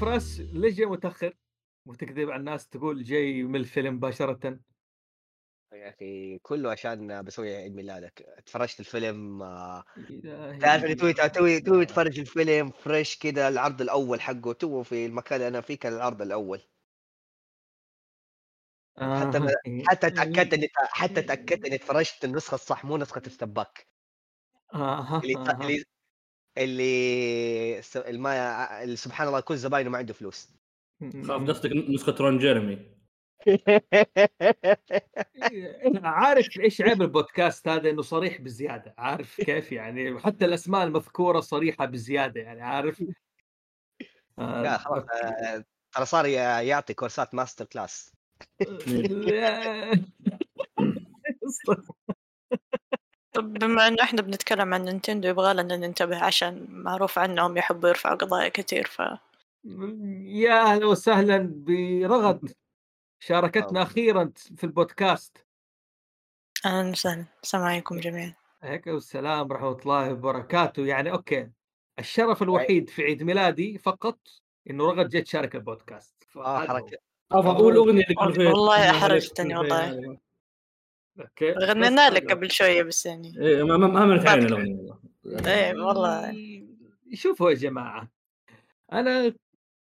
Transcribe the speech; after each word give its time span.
فراس 0.00 0.40
ليش 0.40 0.74
جاي 0.74 0.86
متأخر؟ 0.86 1.36
وتكذب 1.86 2.30
على 2.30 2.40
الناس 2.40 2.68
تقول 2.68 3.02
جاي 3.02 3.42
من 3.42 3.56
الفيلم 3.56 3.94
مباشرة 3.94 4.58
يا 5.72 5.88
أخي 5.88 6.38
كله 6.38 6.70
عشان 6.70 7.22
بسوي 7.22 7.56
عيد 7.56 7.74
ميلادك 7.74 8.22
اتفرجت 8.22 8.80
الفيلم 8.80 9.42
آه،. 9.42 9.84
تعرف 10.60 10.84
اني 10.84 10.94
توي 10.94 11.12
توي 11.12 11.60
توي 11.60 11.82
اتفرج 11.82 12.18
الفيلم 12.18 12.70
fresh 12.70 13.18
كذا 13.18 13.48
العرض 13.48 13.80
الأول 13.80 14.20
حقه 14.20 14.52
تو 14.52 14.82
في 14.82 15.06
المكان 15.06 15.36
اللي 15.36 15.48
أنا 15.48 15.60
فيه 15.60 15.78
كان 15.78 15.92
العرض 15.92 16.22
الأول 16.22 16.62
حتى 18.98 19.36
آه، 19.36 19.40
ما- 19.40 19.54
okay. 19.66 19.84
حتى 19.86 20.10
تأكدت 20.10 20.54
إني 20.54 20.68
حتى 20.74 21.22
تأكدت 21.22 21.66
إني 21.66 21.74
اتفرجت 21.74 22.24
النسخة 22.24 22.54
الصح 22.54 22.84
مو 22.84 22.96
نسخة 22.96 23.22
الستباك 23.26 23.86
آه، 24.74 25.20
اللي 25.20 25.36
آه، 25.36 25.60
اللي 25.60 25.84
اللي 26.58 27.82
س- 27.82 27.96
الما 27.96 28.82
اللي 28.82 28.96
سبحان 28.96 29.28
الله 29.28 29.40
كل 29.40 29.56
زباينه 29.56 29.90
ما 29.90 29.98
عنده 29.98 30.14
فلوس. 30.14 30.48
خاف 31.00 31.42
قصدك 31.48 31.70
نسخة 31.72 32.14
رون 32.20 32.38
جيرمي 32.38 32.78
عارف 36.04 36.60
إيش 36.60 36.80
عيب 36.80 37.02
البودكاست 37.02 37.68
هذا 37.68 37.90
إنه 37.90 38.02
صريح 38.02 38.40
بزيادة. 38.40 38.94
عارف 38.98 39.40
كيف 39.40 39.72
يعني؟ 39.72 40.20
حتى 40.20 40.44
الأسماء 40.44 40.84
المذكورة 40.84 41.40
صريحة 41.40 41.84
بزيادة 41.84 42.40
يعني 42.40 42.62
عارف؟ 42.62 43.02
آه، 44.38 44.62
لا 44.62 44.78
خلاص 44.78 45.04
آه، 45.24 45.64
ترى 45.92 46.06
صار 46.06 46.26
يعطي 46.26 46.94
كورسات 46.94 47.34
master 47.34 47.64
class. 47.64 48.12
لا. 49.10 49.90
طب 53.32 53.52
بما 53.52 53.88
انه 53.88 54.02
إحنا 54.02 54.22
بنتكلم 54.22 54.74
عن 54.74 54.84
نينتندو 54.84 55.28
يبغى 55.28 55.54
لنا 55.54 55.76
ننتبه 55.76 56.24
عشان 56.24 56.66
معروف 56.70 57.18
عنهم 57.18 57.56
يحبوا 57.56 57.88
يرفعوا 57.88 58.14
قضايا 58.16 58.48
كثير 58.48 58.86
ف 58.86 59.02
يا 60.24 60.62
أهلا 60.62 60.86
وسهلا 60.86 61.50
برغد. 61.52 62.52
شاركتنا 63.22 63.82
أخيرا 63.82 64.32
في 64.56 64.64
البودكاست. 64.64 65.46
أهلا 66.66 66.90
وسهلا. 66.90 67.24
السلام 67.42 67.64
عليكم 67.64 68.00
جميعا. 68.00 68.34
وعليك 68.62 68.86
السلام 68.86 69.50
ورحمة 69.50 69.78
الله 69.78 70.12
وبركاته. 70.12 70.86
يعني 70.86 71.12
okay 71.12 71.50
الشرف 71.98 72.42
الوحيد 72.42 72.90
في 72.90 73.02
عيد 73.02 73.22
ميلادي 73.22 73.78
فقط 73.78 74.18
إنه 74.70 74.86
رغد 74.86 75.08
جت 75.08 75.24
تشارك 75.24 75.54
البودكاست. 75.54 76.14
آه 76.36 76.58
هو. 76.58 76.66
حركة. 76.66 76.98
أقول 77.32 77.76
أغنية 77.76 78.04
والله 78.18 78.90
أحرجتني 78.90 79.56
والله. 79.56 80.18
أوكي 81.20 81.52
غنينا 81.52 82.08
بس- 82.08 82.14
لك 82.16 82.30
قبل 82.30 82.50
شوية 82.50 82.82
بس 82.82 83.06
يعني 83.06 83.40
إيه، 83.40 83.62
ما 83.62 83.76
ما 83.76 83.86
ما 83.86 84.06
مرت 84.06 84.26
علينا 84.26 84.46
الأغنية 84.46 84.76
والله. 84.76 84.98
إيه 85.54 85.74
والله 85.82 86.34
شوفوا 87.14 87.50
يا 87.50 87.54
جماعة 87.54 88.10
أنا 88.92 89.34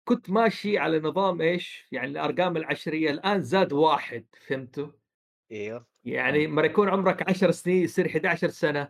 كنت 0.07 0.29
ماشي 0.29 0.77
على 0.77 0.99
نظام 0.99 1.41
إيش؟ 1.41 1.87
يعني 1.91 2.07
الأرقام 2.07 2.57
العشرية 2.57 3.11
الآن 3.11 3.41
زاد 3.41 3.73
واحد 3.73 4.25
فهمتوا؟ 4.47 4.87
إيوه 5.51 5.87
يعني 6.03 6.47
لما 6.47 6.61
يكون 6.61 6.89
عمرك 6.89 7.29
10 7.29 7.51
سنين 7.51 7.83
يصير 7.83 8.07
11 8.07 8.49
سنة. 8.49 8.89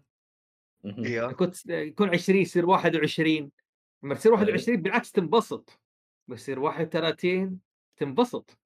إيوه 0.85 1.31
كنت 1.33 1.65
يكون 1.65 2.09
20 2.09 2.39
يصير 2.39 2.65
21 2.65 3.51
لما 4.03 4.15
تصير 4.15 4.31
21 4.33 4.81
بالعكس 4.81 5.11
تنبسط 5.11 5.79
لما 6.27 6.35
يصير 6.35 6.59
31 6.59 7.59
تنبسط 7.97 8.57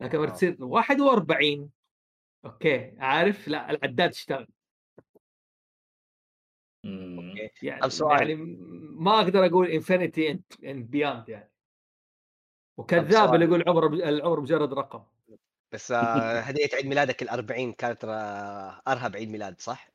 لكن 0.00 0.18
لما 0.18 0.26
آه. 0.26 0.30
تصير 0.30 0.56
41 0.60 1.70
okay 2.46 2.94
عارف 2.98 3.48
لأ 3.48 3.70
العداد 3.70 4.10
اشتغل. 4.10 4.48
okay 6.84 7.50
يعني 7.62 7.80
طب 7.80 7.88
سؤال. 7.88 8.18
يعني 8.20 8.34
ما 8.98 9.20
أقدر 9.20 9.46
أقول 9.46 9.70
infinity 9.70 10.30
and 10.64 10.90
beyond 10.90 11.28
يعني 11.28 11.50
وكذاب. 12.76 13.34
اللي 13.34 13.46
يقول 13.46 13.64
عمر 13.68 13.86
العمر 13.86 14.40
مجرد 14.40 14.74
رقم 14.74 15.04
بس 15.72 15.92
آه، 15.92 16.40
هديه 16.40 16.68
عيد 16.74 16.86
ميلادك 16.86 17.22
ال 17.22 17.28
40 17.28 17.72
كانت 17.72 18.04
آه، 18.04 18.82
أرهب 18.88 19.16
عيد 19.16 19.30
ميلاد 19.30 19.60
صح؟ 19.60 19.90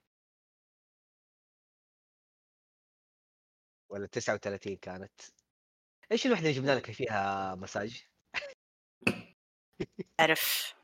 ولا 3.90 4.08
39 4.08 4.76
كانت؟ 4.76 5.22
إيش 6.12 6.26
الوحدة 6.26 6.50
اللي 6.50 6.60
جبنا 6.60 6.76
لك 6.76 6.92
فيها 6.92 7.56
مساج؟ 7.56 8.08
أعرف 10.20 10.76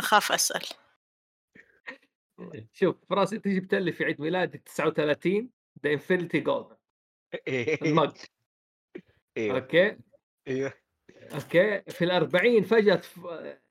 أخاف 0.00 0.32
أسأل. 0.32 0.66
شوف 2.72 2.96
فراس 3.10 3.32
انت 3.32 3.48
جبت 3.48 3.74
لي 3.74 3.92
في 3.92 4.04
عيد 4.04 4.20
ميلادي 4.20 4.58
39 4.58 5.50
ذا 5.84 5.92
Infinity 5.92 6.40
Gauntlet 6.40 6.76
ال 7.82 7.91
mug 7.91 8.16
أيوه 9.36 9.56
okay؟ 9.56 9.96
أيوه 10.48 10.72
okay؟ 11.34 11.80
في 11.80 12.04
ال 12.04 12.10
40 12.10 12.62
فجاه 12.62 13.00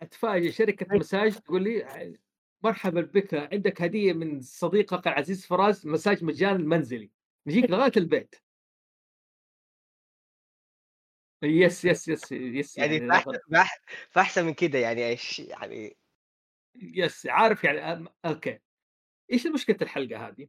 اتفاجئ 0.02 0.52
شركة 0.52 0.98
مساج 0.98 1.36
تقول 1.36 1.64
لي 1.64 2.18
مرحبا 2.64 3.02
بك 3.02 3.34
عندك 3.34 3.82
هدية 3.82 4.14
من 4.14 4.42
صديقك 4.42 5.08
العزيز 5.08 5.46
فراس 5.46 5.86
مساج 5.86 6.24
مجاني 6.24 6.64
منزلي 6.64 7.12
نجيك 7.48 7.70
لغاية 7.70 7.92
البيت. 7.98 8.36
yes 11.44 11.86
yes 11.86 12.08
yes 12.08 12.32
yes 12.32 12.78
يعني 12.78 12.96
يعني 12.96 13.70
فأحسن 14.10 14.46
من 14.46 14.54
كده 14.54 14.80
يعني 14.80 15.08
إيش 15.08 15.40
يعني؟ 15.40 15.98
yes 16.76 17.28
عارف 17.28 17.64
يعني 17.64 18.10
okay. 18.26 18.60
إيش 19.32 19.48
مشكلة 19.48 19.78
الحلقة 19.82 20.28
هذه؟ 20.28 20.48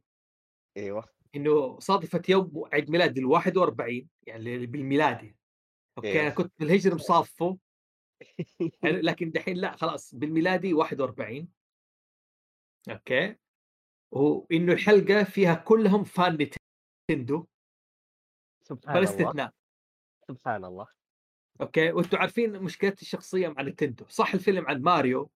إيوه. 0.77 1.09
إنه 1.35 1.79
صادفت 1.79 2.29
يوم 2.29 2.63
عيد 2.73 2.89
ميلادي 2.91 3.19
ال 3.19 3.25
41 3.25 4.07
يعني 4.27 4.65
بالميلادي. 4.65 5.35
okay 5.97 6.07
إيه. 6.07 6.21
أنا 6.21 6.29
كنت 6.29 6.53
بالهجري 6.59 6.95
مصافه. 6.95 7.57
لكن 8.83 9.31
دحين 9.31 9.57
لا 9.57 9.75
خلاص 9.75 10.15
بالميلادي 10.15 10.73
41 10.73 11.47
okay. 12.89 13.35
وانه 14.11 14.73
الحلقة 14.73 15.23
فيها 15.23 15.53
كلهم 15.53 16.03
fan 16.03 16.37
نتندو. 17.09 17.47
سبحان 18.63 18.97
الله. 18.97 19.09
استثناء. 19.09 19.53
سبحان 20.27 20.65
الله. 20.65 20.87
okay 21.61 21.91
وأنتم 21.91 22.17
عارفين 22.17 22.59
مشكلتي 22.59 23.01
الشخصية 23.01 23.47
مع 23.47 23.61
نتندو. 23.61 24.05
صح 24.07 24.33
الفيلم 24.33 24.67
عن 24.67 24.81
ماريو؟ 24.81 25.31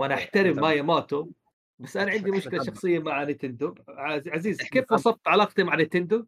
وأنا 0.00 0.14
أحترم 0.14 0.54
أنت- 0.54 0.58
ماياموتو 0.58 1.30
بس 1.78 1.96
أنا 1.96 2.10
عندي 2.10 2.30
مشكلة. 2.30 2.64
شخصية 2.64 2.98
مع 2.98 3.24
نتندو 3.24 3.74
عز- 3.88 4.28
عزيز 4.28 4.62
كيف. 4.62 4.92
وصفت 4.92 5.28
علاقتي 5.28 5.62
مع 5.62 5.76
نتندو؟ 5.76 6.26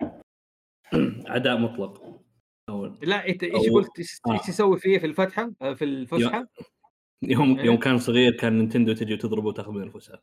عداء 1.34 1.58
مطلق 1.58 2.22
أول. 2.68 2.98
لا 3.02 3.28
انت 3.28 3.42
إيش 3.42 3.68
قلت 3.70 3.98
إيش 3.98 4.20
آه. 4.26 4.32
إيش 4.32 4.48
يسوي 4.48 4.78
فيه 4.78 4.98
في 4.98 5.06
الفتحة 5.06 5.52
آه، 5.62 5.74
في 5.74 5.84
الفسحة؟ 5.84 6.48
يوم 7.22 7.58
إيه. 7.58 7.64
يوم 7.66 7.76
كان 7.76 7.98
صغير 7.98 8.32
كان 8.36 8.58
نينتندو 8.58 8.92
تجي 8.92 9.14
وتضربه 9.14 9.46
وتاخذ 9.48 9.72
من 9.72 9.82
الفسحة 9.82 10.22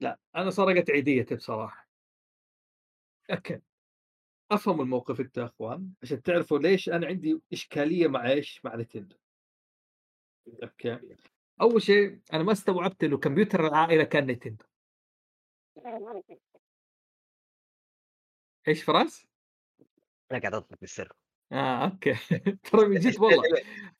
لا 0.00 0.18
أنا 0.36 0.50
سرقت 0.50 0.90
عيديتي 0.90 1.34
بصراحة 1.34 1.88
أوكي 3.30 3.60
أفهم 4.50 4.80
الموقف 4.80 5.20
أنت 5.20 5.38
يا 5.38 5.44
أخوان 5.44 5.90
عشان 6.02 6.22
تعرفوا 6.22 6.58
ليش 6.58 6.88
أنا 6.88 7.06
عندي 7.06 7.40
إشكالية 7.52 8.06
مع 8.08 8.30
إيش؟ 8.30 8.60
مع 8.64 8.76
نتندو 8.76 9.16
أوكي 10.62 10.98
أول 11.60 11.82
شيء 11.82 12.18
أنا 12.32 12.42
ما 12.42 12.52
استوعبت 12.52 13.04
إنه 13.04 13.18
كمبيوتر 13.18 13.66
العائلة 13.66 14.04
كان 14.04 14.26
نتندو 14.26 14.64
إيش 18.68 18.82
فراس؟ 18.82 19.26
أنا 20.32 20.40
قاعد 20.40 20.54
أطلب 20.54 20.78
بالسر 20.80 21.12
آه 21.52 21.84
أوكي. 21.84 22.14
ترى 22.70 22.88
من 22.88 23.00
جد 23.00 23.20
والله. 23.20 23.42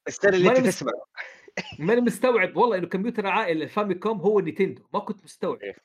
السر 0.09 0.35
اللي 0.35 0.49
أنت 0.51 0.67
تسمعه. 0.67 1.07
ماني 1.79 2.01
مستوعب 2.01 2.57
والله 2.57 2.79
إنه 2.79 2.87
كمبيوتر 2.87 3.25
العائلة 3.25 3.65
الفاميكوم 3.65 4.21
هو 4.21 4.41
نينتندو. 4.41 4.87
ما 4.95 5.01
كنت 5.01 5.25
مستوعب. 5.25 5.63
إيه. 5.63 5.77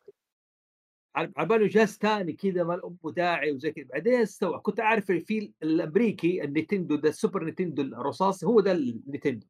على 1.15 1.47
باله 1.47 1.67
جهاز 1.67 1.97
ثاني 1.97 2.33
كذا 2.33 2.63
ما 2.63 2.73
له 2.73 3.11
داعي 3.11 3.51
وزي 3.51 3.71
كذا. 3.71 3.85
بعدين 3.85 4.13
استوعب. 4.13 4.61
كنت 4.61 4.79
أعرف 4.79 5.11
في 5.11 5.53
الأمريكي 5.63 6.43
النينتندو 6.43 6.95
ده 6.95 7.09
السوبر 7.09 7.43
نينتندو 7.43 7.81
الرصاصي 7.81 8.45
هو 8.45 8.59
ده 8.59 8.71
النينتندو. 8.71 9.47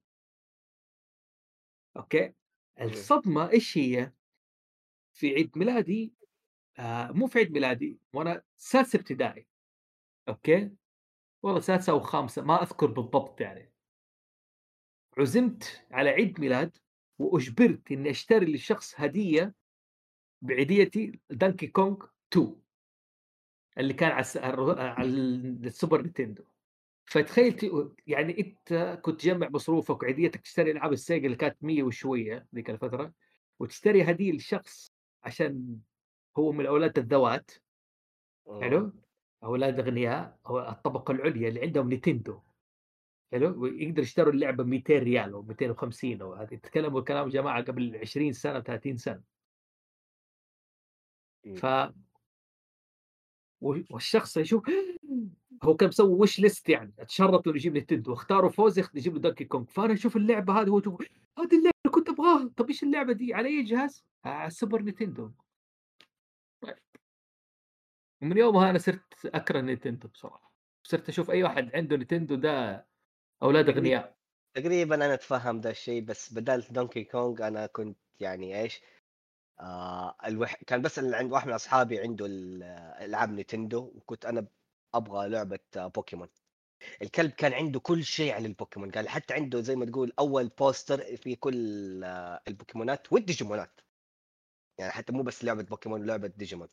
أوكي؟ 1.97 2.33
الصدمة 2.81 3.51
إيش 3.51 3.77
هي؟ 3.77 4.11
في 5.13 5.33
عيد 5.33 5.57
ميلادي 5.57 6.13
آه 6.79 7.11
مو 7.11 7.27
في 7.27 7.39
عيد 7.39 7.51
ميلادي 7.51 7.99
وأنا 8.13 8.43
سادسه 8.57 8.99
ابتدائي 8.99 9.47
أوكي؟ 10.29 10.71
والله 11.43 11.59
سادسه 11.59 11.93
أو 11.93 11.99
خامسة 11.99 12.41
ما 12.41 12.63
أذكر 12.63 12.87
بالضبط 12.87 13.41
يعني. 13.41 13.71
عزمت 15.17 15.85
على 15.91 16.09
عيد 16.09 16.39
ميلاد 16.39 16.77
وأجبرت 17.19 17.91
إني 17.91 18.09
أشتري 18.09 18.45
للشخص 18.45 18.93
هدية 18.97 19.55
بعيديتي 20.41 21.19
Donkey 21.29 21.67
Kong 21.67 22.05
2 22.33 22.61
اللي 23.77 23.93
كان 23.93 24.11
على 24.11 25.07
السوبر 25.07 26.01
نينتندو 26.01 26.43
فتخيل 27.11 27.71
يعني 28.07 28.39
أنت 28.39 28.99
كنت 29.01 29.21
تجمع 29.21 29.49
مصروفك 29.49 30.03
وعيديتك 30.03 30.41
تشتري 30.41 30.71
ألعاب 30.71 30.93
السيجا 30.93 31.25
اللي 31.25 31.37
كانت 31.37 31.57
100 31.61 31.83
وشوية 31.83 32.47
ذيك 32.55 32.69
الفترة 32.69 33.13
وتشتري 33.59 34.03
هديه 34.03 34.31
لشخص 34.31 34.93
عشان 35.23 35.79
هو 36.37 36.51
من 36.51 36.65
أولاد 36.65 36.97
الذوات. 36.97 37.51
حلو؟ 38.61 38.93
أولاد 39.43 39.79
أغنياء 39.79 40.39
أو 40.47 40.59
الطبقة 40.59 41.11
العليا 41.11 41.49
اللي 41.49 41.61
عندهم 41.61 41.89
نينتندو. 41.89 42.39
حلو؟ 43.31 43.61
ويقدروا 43.61 44.03
يشتروا 44.03 44.33
اللعبة 44.33 44.63
ب 44.63 44.67
200 44.67 44.99
ريال 44.99 45.33
أو 45.33 45.41
250 45.41 46.21
أو 46.21 46.33
هذه. 46.33 46.55
تكلموا 46.55 47.01
كلام 47.01 47.29
جماعة 47.29 47.63
قبل 47.63 47.97
20 47.97 48.33
سنة 48.33 48.59
30 48.59 48.97
سنة. 48.97 49.21
مم. 51.45 51.55
ف 51.55 51.65
والشخص 53.61 54.37
يشوف 54.37 54.63
هو 55.63 55.75
كان 55.75 55.89
مسوي 55.89 56.13
وش 56.13 56.39
ليست 56.39 56.69
يعني 56.69 56.93
أتشرط 56.99 57.47
إنه 57.47 57.55
يجيب 57.55 57.73
نينتندو 57.73 58.11
واختاروا 58.11 58.49
فوز 58.49 58.79
يجيب 58.79 59.13
له 59.13 59.19
Donkey 59.19 59.45
Kong 59.45 59.65
فأنا 59.65 59.93
أشوف 59.93 60.15
اللعبة 60.17 60.61
هذه 60.61 60.69
هو 60.69 60.77
هذه 60.77 61.57
اللعبة 61.57 61.75
اللي 61.85 61.91
كنت 61.91 62.09
أبغاها 62.09 62.51
طب 62.57 62.67
إيش 62.67 62.83
اللعبة 62.83 63.13
دي 63.13 63.33
على 63.33 63.47
أي 63.49 63.63
جهاز؟ 63.63 64.05
على 64.25 64.47
السوبر 64.47 64.81
نينتندو 64.81 65.31
طيب. 66.61 66.77
ومن 68.21 68.37
يومها 68.37 68.69
أنا 68.69 68.77
صرت 68.77 69.25
أكره 69.25 69.61
نينتندو 69.61 70.07
بصراحة 70.07 70.53
صرت 70.83 71.09
أشوف 71.09 71.31
أي 71.31 71.43
واحد 71.43 71.75
عنده 71.75 71.95
نينتندو 71.95 72.35
ده 72.35 72.85
أولاد. 73.43 73.69
أغنياء 73.69 74.17
تقريبا 74.53 74.95
أنا 74.95 75.13
أتفهم 75.13 75.59
ذا 75.61 75.69
الشيء 75.69 76.01
بس 76.03 76.33
بدال 76.33 76.65
Donkey 76.71 77.03
Kong 77.03 77.47
أنا 77.47 77.65
كنت 77.65 77.97
يعني 78.19 78.61
إيش 78.61 78.81
آه 79.59 80.15
الوح... 80.25 80.55
كان 80.55 80.81
بس 80.81 80.99
اللي 80.99 81.15
عند 81.17 81.31
واحد 81.31 81.47
من 81.47 81.53
أصحابي 81.53 81.99
عنده 81.99 82.25
ال- 82.25 82.63
ألعاب 83.05 83.29
نينتندو 83.29 83.79
وكنت 83.95 84.25
أنا 84.25 84.47
أبغى 84.93 85.29
لعبة 85.29 85.59
آه، 85.77 85.87
بوكيمون. 85.87 86.27
الكلب 87.01 87.31
كان 87.31 87.53
عنده 87.53 87.79
كل 87.79 88.03
شيء 88.03 88.33
عن 88.33 88.45
البوكيمون 88.45 88.91
قال 88.91 89.09
حتى 89.09 89.33
عنده 89.33 89.61
زي 89.61 89.75
ما 89.75 89.85
تقول 89.85 90.13
أول 90.19 90.47
poster 90.47 91.15
في 91.17 91.35
كل 91.35 91.55
آه، 92.03 92.41
البوكيمونات 92.47 93.13
والديجيمونات. 93.13 93.81
يعني 94.77 94.91
حتى 94.91 95.13
مو 95.13 95.23
بس 95.23 95.43
لعبة 95.43 95.63
بوكيمون 95.63 96.05
لعبة 96.05 96.27
ديجيمون. 96.27 96.67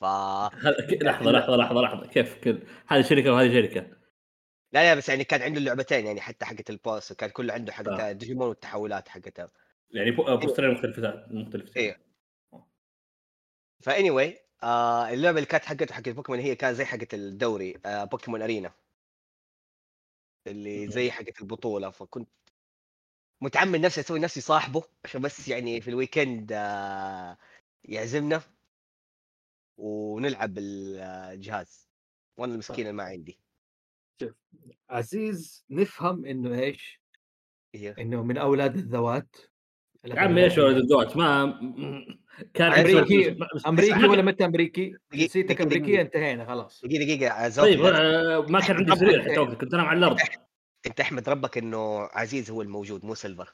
ف 0.00 0.04
لحظة 0.04 1.30
لحظة 1.30 1.56
لحظة 1.56 1.80
لحظة 1.80 2.06
كيف 2.06 2.34
كل 2.44 2.62
هذه 2.88 3.02
شركة 3.02 3.32
وهذه 3.32 3.52
شركة. 3.52 3.80
لا 4.72 4.82
لا 4.82 4.94
بس 4.94 5.08
يعني 5.08 5.24
كان 5.24 5.42
عنده 5.42 5.58
اللعبتين 5.58 6.06
يعني 6.06 6.20
حتى 6.20 6.44
حقت 6.44 6.70
البوس 6.70 7.12
كان 7.12 7.30
كله 7.30 7.54
عنده 7.54 7.72
حقت 7.72 7.88
آه. 7.88 8.12
ديجيمون 8.12 8.48
والتحولات 8.48 9.08
حقتها. 9.08 9.50
يعني 9.90 10.10
بو- 10.10 10.36
بوسترين 10.36 10.70
مختلفتين 10.70 11.24
مختلفتين. 11.30 11.82
إيه. 11.82 12.00
Anyway 13.82 14.47
آه 14.62 15.10
اللعبة 15.10 15.38
اللي 15.38 15.46
كانت 15.46 15.64
حقته 15.64 15.94
حقت 15.94 16.08
بوكيمون 16.08 16.40
هي 16.40 16.54
كان 16.54 16.74
زي 16.74 16.84
حقت 16.84 17.14
الدوري 17.14 17.80
آه 17.86 18.04
Pokemon 18.04 18.42
Arena. 18.42 18.72
اللي. 20.46 20.88
زي 20.88 21.10
حقت 21.10 21.40
البطولة. 21.40 21.90
فكنت 21.90 22.28
متعمد 23.40 23.80
نفسي 23.80 24.00
أسوي 24.00 24.18
نفسي 24.18 24.40
صاحبه 24.40 24.82
عشان 25.04 25.22
بس 25.22 25.48
يعني 25.48 25.80
في 25.80 25.90
الويكند 25.90 26.52
آه 26.52 27.38
يعزمنا 27.84 28.42
ونلعب 29.78 30.58
الجهاز. 30.58 31.88
وأنا 32.36 32.52
المسكين 32.52 32.80
اللي 32.86 32.92
ما 32.92 33.02
عندي. 33.02 33.38
عزيز 34.90 35.64
نفهم 35.70 36.24
إنه 36.24 36.58
إيش؟ 36.58 37.00
هي 37.74 37.94
إنه 37.98 38.22
من 38.22 38.38
أولاد 38.38 38.76
الذوات. 38.76 39.36
يا 40.04 40.20
عم 40.20 40.38
إيش 40.38 40.58
ولد 40.58 40.76
الذوات؟ 40.76 41.16
ما 41.16 41.60
كان 42.54 42.72
أمريكي 42.72 43.36
أمريكي 43.66 44.06
ولا 44.06 44.22
متى 44.22 44.44
أمريكي؟ 44.44 44.94
أمريكية؟ 45.14 45.64
دقيقة. 45.64 46.00
انتهينا 46.00 46.44
خلاص. 46.46 46.84
دقيقة 46.84 47.04
دقيقة 47.04 47.62
طيب 47.62 47.84
آه، 47.84 48.46
ما 48.48 48.60
كان 48.60 48.76
عندي 48.76 48.96
سرير 48.96 49.22
حتى 49.22 49.38
وقت 49.38 49.54
كنت 49.54 49.74
انام 49.74 49.86
على 49.86 49.98
الأرض 49.98 50.18
أنت 50.86 51.00
أحمد 51.00 51.28
ربك 51.28 51.58
إنه 51.58 52.02
عزيز 52.02 52.50
هو 52.50 52.62
الموجود 52.62 53.04
مو 53.04 53.14
Silver. 53.14 53.52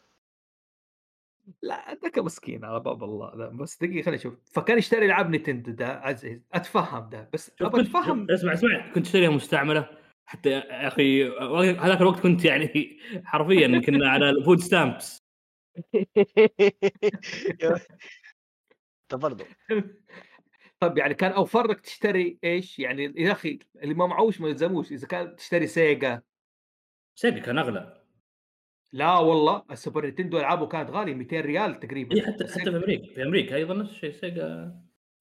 لا 1.63 1.99
ذاك 2.03 2.19
مسكين 2.19 2.65
على 2.65 2.81
باب 2.81 3.05
الله 3.05 3.35
لا 3.37 3.49
بس 3.49 3.79
دقيقة 3.79 4.05
خليني 4.05 4.21
أشوف. 4.21 4.35
فكان 4.53 4.79
يشتري 4.79 5.07
العاب 5.07 5.31
نينتندو 5.31 5.73
ده 5.73 5.87
عزيز 5.89 6.41
أتفهم 6.53 7.11
ده 7.11 7.31
بس 7.33 7.51
كنت 7.51 7.75
أتفهم. 7.75 8.31
اسمع 8.31 8.53
اسمع 8.53 8.93
كنت 8.95 9.07
أشتريها 9.07 9.31
مستعملة 9.31 9.89
حتى 10.27 10.51
يا 10.51 10.89
أخي 10.89 11.29
هذاك 11.79 12.01
الوقت 12.01 12.21
كنت 12.21 12.45
يعني 12.45 12.99
حرفيا 13.25 13.79
كنا 13.87 14.09
على 14.11 14.31
ال 14.31 14.37
food 14.37 14.61
stamps. 14.61 15.19
انت 19.05 19.23
برضه 19.23 19.45
طب 20.81 20.99
يعني 20.99 21.15
كان 21.15 21.33
اوفر 21.33 21.71
لك 21.71 21.81
تشتري 21.81 22.39
إيش؟ 22.45 22.79
يعني 22.79 23.15
يا 23.17 23.33
أخي 23.33 23.59
اللي 23.83 23.95
ما 23.95 24.07
معوش 24.07 24.41
ما 24.41 24.49
يلزموش 24.49 24.93
إذا 24.93 25.07
كان 25.07 25.37
تشتري 25.37 25.67
سيجا. 25.67 26.23
سيجا 27.15 27.39
كان 27.39 27.59
أغلى. 27.59 28.05
لا 28.93 29.19
والله 29.19 29.65
السوبر 29.71 30.05
نينتندو 30.05 30.39
ألعابه 30.39 30.67
كانت 30.67 30.91
غالية 30.91 31.15
200 31.15 31.41
ريال 31.41 31.81
تقريبا. 31.81 32.15
إي 32.15 32.21
إيه، 32.21 32.27
حتى 32.27 32.45
حتى 32.45 32.71
في 32.71 32.77
أمريكا 32.77 33.15
في 33.15 33.23
أمريكا 33.23 33.57
أيضا 33.57 33.75
نفس 33.75 33.91
الشيء 33.91 34.13
سيجا. 34.13 34.75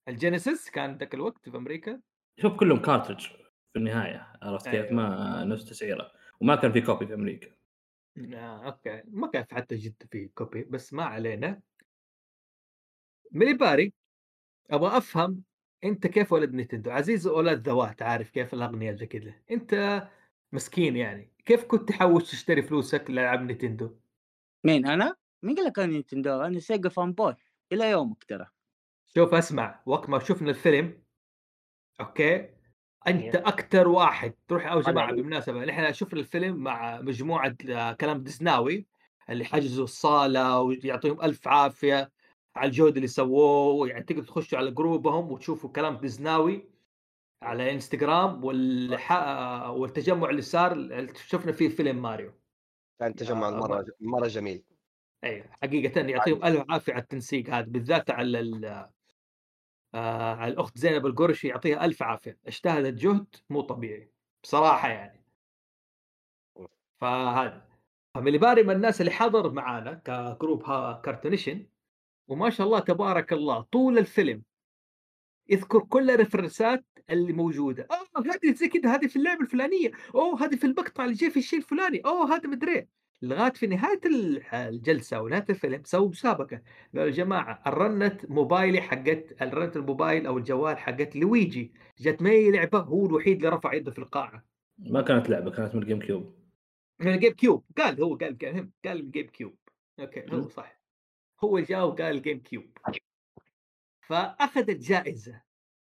ال 0.07 0.15
Genesis 0.15 0.69
كان 0.69 0.97
ذاك 0.97 1.13
الوقت 1.13 1.49
في 1.49 1.57
أمريكا. 1.57 1.99
شوف 2.41 2.53
كلهم 2.53 2.79
cartridge 2.79 3.27
في 3.73 3.79
النهاية 3.79 4.33
عرفت 4.41 4.65
كيف؟ 4.69 4.75
أيوة. 4.75 4.91
ما 4.91 5.43
نفس 5.43 5.65
تسعيره 5.65 6.11
وما 6.41 6.55
كان 6.55 6.71
في 6.71 6.81
copy 6.81 7.07
في 7.07 7.13
أمريكا. 7.13 7.47
آه، 8.33 8.65
أوكي. 8.65 9.01
ما 9.07 9.27
كان 9.27 9.45
حتى 9.51 9.75
جد 9.75 10.03
في 10.11 10.27
copy 10.27 10.63
بس 10.63 10.93
ما 10.93 11.03
علينا. 11.03 11.61
ميلي 13.33 13.53
باري 13.53 13.93
أبغى 14.71 14.97
أفهم 14.97 15.43
أنت 15.83 16.07
كيف 16.07 16.33
ولد 16.33 16.53
نينتندو؟ 16.53 16.91
عزيز 16.91 17.27
ولد 17.27 17.69
ذوات 17.69 18.01
عارف 18.01 18.29
كيف 18.29 18.53
الاغنياء 18.53 18.95
زي 18.95 19.05
كذا 19.05 19.33
أنت 19.51 20.03
مسكين 20.51 20.95
يعني. 20.95 21.31
كيف 21.45 21.63
كنت 21.63 21.89
تحوش 21.89 22.31
تشتري 22.31 22.61
فلوسك 22.61 23.09
لألعاب 23.09 23.41
نينتندو؟ 23.41 23.95
مين 24.63 24.87
أنا؟ 24.87 25.15
مين 25.43 25.55
قال 25.55 25.65
لك 25.65 25.79
أنا 25.79 25.87
نينتندو؟ 25.87 26.41
أنا 26.41 26.59
سيجا 26.59 26.89
fanboy. 26.89 27.35
إلى 27.71 27.89
يومك 27.89 28.23
ترى. 28.23 28.47
شوف 29.15 29.33
أسمع. 29.33 29.81
وقت 29.85 30.09
ما 30.09 30.19
شفنا 30.19 30.49
الفيلم 30.49 31.03
أوكي؟ 32.01 32.35
أنت 33.07 33.35
إيه. 33.35 33.47
أكثر 33.47 33.87
واحد. 33.87 34.33
تروح 34.47 34.67
أو 34.67 34.81
جماعة. 34.81 35.11
بالمناسبة. 35.11 35.65
نحن 35.65 35.93
شفنا 35.93 36.19
الفيلم 36.19 36.57
مع 36.57 37.01
مجموعة 37.01 37.55
آه، 37.69 37.93
كلام 37.93 38.23
ديزناوي 38.23 38.85
اللي 39.29 39.45
حجزوا 39.45 39.83
الصالة 39.83 40.59
ويعطيهم 40.59 41.21
ألف 41.21 41.47
عافية. 41.47 42.11
على 42.55 42.67
الجهد 42.67 42.95
اللي 42.95 43.07
سووه 43.07 43.87
يعني 43.89 44.03
تقدر 44.03 44.23
تخشوا 44.23 44.57
على 44.57 44.71
جروبهم 44.71 45.31
وتشوفوا 45.31 45.69
كلام 45.69 45.97
ديزناوي 45.97 46.69
على 47.41 47.71
إنستغرام 47.71 48.43
والح... 48.43 49.11
والتجمع 49.69 50.29
اللي 50.29 50.41
صار 50.41 50.75
شفنا 51.15 51.51
فيه 51.51 51.69
فيلم 51.69 52.01
ماريو. 52.01 52.33
كان 52.99 53.15
تجمع 53.15 53.47
آه، 53.47 53.51
مرة 53.51 53.85
مرة 53.99 54.27
جميل. 54.27 54.63
أيوه 55.23 55.45
حقيقة 55.61 56.01
يعطيهم 56.01 56.43
ألف 56.45 56.65
عافية 56.69 56.93
على 56.93 57.01
التنسيق 57.01 57.49
هذا 57.49 57.65
بالذات 57.65 58.11
على 58.11 58.39
ال... 58.39 58.65
آه 59.95 60.35
على 60.35 60.53
الأخت 60.53 60.77
زينب 60.77 61.05
القرشي 61.05 61.47
يعطيها 61.47 61.85
ألف 61.85 62.03
عافية. 62.03 62.37
اجتهدت 62.47 62.93
جهد 62.93 63.35
مو 63.49 63.61
طبيعي 63.61 64.11
بصراحة 64.43 64.89
يعني. 64.89 65.23
فهذا. 67.01 67.67
فملي 68.15 68.37
باري 68.37 68.63
من 68.63 68.75
الناس 68.75 69.01
اللي 69.01 69.11
حضر 69.11 69.51
معانا 69.51 69.93
كجروب 69.93 70.63
ها 70.63 71.01
Cartoonation 71.05 71.67
وما 72.27 72.49
شاء 72.49 72.67
الله 72.67 72.79
تبارك 72.79 73.33
الله 73.33 73.61
طول 73.61 73.97
الفيلم. 73.97 74.43
يذكر 75.49 75.79
كل 75.79 76.11
ال 76.11 76.18
reference 76.18 76.79
ات 76.79 76.85
اللي 77.09 77.33
موجودة. 77.33 77.87
آه 77.91 78.19
هذه 78.19 78.53
زي 78.53 78.67
كذا 78.67 78.95
هذه 78.95 79.07
في 79.07 79.15
اللعبة 79.15 79.41
الفلانية. 79.41 79.91
أوه 80.15 80.45
هذه 80.45 80.55
في 80.55 80.63
المقطع 80.63 81.03
اللي 81.03 81.15
جاي 81.15 81.29
في 81.29 81.39
الشيء 81.39 81.59
الفلاني. 81.59 81.99
أوه 81.99 82.35
هذا 82.35 82.49
مدري 82.49 82.87
لغاية 83.21 83.53
في 83.53 83.67
نهاية 83.67 83.99
ال- 84.05 84.43
الجلسة 84.53 85.21
ونهايه 85.21 85.45
الفيلم 85.49 85.81
سووا 85.83 86.09
مسابقة. 86.09 86.61
قالوا 86.93 87.05
يا 87.07 87.11
جماعة 87.11 87.63
ال 87.67 87.79
ring 87.79 88.25
موبايلي 88.31 88.81
حقت 88.81 89.41
ال 89.41 89.49
ring 89.49 89.77
الموبايل 89.77 90.27
أو 90.27 90.37
الجوال 90.37 90.77
حقت 90.77 91.15
لويجي. 91.15 91.73
جت 91.99 92.21
معي 92.21 92.51
لعبة 92.51 92.79
هو 92.79 93.05
الوحيد 93.05 93.37
اللي 93.37 93.49
رفع 93.49 93.73
يده 93.73 93.91
في 93.91 93.99
القاعة. 93.99 94.45
ما 94.77 95.01
كانت 95.01 95.29
لعبة 95.29 95.51
كانت 95.51 95.75
من 95.75 95.81
الجيم 95.81 95.99
كيوب 95.99 96.35
من 96.99 97.13
الجيم 97.13 97.33
كيوب 97.33 97.63
قال 97.77 98.03
هو 98.03 98.15
قال 98.15 98.37
قال 98.37 98.69
قال 98.85 98.99
ال 98.99 99.27
GameCube 99.27 99.55
أوكي 99.99 100.25
هو. 100.31 100.49
صح. 100.49 100.82
هو 101.43 101.59
جاء 101.59 101.85
وقال 101.85 102.15
ال 102.15 102.39
GameCube 102.39 102.77
فاخذت 104.07 104.69
جائزه 104.69 105.41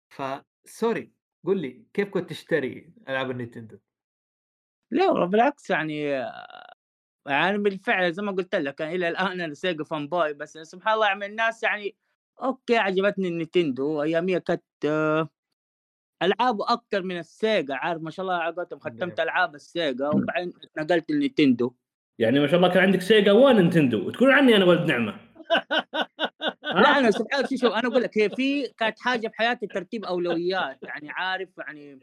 ف 0.10 0.27
sorry 0.27 1.12
قول 1.46 1.62
لي 1.62 1.84
كيف 1.94 2.10
كنت 2.10 2.30
تشتري 2.30 2.94
ألعاب 3.10 3.32
النينتندو؟ 3.32 3.78
لا 4.92 5.10
والله 5.10 5.26
بالعكس 5.26 5.70
يعني 5.70 6.02
يعني 7.28 7.58
بالفعل 7.58 8.14
زي 8.14 8.24
ما 8.24 8.32
قلت 8.32 8.56
لك 8.56 8.80
يعني 8.80 8.96
إلى 8.96 9.08
الآن 9.08 9.42
أنا 9.42 9.54
سيجا 9.54 9.84
fanboy 9.84 10.34
بس 10.34 10.58
سبحان 10.58 10.94
الله 10.94 11.08
يعني 11.08 11.26
الناس 11.26 11.64
يعني 11.64 11.96
أوكي 12.42 12.78
عجبتني 12.78 13.28
النينتندو 13.28 14.04
اياميها 14.04 14.40
كانت 14.40 14.64
آه، 14.86 15.30
العابه 16.24 16.74
أكثر 16.74 17.04
من 17.04 17.18
السيجا 17.18 17.76
عارف؟ 17.76 18.02
ما 18.02 18.12
شاء 18.12 18.24
الله 18.24 18.36
على 18.36 18.56
ختمت 18.80 19.20
نعم. 19.20 19.28
ألعاب 19.28 19.56
السيجا 19.56 20.08
وبعدين 20.08 20.54
نقلت 20.78 21.10
النينتندو 21.10 21.74
يعني 22.20 22.40
ما 22.40 22.48
شاء 22.48 22.56
الله 22.56 22.70
كان 22.74 22.84
عندك 22.84 23.02
سيجا 23.02 23.32
ونينتندو 23.32 24.08
وتقول 24.08 24.32
عني 24.32 24.56
أنا 24.56 24.66
ولد 24.66 24.92
نعمة. 24.92 25.29
لا 26.64 27.00
أنا 27.00 27.12
سبحان 27.12 27.42
شوف 27.48 27.60
شوف 27.60 27.74
أنا 27.74 27.88
أقول 27.88 28.02
لك 28.04 28.18
هي 28.18 28.30
في 28.30 28.68
كانت 28.68 29.00
حاجة 29.00 29.28
في 29.28 29.36
حياتي 29.36 29.68
ترتيب 29.68 30.06
أولويات 30.06 30.84
يعني 30.84 31.10
عارف 31.10 31.50
يعني 31.58 32.00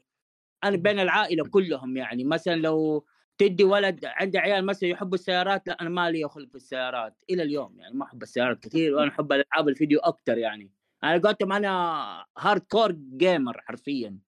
أنا 0.65 0.77
بين 0.77 1.01
العائلة 1.01 1.45
كلهم 1.45 1.97
يعني. 1.97 2.25
مثلا 2.25 2.55
لو 2.55 3.07
تدي 3.39 3.65
ولد 3.65 4.05
عندي 4.05 4.39
عيال 4.39 4.67
مثلا 4.67 4.89
يحبوا 4.89 5.15
السيارات 5.15 5.69
لا 5.69 5.77
أنا 5.81 5.89
ما 5.89 6.11
لي 6.11 6.29
خلق 6.29 6.49
في 6.49 6.55
السيارات 6.55 7.23
إلى 7.31 7.43
اليوم 7.43 7.81
يعني 7.81 7.95
ما 7.95 8.05
أحب 8.05 8.23
السيارات 8.23 8.61
كثير 8.61 8.95
وأنا 8.95 9.11
أحب 9.11 9.33
ألعاب 9.33 9.69
الفيديو 9.69 10.01
أكثر 10.01 10.39
يعني. 10.39 10.71
أنا 11.05 11.19
قلت 11.19 11.43
أنا 11.43 12.25
hardcore 12.39 12.93
gamer 12.93 13.61
حرفيا. 13.61 14.19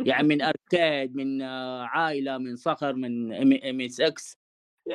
يعني 0.00 0.28
من 0.28 0.42
arcade 0.42 1.16
من 1.16 1.42
آه، 1.42 1.82
عائلة 1.82 2.38
من 2.38 2.56
صخر 2.56 2.92
من 2.94 3.32
MSX 3.64 4.38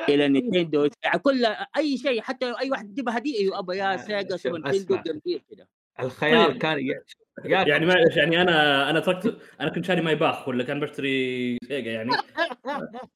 إلى 0.08 0.28
نينتندو 0.28 0.88
يعني 1.04 1.18
كل 1.18 1.46
أي 1.76 1.98
شيء 1.98 2.20
حتى 2.22 2.54
أي 2.60 2.70
واحد 2.70 2.88
تجيب 2.88 3.08
هديه 3.08 3.38
أيوه 3.40 3.58
أبا 3.58 3.74
يا 3.74 3.96
سيجا 3.96 4.36
سوبر 4.36 4.58
نينتندو. 4.58 5.02
جنبيه 5.12 5.38
كده. 5.50 5.68
الخيار 6.00 6.52
كان 6.58 6.78
ي- 6.78 7.00
يا 7.44 7.62
يعني 7.68 7.86
معلش 7.86 8.16
يعني 8.16 8.42
أنا 8.42 8.90
أنا 8.90 9.00
تركت 9.00 9.36
أنا 9.60 9.70
كنت 9.70 9.84
شاري 9.84 10.00
Maybach 10.00 10.48
ولا 10.48 10.64
كان 10.64 10.80
بشتري 10.80 11.58
سيجا 11.68 11.90
يعني؟ 11.92 12.10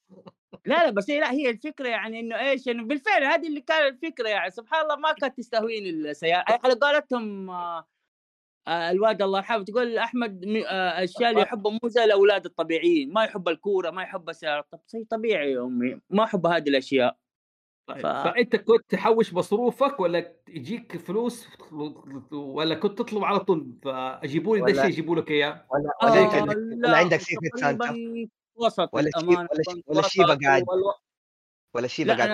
لا 0.66 0.84
لا 0.84 0.90
بس 0.90 1.10
هي 1.10 1.20
لا 1.20 1.32
هي 1.32 1.50
الفكرة 1.50 1.88
يعني 1.88 2.20
إنه 2.20 2.40
إيش 2.50 2.68
إنه 2.68 2.84
بالفعل 2.84 3.24
هذه 3.24 3.48
اللي 3.48 3.60
كانت 3.60 4.04
الفكرة 4.04 4.28
يعني. 4.28 4.50
سبحان 4.50 4.82
الله 4.82 4.96
ما 4.96 5.12
كانت 5.12 5.38
تستهويني 5.38 5.90
السيارة. 5.90 6.44
على 6.48 6.74
قولتهم 6.74 7.50
آه، 7.50 7.86
الواد 8.68 9.22
الله 9.22 9.38
يرحمه 9.38 9.64
تقول 9.64 9.98
أحمد 9.98 10.44
م- 10.44 10.56
آه، 10.56 10.98
الاشياء 10.98 11.30
اللي 11.30 11.42
يحبها 11.42 11.72
مو 11.82 11.88
زي 11.88 12.04
الأولاد 12.04 12.44
الطبيعيين 12.44 13.12
ما 13.12 13.24
يحب 13.24 13.48
الكورة 13.48 13.90
ما 13.90 14.02
يحب 14.02 14.28
السيارات 14.28 14.66
طب 14.72 14.80
شيء 14.90 15.04
طبيعي 15.10 15.52
يا 15.52 15.62
أمي 15.62 16.00
ما 16.10 16.24
أحب 16.24 16.46
هذه 16.46 16.68
الأشياء. 16.68 17.16
طيب، 17.88 17.98
ف- 17.98 18.06
فأنت 18.06 18.56
كنت 18.56 18.84
تحوش 18.88 19.34
مصروفك 19.34 20.00
ولا 20.00 20.32
يجيك 20.48 20.96
فلوس 20.96 21.48
ولا 22.32 22.74
كنت 22.74 22.98
تطلب 22.98 23.24
على 23.24 23.38
طول؟ 23.40 23.72
فاجيبوا 23.82 24.56
لي 24.56 24.60
ده 24.60 24.64
ولا- 24.64 24.72
الشيء 24.74 24.86
يجيبوا 24.92 25.16
لك 25.16 25.30
إياه؟ 25.30 25.66
ولا 25.70 25.90
آه 26.02 26.12
ولا 26.12 26.20
يمكن 26.20 26.36
يكون 26.50 26.80
لا 26.80 26.96
عندك 26.96 27.20
secret 27.20 27.56
Santa 27.56 27.94
وسط 28.56 28.90
ولا 28.94 29.10
شي- 29.10 29.18
الأمانة 29.18 29.48
ولا 29.52 29.62
شي- 29.62 29.72
كنت 29.74 29.84
ولا 29.88 29.98
وسط 29.98 30.10
قاعد 30.44 30.64
ولا 30.68 30.94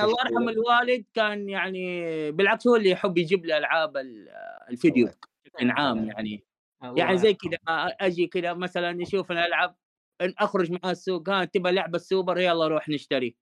الله 0.05 0.17
يرحم 0.31 0.49
الوالد 0.49 1.05
كان 1.15 1.49
يعني 1.49 2.31
بالعكس 2.33 2.67
هو 2.67 2.77
اللي 2.77 2.91
يحب 2.91 3.19
يجيب 3.19 3.47
لي 3.47 3.59
ألعاب 3.59 3.97
ال- 3.97 4.29
الفيديو. 4.71 5.09
بشكل 5.55 5.71
عام 5.71 6.05
يعني. 6.09 6.45
يعني 6.83 7.19
زي. 7.19 7.35
كذا 7.35 7.59
أجي 8.01 8.27
كذا 8.27 8.55
مثلا 8.55 8.91
الألعاب 9.31 9.77
إن 10.21 10.35
أخرج 10.39 10.73
مع 10.73 10.91
السوق 10.91 11.29
ها 11.31 11.45
تبى 11.45 11.71
لعبة 11.71 11.99
سوبر 11.99 12.39
يلا 12.39 12.69
روح 12.69 12.89
نشتري. 12.89 13.37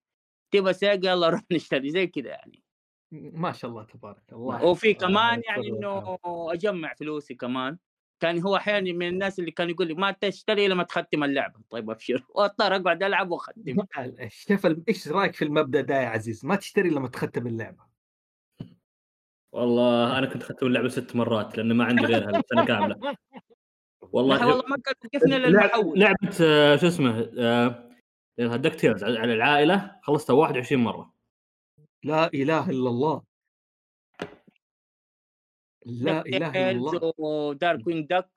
تبى 0.50 0.72
سيجا 0.72 1.10
يلا 1.10 1.28
روح 1.28 1.40
نشتري. 1.52 1.90
زي 1.90 2.06
كذا 2.06 2.28
يعني. 2.28 2.62
ما 3.12 3.52
شاء 3.52 3.70
الله 3.70 3.84
تبارك. 3.84 4.22
الله 4.32 4.64
وفي. 4.64 4.94
كمان 4.94 5.42
يعني 5.48 5.68
إنه. 5.68 6.18
أجمع 6.52 6.94
فلوسي 6.94 7.34
كمان. 7.34 7.78
كان 8.20 8.42
هو 8.42 8.56
أحيانا 8.56 8.92
من 8.92 9.08
الناس 9.08 9.38
اللي 9.38 9.50
كان 9.50 9.70
يقول 9.70 9.88
لي 9.88 9.94
ما 9.94 10.10
تشتري 10.10 10.68
لما 10.68 10.82
تختم 10.82 11.24
اللعبة. 11.24 11.60
طيب 11.70 11.90
أبشر. 11.90 12.24
واضطر 12.36 12.76
أقعد 12.76 13.02
ألعب 13.02 13.30
واختم 13.30 13.62
شوف 14.28 14.66
إيش 14.88 15.08
رأيك 15.08 15.34
في 15.34 15.44
المبدأ 15.44 15.80
ده 15.80 15.94
يا 15.94 16.06
عزيز؟ 16.08 16.44
ما 16.46 16.56
تشتري 16.56 16.90
لما 16.90 17.08
تختم 17.08 17.46
اللعبة. 17.46 17.89
والله 19.52 20.18
أنا 20.18 20.26
كنت 20.26 20.42
ختم 20.42 20.66
اللعبة 20.66 20.88
ست 20.88 21.16
مرات 21.16 21.58
لأن 21.58 21.72
ما 21.72 21.84
عندي 21.84 22.04
غيرها 22.04 22.38
السنة 22.38 22.64
كامله 22.64 23.16
والله 24.12 24.46
والله 24.46 24.64
ما 24.68 24.76
لعبه 25.14 25.36
للمحول 25.36 26.00
لعبة 26.00 26.36
آه، 26.42 26.76
شو 26.76 26.86
اسمه 26.86 27.32
آه، 27.38 27.90
DuckTales 28.38 29.04
على 29.04 29.34
العائلة 29.34 30.00
خلصتها 30.02 30.34
21 30.34 30.82
مرة. 30.82 31.12
لا 32.04 32.26
إله 32.26 32.70
إلا 32.70 32.88
الله. 32.90 33.22
لا 35.86 36.20
إله 36.26 36.70
إلا 36.70 36.70
الله. 36.70 37.12
و 37.18 37.86
Darkwing 37.86 38.06
Duck 38.06 38.30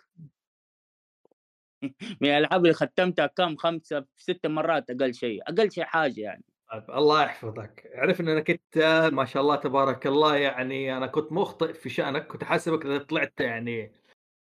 من 2.22 2.30
الألعاب 2.30 2.62
اللي 2.62 2.74
ختمتها 2.74 3.28
كم؟ 3.28 3.56
خمسة 3.56 4.06
ست 4.18 4.46
مرات 4.46 4.90
أقل 4.90 5.14
شيء 5.14 5.42
أقل 5.44 5.72
شيء 5.72 5.84
حاجة 5.84 6.22
يعني. 6.22 6.44
طيب 6.74 6.92
الله 6.92 7.24
يحفظك. 7.24 7.92
عرف 7.96 8.22
ان 8.22 8.30
أنا 8.30 8.40
كنت 8.40 9.10
ما 9.14 9.26
شاء 9.26 9.44
الله 9.44 9.56
تبارك 9.56 10.08
الله 10.08 10.36
يعني 10.36 10.98
أنا 10.98 11.08
كنت 11.08 11.32
مخطئ 11.32 11.74
في 11.74 11.90
شأنك 11.90 12.28
كنت 12.28 12.44
حاسبك 12.44 12.86
إذا 12.86 12.98
طلعت 12.98 13.34
يعني 13.40 13.92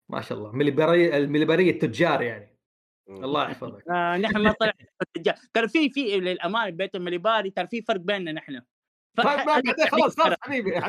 ما 0.09 0.21
شاء 0.21 0.39
الله 0.39 0.53
مليبري 0.53 1.17
المليبريه 1.17 1.71
التجار 1.71 2.23
يعني. 2.23 2.59
الله 3.11 3.43
يحفظك. 3.43 3.89
آه 3.91 4.17
نحن 4.17 4.39
ما 4.39 4.53
طلع 4.53 4.73
ترى 5.55 5.69
في 5.69 5.91
في 5.91 6.21
للأمانة 6.21 6.71
بيت 6.71 6.95
المليباري 6.95 7.51
ترى 7.51 7.67
في 7.67 7.83
فرق 7.83 8.01
بيننا 8.01 8.33
نحن. 8.33 8.61
طيب 9.17 9.27
خلاص 9.91 10.21
خلاص 10.21 10.37
حبيبي 10.41 10.81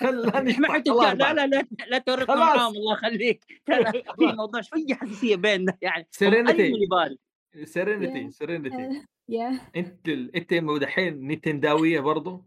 خلاني 0.00 0.50
إحنا 0.50 0.72
حتى 0.72 0.90
لا 0.90 1.14
لا 1.14 1.46
لا 1.46 1.66
لا 1.88 1.98
تورطنا. 1.98 2.36
معاهم 2.36 2.74
الله 2.74 2.92
يخليك. 2.92 3.62
ترى 3.66 3.84
في 4.18 4.26
موضوع 4.26 4.60
شوية 4.60 4.94
حساسية 4.94 5.36
بيننا 5.36 5.78
يعني. 5.82 6.08
Serenity. 6.24 7.25
Serenity 7.64 8.26
Yeah. 8.26 8.30
Serenity 8.30 9.06
يا 9.28 9.60
انت 9.76 10.08
ال- 10.08 10.36
انت 10.36 10.52
دحين 10.78 11.26
نينتنداويه 11.26 12.00
برضو 12.00 12.44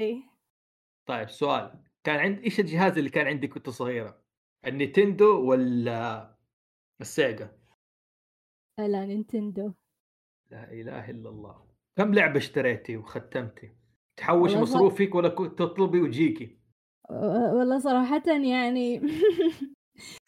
إيه 0.00 0.22
طيب 1.06 1.28
سؤال 1.28 1.82
كان 2.04 2.18
عند 2.20 2.38
إيش 2.38 2.60
الجهاز 2.60 2.98
اللي 2.98 3.10
كان 3.10 3.26
عندك 3.26 3.52
وأنت 3.54 3.70
صغيرة؟ 3.70 4.22
النينتندو 4.66 5.50
ولا 5.50 6.36
السيجا؟ 7.00 7.58
لا 8.78 9.04
نينتندو 9.06 9.72
لا 10.50 10.72
إله 10.72 11.10
إلا 11.10 11.28
الله 11.28 11.66
كم 11.96 12.14
لعبة 12.14 12.36
اشتريتي 12.38 12.96
وختمتي؟ 12.96 13.76
تحوش 14.16 14.54
مصروفك 14.54 15.14
ولا 15.14 15.28
كنت 15.28 15.58
تطلبي 15.58 16.00
وتجيكي؟ 16.00 16.58
والله 17.10 17.78
صراحة 17.78 18.22
يعني 18.26 19.00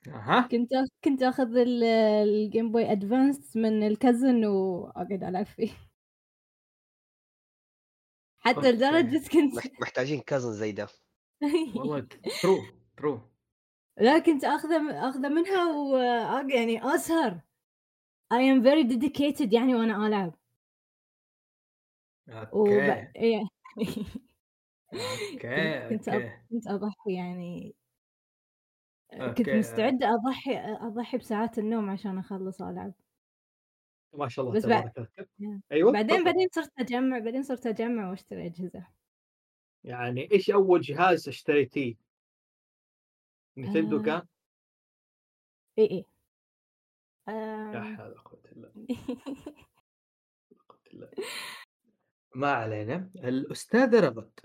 أها. 0.08 0.48
كنت 0.48 0.70
كنت 1.04 1.22
آخذ 1.22 1.56
ال- 1.56 1.84
ال 2.28 2.37
Game 2.37 2.72
Boy 2.72 2.92
Advance 2.92 3.56
من 3.56 3.82
ال 3.86 3.94
cousin 3.94 4.44
واقعد 4.44 5.24
ألعب 5.24 5.46
فيه. 5.46 5.70
حتى 8.40 8.56
okay. 8.56 8.72
لدرجة 8.72 9.28
كنت 9.28 9.54
مح- 9.56 9.64
محتاجين 9.82 10.20
cousin 10.20 10.52
زي 10.52 10.72
ده. 10.72 10.88
والله 11.76 12.00
true 12.42 12.58
true 12.96 13.20
لا 13.98 14.18
كنت 14.18 14.44
آخذه 14.44 15.08
آخذه 15.08 15.28
منها 15.28 15.72
و 15.72 15.96
يعني 16.50 16.94
أسهر. 16.94 17.40
I 18.34 18.36
am 18.36 18.62
very 18.62 18.84
dedicated 18.84 19.52
يعني 19.54 19.74
وأنا 19.74 20.06
ألعب. 20.06 20.34
أوكي. 22.28 23.12
إيه. 23.16 23.48
أوكي 23.78 24.04
كنت 25.90 26.08
أوكي. 26.08 26.30
كنت 26.50 26.66
أضحي 26.66 27.14
يعني. 27.16 27.74
كنت. 29.12 29.48
مستعدة 29.48 30.14
أضحي 30.14 30.58
أضحي 30.58 31.18
بساعات 31.18 31.58
النوم 31.58 31.90
عشان 31.90 32.18
أخلص 32.18 32.62
ألعب 32.62 32.92
ما 34.14 34.28
شاء 34.28 34.44
الله 34.44 34.56
بس 34.56 34.66
بعد- 34.66 35.08
الله. 35.40 35.60
أيوه 35.72 35.92
بعدين. 35.92 36.24
بعدين 36.24 36.48
صرت 36.52 36.72
أجمع 36.78 37.18
بعدين 37.18 37.42
صرت 37.42 37.66
أجمع 37.66 38.10
وأشتري 38.10 38.46
أجهزة 38.46 38.86
يعني 39.84 40.32
إيش 40.32 40.50
أول 40.50 40.80
جهاز 40.80 41.28
اشتريتيه؟ 41.28 41.94
نينتندو 43.56 44.00
آه. 44.00 44.02
كان؟ 44.02 44.22
إي 45.78 45.84
إي 45.90 46.04
لا 47.28 47.34
آم، 47.88 47.96
حول 47.96 48.06
ولا 48.10 48.20
قوة 48.20 48.40
إلا 48.52 48.68
بالله 48.68 48.86
لا 50.50 50.58
قوة. 50.68 51.10
ما 52.34 52.52
علينا 52.52 53.10
الأستاذة 53.16 54.00
رغد 54.00 54.40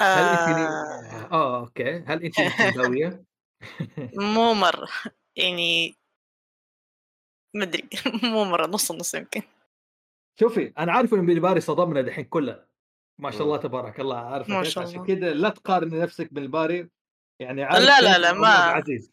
هل 0.00 0.24
انت 0.28 0.48
آه 0.48 1.28
آه 1.32 1.60
okay. 1.60 1.98
هل 2.06 2.22
انت 2.24 2.40
نينتنداويه؟ 2.40 3.24
مو 4.34 4.54
مرة. 4.64 4.88
يعني 5.36 5.96
مدري 7.56 7.88
مو 8.32 8.44
مرة 8.44 8.66
نص 8.66 8.92
نص 8.92 9.14
يمكن. 9.14 9.42
شوفي 10.40 10.72
أنا 10.78 10.92
عارف 10.92 11.14
إن 11.14 11.26
بالباري 11.26 11.60
صدمنا 11.60 12.00
دحين 12.02 12.24
كلها. 12.24 12.66
ما 13.20 13.30
شاء. 13.30 13.42
الله 13.42 13.56
تبارك 13.56 14.00
الله 14.00 14.16
عارفه 14.18 14.52
ما 14.54 14.64
شاء 14.64 14.84
عشان 14.84 14.94
الله. 15.00 15.06
كذا 15.14 15.34
لا 15.34 15.48
تقارن 15.48 15.98
نفسك 16.00 16.32
بالباري. 16.32 16.88
يعني 17.40 17.62
عارف 17.64 17.84
لا 17.84 18.00
لا 18.00 18.18
لا، 18.18 18.32
ما- 18.32 18.48
عزيز 18.48 19.12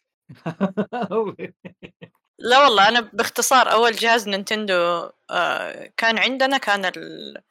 لا 2.38 2.64
والله 2.64 2.88
أنا 2.88 3.00
باختصار 3.00 3.72
أول 3.72 3.92
جهاز 3.92 4.28
نينتندو 4.28 5.10
آه 5.30 5.92
كان 5.96 6.18
عندنا 6.18 6.58
كان 6.58 6.84
ال 6.84 7.42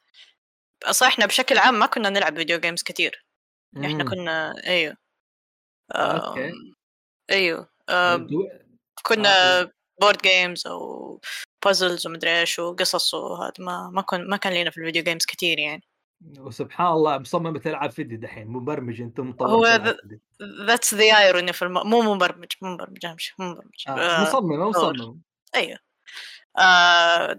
صح 0.90 1.06
إحنا 1.06 1.26
بشكل 1.26 1.58
عام 1.58 1.74
ما 1.78 1.86
كنا 1.86 2.10
نلعب 2.10 2.36
video 2.36 2.58
games 2.60 2.82
كثير 2.82 3.23
إحنا 3.76 4.04
مم. 4.04 4.10
كنا 4.10 4.54
أيوه 4.66 4.96
آه 5.94 6.28
okay 6.28 6.52
أيوه 7.30 7.68
آه 7.88 8.16
دو- 8.16 8.48
كنا 9.02 9.60
آه. 9.60 9.70
board 10.00 10.18
games 10.22 10.66
أو 10.66 11.20
puzzles 11.64 12.06
ومدري 12.06 12.40
إيش 12.40 12.58
وقصص 12.58 13.14
وهذا 13.14 13.52
ما 13.58 13.90
ما 13.90 14.02
كن 14.02 14.28
ما 14.28 14.36
كان 14.36 14.52
لنا 14.52 14.70
في 14.70 14.78
ال 14.78 14.82
video 14.82 15.02
games 15.02 15.24
كثير 15.26 15.58
يعني 15.58 15.82
وسبحان 16.38 16.86
الله 16.86 17.18
مصمم 17.18 17.56
تلعب 17.56 17.90
فيديو 17.90 18.18
دحين 18.18 18.46
مبرمج 18.46 19.00
أنت 19.00 19.20
مطور 19.20 19.48
هو. 19.48 19.94
that's 20.66 20.94
the 20.94 21.18
irony 21.18 21.52
في 21.52 21.62
الم... 21.62 21.90
مو 21.90 22.14
مبرمج 22.14 22.52
مو 22.62 22.68
مبرمج 22.74 23.06
أهم 23.06 23.18
شيء 23.18 23.34
مو 23.38 23.50
مبرمج 23.50 23.84
آه. 23.88 23.90
آه 23.90 24.22
مصمم 24.22 24.60
مصمم 24.60 25.20
أيوه 25.54 25.78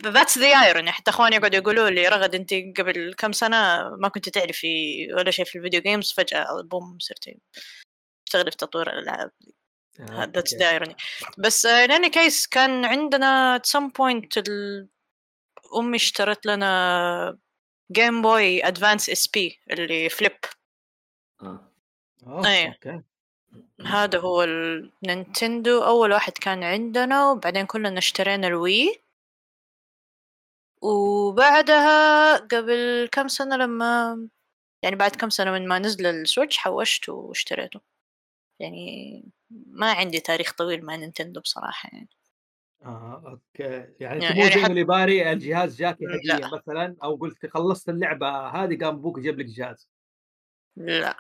that's 0.04 0.38
the 0.38 0.48
irony 0.48 0.92
حتى 0.92 1.12
أخواني 1.12 1.36
يقعدوا 1.36 1.60
يقولوا 1.60 1.90
لي 1.90 2.08
رغد 2.08 2.36
أنت 2.36 2.54
قبل 2.54 3.16
كم 3.18 3.32
سنة 3.32 3.90
ما 3.90 4.08
كنت 4.08 4.30
تعرفي 4.30 5.08
ولا 5.14 5.32
شيء 5.32 5.46
في 5.46 5.58
ال 5.58 5.62
video 5.62 5.82
games 5.82 6.12
فجأة 6.12 6.62
boom 6.62 6.98
صرتي 7.00 7.38
تشتغلي 8.26 8.52
في 8.52 8.58
تطوير 8.58 8.90
الألعاب 8.90 9.32
that's. 10.00 10.54
the 10.54 10.70
irony 10.70 10.96
بس 11.38 11.66
in 11.66 11.92
any 11.92 12.10
case 12.10 12.48
كان 12.48 12.86
عندنا 12.86 13.58
at 13.58 13.70
some 13.70 13.88
point 13.90 14.30
ال... 14.38 14.88
أمي 15.78 15.96
اشترت 15.96 16.46
لنا 16.46 17.38
Game 17.92 18.22
Boy 18.22 18.68
Advance 18.68 19.10
SP 19.10 19.60
اللي 19.72 20.10
flip. 20.10 20.38
آه. 21.42 21.72
أيه. 22.28 22.68
okay 22.68 23.02
هذا 23.86 24.20
هو 24.20 24.44
النينتندو 24.44 25.84
أول 25.84 26.12
واحد 26.12 26.34
كان 26.34 26.64
عندنا 26.64 27.32
وبعدين 27.32 27.66
كلنا 27.66 27.98
اشترينا 27.98 28.48
ال 28.48 28.62
Wii 28.62 29.05
وبعدها 30.86 32.38
قبل 32.38 33.10
كم 33.12 33.28
سنة 33.28 33.56
لما 33.58 34.18
يعني 34.84 34.96
بعد 34.96 35.12
كم 35.16 35.30
سنة 35.30 35.52
من 35.52 35.68
ما 35.68 35.80
نزل 35.80 36.06
ال 36.06 36.13
Switch 36.13 36.58
حوشته 36.58 37.14
واشتريته. 37.14 37.82
يعني 38.60 39.24
ما 39.52 39.92
عندي 39.92 40.20
تاريخ 40.20 40.54
طويل 40.54 40.86
مع 40.86 40.96
نينتندو 40.96 41.40
بصراحة 41.42 41.90
يعني. 41.94 42.10
آه 42.86 43.24
okay. 43.28 43.64
يعني 44.00 44.24
يعني- 44.24 44.36
مو 44.36 44.42
يعني 44.42 44.54
زي 44.56 44.62
حت- 44.64 44.70
اللي 44.70 44.84
باري؟ 44.84 45.32
الجهاز 45.32 45.76
جاكي 45.78 46.06
لا. 46.06 46.36
هدية 46.38 46.48
مثلا؟ 46.56 46.96
أو 47.04 47.16
قلت 47.16 47.46
خلصت 47.46 47.90
اللعبة 47.90 48.48
هذه 48.48 48.78
قام 48.78 48.96
أبوك 48.96 49.20
جاب 49.20 49.40
لك 49.40 49.46
جهاز. 49.46 49.90
لا. 50.78 51.18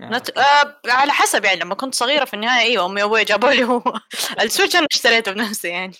آه. 0.00 0.10
نت... 0.10 0.30
آه 0.38 0.80
على 0.86 1.12
حسب 1.12 1.44
يعني 1.44 1.60
لما 1.60 1.74
كنت 1.74 1.94
صغيرة 1.94 2.24
في 2.24 2.34
النهاية 2.34 2.60
أيوة 2.66 2.86
أمي 2.86 3.02
وأبوي 3.02 3.24
جابوا 3.24 3.50
لي 3.50 3.64
هو 3.64 3.82
ال 4.42 4.47
Switch 4.47 4.76
أنا 4.76 4.86
اشتريته 4.92 5.32
بنفسي 5.32 5.68
يعني. 5.68 5.94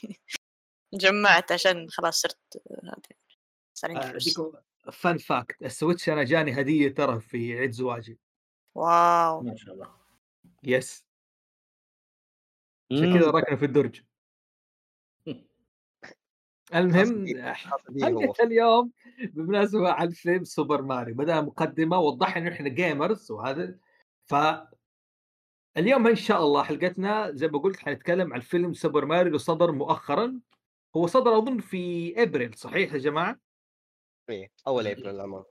جمعت 0.95 1.53
عشان 1.53 1.91
خلاص 1.91 2.21
صرت 2.21 2.39
هذا 2.85 4.19
fun 4.93 5.19
fact 5.19 5.63
ال 5.63 5.69
Switch 5.69 6.09
أنا 6.09 6.23
جاني 6.25 6.61
هدية 6.61 6.95
ترى 6.95 7.21
في 7.21 7.59
عيد 7.59 7.71
زواجي. 7.71 8.19
wow. 8.75 9.43
ما 9.43 9.57
شاء 9.57 9.75
الله. 9.75 9.91
yes 10.63 11.07
عشان 12.93 13.19
كذا 13.19 13.31
راكنه 13.31 13.57
في 13.57 13.65
الدرج. 13.65 14.03
المهم 16.75 17.27
حلقة 17.55 18.45
اليوم 18.45 18.93
بمناسبة 19.19 19.93
عن 19.93 20.11
فيلم 20.11 20.45
سوبر 20.45 20.83
ماريو 20.83 21.15
بدأ 21.15 21.41
مقدمة 21.41 21.99
وضحنا 21.99 22.43
انه 22.43 22.53
إحنا 22.53 22.69
gamers 22.69 23.31
وهذا 23.31 23.79
ف 24.25 24.35
اليوم 25.77 26.07
إن 26.07 26.17
شاء 26.17 26.43
الله 26.43 26.63
حلقتنا 26.63 27.31
زي 27.33 27.49
ما 27.49 27.59
قلت 27.59 27.77
حنتكلم 27.77 28.35
عن 28.35 28.41
فيلم 28.41 28.73
سوبر 28.73 29.05
ماريو 29.05 29.27
اللي 29.27 29.39
صدر 29.39 29.73
مؤخرا. 29.73 30.41
هو 30.97 31.07
صدر 31.07 31.39
أظن 31.39 31.59
في 31.59 32.15
إبريل 32.23 32.55
صحيح 32.55 32.93
يا 32.93 32.99
جماعة؟ 32.99 33.41
إيه، 34.31 34.53
أول 34.67 34.87
إبريل 34.87 35.09
الامر 35.09 35.45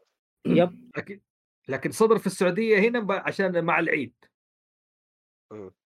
يب 0.48 0.92
لكن 0.98 1.22
لكن 1.68 1.92
صدر 1.92 2.18
في 2.18 2.28
السعودية 2.28 2.80
هنا 2.80 3.24
عشان 3.26 3.64
مع 3.64 3.80
العيد. 3.80 4.14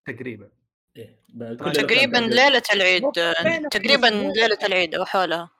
تقريبا 0.06 0.50
إيه، 0.96 1.20
طيب. 1.40 1.72
تقريبا 1.72 2.16
ليلة 2.18 2.62
العيد 2.74 3.02
في 3.14 3.68
تقريبا. 3.70 4.06
ليلة 4.06 4.58
العيد 4.62 4.94
أو 4.94 5.04
حولها. 5.04 5.50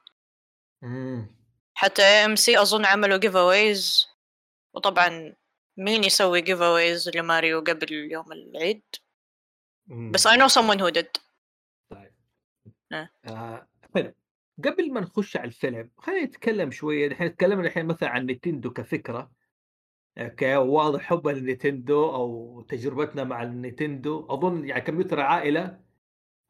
حتى 1.75 2.03
إم 2.03 2.37
سي 2.37 2.63
أظن 2.63 2.85
عملوا 2.85 3.19
giveaways 3.19 4.07
وطبعا 4.75 5.35
مين 5.77 6.05
يسوي 6.05 6.41
giveaways 6.41 7.09
لماريو 7.17 7.61
قبل 7.61 7.93
يوم 7.93 8.33
العيد. 8.33 8.83
بس 10.13 10.29
I 10.29 10.31
know 10.31 10.49
someone 10.49 10.79
who 10.79 10.91
did 10.91 11.21
طيب 11.91 12.13
آه. 12.93 13.70
حلو 13.95 14.15
قبل 14.65 14.93
ما 14.93 15.01
نخش 15.01 15.37
على 15.37 15.47
الفيلم 15.47 15.91
خلينا 15.99 16.25
نتكلم 16.25 16.71
شوية. 16.71 17.07
الحين 17.07 17.37
تكلمنا 17.37 17.67
الحين 17.67 17.87
مثلا 17.87 18.09
عن 18.09 18.27
نينتندو 18.27 18.71
كفكرة. 18.71 19.31
أوكي 20.19 20.57
واضح 20.57 21.01
حبا 21.03 21.31
للنينتندو 21.31 22.15
أو 22.15 22.61
تجربتنا 22.69 23.25
مع 23.25 23.43
النينتندو 23.43 24.27
أظن 24.31 24.69
يعني 24.69 24.81
كمبيوتر 24.81 25.19
العائلة 25.19 25.81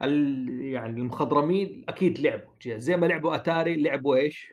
ال... 0.02 0.49
يعني 0.61 1.00
المخضرمين 1.00 1.85
أكيد 1.88 2.18
لعبوا. 2.18 2.52
زي 2.66 2.97
ما 2.97 3.06
لعبوا 3.06 3.35
أتاري 3.35 3.82
لعبوا 3.82 4.16
إيش؟ 4.16 4.52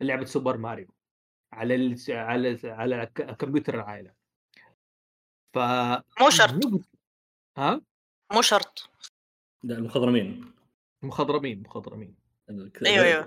لعبة 0.00 0.24
سوبر 0.24 0.56
ماريو 0.56 0.88
على 1.52 1.74
ال... 1.74 1.96
على 2.08 2.58
على 2.64 3.06
ك- 3.06 3.36
كمبيوتر 3.36 3.74
العائلة. 3.74 4.12
ف 5.54 5.58
مو 6.20 6.30
شرط. 6.30 6.84
ها؟ 7.56 7.80
مو 8.32 8.42
شرط. 8.42 8.90
لا 9.62 9.78
المخضرمين. 9.78 10.52
مخضرمين 11.02 11.62
مخضرمين. 11.62 12.21
الك- 12.60 12.86
أيوة، 12.86 13.04
أيوة. 13.04 13.26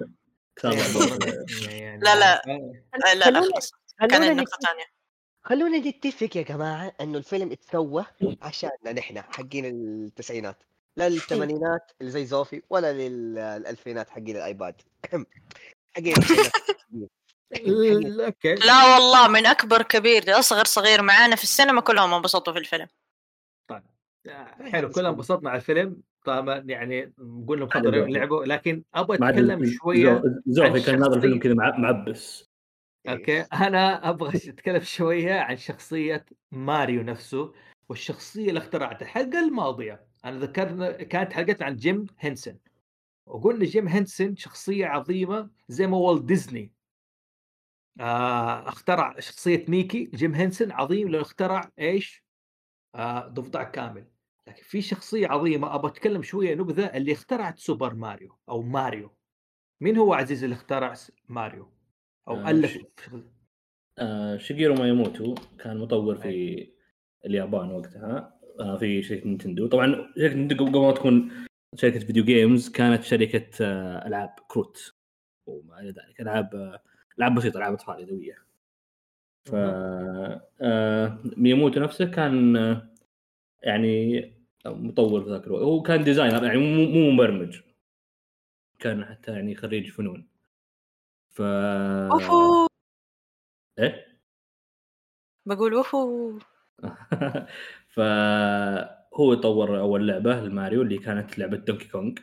يعني 1.70 2.00
لا، 2.04 2.16
لا. 2.16 2.48
آه، 2.48 2.50
آه، 2.50 3.14
لا 3.14 3.16
لا 3.16 3.26
خلونا- 3.26 3.42
خلاص. 3.42 3.72
كان 4.00 4.12
خلونا 4.12 4.32
النقطة 4.32 4.58
ثانية. 4.68 4.86
خلونا 5.44 5.78
نتفق 5.78 6.38
يا 6.38 6.42
جماعة 6.42 6.94
إنه 7.02 7.18
الفيلم 7.18 7.52
اتسوى 7.52 8.06
عشاننا 8.42 8.92
نحن 8.94 9.22
حقين 9.22 9.66
التسعينات. 9.66 10.64
لا 10.98 11.10
للثمانينات 11.10 11.92
اللي 12.02 12.12
زي 12.12 12.26
زوفي 12.26 12.62
ولا 12.70 12.94
للألفينات 12.94 14.10
حقين 14.10 14.36
الآيباد. 14.38 14.82
حقين 15.96 16.16
لا 18.66 18.94
والله 18.94 19.28
من 19.28 19.46
أكبر 19.46 19.82
كبير 19.82 20.26
لأصغر 20.26 20.66
صغير 20.66 21.02
معانا 21.02 21.36
في 21.36 21.44
السينما 21.44 21.82
كلهم 21.82 22.14
انبسطوا 22.14 22.54
في 22.54 22.60
الفيلم. 22.60 22.88
حلو 24.72 24.90
كلنا 24.90 25.10
انبسطنا 25.10 25.50
على 25.50 25.58
الفيلم. 25.58 26.02
طبعا 26.26 26.58
يعني 26.60 27.14
قلنا 27.48 27.66
مخضرين 27.66 28.00
زوفي. 28.02 28.12
لعبوا 28.12 28.46
لكن 28.46 28.84
أبغى 28.94 29.18
أتكلم 29.30 29.66
شوية 29.66 30.24
زوفي 30.48 30.82
كان 30.82 31.00
ناظر 31.00 31.22
فيلم 31.22 31.40
كذا 31.40 31.54
مع- 31.54 31.78
معبس. 31.78 32.50
أوكي 33.10 33.42
أنا 33.42 34.10
أبغى 34.10 34.30
أتكلم 34.50 34.80
شوية 34.80 35.34
عن 35.34 35.58
شخصية 35.58 36.26
ماريو 36.52 37.04
نفسه 37.04 37.54
والشخصية 37.90 38.50
اللي 38.50 38.58
اخترعتها 38.60 39.06
الحلقة 39.06 39.40
الماضية. 39.48 40.06
أنا 40.26 40.40
ذكرنا 40.40 40.92
كانت 40.92 41.34
حلقتنا 41.34 41.66
عن 41.66 41.76
جيم 41.76 42.06
هنسن 42.20 42.58
وقلنا 43.28 43.66
جيم 43.66 43.88
هنسن 43.88 44.36
شخصية 44.36 44.86
عظيمة 44.86 45.50
زي 45.68 45.88
ما 45.88 45.98
والت 45.98 46.24
ديزني. 46.24 46.72
آه 48.00 48.68
اخترع 48.70 49.20
شخصية 49.20 49.66
ميكي. 49.68 50.04
جيم 50.14 50.36
هنسن 50.36 50.72
عظيم 50.72 51.08
لأنه 51.10 51.22
اخترع 51.22 51.72
إيش؟ 51.80 52.26
آه 52.96 53.28
ضفدع 53.28 53.64
كامل. 53.64 54.08
لكن 54.48 54.64
في 54.64 54.82
شخصية 54.82 55.28
عظيمة 55.28 55.76
أبغى 55.76 55.92
أتكلم 55.92 56.24
شوية 56.24 56.56
نبذة 56.56 56.86
اللي 56.86 57.12
اخترعت 57.12 57.60
سوبر 57.60 57.94
ماريو 57.94 58.36
أو 58.50 58.62
ماريو. 58.62 59.12
مين 59.82 59.98
هو 59.98 60.14
عزيز 60.14 60.44
اللي 60.44 60.54
اخترع 60.56 60.94
ماريو؟ 61.30 61.68
أو 62.28 62.36
آه، 62.36 62.50
ألف 62.50 62.80
آه، 64.00 64.38
شيجيرو 64.38 64.76
مايموتو 64.76 65.36
كان 65.60 65.78
مطور 65.78 66.16
في 66.16 66.68
اليابان 67.26 67.72
وقتها. 67.72 68.40
آه، 68.60 68.78
في 68.78 69.04
شركة 69.04 69.28
نينتندو. 69.28 69.68
طبعا 69.68 70.14
شركة 70.18 70.36
نينتندو 70.36 70.66
قبل 70.66 70.80
ما 70.80 70.92
تكون 70.92 71.32
شركة 71.76 72.00
video 72.00 72.24
games 72.24 72.70
كانت 72.70 73.04
شركة 73.04 73.50
آه، 73.62 74.08
ألعاب 74.08 74.36
كروت 74.48 74.94
وما 75.46 75.80
إلى 75.80 75.90
ذلك. 75.90 76.22
ألعاب 76.22 76.56
آه، 76.56 76.82
ألعاب 77.18 77.36
بسيطة 77.36 77.58
ألعاب 77.58 77.74
اطفال 77.74 78.00
يدويه 78.00 78.46
ف 79.46 79.56
آه، 80.62 81.20
مياموتو 81.38 81.80
نفسه 81.80 82.06
كان 82.06 82.58
آه، 82.58 82.90
يعني 83.64 84.32
مطور 84.68 85.24
في 85.24 85.30
ذاك 85.30 85.48
الوقت. 85.48 85.64
هو 85.64 85.82
كان 85.82 86.04
designer 86.04 86.44
يعني 86.46 86.58
مو 86.60 86.86
مو 86.86 87.12
مبرمج. 87.12 87.62
كان 88.80 89.06
حتى 89.06 89.32
يعني 89.32 89.56
خريج 89.56 89.92
فنون. 89.92 90.28
ف 91.32 91.42
وفو! 92.16 92.68
إيه؟ 93.80 94.20
بقول 95.46 95.74
وفو! 95.74 96.40
فهو 97.96 99.34
طور 99.34 99.80
أول 99.80 100.08
لعبة 100.08 100.40
لماريو 100.42 100.82
اللي 100.82 100.98
كانت 100.98 101.40
لعبة 101.40 101.58
دونكي 101.58 101.88
كونغ 101.88 102.14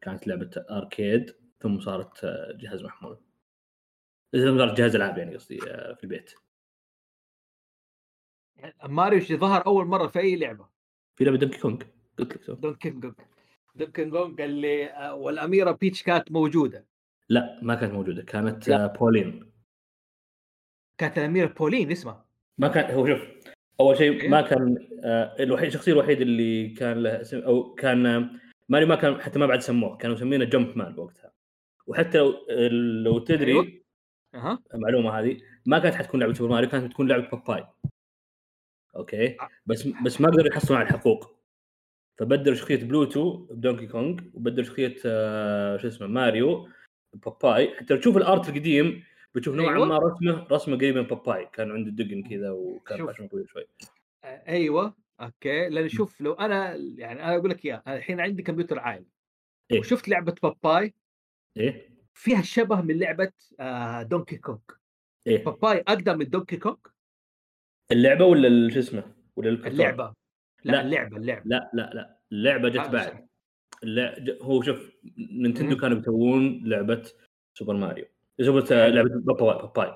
كانت 0.00 0.26
لعبة 0.26 0.50
arcade 0.70 1.34
ثم 1.60 1.80
صارت 1.80 2.24
جهاز 2.56 2.82
محمول. 2.82 3.18
ثم 4.32 4.58
صارت 4.58 4.78
جهاز 4.78 4.96
ألعاب 4.96 5.18
يعني 5.18 5.34
قصدي 5.36 5.58
آه، 5.70 5.94
في 5.94 6.04
البيت. 6.04 6.34
ماريو 8.84 9.20
شي 9.20 9.36
ظهر 9.36 9.66
أول 9.66 9.86
مرة 9.86 10.06
في 10.06 10.18
أي 10.18 10.36
لعبة؟ 10.36 10.79
في 11.20 11.24
لعبة 11.24 11.38
دونكي 11.38 11.58
كونغ 11.58 11.76
قلت 12.18 12.48
لك. 12.48 12.56
دونكي 12.60 12.90
كونغ 12.90 13.12
دونكي 13.74 14.10
كونغ 14.10 14.44
اللي 14.44 14.86
آه، 14.86 15.14
والأميرة 15.14 15.70
بيتش 15.70 16.02
كانت 16.02 16.32
موجودة. 16.32 16.84
لا 17.28 17.58
ما 17.62 17.74
كانت 17.74 17.92
موجودة. 17.92 18.22
كانت 18.22 18.68
لا. 18.68 18.84
آه، 18.84 18.86
بولين 18.86 19.50
كانت 20.98 21.18
الأميرة 21.18 21.46
بولين 21.46 21.90
اسمها. 21.90 22.24
ما 22.58 22.68
كان 22.68 22.94
هو 22.94 23.06
شوف 23.06 23.20
أول؟ 23.80 23.96
شيء 23.96 24.28
ما 24.28 24.40
كان 24.42 24.88
آه، 25.04 25.36
الوحيد 25.40 25.66
الشخصية 25.66 25.92
الوحيد 25.92 26.20
اللي 26.20 26.68
كان 26.68 27.02
له 27.02 27.20
اسم 27.20 27.38
أو 27.38 27.74
كان 27.74 28.06
آه، 28.06 28.30
ماريو 28.68 28.88
ما 28.88 28.94
كان 28.94 29.20
حتى 29.20 29.38
ما 29.38 29.46
بعد 29.46 29.60
سموه. 29.60 29.96
كانوا 29.96 30.16
مسمينه 30.16 30.44
Jumpman 30.44 30.98
وقتها. 30.98 31.32
وحتى 31.86 32.18
لو 32.18 32.34
لو 33.04 33.18
تدري 33.18 33.52
أيوة. 33.52 33.72
أها. 34.34 34.62
المعلومة 34.74 35.10
هذه 35.10 35.36
ما 35.66 35.78
كانت 35.78 35.94
حتكون 35.94 36.20
لعبة 36.20 36.32
سوبر 36.32 36.50
ماريو 36.50 36.68
كانت 36.68 36.84
بتكون 36.84 37.08
لعبة 37.08 37.28
باباي 37.28 37.66
أوكي؟ 38.96 39.36
بس 39.66 39.88
بس 40.04 40.20
ما 40.20 40.28
قدروا 40.28 40.48
يحصلون 40.48 40.78
على 40.80 40.88
الحقوق. 40.88 41.40
فبدلوا 42.18 42.54
شخصيه 42.54 42.84
بلوتو 42.84 43.36
بدونكي 43.36 43.86
كونغ 43.86 44.20
وبدلوا 44.34 44.64
شخصيه 44.64 44.96
آه، 45.06 45.76
شو 45.76 45.88
اسمه 45.88 46.06
ماريو 46.06 46.68
باباي. 47.14 47.76
حتى 47.76 47.94
لو 47.94 48.00
تشوف 48.00 48.16
ال 48.16 48.24
art 48.24 48.48
القديم 48.48 49.04
بتشوف 49.34 49.54
نوعا 49.54 49.74
أيوة. 49.74 49.86
ما 49.86 49.98
رسمه 49.98 50.46
رسمه 50.52 50.76
قريب 50.76 50.96
من 50.96 51.02
باباي. 51.02 51.48
كان 51.52 51.70
عنده 51.70 52.04
دقن 52.04 52.22
كذا 52.22 52.50
وكان. 52.50 53.06
خشم 53.08 53.28
طويل 53.28 53.48
شوي. 53.48 53.66
آه، 54.24 54.48
أيوه. 54.48 54.94
أوكي. 55.20 55.68
لأن 55.68 55.88
شوف 55.88 56.20
لو 56.20 56.32
أنا 56.32 56.74
يعني 56.74 57.24
أنا 57.24 57.36
أقول 57.36 57.50
لك 57.50 57.64
اياه 57.64 57.82
الحين 57.86 58.20
عندي 58.20 58.42
كمبيوتر 58.42 58.78
عائل 58.78 59.04
إيه. 59.70 59.80
وشفت 59.80 60.08
لعبة 60.08 60.34
باباي؟ 60.42 60.94
إيه. 61.56 61.90
فيها 62.14 62.42
شبه 62.42 62.80
من 62.80 62.98
لعبة 62.98 63.32
آه 63.60 64.02
دونكي 64.02 64.36
كونغ. 64.36 64.58
إيه. 65.26 65.44
باباي 65.44 65.78
أقدم 65.78 66.18
من 66.18 66.30
دونكي 66.30 66.56
كونغ؟ 66.56 66.76
اللعبة 67.92 68.24
ولا 68.24 68.70
شو 68.70 68.78
اسمه؟ 68.78 69.04
ولا 69.36 69.50
الكرتون؟ 69.50 69.72
اللعبة. 69.72 70.12
لا, 70.64 70.72
لا. 70.72 70.80
اللعبة 70.80 71.16
اللعبة. 71.16 71.42
لا 71.44 71.70
لا 71.74 71.90
لا. 71.94 72.18
اللعبة 72.32 72.68
جت 72.68 72.90
بعد. 72.90 73.28
لا 73.82 74.38
هو 74.42 74.62
شوف 74.62 74.92
نينتندو. 75.18 75.76
كانوا 75.76 75.96
بيسوون 75.98 76.62
لعبة 76.64 77.02
سوبر 77.54 77.74
ماريو. 77.74 78.04
سوبر 78.40 78.88
لعبة 78.88 79.10
باباي 79.14 79.58
باباي. 79.58 79.94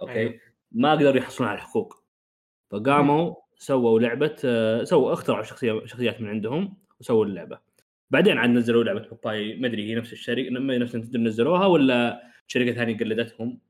أوكي؟ 0.00 0.12
أيوه. 0.12 0.40
ما 0.72 0.92
قدروا 0.92 1.16
يحصلون 1.16 1.48
على 1.48 1.56
الحقوق. 1.56 2.04
فقاموا 2.70 3.34
سووا 3.56 4.00
لعبة 4.00 4.36
آه، 4.44 4.84
سووا 4.84 5.12
اخترعوا 5.12 5.42
شخصيه 5.42 5.86
شخصيات 5.86 6.20
من 6.20 6.28
عندهم 6.28 6.76
وسووا 7.00 7.24
اللعبة. 7.24 7.58
بعدين 8.10 8.38
عاد 8.38 8.50
نزلوا 8.50 8.84
لعبة 8.84 9.08
باباي. 9.08 9.56
ما 9.56 9.66
أدري 9.66 9.90
هي 9.90 9.94
نفس 9.94 10.12
الشركة 10.12 10.50
نفس 10.50 10.94
نزلوها 10.96 11.66
ولا 11.66 12.22
شركة 12.46 12.72
ثانية 12.72 12.98
قلدتهم؟ 12.98 13.60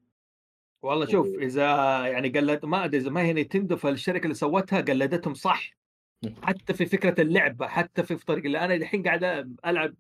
والله 0.85 1.07
شوف 1.07 1.27
إذا 1.27 1.67
يعني 2.07 2.29
قلد 2.29 2.67
ما 2.67 2.85
أدري 2.85 3.01
إذا 3.01 3.11
ما 3.11 3.23
هي 3.23 3.33
نينتندو 3.33 3.77
فالشركة 3.77 4.25
اللي 4.25 4.35
سوتها 4.35 4.81
قلدتهم 4.81 5.35
صح. 5.35 5.71
حتى 6.43 6.75
في 6.75 6.87
فكرة 6.87 7.21
اللعبة 7.21 7.67
حتى 7.67 8.03
في 8.03 8.17
طريقة 8.17 8.47
اللي 8.47 8.59
أنا 8.59 8.75
الحين 8.75 9.03
قاعد 9.03 9.25
ألعب 9.67 9.95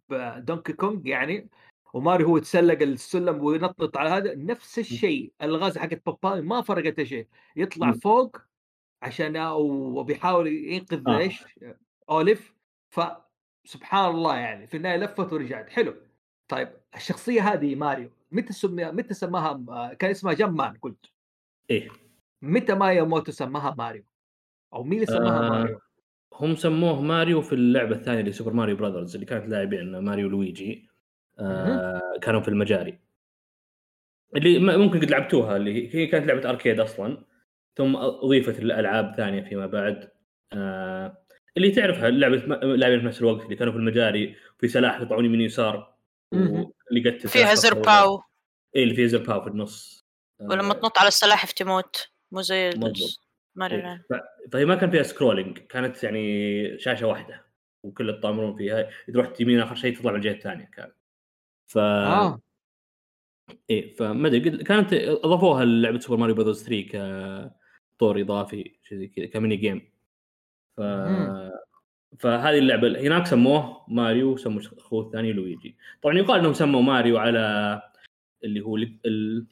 دونكي 0.44 0.72
كونج 0.72 1.06
يعني 1.06 1.48
وماري 1.94 2.24
هو 2.24 2.36
يتسلق 2.36 2.82
السلم 2.82 3.44
وينطط 3.44 3.96
على 3.96 4.10
هذا 4.10 4.34
نفس 4.34 4.78
الشيء. 4.78 5.32
الغاز 5.42 5.78
حقت 5.78 6.02
باباي 6.06 6.40
ما 6.40 6.62
فرقت 6.62 7.02
شيء. 7.02 7.26
يطلع. 7.56 7.92
فوق 7.92 8.36
عشان 9.02 9.36
وبيحاول 9.36 10.46
ينقذ 10.46 11.02
آه. 11.06 11.18
إيش؟ 11.18 11.44
أوليف. 12.10 12.54
فسبحان 12.90 14.10
الله 14.10 14.36
يعني 14.36 14.66
في 14.66 14.76
النهاية 14.76 14.96
لفت 14.96 15.32
ورجعت. 15.32 15.70
حلو. 15.70 15.94
طيب 16.48 16.68
الشخصية 16.96 17.52
هذه 17.52 17.74
ماريو 17.74 18.10
متى 18.34 18.52
سمي 18.52 18.84
متى 18.84 19.14
سماها 19.14 19.94
كان 19.94 20.10
اسمها 20.10 20.32
Jumpman 20.32 20.74
قلت. 20.82 21.06
إيه. 21.70 21.88
متى 22.42 22.74
ما 22.74 22.92
يموتو 22.92 23.32
سماها 23.32 23.74
ماريو؟ 23.78 24.02
أو 24.72 24.82
مين 24.84 24.92
اللي 24.92 25.06
سماها 25.06 25.46
آه، 25.46 25.50
ماريو؟ 25.50 25.80
هم 26.32 26.56
سموه 26.56 27.00
ماريو 27.00 27.42
في 27.42 27.52
اللعبة 27.52 27.96
الثانية 27.96 28.20
اللي 28.20 28.32
سوبر 28.32 28.52
ماريو 28.52 28.76
براذرز 28.76 29.14
اللي 29.14 29.26
كانت 29.26 29.48
لاعبين 29.48 29.98
ماريو 29.98 30.28
لويجي. 30.28 30.88
آه 31.38 32.00
كانوا 32.22 32.40
في 32.40 32.48
المجاري. 32.48 32.98
اللي 34.36 34.76
ممكن 34.78 35.00
قد 35.00 35.10
لعبتوها 35.10 35.56
اللي 35.56 35.94
هي- 35.94 36.06
كانت 36.06 36.26
لعبة 36.26 36.50
arcade 36.50 36.80
أصلا. 36.80 37.24
ثم 37.76 37.96
أضيفت 37.96 38.58
الألعاب 38.58 39.14
ثانية 39.16 39.42
فيما 39.42 39.66
بعد. 39.66 40.10
آه 40.52 41.18
اللي 41.56 41.70
تعرفها 41.70 42.10
لعبة 42.10 42.36
لاعبين 42.56 43.00
في 43.00 43.06
نفس 43.06 43.20
الوقت 43.20 43.44
اللي 43.44 43.56
كانوا 43.56 43.72
في 43.72 43.78
المجاري 43.78 44.36
في 44.58 44.68
سلاحف 44.68 45.00
يطلعون 45.00 45.24
يمين 45.24 45.40
يسار. 45.40 45.94
اللي 46.90 47.10
قتل 47.10 47.28
فيها 47.28 47.54
زر 47.54 47.74
POW. 47.74 48.22
اي 48.76 48.82
اللي 48.82 48.94
فيها 48.94 49.06
زر 49.06 49.22
POW 49.26 49.40
في 49.40 49.46
النص. 49.48 50.04
آه، 50.40 50.44
ولما 50.44 50.74
تنط 50.74 50.98
على 50.98 51.08
السلاحف 51.08 51.52
تموت 51.52 52.08
مو 52.32 52.40
زي. 52.42 52.70
ماريو 53.56 53.78
إيه. 53.80 54.06
فهي 54.52 54.64
ما 54.64 54.74
كان 54.74 54.90
فيها 54.90 55.02
scrolling 55.02 55.58
كانت 55.58 56.04
يعني 56.04 56.78
شاشة 56.78 57.06
واحدة 57.06 57.46
وكل 57.84 58.08
الطامرون 58.10 58.56
فيها. 58.56 58.90
تروح 59.12 59.32
يمين 59.40 59.60
آخر 59.60 59.74
شيء 59.74 59.96
تطلع 59.96 60.10
من 60.12 60.16
الجهة 60.16 60.32
الثانية 60.32 60.64
كان. 60.64 60.92
ف 61.70 61.78
آه. 61.78 62.40
إيه 63.70 63.94
فما 63.94 64.28
أدري 64.28 64.50
قد- 64.50 64.62
كانت 64.62 64.92
أضافوها 64.92 65.64
لعبه 65.64 65.98
سوبر 65.98 66.16
ماريو 66.20 66.34
براذرز 66.34 66.64
3 66.64 66.82
كطور 67.96 68.20
إضافي 68.20 68.78
شيء 68.82 68.98
زي 68.98 69.06
كذا 69.08 69.26
ك 69.26 69.32
mini 69.32 69.56
game. 69.56 69.92
ف 70.76 70.80
مم. 70.80 71.43
فهذه 72.18 72.59
اللعبة 72.59 73.00
هناك 73.00 73.27
سموه 73.27 73.85
ماريو 73.88 74.33
وسموا 74.33 74.61
أخوه 74.79 75.07
الثاني 75.07 75.33
لويجي. 75.33 75.77
طبعا 76.03 76.18
يقال 76.18 76.40
إنهم 76.40 76.53
سموا 76.53 76.83
ماريو 76.83 77.18
على 77.18 77.83
اللي 78.44 78.61
هو 78.61 78.77
ال- 78.77 78.98
ال- 79.07 79.46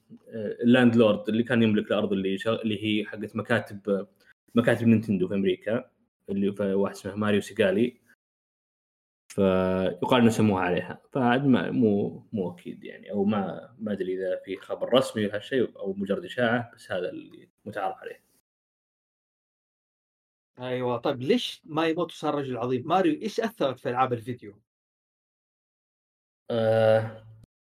ال 0.62 0.96
landlord 0.96 1.28
اللي 1.28 1.42
كان 1.42 1.62
يملك 1.62 1.86
الأرض 1.86 2.12
اللي. 2.12 2.38
اللي 2.46 2.84
هي 2.84 3.04
حقت 3.04 3.36
مكاتب 3.36 4.06
مكاتب 4.54 4.86
نينتندو 4.86 5.28
في 5.28 5.34
أمريكا 5.34 5.90
اللي 6.28 6.52
في 6.52 6.74
واحد 6.74 6.94
اسمه 6.94 7.14
ماريو 7.14 7.40
سيغالي. 7.40 8.02
فيقال 9.28 10.20
إنه 10.20 10.30
سموها 10.30 10.62
عليها. 10.62 11.00
فعاد 11.12 11.46
ما 11.46 11.70
مو 11.70 12.22
مو 12.32 12.50
أكيد 12.50 12.84
يعني 12.84 13.10
أو 13.10 13.24
ما 13.24 13.74
ما 13.78 13.92
أدري 13.92 14.14
إذا 14.14 14.40
في 14.44 14.56
خبر 14.56 14.94
رسمي 14.94 15.26
لهالشيء 15.26 15.78
أو 15.78 15.92
مجرد 15.92 16.24
إشاعة 16.24 16.70
بس 16.74 16.92
هذا 16.92 17.08
اللي 17.10 17.48
متعارف 17.64 17.96
عليه. 17.96 18.31
أيوه. 20.62 20.96
طيب 20.96 21.22
ليش 21.22 21.62
ما 21.64 21.86
يموت 21.88 22.10
صار 22.12 22.34
رجل 22.34 22.56
عظيم؟ 22.56 22.82
ماريو 22.86 23.22
إيش 23.22 23.40
أثرت 23.40 23.78
في 23.80 23.88
ألعاب 23.88 24.12
الفيديو؟ 24.12 24.60
آه 26.50 27.24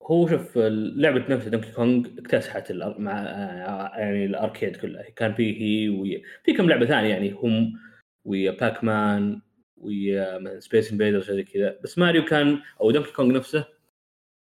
هو 0.03 0.27
شوف 0.27 0.57
لعبة 0.57 1.35
نفسها 1.35 1.49
دونكي 1.49 1.71
كونغ 1.71 2.07
اكتسحت. 2.19 2.71
مع 2.71 3.11
آه، 3.21 3.97
يعني 3.99 4.25
ال 4.25 4.32
arcade 4.32 4.75
كلها. 4.75 5.09
كان 5.09 5.33
فيه 5.33 5.61
هي 5.61 5.89
ويا 5.89 6.21
في 6.45 6.53
كم 6.53 6.69
لعبة 6.69 6.85
ثانية 6.85 7.09
يعني 7.09 7.31
هم 7.31 7.79
ويا 8.25 8.51
باك 8.51 8.83
مان 8.83 9.41
ويا 9.77 10.59
سبيس 10.59 10.91
انفيدرز 10.91 11.31
زي 11.31 11.43
كذا. 11.43 11.79
بس 11.83 11.97
ماريو 11.97 12.25
كان 12.25 12.61
أو 12.81 12.91
دونكي 12.91 13.11
كونغ 13.13 13.35
نفسه 13.37 13.65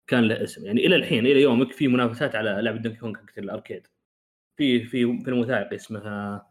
كان 0.08 0.23
له 0.28 0.43
اسم. 0.43 0.65
يعني 0.65 0.86
إلى 0.86 0.95
الحين 0.95 1.26
إلى 1.26 1.41
يومك 1.41 1.71
في 1.71 1.88
منافسات 1.88 2.36
على 2.36 2.50
لعبة 2.62 2.78
دونكي 2.78 3.00
كونغ 3.00 3.15
حقت 3.17 3.38
ال 3.38 3.44
arcade. 3.44 3.88
في 4.58 4.84
في 4.84 5.19
فيلم 5.26 5.39
وثائقي 5.39 5.76
اسمها 5.76 6.46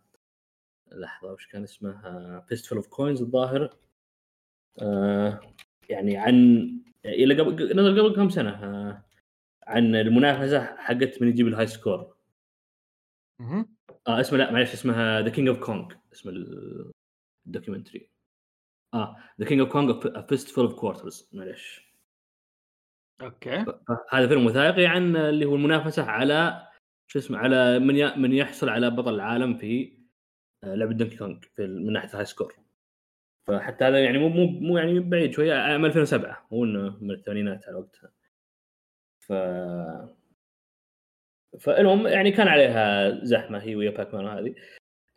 لحظة 0.93 1.33
وش 1.33 1.47
كان 1.47 1.63
اسمها؟ 1.63 2.41
Fistful 2.49 2.77
of 2.77 2.87
Quarters 2.87 3.23
الظاهر. 3.23 3.77
آه 4.79 5.41
يعني 5.89 6.17
عن 6.17 6.35
إلى 7.05 7.43
قبل 7.43 7.81
نزل 7.81 8.01
قبل 8.01 8.17
كم 8.17 8.29
سنة؟ 8.29 8.51
آه 8.51 9.05
عن 9.67 9.95
المنافسة 9.95 10.77
حقت 10.77 11.23
من 11.23 11.29
يجيب 11.29 11.47
ال 11.47 11.67
high 11.67 11.89
score 11.89 12.17
مهم. 13.41 13.77
آه 14.09 14.21
اسمه 14.21 14.39
لا 14.39 14.53
معلش 14.53 14.73
اسمها 14.73 15.23
The 15.23 15.29
King 15.29 15.49
of 15.49 15.59
Kong 15.59 15.95
اسم 16.13 16.31
ال 17.47 17.52
documentary 17.52 18.11
آه 18.95 19.17
The 19.41 19.47
King 19.47 19.61
of 19.61 19.73
Kong 19.73 20.23
Fistful 20.27 20.65
of 20.65 20.75
Quarters 20.75 21.31
معلش. 21.33 21.87
Okay. 23.23 23.65
هذا 24.11 24.29
فيلم 24.29 24.47
وثائقي 24.47 24.87
عن 24.87 25.17
اللي 25.17 25.45
هو 25.45 25.55
المنافسة 25.55 26.05
على 26.05 26.69
شو 27.07 27.19
اسمه 27.19 27.39
على 27.39 27.79
من. 27.79 28.21
من 28.21 28.33
يحصل 28.33 28.69
على 28.69 28.91
بطل 28.91 29.15
العالم 29.15 29.57
في 29.57 29.99
لعبة 30.65 30.93
دونكي 30.95 31.17
كونغ 31.17 31.39
في 31.57 31.67
من 31.67 31.93
ناحية 31.93 32.09
ال 32.11 32.25
high 32.25 32.38
score 32.38 32.55
فحتى 33.47 33.85
هذا 33.85 34.05
يعني 34.05 34.19
مو 34.19 34.29
مو 34.29 34.47
مو 34.47 34.79
يعني 34.79 35.01
بعيد 35.01 35.33
شوية 35.33 35.55
عام 35.55 35.85
2007 35.85 36.47
مو 36.53 36.65
إنه 36.65 36.99
من 37.05 37.11
الثمانينات 37.11 37.69
على 37.69 37.77
وقتها. 37.77 38.13
ف 39.21 39.33
فالمهم 41.61 42.07
يعني 42.07 42.31
كان 42.31 42.49
عليها 42.49 43.11
زحمة 43.25 43.59
هي 43.63 43.77
ويا 43.77 43.91
باك 43.91 44.15
مان 44.15 44.27
هذه 44.27 44.55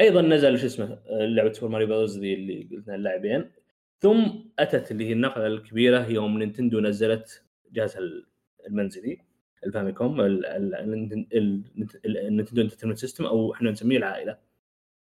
أيضا 0.01 0.21
نزل 0.21 0.59
شو 0.59 0.65
اسمه 0.65 0.85
آه، 1.07 1.25
لعبة 1.25 1.51
سوبر 1.51 1.71
ماريو 1.71 1.87
براذرز 1.87 2.19
ذي 2.19 2.33
اللي 2.33 2.63
قلنا 2.71 2.95
اللاعبين. 2.95 3.51
ثم 3.99 4.25
أتت 4.59 4.91
اللي 4.91 5.07
هي 5.07 5.13
النقلة 5.13 5.47
الكبيرة 5.47 6.07
يوم 6.07 6.39
نينتندو 6.39 6.79
نزلت 6.79 7.43
جهازها 7.71 8.01
المنزلي 8.67 9.17
الفاميكوم 9.65 10.21
ال- 10.21 10.45
ال- 10.45 10.75
ال- 10.75 11.63
ال- 12.05 12.17
النينتندو 12.17 12.61
Entertainment 12.61 12.97
System 12.97 13.25
أو 13.25 13.53
إحنا 13.53 13.71
نسميه 13.71 13.97
العائلة. 13.97 14.37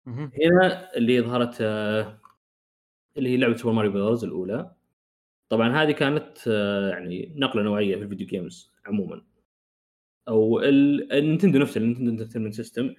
هنا 0.08 0.96
اللي 0.98 1.22
ظهرت 1.22 1.58
آه، 1.62 2.20
اللي 3.18 3.30
هي 3.30 3.38
لعبة 3.38 3.56
سوبر 3.56 3.74
ماريو 3.74 3.92
براذرز 3.92 4.24
الأولى. 4.24 4.76
طبعا 5.50 5.70
هذه 5.70 5.92
كانت 5.92 6.38
آه، 6.48 6.90
يعني 6.90 7.34
نقلة 7.36 7.64
نوعية 7.64 7.96
في 7.96 8.04
ال 8.04 8.08
video 8.08 8.28
games 8.28 8.72
عموما. 8.86 9.22
أو 10.28 10.60
ال- 10.60 11.12
النينتندو 11.14 11.60
نفسه 11.60 11.78
النينتندو 11.82 12.12
Entertainment 12.12 12.54
System 12.54 12.96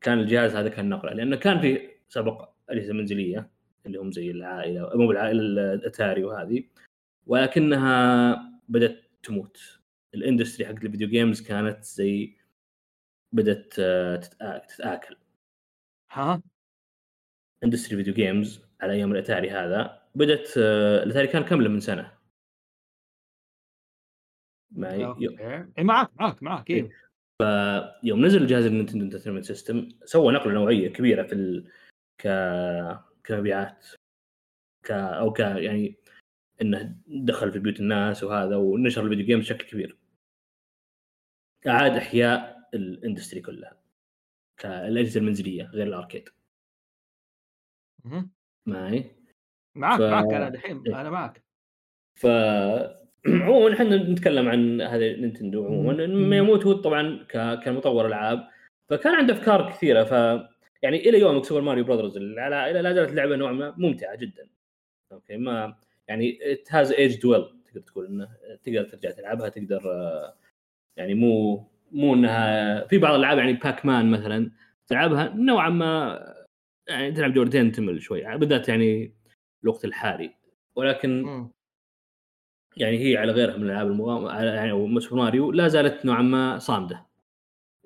كان 0.00 0.18
الجهاز 0.20 0.56
هذا 0.56 0.68
كان 0.68 0.88
نقلة. 0.88 1.12
لأنه 1.12 1.36
كان 1.36 1.60
في 1.60 1.90
سبق 2.08 2.48
أجهزة 2.68 2.92
منزلية 2.94 3.50
اللي 3.86 3.98
هم 3.98 4.12
زي 4.12 4.30
العائلة 4.30 4.90
مو 4.96 5.06
بالعائلة 5.08 5.40
الأتاري 5.74 6.24
وهذه. 6.24 6.64
ولكنها 7.26 8.36
بدأت 8.68 9.04
تموت. 9.22 9.80
ال 10.14 10.20
industry 10.20 10.66
حق 10.66 10.72
ال 10.72 10.78
video 10.78 11.08
games 11.08 11.40
كانت 11.40 11.84
زي 11.84 12.36
بدأت 13.32 13.74
آه، 13.78 14.16
تتآكل. 14.68 15.16
ها؟ 16.12 16.42
industry 17.64 17.96
video 17.96 18.14
games 18.14 18.64
على 18.80 18.92
أيام 18.92 19.12
الأتاري 19.12 19.50
هذا. 19.50 20.02
بدأت 20.14 20.48
آه، 20.58 21.02
الأتاري 21.02 21.26
كان 21.26 21.42
كم 21.42 21.62
له 21.62 21.68
من 21.68 21.80
سنة. 21.80 22.18
معي؟ 24.70 25.04
إيه، 25.04 25.84
معك 25.84 26.10
معك 26.20 26.42
معك 26.42 26.70
أيوه 26.70 26.90
يوم 28.02 28.26
نزل 28.26 28.46
جهاز 28.46 28.64
النينتندو 28.64 29.04
Entertainment 29.04 29.44
System 29.44 29.88
سوى 30.04 30.32
نقلة 30.32 30.52
نوعية 30.52 30.88
كبيرة 30.88 31.22
في 31.22 31.32
ال... 31.32 31.70
ك 32.18 32.28
كمبيعات. 33.24 33.86
ك 34.84 34.90
أو 34.90 35.32
ك 35.32 35.40
يعني 35.40 35.96
إنه 36.62 36.96
دخل 37.06 37.52
في 37.52 37.58
بيوت 37.58 37.80
الناس 37.80 38.24
وهذا 38.24 38.56
ونشر 38.56 39.04
ال 39.04 39.08
video 39.08 39.26
games 39.26 39.44
بشكل 39.44 39.66
كبير. 39.66 39.96
أعاد 41.66 41.96
إحياء 41.96 42.68
ال 42.74 42.81
industry 42.81 43.40
كلها. 43.40 43.79
كالأجهزة 44.60 45.20
المنزلية 45.20 45.64
غير 45.64 45.86
ال 45.86 45.91
arcade. 45.91 46.28
مهم. 48.04 48.30
معي؟ 48.66 49.10
معك 49.74 49.98
ف- 49.98 50.02
معك 50.02 50.32
أنا 50.32 50.48
دحين 50.48 50.82
إيه. 50.86 51.00
أنا 51.00 51.10
معك 51.10 51.42
ف 52.14 52.26
عموما 53.26 53.74
إحنا 53.74 53.96
نتكلم 53.96 54.48
عن 54.48 54.80
هذا 54.80 55.16
نينتندو 55.16 55.66
عموما. 55.66 56.06
مم. 56.06 56.30
مياموتو 56.30 56.72
طبعا 56.72 57.26
ك... 57.28 57.64
كمطور 57.64 58.06
العاب 58.06 58.48
فكان 58.88 59.14
عنده 59.14 59.34
أفكار 59.34 59.70
كثيرة. 59.70 60.04
ف 60.04 60.12
يعني 60.82 61.08
إلى 61.08 61.18
يومك 61.20 61.44
سوبر 61.44 61.60
ماريو 61.60 61.84
براذرز 61.84 62.16
اللي 62.16 62.40
على 62.40 62.80
لا 62.82 62.92
زالت 62.92 63.12
لعبه 63.12 63.36
نوعا 63.36 63.52
ما 63.52 63.74
ممتعة 63.78 64.16
جدا. 64.16 64.48
okay 65.12 65.36
ما 65.36 65.76
يعني 66.08 66.52
it 66.52 66.72
has 66.74 66.92
aged 66.92 67.26
well 67.26 67.44
تقدر 67.64 67.80
تقول 67.80 68.06
إنه 68.06 68.28
تقدر 68.62 68.84
ترجع 68.84 69.10
تلعبها 69.10 69.48
تقدر 69.48 69.82
آه، 69.92 70.36
يعني 70.96 71.14
مو 71.14 71.64
مو 71.92 72.14
انها 72.14 72.86
في 72.86 72.98
بعض 72.98 73.14
الألعاب 73.14 73.38
يعني 73.38 73.52
باك 73.52 73.86
مان 73.86 74.10
مثلا 74.10 74.50
تلعبها 74.86 75.28
نوعا 75.36 75.68
ما 75.68 76.20
يعني 76.88 77.12
تلعب 77.12 77.32
دورتين 77.34 77.72
تمل 77.72 78.02
شوي 78.02 78.36
بالذات 78.36 78.68
يعني 78.68 79.12
الوقت 79.64 79.84
الحالي. 79.84 80.34
ولكن 80.76 81.22
مم. 81.22 81.50
يعني 82.76 82.98
هي 82.98 83.16
على 83.16 83.32
غيرها 83.32 83.56
من 83.56 83.62
الألعاب 83.64 83.86
المغام 83.86 84.26
يعني 84.46 85.00
سوبر 85.00 85.22
ماريو 85.22 85.52
لا 85.52 85.68
زالت 85.68 86.04
نوعا 86.06 86.22
ما 86.22 86.58
صامدة. 86.58 87.06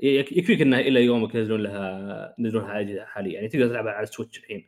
يك- 0.02 0.32
يكفيك 0.32 0.60
إنها 0.62 0.80
إلى 0.80 1.04
يومك 1.04 1.34
ينزلون 1.34 1.60
لها 1.62 2.34
ينزلون 2.38 2.64
لها 2.64 2.80
اجهزه 2.80 3.04
حاليا 3.04 3.32
يعني 3.34 3.48
تقدر 3.48 3.68
تلعبها 3.68 3.92
على 3.92 4.02
السويتش 4.02 4.38
الحين. 4.38 4.64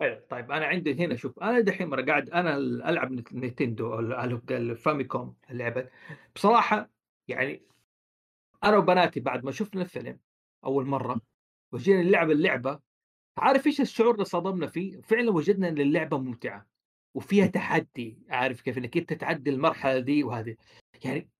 حلو 0.00 0.20
طيب 0.30 0.50
أنا 0.52 0.66
عندي 0.66 1.04
هنا 1.04 1.16
شوف 1.16 1.38
أنا 1.42 1.60
دحين 1.60 1.88
مرة 1.88 2.02
قاعد 2.02 2.30
أنا 2.30 2.56
ألعب 2.90 3.12
نت- 3.12 3.32
نينتندو 3.32 3.92
أو 3.94 4.00
ال- 4.00 4.42
الفاميكوم 4.50 5.34
اللعبة. 5.50 5.88
بصراحة 6.34 6.90
يعني 7.28 7.62
أنا 8.64 8.76
وبناتي 8.76 9.20
بعد 9.20 9.44
ما 9.44 9.52
شفنا 9.52 9.82
الفيلم 9.82 10.18
أول 10.64 10.86
مرة 10.86 11.20
وجينا 11.72 12.02
نلعب 12.02 12.30
اللعبة 12.30 12.80
عارف 13.38 13.66
إيش 13.66 13.80
الشعور 13.80 14.14
اللي 14.14 14.24
صدمنا 14.24 14.66
فيه؟ 14.66 15.00
فعلا 15.00 15.30
وجدنا 15.30 15.68
إن 15.68 15.78
اللعبة 15.78 16.18
ممتعة 16.18 16.66
وفيها 17.14 17.46
تحدي 17.46 18.18
عارف 18.28 18.60
كيف 18.60 18.78
إنك 18.78 18.96
أنت 18.96 19.12
تعدي 19.12 19.50
المرحلة 19.50 19.98
دي 19.98 20.24
وهذه 20.24 20.56
يعني 21.04 21.30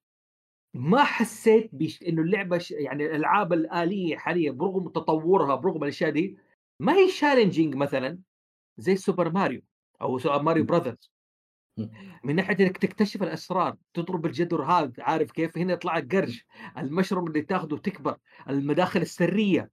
ما 0.74 1.05
حسيت 1.05 1.74
بش 1.74 2.03
إنه 2.03 2.22
اللعبة 2.22 2.59
ش... 2.59 2.70
يعني 2.70 3.07
الألعاب 3.07 3.53
الآلية 3.53 4.16
حاليا 4.16 4.51
برغم 4.53 4.88
تطورها 4.88 5.55
برغم 5.55 5.83
الأشياء 5.83 6.11
دي 6.11 6.38
ما 6.81 6.94
هي 6.96 7.09
challenging 7.09 7.75
مثلا 7.74 8.18
زي 8.77 8.96
سوبر 8.96 9.33
ماريو 9.33 9.62
أو 10.03 10.18
سوبر 10.18 10.42
ماريو 10.42 10.64
براذرز. 10.64 11.11
من 12.25 12.37
ناحية 12.37 12.57
إنك 12.61 12.79
تكتشف 12.79 13.23
الأسرار 13.23 13.77
تضرب 13.95 14.27
الجدر 14.27 14.62
هذا 14.62 14.93
عارف 14.99 15.31
كيف؟ 15.31 15.59
هنا 15.59 15.73
يطلع 15.73 15.99
لك 15.99 16.14
قرش. 16.14 16.47
المشروم 16.79 17.27
اللي 17.27 17.43
تاخذه 17.43 17.77
تكبر 17.77 18.17
المداخل 18.49 19.01
السرية. 19.01 19.71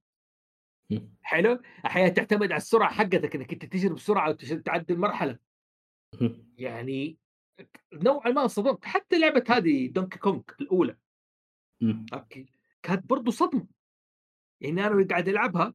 حلو؟ 1.21 1.59
أحيانا 1.85 2.09
تعتمد 2.09 2.51
على 2.51 2.57
السرعة 2.57 2.93
حقتك 2.93 3.35
إنك 3.35 3.53
أنت 3.53 3.65
تجري 3.65 3.93
بسرعة 3.93 4.29
وتعدي 4.29 4.93
المرحلة. 4.93 5.37
يعني 6.57 7.17
نوعا 7.93 8.29
ما 8.29 8.47
صدمت. 8.47 8.85
حتى 8.85 9.19
لعبة 9.19 9.43
هذه 9.49 9.87
دونكي 9.87 10.19
كونغ 10.19 10.41
الأولى. 10.61 10.97
Okay. 12.13 12.45
كانت 12.83 13.09
برضو 13.09 13.31
صدمة. 13.31 13.67
يعني 14.61 14.87
أنا 14.87 15.07
قاعد 15.09 15.27
ألعبها 15.27 15.73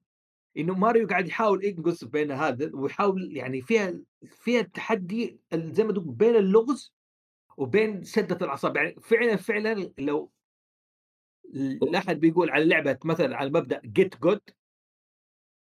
إنه 0.57 0.75
ماريو 0.75 1.07
قاعد 1.07 1.29
يحاول 1.29 1.65
ينقص 1.65 2.05
بين 2.05 2.31
هذا 2.31 2.71
ويحاول 2.75 3.37
يعني 3.37 3.63
فيها 3.63 4.01
فيها 4.27 4.63
تحدي 4.63 5.41
ال- 5.53 5.73
زي 5.73 5.85
ما 5.85 5.93
تقول 5.93 6.05
بين 6.15 6.37
اللغز 6.37 6.95
وبين 7.57 8.05
شده 8.05 8.47
الأعصاب. 8.47 8.77
يعني 8.77 8.95
فعلا 9.01 9.37
فعلا 9.37 9.93
لو 9.99 10.31
لا 11.83 11.99
أحد 11.99 12.21
بيقول 12.21 12.51
على 12.51 12.65
لعبة 12.65 12.99
مثلا 13.05 13.37
على 13.37 13.51
مبدأ 13.51 13.81
get 13.85 14.21
good 14.21 14.41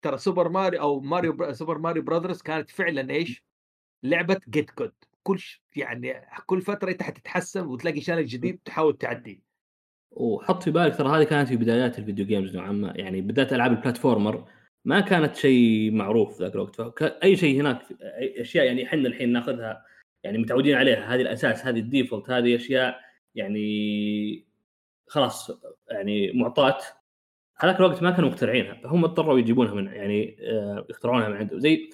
ترى 0.03 0.19
سوبر 0.19 0.49
ماريو 0.49 0.81
أو 0.81 1.01
ماريو 1.01 1.33
بر... 1.33 1.53
سوبر 1.53 1.79
ماريو 1.79 2.03
براذرز 2.03 2.43
كانت 2.43 2.71
فعلا 2.71 3.11
إيش؟ 3.11 3.45
لعبة 4.03 4.41
get 4.49 4.79
good 4.79 4.93
كل 5.23 5.39
ش... 5.39 5.63
يعني 5.77 6.15
كل 6.47 6.63
فترة 6.63 6.91
أنت 6.91 7.03
حتتحسن 7.03 7.67
وتلاقي 7.67 8.01
challenge 8.01 8.27
جديد 8.27 8.59
تحاول 8.65 8.99
تعدي. 8.99 9.43
وحط 10.11 10.63
في 10.63 10.71
بالك 10.71 10.97
ترى 10.97 11.09
هذه 11.09 11.25
كانت 11.25 11.49
في 11.49 11.57
بدايات 11.57 11.99
ال 11.99 12.03
video 12.03 12.27
games 12.27 12.57
نوعا 12.57 12.73
ما. 12.73 12.93
يعني 12.97 13.21
بدايه 13.21 13.49
ألعاب 13.53 13.73
ال 13.73 13.80
platformer 13.80 14.49
ما 14.87 15.01
كانت 15.01 15.37
شيء 15.37 15.91
معروف 15.93 16.41
ذاك 16.43 16.55
الوقت. 16.55 16.77
فك- 16.77 17.19
أي 17.23 17.37
شيء 17.37 17.61
هناك 17.61 17.83
أشياء 18.41 18.67
يعني 18.67 18.85
إحنا 18.87 19.09
الحين 19.09 19.33
ناخذها 19.33 19.85
يعني 20.25 20.39
متعودين 20.39 20.75
عليها 20.77 21.15
هذه 21.15 21.21
الأساس 21.21 21.67
هذه 21.67 21.79
ال 21.79 21.85
default 21.85 22.31
هذه 22.31 22.57
أشياء 22.57 23.01
يعني 23.35 24.47
خلاص 25.09 25.51
يعني 25.91 26.33
معطاة. 26.33 26.79
هذاك 27.59 27.77
الوقت 27.81 28.03
ما 28.03 28.11
كانوا 28.11 28.29
مخترعينها 28.29 28.75
فهم 28.75 29.05
اضطروا 29.05 29.39
يجيبونها 29.39 29.75
من 29.75 29.87
يعني 29.87 30.37
آه، 30.41 30.87
يخترعونها 30.91 31.29
من 31.29 31.37
عندهم. 31.37 31.59
زي 31.61 31.91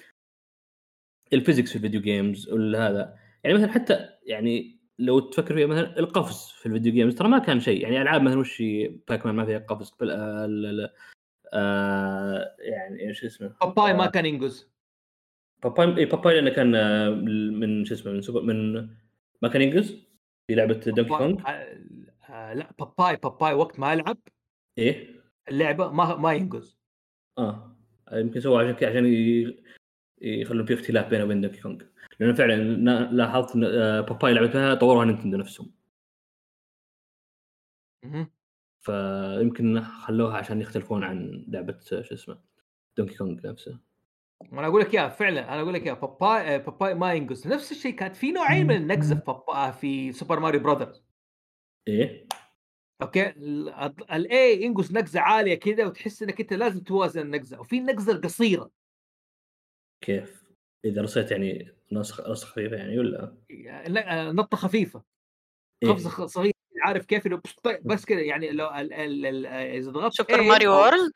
ال 1.33 1.38
physics 1.38 1.69
في 1.69 1.75
ال 1.75 1.79
video 1.79 2.01
games 2.01 2.49
هذا 2.75 3.15
يعني 3.43 3.57
مثلا 3.57 3.71
حتى 3.71 4.09
يعني 4.25 4.79
لو 4.99 5.19
تفكر 5.19 5.55
فيها 5.55 5.67
مثلا 5.67 5.99
القفز 5.99 6.49
في 6.59 6.65
ال 6.65 6.70
video 6.70 6.93
games 6.93 7.15
ترى 7.15 7.27
ما 7.29 7.39
كان 7.39 7.59
شيء. 7.59 7.81
يعني 7.83 8.01
ألعاب 8.01 8.21
مثلا 8.21 8.39
وش 8.39 8.61
هي؟ 8.61 8.87
باك 9.07 9.25
مان 9.25 9.35
ما 9.35 9.45
فيها 9.45 9.59
قفز 9.59 9.91
بل 9.99 10.89
آه 11.53 12.37
آه 12.37 12.55
يعني 12.59 13.07
إيش 13.07 13.25
اسمه؟ 13.25 13.55
باباي 13.61 13.93
ما 13.93 14.05
كان 14.05 14.25
ينقز. 14.25 14.71
باباي 15.63 15.97
إي 15.97 16.05
باباي 16.05 16.35
لأنه 16.35 16.49
كان 16.49 16.75
آه، 16.75 17.09
من 17.09 17.85
شو 17.85 17.93
اسمه 17.93 18.11
من 18.11 18.21
سوبر 18.21 18.41
من 18.41 18.73
ما 19.41 19.49
كان 19.49 19.61
ينقز؟ 19.61 20.07
في 20.47 20.55
لعبة 20.55 20.73
دونكي 20.73 21.13
آه، 21.13 21.77
آه، 22.29 22.53
لا 22.53 22.71
باباي 22.79 23.15
باباي 23.15 23.53
وقت 23.53 23.79
ما 23.79 23.93
العب 23.93 24.17
إيه؟ 24.77 25.23
اللعبة 25.49 25.91
ما 25.91 26.15
ما 26.15 26.33
ينقز. 26.33 26.77
آه 27.37 27.77
يمكن 28.13 28.39
سووا 28.39 28.61
عشان 28.61 28.75
كذا 28.75 28.89
عشان 28.89 29.05
يخلون 30.21 30.65
في 30.65 30.73
اختلاف 30.73 31.09
بينه 31.09 31.23
وبين 31.23 31.41
دونكي 31.41 31.61
كونغ 31.61 31.83
لأنه 32.19 32.33
فعلا 32.33 32.55
لاحظت 33.11 33.55
إن 33.55 33.63
آه، 33.63 34.01
باباي 34.01 34.33
لعبتها 34.33 34.75
طوروها 34.75 35.05
نينتندو 35.05 35.37
نفسهم. 35.37 35.73
فيمكن 38.83 39.81
خلوها 39.81 40.37
عشان 40.37 40.61
يختلفون 40.61 41.03
عن 41.03 41.45
لعبة 41.47 41.79
آه، 41.93 42.01
شو 42.01 42.13
اسمه 42.15 42.39
دونكي 42.97 43.17
كونغ 43.17 43.47
نفسه. 43.47 43.79
أنا 44.53 44.67
أقول 44.67 44.81
لك 44.81 44.93
يا 44.93 45.09
فعلا 45.09 45.53
أنا 45.53 45.61
أقول 45.61 45.73
لك 45.73 45.85
يا 45.85 45.93
باباي 45.93 46.55
آه، 46.55 46.57
باباي 46.57 46.93
ما 46.93 47.13
ينقز 47.13 47.47
نفس 47.47 47.71
الشيء 47.71 47.95
كانت 47.95 48.15
في 48.15 48.31
نوعين 48.31 48.67
من 48.67 48.75
النقزه 48.75 49.15
في 49.15 49.21
بابا 49.27 49.71
في 49.71 50.11
سوبر 50.11 50.39
ماريو 50.39 50.59
براذرز 50.59 51.03
إيه. 51.87 52.27
أوكي؟ 53.01 53.29
الاي 54.11 54.61
ينقص 54.63 54.91
نقزه 54.91 55.19
عالية 55.19 55.55
كذا 55.55 55.85
وتحس 55.85 56.23
إنك 56.23 56.39
أنت 56.41 56.53
لازم 56.53 56.83
توازن 56.83 57.21
النقزه 57.21 57.59
وفي 57.59 57.77
النقزه 57.77 58.11
القصيره 58.11 58.71
كيف؟ 60.01 60.43
إذا 60.85 61.01
رصيت 61.01 61.31
يعني 61.31 61.71
نسخ 61.91 62.19
رسخ 62.29 62.47
خفيفة 62.47 62.75
يعني 62.75 62.99
ولا؟ 62.99 63.37
لا، 63.87 64.31
نطة 64.31 64.57
خفيفة. 64.57 65.03
إيه؟ 65.83 65.89
قفزة 65.89 66.09
خ- 66.09 66.25
صغيرة. 66.25 66.52
عارف 66.83 67.05
كيف 67.05 67.27
إنه 67.27 67.41
بس- 67.65 67.77
بس 67.85 68.05
كذا 68.05 68.21
يعني 68.21 68.51
لو 68.51 68.67
ال 68.67 68.93
ال 68.93 69.25
ال 69.25 69.45
إذا 69.45 69.91
ضغطت 69.91 70.13
سوبر 70.15 70.37
A 70.37 70.41
ماريو 70.41 70.71
أو- 70.71 70.75
وورلد؟ 70.77 71.11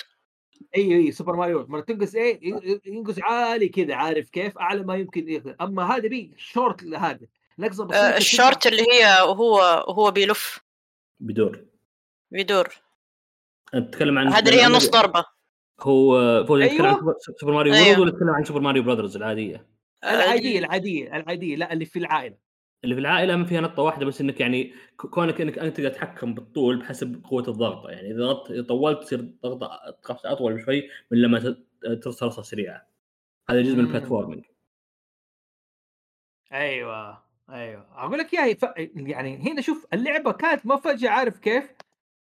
اي 0.75 0.95
اي 0.95 1.11
سوبر 1.11 1.35
ماريو 1.35 1.65
مرة 1.69 1.81
تنقص 1.81 2.15
إيه 2.15 2.39
ينقص 2.85 3.19
عالي 3.19 3.69
كذا 3.69 3.95
عارف 3.95 4.29
كيف؟ 4.29 4.57
أعلى 4.57 4.83
ما 4.83 4.95
يمكن 4.95 5.29
يقدر. 5.29 5.55
أما 5.61 5.83
هذا 5.95 6.07
بي 6.07 6.33
شورت 6.37 6.83
هذا 6.83 7.19
بسيطه 7.57 7.83
آه، 7.83 7.87
كذا. 8.09 8.17
الشورت 8.17 8.67
اللي 8.67 8.81
هي 8.81 9.21
وهو 9.21 9.55
وهو 9.87 10.11
بيلف. 10.11 10.59
بدور. 11.19 11.65
بيدور. 12.31 12.67
أنت 13.73 13.93
تتكلم 13.93 14.17
عن 14.17 14.27
هذه 14.27 14.49
اللي 14.49 14.61
هي 14.61 14.65
نص 14.67 14.89
ضربة. 14.89 15.25
هو 15.81 16.45
فوز 16.47 16.61
أيوة. 16.61 16.73
تتكلم 16.73 16.85
عن 16.87 17.13
سوبر- 17.39 17.53
ماريو 17.53 17.73
أيوة. 17.73 17.85
وورلد 17.87 17.99
ولا 17.99 18.11
تتكلم 18.11 18.29
عن 18.29 18.43
سوبر 18.43 18.59
ماريو 18.59 18.83
براذرز 18.83 19.15
العادية؟ 19.17 19.67
العادية 20.03 20.59
العادية 20.59 21.15
العادية 21.17 21.55
لا 21.55 21.73
اللي 21.73 21.85
في 21.85 21.99
العائلة. 21.99 22.35
اللي 22.83 22.95
في 22.95 23.01
العائلة 23.01 23.35
ما 23.35 23.45
فيها 23.45 23.61
نقطة 23.61 23.83
واحدة 23.83 24.05
بس 24.05 24.21
إنك 24.21 24.39
يعني 24.39 24.73
كونك 24.97 25.41
إنك 25.41 25.59
أنت 25.59 25.77
تقدر 25.77 25.89
تتحكم 25.89 26.33
بالطول 26.33 26.79
بحسب 26.79 27.23
قوة 27.23 27.47
الضغطة. 27.47 27.89
يعني 27.89 28.11
إذا 28.11 28.17
ضغطت 28.17 28.59
طولت 28.59 29.03
تصير 29.03 29.21
ضغطة 29.21 29.79
أطول 30.09 30.53
بشوي 30.53 30.89
من 31.11 31.21
لما 31.21 31.63
ترسل 32.01 32.25
رصه 32.25 32.41
سريعة. 32.41 32.87
هذا 33.49 33.61
جزء 33.61 33.75
من. 33.75 33.79
ال 33.79 33.85
platforming 33.85 34.45
أيوه 36.51 37.23
أيوه. 37.49 38.05
أقول 38.05 38.19
لك 38.19 38.33
يا 38.33 38.53
ف... 38.53 38.63
يعني 38.95 39.37
هنا 39.37 39.61
شوف 39.61 39.87
اللعبة 39.93 40.31
كانت 40.31 40.65
ما 40.65 40.75
فجأة 40.75 41.09
عارف 41.09 41.39
كيف؟ 41.39 41.75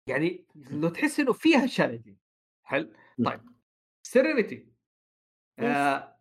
يعني 0.07 0.45
لو 0.55 0.89
تحس 0.89 1.19
إنه 1.19 1.33
فيها 1.33 1.65
challenge 1.65 2.15
حلو 2.63 2.93
طيب. 3.25 3.41
serenity 4.03 4.67
آه... 5.59 6.17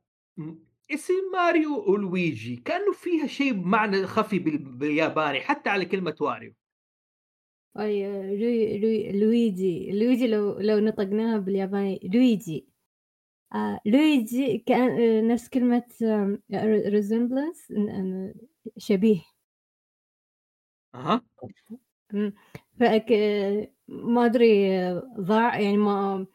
اسم 0.95 1.15
ماريو 1.33 1.91
ولويجي 1.93 2.57
كأنه 2.57 2.93
فيها 2.93 3.27
شيء 3.27 3.55
معنى 3.55 4.07
خفي 4.07 4.39
بال... 4.39 4.59
بالياباني 4.59 5.41
حتى 5.41 5.71
على 5.71 5.85
كلمة 5.85 6.17
واريو 6.21 6.55
أي 7.79 8.03
لوي 8.37 8.79
لوي 8.79 9.13
لويجي 9.13 9.93
لويجي 9.93 10.27
لو 10.27 10.59
لو 10.61 10.79
نطقناها 10.79 11.39
بالياباني 11.39 12.01
لويجي. 12.15 12.67
آه 13.55 13.81
لويجي 13.87 14.59
كان 14.59 15.01
آه، 15.01 15.21
نفس 15.21 15.49
كلمة 15.49 15.85
ريزمبلنس 16.89 17.73
شبيه. 18.79 19.23
أها. 20.95 21.23
فك 22.81 23.07
ما 23.89 24.25
أدري 24.27 24.79
آه، 24.79 25.03
ضاع 25.21 25.61
يعني 25.61 25.77
ما 25.77 26.27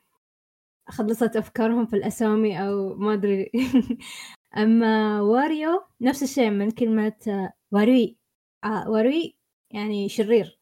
خلصت 0.89 1.35
أفكارهم 1.35 1.85
في 1.85 1.95
الأسامي 1.95 2.59
أو 2.69 2.95
ما 2.95 3.13
أدري. 3.13 3.51
أما 4.57 5.21
واريو 5.21 5.83
نفس 6.01 6.23
الشيء 6.23 6.49
من 6.49 6.71
كلمة 6.71 7.15
آه، 7.27 7.53
واروي 7.71 8.17
آه 8.63 8.89
واروي 8.89 9.37
يعني 9.71 10.09
شرير. 10.09 10.59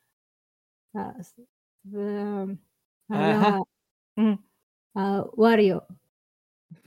آه،. 0.96 1.22
آه 4.98 5.32
واريو. 5.38 5.82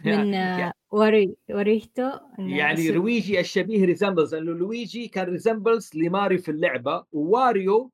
من 0.04 0.34
آه 0.34 0.72
واري 0.90 1.36
وريتو 1.50 2.10
يعني 2.38 2.90
لويجي 2.90 3.40
الشبيه 3.40 3.84
ريزمبلز 3.84 4.34
لأنه 4.34 4.52
لويجي 4.52 5.08
كان 5.08 5.28
ريزمبلز 5.28 5.90
لماريو 5.94 6.38
في 6.38 6.50
اللعبة 6.50 7.04
وواريو 7.12 7.92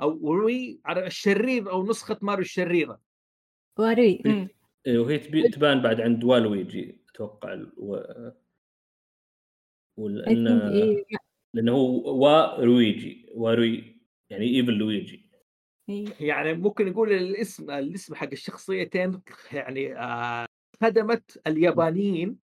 أو 0.00 0.18
وي 0.22 0.80
على 0.84 1.06
الشرير 1.06 1.70
أو 1.70 1.86
نسخة 1.86 2.18
ماريو 2.22 2.42
الشريرة. 2.42 3.00
واري. 3.78 4.22
إيه، 4.86 4.98
وهي 4.98 5.18
تبان 5.48 5.82
بعد 5.82 6.00
عند 6.00 6.24
والويجي. 6.24 6.99
أتوقع 7.14 7.64
و... 7.76 7.96
إن... 10.28 10.46
إيه 10.48 11.04
لأنه 11.54 11.72
هو 11.72 12.22
وارويجي 12.22 13.26
واروي 13.34 14.00
يعني 14.30 14.44
إيفل 14.56 14.72
لويجي. 14.72 15.30
إيه. 15.88 16.06
يعني 16.20 16.54
ممكن 16.54 16.86
نقول 16.86 17.12
الاسم 17.12 17.70
الاسم 17.70 18.14
حق 18.14 18.28
الشخصيتين 18.32 19.22
يعني 19.52 19.98
آه، 19.98 20.46
خدمت 20.82 21.40
اليابانيين 21.46 22.38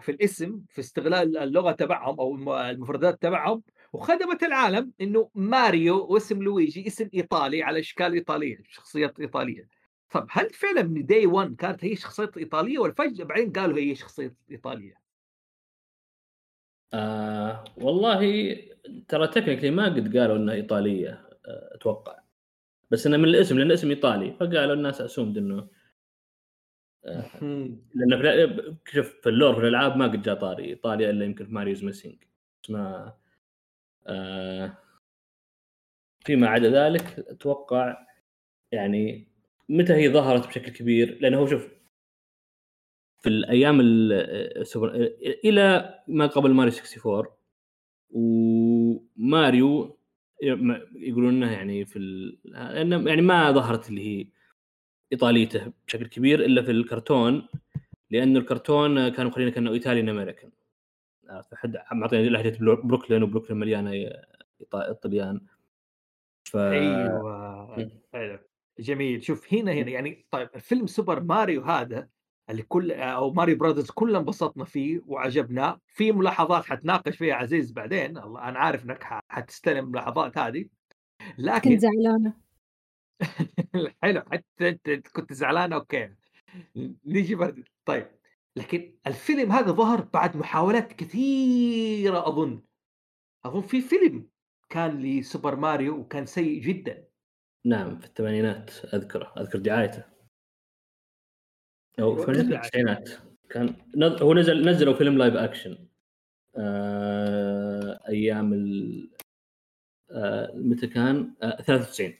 في 0.00 0.10
الاسم 0.12 0.62
في 0.68 0.80
استغلال 0.80 1.36
اللغة 1.38 1.72
تبعهم 1.72 2.20
أو 2.20 2.34
الم- 2.34 2.48
المفردات 2.48 3.22
تبعهم 3.22 3.62
وخدمت 3.92 4.42
العالم 4.42 4.92
إنه 5.00 5.30
ماريو 5.34 6.06
واسم 6.06 6.42
لويجي 6.42 6.86
اسم 6.86 7.08
إيطالي 7.14 7.62
على 7.62 7.80
إشكال 7.80 8.12
إيطالية 8.12 8.62
شخصيات 8.68 9.20
إيطالية. 9.20 9.68
طب 10.12 10.26
هل 10.30 10.50
فعلا 10.50 10.82
من 10.82 11.06
داي 11.06 11.26
1 11.26 11.56
كانت 11.56 11.84
هي 11.84 11.96
شخصية 11.96 12.30
إيطالية 12.36 12.78
ولا 12.78 12.92
فجأة 12.92 13.24
بعدين 13.24 13.52
قالوا 13.52 13.78
هي 13.78 13.94
شخصية 13.94 14.34
إيطالية؟ 14.50 15.02
آه 16.94 17.64
والله 17.76 18.20
ترى 19.08 19.28
technically 19.28 19.70
ما 19.70 19.84
قد 19.84 20.16
قالوا 20.16 20.36
إنها 20.36 20.54
إيطالية 20.54 21.10
آه، 21.46 21.74
أتوقع. 21.74 22.18
بس 22.90 23.06
إنه 23.06 23.16
من 23.16 23.24
الاسم 23.24 23.58
لأن 23.58 23.66
الاسم 23.66 23.88
إيطالي 23.90 24.32
فقالوا 24.32 24.74
الناس 24.74 25.00
assumed 25.00 25.38
إنه 25.38 25.68
لأنه 27.94 28.16
في 28.16 28.22
الأ- 28.22 28.92
شوف 28.92 29.20
في 29.20 29.28
ال 29.28 29.33
lore 29.33 29.54
في 29.54 29.60
الألعاب 29.60 29.96
ما 29.96 30.04
قد 30.04 30.22
جاء 30.22 30.34
طاري. 30.34 30.64
إيطاليا 30.64 31.10
إلا 31.10 31.24
يمكن 31.24 31.46
في 31.46 31.52
Mario's 31.54 31.84
Missing 31.84 32.24
بس 32.64 32.70
ما 32.70 33.14
آه 34.06 34.78
فيما 36.24 36.48
عدا 36.48 36.70
ذلك 36.70 37.02
أتوقع 37.18 38.06
يعني 38.72 39.31
متى 39.68 39.92
هي 39.94 40.12
ظهرت 40.12 40.46
بشكل 40.48 40.72
كبير؟ 40.72 41.18
لأنه 41.20 41.38
هو 41.38 41.46
شوف 41.46 41.68
في 43.18 43.28
الأيام 43.28 43.80
ال- 43.80 44.12
السوبر 44.60 44.94
إلى 45.44 45.98
ما 46.08 46.26
قبل 46.26 46.50
ماريو 46.54 46.72
64 46.72 47.26
وماريو 48.10 49.98
يقولون 50.94 51.34
انه 51.34 51.52
يعني 51.52 51.84
في 51.84 51.98
ال... 51.98 52.38
يعني 53.08 53.22
ما 53.22 53.50
ظهرت 53.52 53.88
اللي 53.90 54.06
هي 54.20 54.26
إيطاليته 55.12 55.72
بشكل 55.86 56.06
كبير 56.06 56.44
إلا 56.44 56.62
في 56.62 56.70
الكرتون 56.70 57.48
لأنه 58.10 58.38
الكرتون 58.38 59.08
كانوا 59.08 59.30
مخلينه 59.30 59.50
كأنه 59.50 59.72
Italian 59.72 60.08
American. 60.08 60.50
عرفت 61.28 61.54
حد 61.54 61.78
معطينا 61.92 62.28
لهجة 62.28 62.58
برو- 62.58 62.82
بروكلين 62.86 63.22
وبروكلين 63.22 63.60
مليانة 63.60 64.12
طليان 65.02 65.40
ف 66.44 66.56
أيوه. 66.56 68.02
حلو 68.12 68.38
جميل. 68.78 69.22
شوف 69.22 69.54
هنا 69.54 69.72
هنا 69.72 69.90
يعني 69.90 70.26
طيب 70.30 70.48
الفيلم 70.54 70.86
سوبر 70.86 71.22
ماريو 71.22 71.62
هذا 71.62 72.08
اللي 72.50 72.62
كل 72.62 72.92
أو 72.92 73.32
ماريو 73.32 73.56
برادرز 73.56 73.90
كلنا 73.90 74.18
انبسطنا 74.18 74.64
فيه 74.64 75.00
وعجبنا. 75.06 75.78
في 75.86 76.12
ملاحظات 76.12 76.64
حتناقش 76.64 77.16
فيها 77.16 77.34
عزيز 77.34 77.72
بعدين 77.72 78.18
الله 78.18 78.48
أنا 78.48 78.58
عارف 78.58 78.84
إنك 78.84 79.04
حتستلم 79.28 79.84
الملاحظات 79.84 80.38
هذه. 80.38 80.66
لكن 81.38 81.70
كنت 81.70 81.80
زعلانة. 81.80 82.34
حلو 84.02 84.22
حتى 84.32 84.68
انت 84.68 85.08
كنت 85.08 85.32
زعلان 85.32 85.72
أوكي. 85.72 86.14
نيجي 87.06 87.34
بعد 87.34 87.64
طيب. 87.84 88.10
لكن 88.56 88.96
الفيلم 89.06 89.52
هذا 89.52 89.72
ظهر 89.72 90.00
بعد 90.00 90.36
محاولات 90.36 90.92
كثيرة 90.92 92.28
أظن. 92.28 92.62
أظن 93.44 93.60
في 93.62 93.80
فيلم 93.80 94.28
كان 94.68 94.98
لسوبر 95.02 95.56
ماريو 95.56 95.96
وكان 95.98 96.26
سيء 96.26 96.62
جدا. 96.62 97.11
نعم 97.64 97.98
في 97.98 98.06
الثمانينات 98.06 98.70
أذكره 98.94 99.34
أذكر 99.38 99.58
دعايته. 99.58 100.04
أو 102.00 102.12
أيوة، 102.14 102.24
في. 102.26 102.30
التسعينات. 102.32 103.10
كان 103.50 103.76
نز- 103.96 104.22
هو 104.22 104.34
نزل 104.34 104.68
نزلوا 104.68 104.94
فيلم 104.94 105.18
live 105.18 105.34
action 105.34 105.88
آه 106.56 108.00
أيام 108.08 108.52
ال 108.52 109.10
آه 110.10 110.52
متى 110.54 110.86
كان؟ 110.86 111.34
آه 111.42 111.62
93 111.62 112.14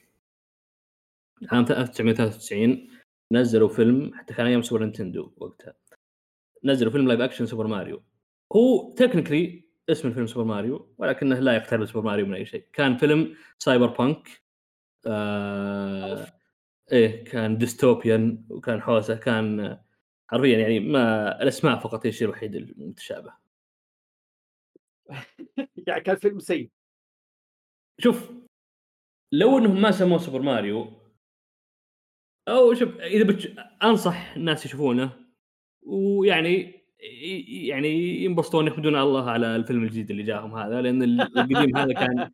عام 1.51 1.63
1993 1.65 2.89
نزلوا 3.31 3.69
فيلم 3.69 4.13
حتى 4.13 4.33
كان 4.33 4.45
أيام 4.45 4.61
سوبر 4.61 4.81
نينتندو 4.83 5.33
وقتها. 5.37 5.73
نزلوا 6.63 6.91
فيلم 6.91 7.07
live 7.07 7.21
action 7.21 7.45
سوبر 7.45 7.67
ماريو 7.67 8.03
هو 8.55 8.93
technically 8.93 9.63
اسم 9.89 10.07
الفيلم 10.07 10.27
سوبر 10.27 10.45
ماريو 10.45 10.95
ولكنه 10.97 11.39
لا 11.39 11.55
يقترب 11.55 11.85
سوبر 11.85 12.05
ماريو 12.05 12.25
من 12.25 12.33
أي 12.33 12.45
شيء. 12.45 12.67
كان 12.73 12.97
فيلم 12.97 13.35
cyberpunk 13.59 14.42
آه 15.07 16.27
إيه 16.91 17.23
كان 17.23 17.57
dystopian 17.57 18.45
وكان 18.49 18.81
حوسه 18.81 19.15
كان 19.15 19.79
حرفيا 20.27 20.57
يعني 20.59 20.79
ما 20.79 21.41
الأسماء 21.41 21.79
فقط 21.79 22.05
هي 22.05 22.09
الشيء 22.09 22.27
الوحيد 22.27 22.55
المتشابه. 22.55 23.33
يعني 25.87 26.01
كان 26.01 26.15
فيلم 26.15 26.39
سيء. 26.39 26.71
شوف 27.99 28.31
لو 29.31 29.57
إنهم 29.57 29.81
ما 29.81 29.91
سموه 29.91 30.17
سوبر 30.17 30.41
ماريو 30.41 30.87
أو 32.47 32.73
شوف 32.73 32.99
إذا 32.99 33.23
بتش... 33.23 33.47
أنصح 33.83 34.33
الناس 34.35 34.65
يشوفونه 34.65 35.11
ويعني 35.81 36.83
يعني 37.67 37.89
ينبسطون 38.23 38.67
يحمدون 38.67 38.95
الله 38.95 39.29
على 39.29 39.55
الفيلم 39.55 39.83
الجديد 39.83 40.11
اللي 40.11 40.23
جاهم 40.23 40.55
هذا 40.55 40.81
لأن 40.81 41.03
القديم 41.03 41.77
هذا 41.77 41.93
كان 41.93 42.31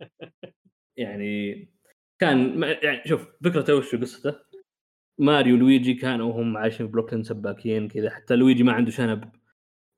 يعني 0.96 1.73
كان 2.18 2.62
يعني 2.62 3.08
شوف 3.08 3.26
فكرته 3.44 3.74
وش 3.74 3.94
قصته؟ 3.94 4.34
ماريو 5.18 5.54
ولويجي 5.54 5.94
كانوا 5.94 6.32
هم 6.42 6.56
عايشين 6.56 6.86
في 6.86 6.92
بروكلين 6.92 7.22
سباكين 7.22 7.88
كذا 7.88 8.10
حتى 8.10 8.36
لويجي 8.36 8.62
ما 8.62 8.72
عنده 8.72 8.90
شنب. 8.90 9.32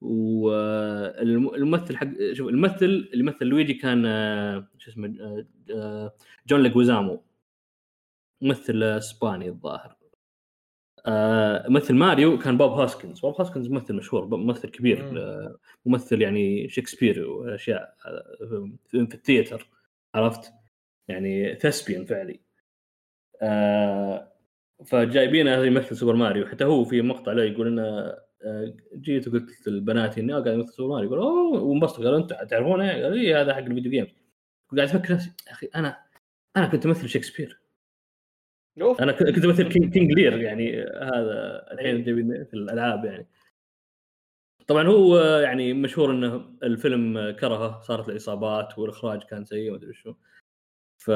والممثل 0.00 1.96
حق 1.96 2.08
شوف 2.32 2.48
الممثل 2.48 2.84
اللي 2.84 3.24
مثل 3.24 3.46
لويجي 3.46 3.74
كان 3.74 4.06
آه، 4.06 4.68
شو 4.78 4.90
اسمه 4.90 5.14
آه، 5.20 5.46
آه، 5.70 6.14
جون 6.46 6.62
ليجويزامو. 6.62 7.24
ممثل 8.40 8.82
إسباني 8.82 9.48
الظاهر. 9.48 9.96
ممثل 11.68 11.94
ماريو 11.94 12.38
كان 12.38 12.56
بوب 12.58 12.70
هاسكنز. 12.72 13.20
بوب 13.20 13.40
هاسكنز 13.40 13.68
ممثل 13.68 13.94
مشهور 13.94 14.36
ممثل 14.36 14.68
كبير 14.68 15.12
مم. 15.12 15.56
ممثل 15.86 16.22
يعني 16.22 16.68
شكسبير 16.68 17.28
وأشياء 17.28 17.94
في 18.88 19.06
في 19.06 19.14
ال 19.14 19.20
theatre. 19.20 19.68
عرفت؟ 20.14 20.52
يعني 21.08 21.54
thespian 21.54 22.04
فعلي. 22.04 22.40
آه، 23.42 24.32
فجايبينه 24.86 25.64
يمثل 25.64 25.96
سوبر 25.96 26.14
ماريو 26.16 26.46
حتى 26.46 26.64
هو 26.64 26.84
في 26.84 27.02
مقطع 27.02 27.32
له 27.32 27.44
يقول 27.44 27.66
إنه 27.66 27.82
آه، 28.44 28.74
جيت 28.94 29.28
وقلت 29.28 29.68
لبناتي 29.68 30.20
إني 30.20 30.32
قاعد 30.32 30.48
امثل 30.48 30.72
سوبر 30.72 30.94
ماريو 30.94 31.08
يقول 31.08 31.18
أوه! 31.18 31.62
وانبسطوا. 31.62 32.04
قالوا 32.04 32.18
أنت 32.18 32.32
تعرفونه؟ 32.50 32.92
قال 32.92 33.18
اي 33.18 33.34
هذا 33.34 33.54
حق 33.54 33.60
الفيديو 33.60 33.90
جيمز 33.90 34.08
قاعد 34.76 34.88
أفكر 34.88 35.14
نفسي 35.14 35.32
أخي 35.48 35.68
أنا 35.74 36.06
أنا 36.56 36.66
كنت 36.66 36.86
امثل 36.86 37.08
شكسبير 37.08 37.60
أوف. 38.82 39.00
أنا 39.00 39.12
كنت 39.12 39.44
امثل 39.44 39.68
King, 39.68 39.92
King 39.92 40.12
Lear 40.12 40.40
يعني 40.40 40.82
هذا 40.82 41.66
الحين 41.72 42.04
جايبين 42.04 42.44
في 42.44 42.54
الألعاب 42.54 43.04
يعني. 43.04 43.26
طبعا 44.66 44.86
هو 44.86 45.18
يعني 45.18 45.72
مشهور 45.72 46.10
إنه 46.10 46.56
الفيلم 46.62 47.30
كرهه 47.30 47.80
صارت 47.80 48.08
له 48.08 48.16
إصابات 48.16 48.78
والإخراج 48.78 49.22
كان 49.22 49.44
سيء 49.44 49.68
وما 49.68 49.78
أدري 49.78 49.94
شو. 49.94 50.14
ف 51.06 51.10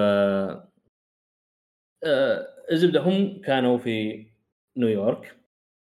آه، 2.05 2.47
الزبدة 2.73 3.01
هم 3.01 3.41
كانوا 3.41 3.79
في 3.79 4.27
نيويورك. 4.77 5.37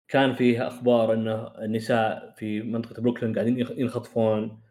كان 0.07 0.34
فيه 0.34 0.68
أخبار 0.68 1.14
إنه 1.14 1.47
النساء 1.47 2.34
في 2.38 2.62
منطقة 2.62 3.01
بروكلين 3.01 3.34
قاعدين 3.34 3.60
ينخطفون. 3.60 4.62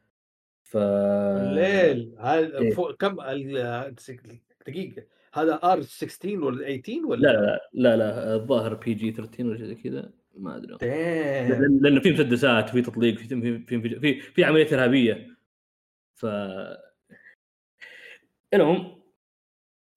ف 0.63 0.77
الليل 0.77 2.17
هذا 2.19 2.59
إيه. 2.59 2.71
فوق 2.71 2.97
كم 2.97 3.21
دقيقة. 4.67 5.03
هذا 5.35 5.55
R 5.65 5.83
16 5.83 6.45
ولا 6.45 6.77
18 6.77 7.07
ولا؟ 7.07 7.21
لا 7.21 7.33
لا 7.33 7.61
لا 7.73 7.97
لا 7.97 8.35
الظاهر 8.35 8.75
PG 8.75 9.13
13 9.13 9.47
ولا 9.47 9.57
شيء 9.57 9.67
زي 9.67 9.75
كذا 9.75 10.11
ما 10.37 10.57
أدري. 10.57 10.77
لأنه 11.81 12.01
في 12.01 12.13
مسدسات 12.13 12.69
في 12.69 12.83
تطليق 12.83 13.19
في 13.19 13.29
في 13.29 13.59
في, 13.67 14.01
في, 14.01 14.21
في 14.21 14.45
عملية 14.45 14.75
إرهابية. 14.75 15.27
ف 16.15 16.27
المهم 18.55 18.98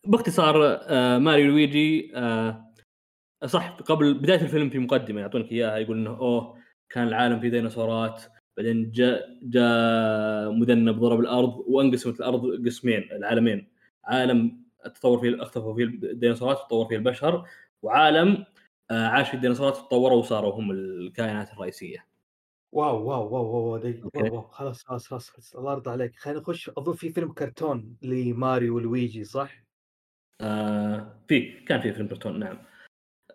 باختصار 0.08 0.80
آه، 0.82 1.18
ماريو 1.18 1.52
لويجي 1.52 2.12
آه، 2.16 2.72
صح 3.46 3.70
قبل 3.70 4.14
بداية 4.14 4.42
الفيلم 4.42 4.70
في 4.70 4.80
مقدمة 4.80 5.22
يعطونك 5.22 5.52
إياها 5.52 5.78
يقول 5.78 5.98
إنه 5.98 6.10
أوه 6.10 6.58
كان 6.90 7.08
العالم 7.08 7.40
فيه 7.40 7.50
ديناصورات 7.50 8.24
بعدين 8.58 8.92
جاء 8.92 9.40
جاء 9.44 10.52
مذنب 10.52 11.00
ضرب 11.00 11.20
الأرض 11.20 11.64
وأنقسمت 11.68 12.20
الأرض 12.20 12.66
قسمين 12.66 13.04
العالمين 13.12 13.68
عالم 14.04 14.62
تطور 14.96 15.20
فيه 15.20 15.44
اختفوا 15.44 15.76
فيه 15.76 15.84
الديناصورات 15.84 16.58
وتطور 16.58 16.86
فيه 16.88 16.96
البشر 16.96 17.46
وعالم 17.82 18.46
آه، 18.92 19.08
عاشوا 19.08 19.34
الديناصورات 19.34 19.78
تطوروا 19.78 20.18
وصاروا 20.20 20.54
هم 20.54 20.72
الكائنات 20.72 21.54
الرئيسية 21.54 22.06
واو 22.72 23.10
واو 23.10 23.34
واو 23.34 23.46
واو 23.46 23.78
دي. 23.78 24.02
واو 24.16 24.34
واو 24.34 24.42
خلاص 24.42 24.84
خلاص 24.84 25.08
خلاص 25.08 25.30
خلاص 25.30 25.56
الله 25.56 25.72
يرضى 25.72 25.90
عليك 25.92 26.16
خلينا 26.16 26.40
نخش 26.40 26.70
أظن 26.70 26.94
في 26.94 27.10
فيلم 27.10 27.32
كرتون 27.32 27.96
لماريو 28.02 28.76
ولويجي 28.76 29.24
صح؟ 29.24 29.71
آه 30.42 31.24
في 31.28 31.52
كان 31.52 31.82
في 31.82 31.94
فيلم 31.94 32.08
كرتون 32.08 32.40
نعم. 32.40 32.58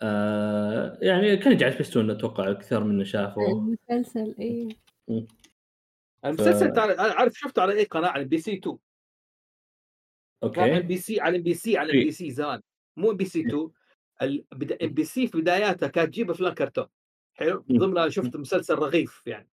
آه 0.03 0.99
يعني 1.03 1.37
كان 1.37 1.53
يجي 1.53 1.65
على 1.65 1.75
سبيستون 1.75 2.11
أتوقع 2.11 2.53
كثير 2.53 2.85
منا 2.85 3.05
شافه. 3.05 3.41
المسلسل 3.91 4.35
اي 4.41 4.69
المسلسل 6.25 6.79
أنا 6.79 7.13
عارف 7.15 7.33
شفته 7.35 7.63
على 7.63 7.73
أي 7.79 7.85
قناة؟ 7.85 8.09
على 8.09 8.25
MBC 8.25 8.55
2 8.55 8.79
على 10.43 10.51
أوكي. 10.51 10.77
ام 10.77 10.87
بي 10.87 10.97
سي 10.97 11.21
على 11.21 11.37
ام 11.37 11.43
بي 11.43 11.55
سي 11.55 11.77
على 11.79 11.93
بي 11.93 12.11
سي 12.11 12.31
زمان. 12.31 12.61
مو 12.97 13.11
ام 13.11 13.17
بي 13.17 13.25
سي 13.25 13.41
2 13.41 13.71
ام 14.83 14.95
بي 14.95 15.05
سي 15.05 15.27
في 15.27 15.41
بداياتها 15.41 15.89
كانت 15.89 16.09
تجيب 16.09 16.31
أفلام 16.31 16.55
كرتون. 16.55 16.87
حلو. 17.35 17.65
ضمنها 17.73 18.09
شفت 18.09 18.37
مسلسل 18.37 18.75
رغيف 18.75 19.23
يعني. 19.27 19.49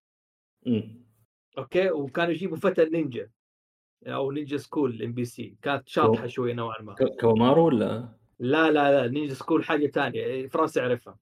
أوكي؟ 1.57 1.91
وكانوا 1.91 2.31
يجيبوا 2.31 2.57
فتى 2.57 2.83
النينجا 2.83 3.29
أو 4.07 4.31
نينجا 4.31 4.57
سكول 4.57 5.03
MBC 5.03 5.55
كانت 5.61 5.89
شاطحة 5.89 6.27
شوي 6.27 6.53
نوعا 6.53 6.81
ما. 6.81 6.93
ك- 6.93 7.19
كوامارو 7.21 7.65
ولا؟ 7.65 8.09
لا 8.39 8.71
لا 8.71 9.01
لا 9.01 9.07
Ninja 9.11 9.33
School 9.33 9.63
حاجة 9.65 9.87
ثانية 9.87 10.47
فرنسا 10.47 10.81
يعرفها. 10.81 11.17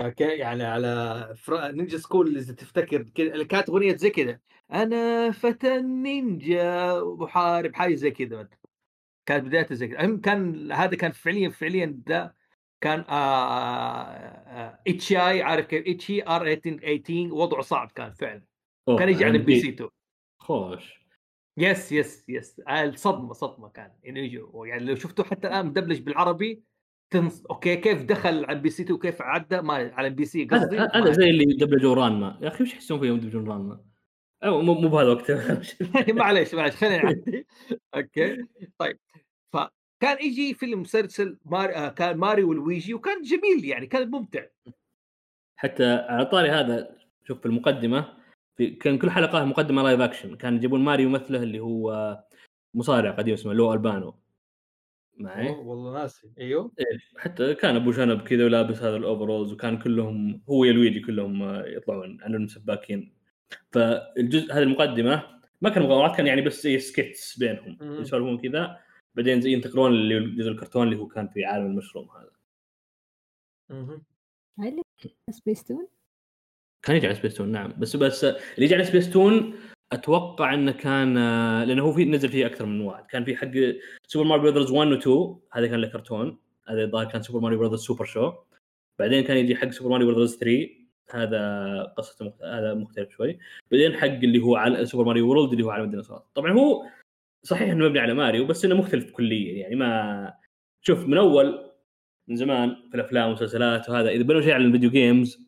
أوكي 0.00 0.24
يعني 0.24 0.64
على 0.64 1.34
فر... 1.36 1.72
Ninja 1.72 1.98
School 1.98 2.36
إذا 2.36 2.54
تفتكر 2.54 3.02
كانت 3.42 3.68
أغنية 3.68 3.96
زي 3.96 4.10
كذا. 4.10 4.38
أنا 4.72 5.30
فتى 5.30 5.76
النينجا 5.76 7.00
محارب 7.04 7.74
حاجة 7.74 7.94
زي 7.94 8.10
كذا. 8.10 8.48
كانت 9.26 9.44
بدايتها 9.46 9.74
زي 9.74 9.88
كذا. 9.88 10.00
المهم 10.00 10.20
كان 10.20 10.72
هذا 10.72 10.96
كان 10.96 11.10
فعليا 11.12 11.48
فعليا 11.48 12.02
ده 12.06 12.34
كان 12.80 13.04
آه 13.08 14.78
اتش 14.88 15.12
اي 15.12 15.42
عارف 15.42 15.66
كيف؟ 15.66 15.84
اتش 15.86 16.10
اي 16.10 16.22
ار 16.28 16.54
18 16.54 17.34
وضعه 17.34 17.60
صعب 17.62 17.90
كان 17.94 18.12
فعلا. 18.12 18.42
كان 18.98 19.08
يجي 19.08 19.24
على 19.24 19.38
بي 19.38 19.60
سي 19.60 19.68
2 19.68 19.90
خوش. 20.44 21.04
يس 21.58 21.92
يس 21.92 22.28
يس. 22.28 22.60
الصدمة 22.68 23.32
صدمة 23.32 23.68
كان. 23.68 23.90
انه 24.06 24.20
يجوا 24.20 24.66
يعني 24.66 24.84
لو 24.84 24.94
شفتوا 24.94 25.24
حتى 25.24 25.48
الآن 25.48 25.66
مدبلج 25.66 26.00
بالعربي 26.00 26.62
تنص... 27.10 27.46
أوكي 27.46 27.76
كيف 27.76 28.02
دخل 28.02 28.44
على 28.44 28.56
البي 28.56 28.70
سي 28.70 28.82
2 28.82 28.94
وكيف 28.94 29.22
عدى؟ 29.22 29.60
ما 29.60 29.74
على 29.74 30.08
البي 30.08 30.24
سي 30.24 30.44
قصدي. 30.44 30.78
هذا 30.78 31.12
زي 31.12 31.30
اللي 31.30 31.44
دبلجوا 31.44 31.94
رانما. 31.94 32.38
يا 32.42 32.48
أخي 32.48 32.64
وش 32.64 32.72
يحسون 32.72 33.00
فيه 33.00 33.06
يوم 33.06 33.16
يدبلجون 33.16 33.48
رانما؟ 33.48 33.80
أو 34.44 34.62
مو 34.62 34.74
مو 34.74 34.88
بهذا 34.88 35.02
الوقت. 35.02 35.30
معليش 36.10 36.54
معليش 36.54 36.76
خلينا 36.76 37.04
نعدي 37.04 37.46
أوكي. 37.94 38.46
طيب. 38.78 38.98
فكان 39.52 40.16
يجي 40.20 40.54
فيلم 40.54 40.80
مسلسل 40.80 41.38
مار... 41.44 41.74
آه، 41.74 41.88
كان 41.88 42.16
ماريو 42.16 42.50
ولويجي 42.50 42.94
وكان 42.94 43.22
جميل 43.22 43.64
يعني 43.64 43.86
كان 43.86 44.10
ممتع. 44.10 44.44
حتى 45.56 45.92
على 45.94 46.24
طاري 46.24 46.50
هذا 46.50 46.96
شوف 47.24 47.40
في 47.40 47.46
المقدمة 47.46 48.23
في 48.56 48.70
كان 48.70 48.98
كل 48.98 49.10
حلقة 49.10 49.44
مقدمة 49.44 49.82
live 49.82 50.00
action 50.00 50.36
كان 50.36 50.56
يجيبون 50.56 50.80
ماريو 50.80 51.08
مثله 51.08 51.42
اللي 51.42 51.60
هو 51.60 52.18
مصارع 52.74 53.10
قديم 53.10 53.34
اسمه 53.34 53.52
Lou 53.52 53.72
Albano. 53.72 54.14
معي؟ 55.16 55.48
والله 55.48 55.92
ناسي. 55.92 56.32
أيوه. 56.38 56.72
حتى 57.16 57.54
كان 57.54 57.76
أبو 57.76 57.92
شنب 57.92 58.22
كذا 58.22 58.44
ولابس 58.44 58.82
هذا 58.82 58.96
ال 58.96 59.02
overalls 59.02 59.52
وكان 59.52 59.78
كلهم 59.78 60.42
هو 60.48 60.64
يا 60.64 60.72
لويجي 60.72 61.00
كلهم 61.00 61.42
آه، 61.42 61.66
يطلعون 61.66 62.18
عنهم 62.22 62.46
سباكين. 62.46 63.14
فالجزء 63.72 64.52
هذه 64.52 64.62
المقدمة 64.62 65.40
ما 65.60 65.70
كان 65.70 65.82
مغامرات 65.82 66.16
كان 66.16 66.26
يعني 66.26 66.42
بس 66.42 66.62
زي 66.62 66.78
skits 66.78 67.38
بينهم. 67.38 67.78
مم. 67.80 68.02
يسولفون 68.02 68.38
كذا. 68.38 68.78
بعدين 69.14 69.40
زي 69.40 69.52
ينتقلون 69.52 69.92
لجزء 69.92 70.50
الكرتون 70.50 70.86
اللي 70.86 70.96
هو 70.96 71.06
كان 71.06 71.28
في 71.28 71.44
عالم 71.44 71.66
المشروم 71.66 72.08
هذا. 72.10 72.30
مهم. 73.70 74.02
هل 74.58 74.82
سبيستون؟ 75.30 75.88
كان 76.84 76.96
يجي 76.96 77.06
على 77.06 77.16
سبيستون 77.16 77.52
نعم. 77.52 77.74
بس 77.78 77.96
بس 77.96 78.24
اللي 78.24 78.38
يجي 78.58 78.74
على 78.74 78.84
سبيستون 78.84 79.54
أتوقع 79.92 80.54
إنه 80.54 80.72
كان 80.72 81.18
آه، 81.18 81.64
لأنه 81.64 81.82
هو 81.82 81.92
في 81.92 82.04
نزل 82.04 82.28
فيه 82.28 82.46
أكثر 82.46 82.66
من 82.66 82.80
واحد. 82.80 83.06
كان 83.06 83.24
في 83.24 83.36
حق 83.36 83.50
Super 84.06 84.24
Mario 84.24 84.42
Brothers 84.42 84.70
1 84.70 84.88
و 84.88 84.94
2 84.94 85.36
هذا 85.52 85.66
كان 85.66 85.80
له 85.80 85.88
كرتون 85.88 86.38
هذا 86.68 86.84
الظاهر 86.84 87.04
كان 87.04 87.22
Super 87.22 87.40
Mario 87.40 87.58
Brothers 87.58 87.80
Super 87.80 88.04
Show 88.04 88.32
بعدين 88.98 89.24
كان 89.24 89.36
يجي 89.36 89.56
حق 89.56 89.70
Super 89.70 89.90
Mario 89.90 90.06
Brothers 90.06 90.36
3 90.36 90.68
هذا 91.10 91.94
قصته 91.96 92.24
مخت... 92.24 92.42
هذا 92.42 92.74
مختلف 92.74 93.10
شوي. 93.10 93.38
بعدين 93.70 93.94
حق 93.94 94.06
اللي 94.06 94.42
هو 94.42 94.56
على 94.56 94.86
Super 94.86 95.04
Mario 95.04 95.28
World 95.28 95.52
اللي 95.52 95.64
هو 95.64 95.70
عالم 95.70 95.84
الديناصورات. 95.84 96.26
طبعا 96.34 96.52
هو 96.52 96.82
صحيح 97.42 97.70
إنه 97.70 97.84
مبني 97.84 97.98
على 97.98 98.14
ماريو 98.14 98.46
بس 98.46 98.64
إنه 98.64 98.74
مختلف 98.74 99.10
كليا. 99.10 99.52
يعني 99.52 99.76
ما 99.76 100.32
شوف 100.82 101.06
من 101.06 101.18
أول 101.18 101.70
من 102.28 102.36
زمان 102.36 102.76
في 102.90 102.94
الأفلام 102.94 103.24
والمسلسلات 103.24 103.88
وهذا 103.88 104.08
إذا 104.08 104.22
بنوا 104.22 104.40
شيء 104.40 104.52
على 104.52 104.64
ال 104.64 104.68
video 104.68 104.90
games 104.90 105.43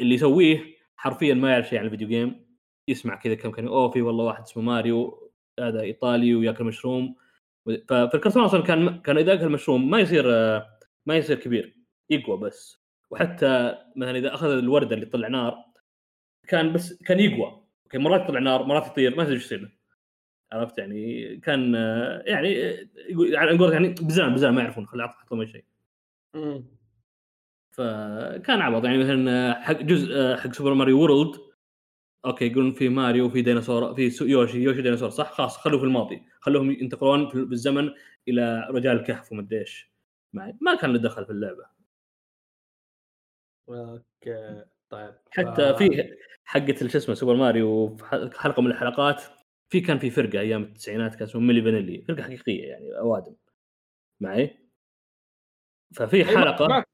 اللي 0.00 0.14
يسويه 0.14 0.76
حرفيا 0.96 1.34
ما 1.34 1.50
يعرف 1.50 1.68
شيء 1.68 1.78
عن 1.78 1.84
ال 1.84 1.88
video 1.88 2.08
game 2.08 2.46
يسمع 2.88 3.16
كذا 3.16 3.34
كم 3.34 3.50
كان 3.50 3.68
أوه 3.68 3.90
في 3.90 4.02
والله 4.02 4.24
واحد 4.24 4.42
اسمه 4.42 4.62
ماريو 4.62 5.32
هذا 5.60 5.80
إيطالي 5.80 6.34
وياكل 6.34 6.64
مشروم. 6.64 7.16
ففي 7.66 8.10
الكرتون 8.14 8.44
أصلا 8.44 8.62
كان 8.62 9.00
كان 9.00 9.18
إذا 9.18 9.34
أكل 9.34 9.48
مشروم 9.48 9.90
ما 9.90 9.98
يصير 10.00 10.24
آه، 10.34 10.78
ما 11.06 11.16
يصير 11.16 11.36
كبير 11.36 11.76
يقوى 12.10 12.36
بس. 12.36 12.82
وحتى 13.10 13.78
مثلا 13.96 14.18
إذا 14.18 14.34
أخذ 14.34 14.48
الوردة 14.48 14.94
اللي 14.94 15.06
تطلع 15.06 15.28
نار 15.28 15.64
كان 16.48 16.72
بس 16.72 17.02
كان 17.02 17.20
يقوى. 17.20 17.62
أوكي 17.84 17.98
مرات 17.98 18.20
يطلع 18.20 18.40
نار 18.40 18.62
مرات 18.62 18.86
يطير 18.86 19.16
ما 19.16 19.24
تدري 19.24 19.36
إيش 19.36 19.44
يصير. 19.44 19.78
عرفت 20.52 20.78
يعني؟ 20.78 21.36
كان 21.36 21.74
آه، 21.74 22.22
يعني 22.26 22.70
آه، 22.70 22.86
على 23.38 23.58
قولك 23.58 23.72
يعني 23.72 23.88
بزان 23.88 24.34
بزان 24.34 24.54
ما 24.54 24.62
يعرفون 24.62 24.86
خلي 24.86 25.04
أحط 25.04 25.42
شيء. 25.44 25.64
مم. 26.34 26.75
فكان 27.76 28.60
عبط 28.60 28.84
يعني 28.84 28.98
مثلا 28.98 29.54
حق 29.62 29.82
جزء 29.82 30.36
حق 30.36 30.52
Super 30.52 30.74
Mario 30.74 31.00
World 31.00 31.40
أوكي 32.24 32.46
يقولون 32.46 32.72
في 32.72 32.88
ماريو 32.88 33.26
وفي 33.26 33.42
ديناصور 33.42 33.94
في 33.94 34.10
يوشي 34.20 34.58
يوشي 34.58 34.82
ديناصور 34.82 35.10
صح؟ 35.10 35.32
خلاص 35.32 35.56
خلوه 35.56 35.80
في 35.80 35.86
الماضي. 35.86 36.22
خلوهم 36.40 36.70
ينتقلون 36.70 37.28
في 37.28 37.44
بالزمن 37.44 37.90
إلى 38.28 38.66
رجال 38.70 38.96
الكهف 38.96 39.32
ومدري 39.32 39.60
إيش. 39.60 39.92
ما 40.32 40.74
كان 40.80 40.92
له 40.92 40.98
دخل 40.98 41.24
في 41.24 41.32
اللعبة. 41.32 41.66
أوكي 43.68 44.64
طيب. 44.90 45.14
حتى 45.30 45.74
ف- 45.74 45.76
في 45.78 46.16
حقة 46.44 46.88
شو 46.88 46.98
اسمه 46.98 47.14
سوبر 47.14 47.34
ماريو 47.36 47.96
في 47.96 48.40
حلقة 48.40 48.62
من 48.62 48.70
الحلقات 48.70 49.22
في 49.68 49.80
كان 49.80 49.98
في 49.98 50.10
فرقة 50.10 50.40
أيام 50.40 50.62
التسعينات 50.62 51.14
كان 51.14 51.22
اسمه 51.28 51.40
ميلي 51.40 51.62
فانيلي. 51.62 52.02
فرقة 52.08 52.22
حقيقية 52.22 52.68
يعني 52.68 52.98
أوادم. 52.98 53.34
معي؟ 54.20 54.58
ففي 55.94 56.24
حلقة 56.24 56.84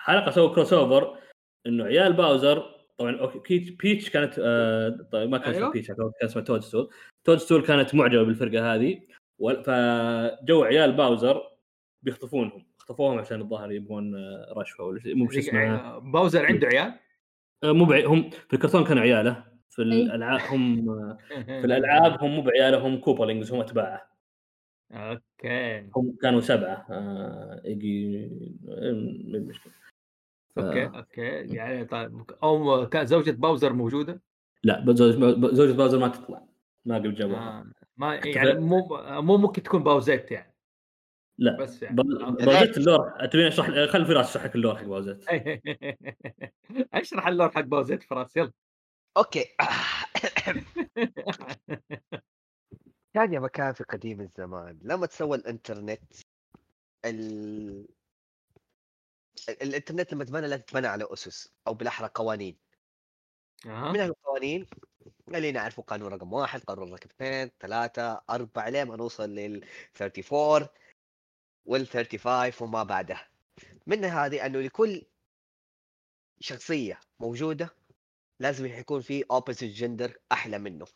حلقة 0.00 0.30
سووا 0.30 0.54
crossover 0.54 1.18
إنه 1.66 1.84
عيال 1.84 2.12
باوزر 2.12 2.80
طبعا 2.98 3.20
أوكي 3.20 3.58
بيتش, 3.82 4.10
كانت 4.10 4.34
آه 4.38 5.08
طيب 5.12 5.30
ما 5.30 5.38
كان 5.38 5.48
اسمها 5.50 5.62
أيوه. 5.62 5.72
بيتش 5.72 5.88
كان 5.88 6.10
اسمها 6.22 6.44
Toadstool 6.44 6.90
Toadstool 7.24 7.62
كانت 7.62 7.94
معجبة 7.94 8.22
بالفرقة 8.22 8.74
هذه. 8.74 9.00
فجو 9.64 10.62
عيال 10.64 10.92
باوزر 10.92 11.42
بيخطفونهم. 12.02 12.66
خطفوهم 12.78 13.18
عشان 13.18 13.40
الظاهر 13.40 13.72
يبغون 13.72 14.14
آه، 14.14 14.54
رشوه 14.56 14.86
ولا 14.86 15.00
شيء 15.00 15.14
مو 15.14 15.30
شو 15.30 15.38
اسمه. 15.38 15.98
باوزر 15.98 16.46
عنده 16.46 16.66
عيال؟ 16.68 16.94
آه، 17.64 17.72
مو 17.72 17.84
بعي... 17.84 18.04
هم 18.04 18.30
في 18.30 18.54
الكرتون 18.54 18.84
كانوا 18.84 19.02
عياله. 19.02 19.44
في 19.70 19.82
الالعاب 19.82 20.40
هم 20.40 20.90
آه، 20.90 21.18
في 21.30 21.64
الألعاب 21.66 22.22
هم 22.24 22.30
مو 22.30 22.42
بعياله 22.42 22.78
هم 22.86 22.96
Koopalings 22.98 23.52
هم 23.52 23.60
أتباعه. 23.60 24.10
أوكي. 24.92 25.80
هم 25.96 26.16
كانوا 26.22 26.40
سبعة. 26.40 26.86
آه 26.90 27.62
يجي 27.64 28.24
آه، 28.68 28.92
مو 28.92 29.38
مشكله 29.48 29.72
ف- 30.56 30.58
أوكي 30.58 30.84
أوكي 30.98 31.54
يعني 31.56 31.84
طيب 31.84 32.30
أو 32.42 32.88
زوجة 33.04 33.30
باوزر 33.30 33.72
موجودة؟ 33.72 34.22
لا 34.62 34.80
بس 34.80 34.96
زوج- 34.96 35.54
زوجة 35.54 35.72
باوزر 35.72 35.98
ما 35.98 36.08
تطلع 36.08 36.46
ما 36.84 36.94
قد 36.94 37.02
جابوها 37.14 37.60
آه. 37.60 37.64
ما 37.96 38.14
يعني 38.14 38.60
مو 38.60 38.88
مو 39.20 39.36
ممكن 39.36 39.62
تكون 39.62 39.82
باوزيت 39.82 40.30
يعني 40.30 40.54
لا 41.38 41.56
بس 41.56 41.82
يعني. 41.82 41.96
باوزيت 42.46 42.76
ال 42.78 42.88
lore 42.88 43.26
تبين 43.26 43.46
أشرح 43.46 43.90
خل 43.90 44.06
فراس 44.06 44.30
يشرح 44.30 44.44
لك 44.44 44.54
ال 44.54 44.58
lore 44.58 44.76
حق 44.76 44.84
باوزيت 44.84 45.24
أشرح 46.94 47.26
ال 47.26 47.31
lore 47.31 47.50
حق 47.50 47.60
باوزيت 47.60 48.02
فراس 48.02 48.36
يلا 48.36 48.52
أوكي 49.16 49.44
كان 53.14 53.32
يا 53.32 53.40
مكان 53.40 53.72
في 53.72 53.84
قديم 53.84 54.20
الزمان 54.20 54.78
لما 54.82 55.06
تسوى 55.06 55.36
الإنترنت 55.36 56.12
ال... 57.04 57.86
ال- 59.48 59.62
الإنترنت 59.62 60.12
لما 60.12 60.24
تبنى 60.24 60.48
لازم 60.48 60.62
تبنى 60.62 60.86
على 60.86 61.06
أسس 61.12 61.52
أو 61.66 61.74
بالأحرى 61.74 62.10
قوانين. 62.14 62.58
أها. 63.66 63.92
من 63.92 64.00
القوانين 64.00 64.66
اللي 65.28 65.52
نعرفه 65.52 65.82
قانون 65.82 66.12
رقم 66.12 66.32
واحد 66.32 66.60
قانون 66.60 66.92
رقم 66.92 67.08
اثنين 67.10 67.50
ثلاثة 67.60 68.22
أربعة 68.30 68.68
لين 68.68 68.82
ما 68.86 68.96
نوصل 68.96 69.30
لل 69.30 69.64
34 70.00 70.68
وال 71.66 71.86
35 71.86 72.68
وما 72.68 72.82
بعده. 72.82 73.28
من 73.86 74.04
هذه؟ 74.04 74.46
أنه 74.46 74.60
لكل 74.60 75.06
شخصية 76.40 77.00
موجودة 77.20 77.70
لازم 78.38 78.66
يكون 78.66 79.00
في 79.00 79.24
opposite 79.24 79.80
gender 79.80 80.18
أحلى 80.32 80.58
منه. 80.58 80.86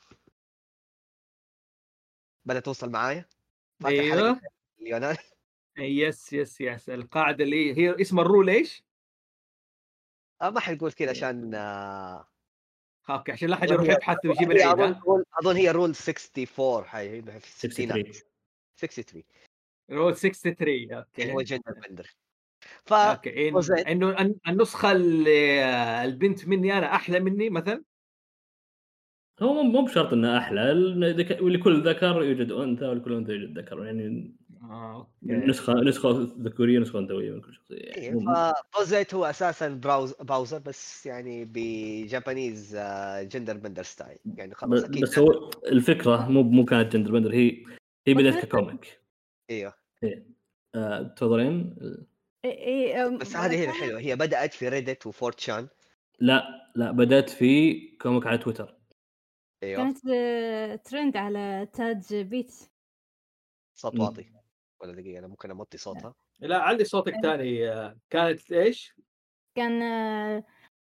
بدأت 2.45 2.65
توصل 2.65 2.91
معايا؟ 2.91 3.25
أيوه. 3.87 4.41
yes 5.79 6.33
yes 6.33 6.61
yes. 6.61 6.89
القاعدة 6.91 7.45
اللي 7.45 7.79
هي 7.79 8.01
اسم 8.01 8.21
ال 8.21 8.27
rule 8.27 8.51
إيش؟ 8.51 8.85
آه 10.43 10.51
ما 10.51 10.61
حنقول 10.61 10.93
كذا 10.93 11.11
عشان 11.11 11.55
آه. 11.55 12.29
okay 13.11 13.33
عشان 13.33 13.49
لا 13.49 13.55
احد 13.57 13.65
أظن 13.73 13.75
يروح 13.85 13.95
يبحث 13.97 14.17
ويجيب 14.25 14.51
العيد 14.53 14.97
أظن 15.41 15.57
هي 15.57 15.71
rule 15.71 15.91
64 15.91 16.85
حي 16.85 17.23
في 17.23 17.31
63 17.69 17.71
الستينات 17.71 18.17
63 18.77 19.23
rule 19.91 20.17
63 20.17 20.75
اللي 20.75 20.95
هو 21.33 21.39
okay 21.39 21.45
gender 21.45 21.73
bender. 21.89 22.15
ف 22.85 22.93
okay. 22.93 23.51
إن-. 23.51 23.89
انه 23.89 24.21
الن- 24.21 24.39
النسخة 24.49 24.93
اللي 24.93 25.65
البنت 26.05 26.49
مني 26.49 26.79
أنا 26.79 26.95
أحلى 26.95 27.21
مني 27.21 27.51
مثلا؟ 27.51 27.85
هو 29.43 29.63
مو- 29.63 29.85
بشرط 29.85 30.13
انه 30.13 30.39
أحلى 30.39 30.71
ولكل 31.41 31.89
ذكر 31.89 32.23
يوجد 32.23 32.53
أنثى 32.53 32.85
ولكل 32.85 33.13
أنثى 33.13 33.33
يوجد 33.33 33.59
ذكر. 33.59 33.85
يعني 33.85 34.35
آه، 34.71 34.97
okay. 35.23 35.33
نسخه 35.47 35.75
نسخة 35.75 36.11
ذكورية 36.41 36.79
نسخة 36.79 36.99
أنثوية 36.99 37.31
من 37.33 37.41
كل 37.41 37.55
شخصية 37.55 37.77
يعني. 37.77 37.97
إيه، 37.97 38.53
ف 38.73 38.77
Bowsette 38.77 39.15
هو 39.15 39.25
أساسا 39.25 39.69
براوز 39.69 40.13
Bowser 40.13 40.59
بس 40.59 41.07
يعني 41.07 41.45
ب 41.45 41.59
Japanese 41.59 42.77
gender 43.23 43.57
bender 43.57 43.83
style. 43.83 44.19
يعني 44.37 44.55
خلاص 44.55 44.85
أكيد 44.85 45.03
بس 45.03 45.19
هو 45.19 45.51
الفكرة 45.67 46.29
مو 46.29 46.43
مو 46.43 46.65
كانت 46.65 46.93
gender 46.97 47.13
bender 47.13 47.35
هي 47.35 47.65
هي 48.07 48.15
بدأت 48.15 48.45
ك 48.45 48.53
comic. 48.53 49.01
إيوه. 49.51 49.75
آه، 50.75 51.03
تفضلين. 51.03 51.75
إي- 52.47 52.47
إي، 52.47 52.95
أم، 53.07 53.19
بس 53.19 53.37
هذه 53.37 53.55
هي 53.55 53.65
الحلوه 53.65 54.01
هي 54.01 54.17
بدأت 54.17 54.53
في 54.55 54.69
Reddit 54.69 55.07
و 55.07 55.17
4chan 55.17 55.69
لا 56.21 56.71
لا 56.75 56.91
بدأت 56.91 57.31
في 57.31 57.81
comic 58.03 58.27
على 58.27 58.39
تويتر. 58.39 58.75
إيوه. 59.63 59.83
كانت 59.83 59.99
آه، 60.15 60.77
ترند 60.77 61.17
على 61.17 61.69
تاج 61.73 62.15
Peach. 62.15 62.53
صوت. 63.75 64.01
واطي 64.01 64.27
ولا 64.85 64.93
دقيقة؟ 64.93 65.19
أنا 65.19 65.27
ممكن 65.27 65.51
أعطي 65.51 65.79
صوتها. 65.79 66.15
لا 66.39 66.59
علي 66.59 66.85
صوتك 66.85 67.15
ثاني 67.23 67.69
كانت 68.11 68.53
إيش؟ 68.53 68.95
كان 69.55 69.83
آه، 69.83 70.45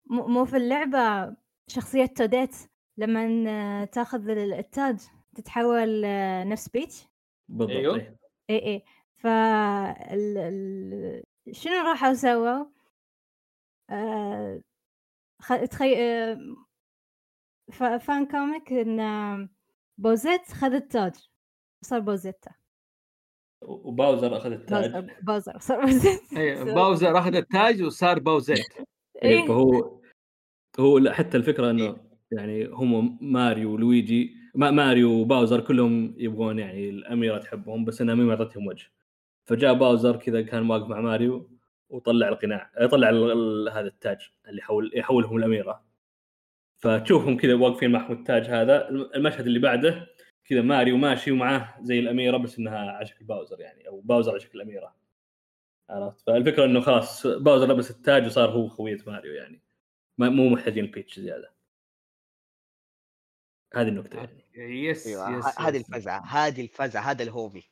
مو 0.06 0.26
مو 0.26 0.44
في 0.44 0.56
اللعبة 0.56 1.36
شخصية 1.68 2.06
Toadette. 2.06 2.56
لما 2.96 3.44
آه، 3.48 3.84
تاخذ 3.84 4.28
ال- 4.28 4.52
التاج 4.52 5.00
تتحول 5.34 6.04
آه، 6.04 6.44
نفس 6.44 6.68
Peach. 6.68 7.06
بالضبط. 7.48 7.94
إيه. 7.94 8.16
اي 8.50 8.66
اي 8.66 8.84
ف 9.16 9.26
ال... 9.26 10.38
ال... 10.38 11.22
شنو 11.52 11.74
راحوا 11.74 12.14
سووا؟ 12.14 12.64
آه... 13.90 14.62
خ... 15.40 15.54
تخي... 15.54 15.94
ف... 17.72 17.82
fan 17.82 18.26
comic 18.26 18.72
إن 18.72 19.48
Boo 19.98 20.52
خذ 20.52 20.74
التاج. 20.74 21.28
صار 21.82 22.00
Booette. 22.00 22.50
و 23.62 23.73
Bowser 23.73 24.36
أخذ 24.36 24.52
التاج. 24.52 25.06
Bowser 25.22 25.58
صار 25.58 25.84
إيه 26.36 26.62
Bowser 26.74 27.18
أخذ 27.18 27.34
التاج 27.34 27.82
وصار 27.82 28.18
Bowsette. 28.18 28.58
إيه، 29.22 29.40
إيه. 29.42 29.46
فهو 29.48 30.00
هو 30.80 30.98
لا، 30.98 31.12
حتى 31.12 31.36
الفكرة 31.36 31.70
إنه 31.70 31.96
يعني 32.32 32.66
هم 32.66 33.18
ماريو 33.20 33.74
ولويجي 33.74 34.34
ما 34.54 34.70
ماريو 34.70 35.10
و 35.12 35.19
Bowser 35.19 35.60
كلهم 35.60 36.14
يبغون 36.18 36.58
يعني 36.58 36.90
الأميرة 36.90 37.38
تحبهم 37.38 37.84
بس 37.84 38.00
إنها 38.00 38.14
ما 38.14 38.30
اعطتهم 38.30 38.66
وجه. 38.66 38.86
فجاء 39.44 39.74
Bowser 39.74 40.16
كذا 40.16 40.42
كان 40.42 40.70
واقف 40.70 40.88
مع 40.88 41.00
ماريو 41.00 41.50
وطلع 41.88 42.28
القناع 42.28 42.70
طلع 42.90 43.10
ال- 43.10 43.30
ال- 43.32 43.68
هذا 43.68 43.86
التاج 43.88 44.18
اللي 44.48 44.58
يحول 44.58 44.90
يحولهم 44.94 45.36
الأميرة. 45.36 45.84
فتشوفهم 46.78 47.36
كذا 47.36 47.54
واقفين 47.54 47.90
معهم 47.92 48.12
التاج 48.12 48.46
هذا 48.46 48.88
المشهد 48.88 49.46
اللي 49.46 49.58
بعده 49.58 50.06
كذا 50.44 50.62
ماريو 50.62 50.96
ماشي 50.96 51.32
ومعاه 51.32 51.74
زي 51.80 51.98
الأميرة 51.98 52.36
بس 52.36 52.58
إنها 52.58 52.78
على 52.78 53.06
شكل 53.06 53.24
Bowser 53.24 53.60
يعني 53.60 53.88
أو 53.88 54.00
Bowser 54.00 54.30
على 54.30 54.40
شكل 54.40 54.60
الأميرة. 54.60 54.94
عرفت؟ 55.90 56.20
فالفكرة 56.26 56.64
إنه 56.64 56.80
خلاص 56.80 57.26
Bowser 57.26 57.66
لبس 57.66 57.90
التاج 57.90 58.26
وصار 58.26 58.50
هو 58.50 58.68
خوي 58.68 58.98
ماريو 59.06 59.34
يعني. 59.34 59.62
ما 60.18 60.28
مو 60.28 60.48
محتاجين 60.48 60.86
Peach 60.86 61.20
زيادة. 61.20 61.54
هذه 63.74 63.88
النكتة 63.88 64.16
يعني. 64.16 64.44
yes 64.54 65.06
yes 65.06 65.18
ه- 65.18 65.68
هذه. 65.68 65.76
الفزعة 65.76 66.26
هذه 66.26 66.62
الفزعة 66.62 67.02
هذا 67.02 67.22
ال 67.22 67.28
homie. 67.28 67.62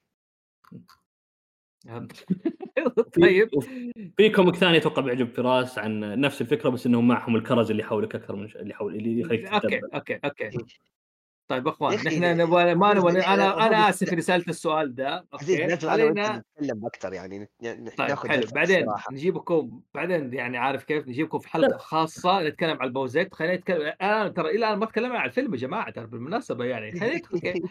طيب. 3.23 3.49
في 4.17 4.31
comic 4.31 4.57
ثاني 4.57 4.77
أتوقع 4.77 5.03
بيعجب 5.03 5.33
فراس 5.33 5.79
عن 5.79 6.21
نفس 6.21 6.41
الفكرة 6.41 6.69
بس 6.69 6.87
إنهم 6.87 7.09
معهم 7.09 7.37
الكرز 7.37 7.71
اللي 7.71 7.83
يحولك 7.83 8.15
أكثر 8.15 8.37
من 8.37 8.49
ش... 8.49 8.57
اللي 8.57 8.71
يحول 8.71 8.95
اللي 8.95 9.21
يخليك 9.21 9.47
okay 9.47 9.81
okay 9.95 10.19
okay. 10.25 10.51
طيب 11.49 11.67
يا 11.67 11.71
اخوان 11.73 11.95
نحن 11.95 12.37
نبغى 12.41 12.75
ما 12.75 12.95
نبغى 12.95 13.11
أنا 13.13 13.23
أنا- 13.23 13.61
أنا 13.63 13.87
أنا- 13.87 13.89
آسف 13.89 14.13
إني 14.13 14.21
سألت 14.21 14.49
السؤال 14.49 14.95
ده 14.95 15.27
عزيز 15.33 15.61
okay؟ 15.61 15.65
أنا 15.65 15.77
خلينا 15.93 16.43
نتكلم 16.61 16.87
أكثر 16.87 17.13
يعني 17.13 17.49
طيب 17.99 18.09
ناخذ 18.09 18.29
حلو. 18.29 18.43
بعدين 18.55 18.79
استراحة. 18.79 19.13
نجيبكم 19.13 19.81
بعدين 19.95 20.35
يعني 20.35 20.59
عارف 20.59 20.85
كيف؟ 20.85 21.09
نجيبكم 21.09 21.39
في 21.39 21.49
حلقة 21.49 21.77
خاصة 21.79 22.43
نتكلم 22.43 22.77
على 22.81 22.89
ال 22.89 22.93
Bowsette. 22.93 23.35
خلينا 23.35 23.57
نتكلم 23.57 23.81
الآن 23.83 24.35
ترى 24.35 24.51
إلى 24.51 24.59
الآن 24.59 24.79
ما 24.79 24.87
تكلمنا 24.87 25.19
عن 25.19 25.27
الفيلم 25.29 25.55
يا 25.55 25.59
جماعة 25.59 25.91
ترى 25.91 26.07
بالمناسبة 26.07 26.65
يعني. 26.65 27.01
خلينا 27.01 27.17
ندخل 27.17 27.35
okay. 27.35 27.63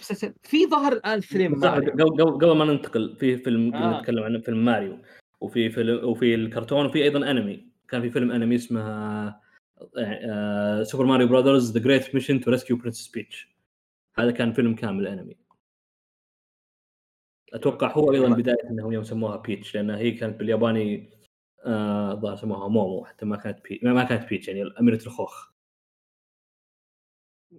بس 0.00 0.26
في 0.42 0.66
ظهر 0.66 0.92
الآن 0.92 1.20
فيلم 1.20 1.64
قبل 1.64 2.56
ما 2.56 2.64
ننتقل 2.64 3.16
في 3.20 3.36
فيلم 3.36 3.74
آه. 3.74 4.00
نتكلم 4.00 4.22
عن 4.24 4.40
فيلم 4.40 4.64
ماريو 4.64 4.98
وفي 5.40 5.70
فيلم 5.70 6.04
وفي 6.08 6.34
الكرتون 6.34 6.86
وفي 6.86 7.02
أيضا 7.04 7.30
أنمي. 7.30 7.66
كان 7.88 8.02
في 8.02 8.10
فيلم 8.10 8.30
أنمي 8.32 8.54
اسمه 8.54 8.80
Super 10.82 11.04
Mario 11.04 11.28
Brothers: 11.28 11.72
The 11.72 11.80
Great 11.80 12.14
Mission 12.14 12.40
to 12.40 12.50
Rescue 12.50 12.76
Princess 12.76 13.08
Peach 13.08 13.48
هذا 14.18 14.30
كان 14.30 14.52
فيلم 14.52 14.74
كامل 14.74 15.06
أنمي. 15.06 15.36
أتوقع 17.52 17.92
هو 17.92 18.12
أيضا 18.12 18.28
بداية 18.28 18.70
إنهم 18.70 18.92
يوم 18.92 19.04
سموها 19.04 19.36
Peach 19.36 19.74
لأن 19.74 19.90
هي 19.90 20.10
كانت 20.10 20.36
بالياباني 20.38 21.10
آه، 21.64 22.12
الظاهر 22.12 22.36
سموها 22.36 22.68
momo 22.68 23.04
حتى 23.04 23.26
ما 23.26 23.36
كانت 23.36 23.64
بي... 23.64 23.80
ما 23.82 24.04
كانت 24.04 24.28
Peach 24.28 24.48
يعني 24.48 24.62
أميرة 24.80 25.06
الخوخ. 25.06 25.50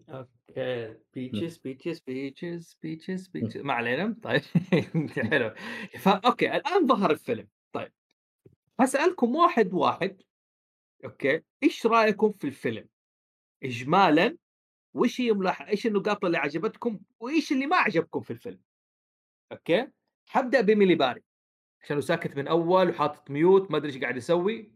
okay. 0.09 0.95
Peaches 1.13 1.57
Peaches 1.57 1.99
Peaches 1.99 2.77
Peaches 2.81 3.27
Peaches 3.27 3.61
ما 3.61 3.73
علينا؟ 3.73 4.15
طيب. 4.23 4.41
حلو. 5.31 5.53
فا 5.99 6.11
okay 6.11 6.55
الآن 6.55 6.87
ظهر 6.87 7.11
الفيلم. 7.11 7.47
طيب. 7.73 7.91
هسالكم 8.79 9.35
واحد 9.35 9.73
واحد. 9.73 10.21
okay؟ 11.05 11.43
إيش 11.63 11.85
رأيكم 11.85 12.31
في 12.31 12.47
الفيلم؟ 12.47 12.89
اجمالا 13.63 14.37
وإيش 14.93 15.21
هي 15.21 15.31
ملاح... 15.31 15.61
إيش 15.61 15.87
النقاط 15.87 16.25
اللي 16.25 16.37
عجبتكم 16.37 16.99
وإيش 17.19 17.51
اللي 17.51 17.67
ما 17.67 17.75
عجبكم 17.75 18.21
في 18.21 18.31
الفيلم؟ 18.31 18.61
okay؟ 19.51 19.91
حبدأ 20.25 20.61
بميلي 20.61 20.95
باري 20.95 21.23
عشان 21.81 22.01
ساكت 22.01 22.35
من 22.37 22.47
أول 22.47 22.89
وحاطط 22.89 23.31
mute 23.31 23.71
ما 23.71 23.77
أدري 23.77 23.93
إيش 23.93 24.01
قاعد 24.01 24.17
يسوي. 24.17 24.71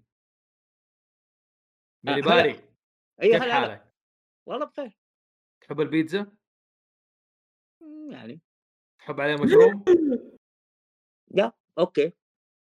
ميلي 2.03 2.21
هلا. 2.21 2.35
باري 2.35 2.51
أيوه 3.21 3.33
كيف 3.33 3.43
هلا. 3.43 3.53
حالك؟ 3.53 3.93
والله 4.45 4.65
بخير. 4.65 4.97
تحب 5.61 5.81
البيتزا؟ 5.81 6.37
يعني. 8.11 8.41
تحب 8.99 9.21
عليه 9.21 9.35
مشروم؟ 9.35 9.85
لا 11.37 11.51
okay. 11.79 12.13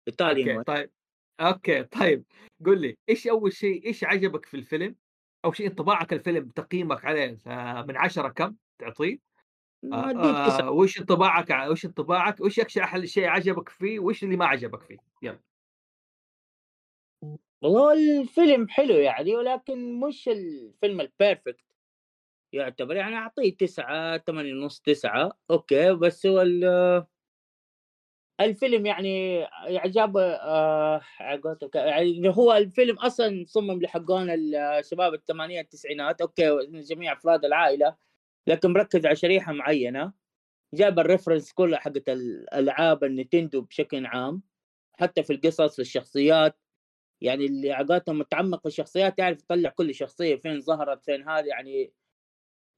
ايطالي. 0.09 0.65
طيب. 0.65 0.94
okay 1.41 1.83
طيب 1.83 2.25
قل 2.67 2.81
لي 2.81 2.97
إيش 3.09 3.27
أول 3.27 3.53
شيء 3.53 3.87
إيش 3.87 4.05
عجبك 4.05 4.47
في 4.47 4.57
الفيلم؟ 4.57 4.97
اول 5.45 5.57
شيء 5.57 5.67
انطباعك 5.67 6.13
الفيلم 6.13 6.49
تقييمك 6.49 7.05
عليه 7.05 7.39
من 7.87 7.97
عشرة 7.97 8.29
كم 8.29 8.57
تعطيه؟ 8.79 9.19
آه،. 9.93 10.11
آه، 10.63 10.71
وش 10.71 11.01
انطباعك 11.01 11.71
وش 11.71 11.85
انطباعك 11.85 12.41
وش 12.41 12.61
أكثر 12.61 12.83
أحلى 12.83 13.07
شيء 13.07 13.27
عجبك 13.27 13.69
فيه 13.69 13.99
وايش 13.99 14.25
اللي 14.25 14.37
ما 14.37 14.47
عجبك 14.47 14.83
فيه؟ 14.83 14.97
يلا 15.23 15.41
والله 17.63 18.21
الفيلم 18.21 18.69
حلو 18.69 18.95
يعني 18.95 19.37
ولكن 19.37 20.01
مش 20.01 20.29
الفيلم 20.29 21.01
ال 21.01 21.09
perfect 21.09 21.65
يعتبر 22.53 22.97
يعني 22.97 23.17
أعطيه 23.17 23.57
تسعة 23.57 24.19
ثمانية 24.19 24.55
ونص 24.55 24.81
تسعة 24.81 25.33
okay 25.51 25.93
بس 25.95 26.27
هو 26.27 26.43
ال- 26.43 27.05
الفيلم 28.41 28.87
يعني 28.87 29.45
إعجاب 29.79 30.17
آه 30.17 31.01
يعني 31.75 32.29
هو 32.29 32.53
الفيلم 32.53 32.99
أصلا 32.99 33.45
صمم 33.49 33.83
لحقون 33.83 34.31
الشباب 34.31 35.15
الثمانينات 35.15 35.65
التسعينات. 35.65 36.21
okay 36.21 36.59
جميع 36.73 37.13
أفراد 37.13 37.45
العائلة 37.45 37.97
لكن 38.47 38.73
مركز 38.73 39.07
على 39.07 39.17
شريحة 39.17 39.53
معينة. 39.53 40.13
جاب 40.75 40.99
ال 40.99 41.04
reference 41.04 41.53
كلها 41.53 41.79
حقت 41.79 42.09
الالعاب 42.09 43.05
النينتندو 43.05 43.61
بشكل 43.63 44.07
عام 44.07 44.43
حتى 44.93 45.23
في 45.23 45.33
القصص 45.33 45.79
الشخصيات. 45.79 46.59
يعني 47.23 47.47
اللي 47.47 47.73
على 47.73 47.88
قولتهم 47.88 48.19
متعمق 48.19 48.61
في 48.63 48.69
الشخصيات 48.69 49.19
يعرف 49.19 49.41
يطلع 49.43 49.71
كل 49.71 49.95
شخصية 49.95 50.37
فين 50.37 50.61
ظهرت 50.61 51.05
فين 51.05 51.29
هذه. 51.29 51.47
يعني 51.47 51.93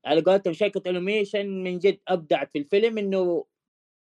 على 0.07 0.21
قولتهم 0.23 0.53
شركة 0.55 0.91
animation 0.91 1.47
من 1.65 1.79
جد 1.79 2.01
أبدعت 2.09 2.53
في 2.53 2.59
الفيلم 2.59 2.99
إنه 2.99 3.47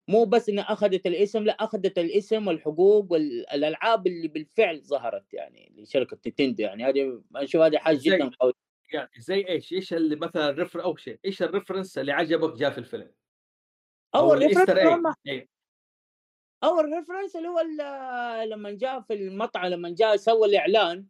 مو 0.08 0.26
بس 0.26 0.50
إنها 0.50 0.64
أخذت 0.64 1.08
الاسم 1.08 1.44
لا 1.44 1.54
أخذت 1.54 1.98
الاسم 1.98 2.48
والحقوق 2.48 3.12
والألعاب 3.12 4.08
اللي 4.08 4.28
بالفعل 4.28 4.82
ظهرت 4.82 5.34
يعني 5.34 5.72
لشركة 5.78 6.18
نينتندو 6.26 6.64
يعني 6.64 6.84
هذه 6.84 7.22
أشوف 7.36 7.62
هذه 7.62 7.78
حاجة 7.78 8.00
جدا 8.02 8.30
قوية 8.40 8.54
يعني 8.94 9.10
زي 9.18 9.48
إيش؟ 9.48 9.74
إيش 9.74 9.94
اللي 9.94 10.16
مثلا 10.16 10.52
refer 10.52 10.84
اول 10.84 11.00
شيء 11.00 11.20
إيش 11.26 11.44
ال 11.44 11.49
reference 11.49 11.98
اللي 11.98 12.12
عجبك 12.12 12.58
جاء 12.58 12.70
في 12.70 12.78
الفيلم؟ 12.78 13.12
هم 14.94 15.14
إيه. 15.28 15.50
اول 16.64 16.86
reference 16.86 17.36
اللي 17.36 17.48
هو 17.48 17.62
لما 18.44 18.72
جاء 18.72 19.02
في 19.02 19.14
المطعم 19.14 19.66
لما 19.66 19.90
جاء 19.90 20.16
سوى 20.16 20.48
الإعلان 20.48 21.06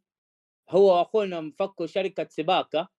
هو 0.70 0.98
وأخوه 0.98 1.42
لما 1.42 1.59
فكوا 1.59 1.86
شركة 1.86 2.28
سباكة 2.30 2.95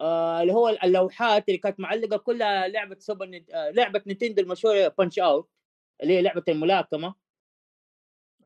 آه 0.00 0.42
اللي 0.42 0.52
هو 0.52 0.68
اللوحات 0.68 1.48
اللي 1.48 1.58
كانت 1.58 1.80
معلقة 1.80 2.16
كلها 2.16 2.68
لعبة 2.68 2.96
سوبر 2.98 3.26
نت... 3.26 3.50
آه 3.50 3.70
لعبة 3.70 4.02
Nintendo 4.06 4.42
المشهورة 4.42 4.88
Punch-Out 4.98 5.50
اللي 6.02 6.14
هي 6.14 6.22
لعبة 6.22 6.44
الملاكمة. 6.48 7.14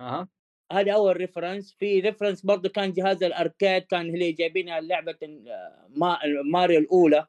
أها. 0.00 0.28
هذا 0.72 0.92
أول 0.92 1.16
reference 1.16 1.72
في 1.78 2.00
reference 2.00 2.46
برضه 2.46 2.68
كان 2.68 2.92
جهاز 2.92 3.22
ال 3.22 3.31
arcade 3.31 3.82
كان 3.82 4.00
اللي 4.00 4.32
جايبينها 4.32 4.80
لعبة 4.80 5.18
آه، 5.22 5.86
ما... 5.88 6.18
ماريو 6.44 6.80
الأولى 6.80 7.26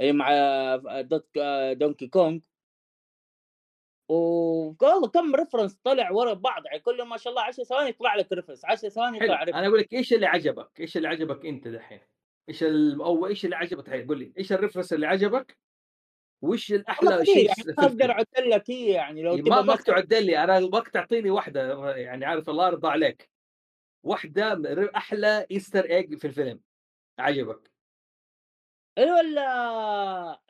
اللي 0.00 0.12
مع 0.12 0.30
دوت 1.00 1.28
Donkey 1.72 2.06
Kong 2.06 2.40
والله 4.08 5.08
كم 5.08 5.34
reference 5.34 5.74
طلع 5.84 6.10
ورا 6.10 6.34
بعض 6.34 6.66
يعني 6.66 6.78
كل 6.78 7.02
ما 7.02 7.16
شاء 7.16 7.30
الله 7.30 7.42
10 7.42 7.64
ثواني 7.64 7.88
يطلع 7.88 8.14
لك 8.14 8.32
reference 8.32 8.64
10 8.64 8.88
ثواني 8.88 9.16
يطلع 9.16 9.40
reference 9.40 9.56
أنا 9.56 9.66
أقول 9.66 9.78
لك 9.78 9.92
إيش 9.92 10.12
اللي 10.12 10.26
عجبك؟ 10.26 10.80
إيش 10.80 10.96
اللي 10.96 11.08
عجبك 11.08 11.46
أنت 11.46 11.68
دحين؟ 11.68 12.00
إيش 12.48 12.62
ال... 12.62 13.02
أو 13.02 13.26
إيش 13.26 13.44
اللي 13.44 13.56
عجبك؟ 13.56 13.88
الحين؟ 13.88 14.06
قول 14.06 14.18
لي 14.18 14.32
إيش 14.38 14.52
ال 14.52 14.56
reference 14.56 14.92
اللي 14.92 15.06
عجبك؟ 15.06 15.58
وش 16.42 16.72
الأحلى 16.72 17.24
شيء 17.24 17.46
يعني 17.46 17.62
ما 17.78 17.84
أقدر 17.84 18.04
الفيلم؟ 18.04 18.10
اعد 18.10 18.26
لك 18.46 18.70
هي 18.70 18.90
يعني 18.90 19.22
لو 19.22 19.36
ما 19.36 19.42
تبغى 19.42 19.58
ابغاك 19.58 19.82
تعدل 19.82 20.26
لي 20.26 20.44
أنا 20.44 20.58
ابغاك 20.58 20.88
تعطيني 20.88 21.30
واحدة 21.30 21.94
يعني 21.96 22.24
عارف 22.24 22.50
الله 22.50 22.66
يرضى 22.66 22.88
عليك. 22.88 23.30
واحدة 24.02 24.62
أحلى 24.96 25.46
Easter 25.50 25.84
egg 25.84 26.14
في 26.18 26.26
الفيلم. 26.26 26.60
عجبك؟ 27.18 27.70
هو 28.98 29.20
ال- 29.20 29.38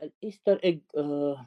ال 0.03 0.11
Easter 0.11 0.61
egg 0.64 0.80
آه، 0.96 1.46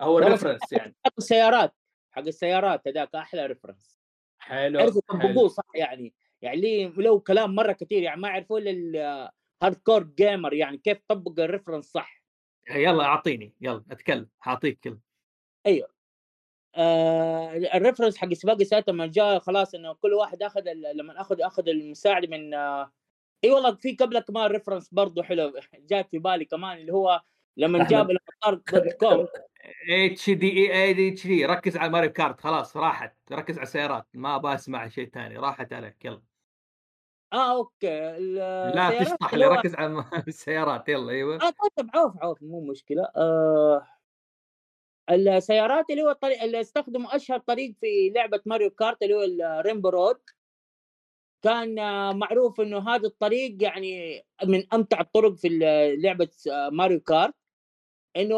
والله 0.00 0.26
ال 0.26 0.31
reference 0.31 0.72
يعني. 0.72 0.96
حق 1.06 1.12
السيارات 1.18 1.74
حق 2.12 2.26
السيارات 2.26 2.88
هذاك 2.88 3.14
أحلى 3.14 3.46
reference 3.46 4.00
حلو 4.38 4.80
عرفوا 4.80 5.00
يطبقوه 5.10 5.48
صح 5.48 5.64
يعني 5.74 6.14
يعني 6.42 6.60
ليه 6.60 6.88
لو 6.96 7.20
كلام 7.20 7.54
مرة 7.54 7.72
كثير 7.72 8.02
يعني 8.02 8.20
ما 8.20 8.28
يعرفوا 8.28 8.58
الا 8.58 9.34
ال 9.62 9.76
hardcore 9.76 10.02
gamer 10.02 10.54
يعني 10.54 10.78
كيف 10.78 10.98
طبق 11.08 11.40
ال 11.40 11.44
reference 11.44 11.84
صح؟ 11.84 12.22
يلا 12.70 13.04
أعطيني 13.04 13.54
يلا 13.60 13.84
أتكلم 13.90 14.28
حاعطيك 14.38 14.80
كلمه 14.80 14.98
آه 16.74 17.56
ال 17.56 17.62
reference 17.62 18.16
حق 18.16 18.32
سباق 18.32 18.60
السيارات 18.60 18.88
لما 18.88 19.06
جاء 19.06 19.38
خلاص 19.38 19.74
إنه 19.74 19.92
كل 19.94 20.12
واحد 20.12 20.42
أخذ 20.42 20.62
لما 20.94 21.20
أخذ 21.20 21.42
أخذ 21.42 21.68
المساعده 21.68 22.28
من 22.28 22.54
آه 22.54 22.92
إي 23.44 23.50
والله 23.50 23.74
في 23.74 23.92
قبل 23.96 24.18
كمان 24.18 24.50
reference 24.50 24.94
برضه 24.94 25.22
حلو 25.22 25.52
جات 25.74 26.10
في 26.10 26.18
بالي 26.18 26.44
كمان 26.44 26.78
اللي 26.78 26.92
هو 26.92 27.22
لما. 27.56 27.88
جاب 27.88 28.10
لما 28.10 28.18
صار 28.44 28.54
dot 28.54 28.92
com. 28.92 29.26
اتش 29.88 30.30
دي 30.30 30.72
اي 30.72 31.08
اتش 31.08 31.26
دي 31.26 31.46
ركز 31.46 31.76
على 31.76 31.90
Mario 31.90 32.12
Kart 32.12 32.40
خلاص 32.40 32.76
راحت 32.76 33.16
ركز 33.32 33.54
على 33.58 33.62
السيارات 33.62 34.06
ما 34.14 34.36
أبغى 34.36 34.54
أسمع 34.54 34.88
شيء 34.88 35.08
ثاني 35.08 35.36
راحت 35.36 35.72
عليك 35.72 36.04
يلا. 36.04 36.22
آه 37.32 37.56
okay 37.56 38.16
لا 38.74 39.04
تشطح 39.04 39.34
لي 39.34 39.46
ركز 39.46 39.74
على 39.74 40.04
السيارات 40.28 40.88
يلا 40.88 41.12
أيوه. 41.12 41.34
آه 41.36 41.52
طيب 41.76 41.90
عوف 41.94 42.12
عوف 42.22 42.42
مو 42.42 42.60
مشكلة. 42.60 43.02
آه 43.16 43.86
السيارات 45.10 45.90
اللي 45.90 46.02
هو 46.02 46.10
الطريق 46.10 46.42
اللي 46.42 46.60
استخدموا 46.60 47.16
أشهر 47.16 47.38
طريق 47.38 47.74
في 47.80 48.12
لعبة 48.14 48.40
Mario 48.46 48.70
Kart 48.70 49.02
اللي 49.02 49.14
هو 49.14 49.22
ال 49.22 49.30
Rainbow 49.30 49.88
Road 49.88 50.20
كان 51.42 51.74
معروف 52.18 52.60
إنه 52.60 52.88
هذا 52.90 53.06
الطريق 53.06 53.62
يعني 53.62 54.22
من 54.44 54.74
أمتع 54.74 55.00
الطرق 55.00 55.34
في 55.34 55.48
لعبة 55.98 56.28
ماريو 56.72 57.00
كارت. 57.00 57.34
إنه 58.16 58.36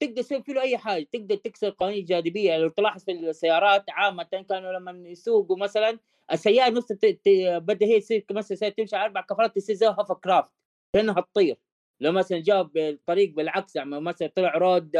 تقدر 0.00 0.22
تسوي 0.22 0.42
فيه 0.42 0.60
أي 0.60 0.78
حاجة 0.78 1.06
تقدر 1.12 1.36
تكسر 1.36 1.70
قوانين 1.70 1.98
الجاذبيه 1.98 2.56
لو 2.58 2.68
تلاحظ 2.68 3.04
في 3.04 3.12
السيارات 3.12 3.84
عامه 3.90 4.22
كانوا 4.24 4.72
لما 4.72 5.08
يسوقوا 5.08 5.56
مثلا 5.58 5.98
السيارة 6.32 6.70
نفس 6.70 6.86
ت- 6.88 7.04
ت- 7.06 7.28
بدها 7.62 7.88
هي 7.88 8.00
تصير 8.00 8.24
مثلا 8.30 8.56
سيارة 8.56 8.72
تمشي 8.72 8.96
على 8.96 9.04
أربع 9.04 9.20
كفرات 9.20 9.56
تصير 9.56 9.74
زي 9.76 9.86
هوفر 9.86 10.14
كرافت 10.14 10.50
كأنها 10.94 11.20
تطير 11.20 11.56
لو 12.00 12.12
مثلا 12.12 12.38
جاب 12.42 12.76
الطريق 12.76 13.34
بالعكس 13.34 13.76
يعني 13.76 14.00
مثلا 14.00 14.28
طلع 14.36 14.56
رود 14.58 14.96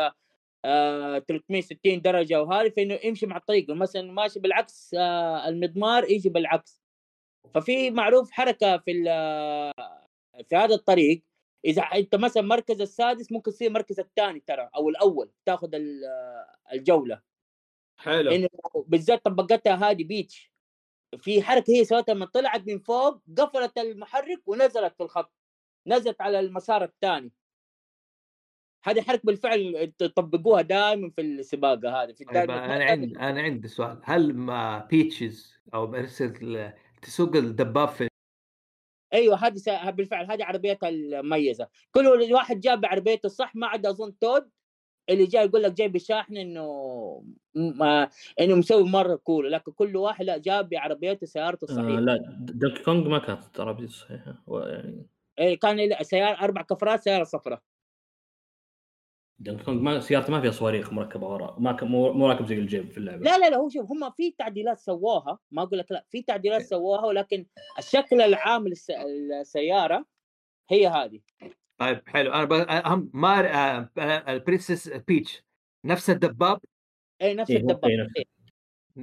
آه 0.64 1.18
360 1.18 2.00
درجة 2.02 2.42
وهذه 2.42 2.68
فإنه 2.68 2.98
يمشي 3.04 3.26
مع 3.26 3.36
الطريق. 3.36 3.70
لو 3.70 3.74
مثلا 3.74 4.12
ماشي 4.12 4.40
بالعكس 4.40 4.94
آه 4.98 5.48
المضمار 5.48 6.10
يجي 6.10 6.28
بالعكس. 6.28 6.82
ففي 7.54 7.90
معروف 7.90 8.30
حركة 8.30 8.78
في 8.78 8.90
ال- 8.92 9.72
في 10.48 10.56
هذا 10.56 10.74
الطريق. 10.74 11.22
إذا 11.64 11.82
أنت 11.82 12.14
مثلا 12.14 12.42
مركز 12.42 12.80
السادس 12.80 13.32
ممكن 13.32 13.50
تصير 13.52 13.68
المركز 13.68 14.00
الثاني 14.00 14.40
ترى 14.40 14.70
أو 14.76 14.88
الأول 14.88 15.30
تأخذ 15.46 15.74
ال- 15.74 16.04
الجولة. 16.72 17.22
حلو. 17.96 18.48
بالذات 18.86 19.24
طبقتها 19.24 19.74
هذه 19.90 20.04
بيتش 20.04 20.51
في 21.18 21.42
حركة 21.42 21.70
هي 21.72 21.84
سوتها 21.84 22.14
لما 22.14 22.26
طلعت 22.26 22.66
من 22.66 22.78
فوق 22.78 23.22
قفلت 23.38 23.78
المحرك 23.78 24.48
ونزلت 24.48 24.94
في 24.96 25.02
الخط 25.02 25.32
نزلت 25.86 26.20
على 26.20 26.40
المسار 26.40 26.84
الثاني. 26.84 27.32
هذه 28.84 29.02
حركة 29.02 29.22
بالفعل 29.24 29.92
طبقوها 30.16 30.62
دائما 30.62 31.10
في 31.10 31.20
السباقة 31.20 32.02
هذه 32.02 32.12
في 32.12 32.24
طيب 32.24 32.50
أنا 32.50 32.84
عندي 32.84 33.18
أنا 33.18 33.42
عندي 33.42 33.68
سؤال. 33.68 34.00
هل 34.04 34.36
ما 34.36 34.78
بيتشز 34.78 35.54
أو 35.74 35.86
مرسل 35.86 36.72
تسوق 37.02 37.36
الدباب 37.36 37.88
في 37.88 38.08
أيوه 39.12 39.46
هذه 39.46 39.90
بالفعل 39.90 40.30
هذه 40.32 40.44
عربيتها 40.44 40.88
المميزة. 40.88 41.68
كل 41.90 42.06
واحد 42.32 42.60
جاب 42.60 42.80
بعربيته 42.80 43.26
الصح 43.26 43.54
ما 43.56 43.66
عدا 43.66 43.90
أظن 43.90 44.18
Toad. 44.18 44.50
اللي 45.08 45.26
جاي 45.26 45.44
يقول 45.44 45.62
لك 45.62 45.72
جاي 45.72 45.88
بشاحن 45.88 46.36
إنه 46.36 46.66
ما 47.54 48.08
إنه 48.40 48.54
مسوي 48.54 48.84
مرة 48.90 49.14
cool 49.16 49.52
لكن 49.52 49.72
كل 49.72 49.96
واحد 49.96 50.24
لا 50.24 50.38
جاب 50.38 50.68
بعربيته 50.68 51.26
سيارته 51.26 51.64
آه 51.64 51.68
الصحيحة. 51.68 52.00
لا 52.00 52.36
Donkey 52.40 52.82
Kong 52.82 53.08
ما 53.08 53.18
كانت 53.18 53.60
عربيته 53.60 53.92
صحيحة 53.92 54.42
يعني 54.48 55.06
إيه 55.38 55.58
كان 55.58 56.04
سيارة 56.04 56.44
أربع 56.44 56.62
كفرات 56.62 57.02
سيارة 57.02 57.24
صفراء. 57.24 57.62
Donkey 59.38 59.64
Kong 59.64 59.82
ما 59.82 60.00
سيارته 60.00 60.32
ما 60.32 60.40
فيها 60.40 60.50
صواريخ 60.50 60.92
مركبة 60.92 61.26
وراء 61.28 61.60
ما 61.60 61.72
ك- 61.72 61.82
مو 61.84 62.28
راكب 62.28 62.46
زي 62.46 62.54
الجيب 62.54 62.90
في 62.90 62.98
اللعبة. 62.98 63.24
لا 63.24 63.38
لا 63.38 63.50
لا 63.50 63.56
هو 63.56 63.68
شوف 63.68 63.90
هم 63.90 64.10
في 64.10 64.30
تعديلات 64.30 64.78
سووها 64.78 65.38
ما 65.50 65.62
أقول 65.62 65.78
لك 65.78 65.92
لا 65.92 66.04
في 66.10 66.22
تعديلات 66.22 66.62
سووها 66.62 67.06
ولكن 67.06 67.46
الشكل 67.78 68.20
العام 68.20 68.68
للس... 68.68 68.90
السيارة 69.40 70.04
هي 70.70 70.86
هذه. 70.86 71.20
طيب 71.82 72.08
حلو. 72.08 72.32
أنا 72.32 72.44
ب... 72.44 72.52
أهم 72.52 73.10
مار 73.14 73.46
آه، 73.46 73.90
آه، 73.98 74.32
ال 74.32 74.38
Princess 74.38 74.88
Peach. 74.88 75.42
نفس 75.84 76.10
الدباب؟ 76.10 76.60
اي 77.22 77.34
نفس 77.34 77.50
إيه، 77.50 77.56
الدبابه 77.58 77.88
إيه، 77.88 78.02
نفس- 78.02 78.12
إيه. 78.16 78.24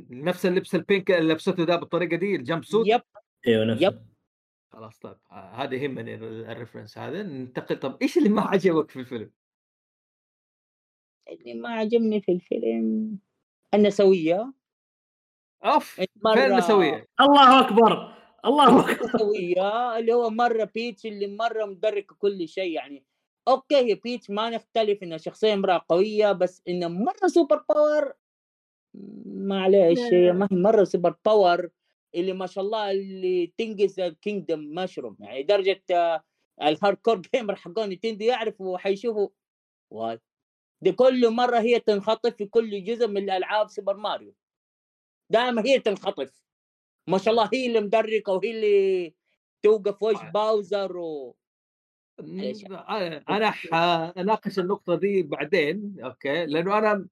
نفس 0.10 0.46
اللبس 0.46 0.76
ال 0.76 0.83
pink 0.83 1.12
اللي 1.12 1.34
لبسته 1.34 1.66
ده 1.66 1.76
بالطريقة 1.76 2.16
دي 2.18 2.36
ال 2.36 2.64
jumpsuit؟ 2.66 2.88
yep. 2.88 3.02
أيوه 3.48 3.66
نفسه 3.66 3.86
يب. 3.88 4.06
خلاص 4.72 5.00
طيب 5.00 5.18
آه، 5.32 5.52
هذا 5.64 5.76
يهمني 5.76 6.16
ال- 6.16 6.46
ال 6.46 6.51
reference 6.51 6.98
هذا 6.98 7.24
ننتقل 7.24 7.80
طب 7.80 7.98
إيش 8.02 8.18
اللي 8.18 8.30
ما 8.30 8.42
عجبك 8.42 8.90
في 8.92 9.00
الفيلم؟ 9.00 9.32
اللي 11.30 11.54
ما 11.54 11.70
عجبني 11.70 12.22
في 12.22 12.32
الفيلم 12.32 13.18
النسوية. 13.74 14.54
أوف 15.66 15.90
فين 15.96 16.08
النسويه؟ 16.52 17.08
الله 17.22 17.60
أكبر! 17.68 18.19
الله 18.46 18.92
أكبر. 18.92 18.92
النسويه 18.92 19.98
اللي 20.00 20.14
هو 20.14 20.30
مرة 20.30 20.64
Peach 20.76 21.06
اللي 21.06 21.28
مرة 21.28 21.66
مدركة 21.66 22.16
كل 22.16 22.48
شيء 22.48 22.72
يعني. 22.74 23.06
okay 23.48 23.76
هي 23.78 23.96
Peach 23.96 24.30
ما 24.30 24.50
نختلف 24.50 25.04
إنها 25.04 25.18
شخصية 25.18 25.54
امرأة 25.54 25.86
قوية 25.90 26.32
بس 26.32 26.62
إنها 26.68 26.88
مرة 26.88 27.28
super 27.28 27.58
power 27.70 28.14
معليش 29.26 30.00
لا، 30.00 30.18
هي. 30.18 30.32
ما 30.32 30.48
هي 30.52 30.58
مرة 30.58 30.84
super 30.84 31.16
power 31.26 31.70
اللي 32.16 32.34
ما 32.34 32.48
شاء 32.48 32.64
الله 32.64 32.92
اللي 32.92 33.54
تنقذ 33.58 34.00
ال 34.00 34.07
kingdom 34.07 34.60
Mushroom 34.76 35.18
يعني 35.20 35.44
درجة 35.44 35.84
آه، 35.92 36.24
ال 36.62 36.98
hardcore 36.98 37.22
gamer 37.36 37.56
حقون 37.56 37.90
Nintendo 37.90 38.26
يعرفوا 38.26 38.78
حيشوفوا 38.78 39.30
why. 39.92 40.20
دي 40.82 40.92
كل 40.92 41.30
مرة 41.32 41.60
هي 41.60 41.80
تنخطف 41.80 42.36
في 42.36 42.46
كل 42.46 42.84
جزء 42.84 43.08
من 43.08 43.24
الألعاب 43.24 43.70
Super 43.70 43.98
Mario 43.98 44.36
دائما 45.32 45.64
هي 45.66 45.80
تنخطف. 45.80 46.49
ما 47.10 47.18
شاء 47.18 47.32
الله 47.32 47.50
هي 47.54 47.68
اللي 47.68 47.82
مدركه 47.82 48.34
وهي 48.34 48.52
اللي 48.52 49.14
توقف 49.62 50.04
وجه 50.04 50.28
آه. 50.28 50.32
Bowser 50.32 50.98
و 50.98 51.36
معليش. 52.22 52.66
أنا 52.66 53.24
أنا 53.30 53.52
حناقش 53.52 54.60
النقطة 54.60 54.96
دي 54.96 55.24
بعدين 55.24 55.96
okay 56.04 56.46
لأنه 56.46 56.78
أنا 56.78 57.08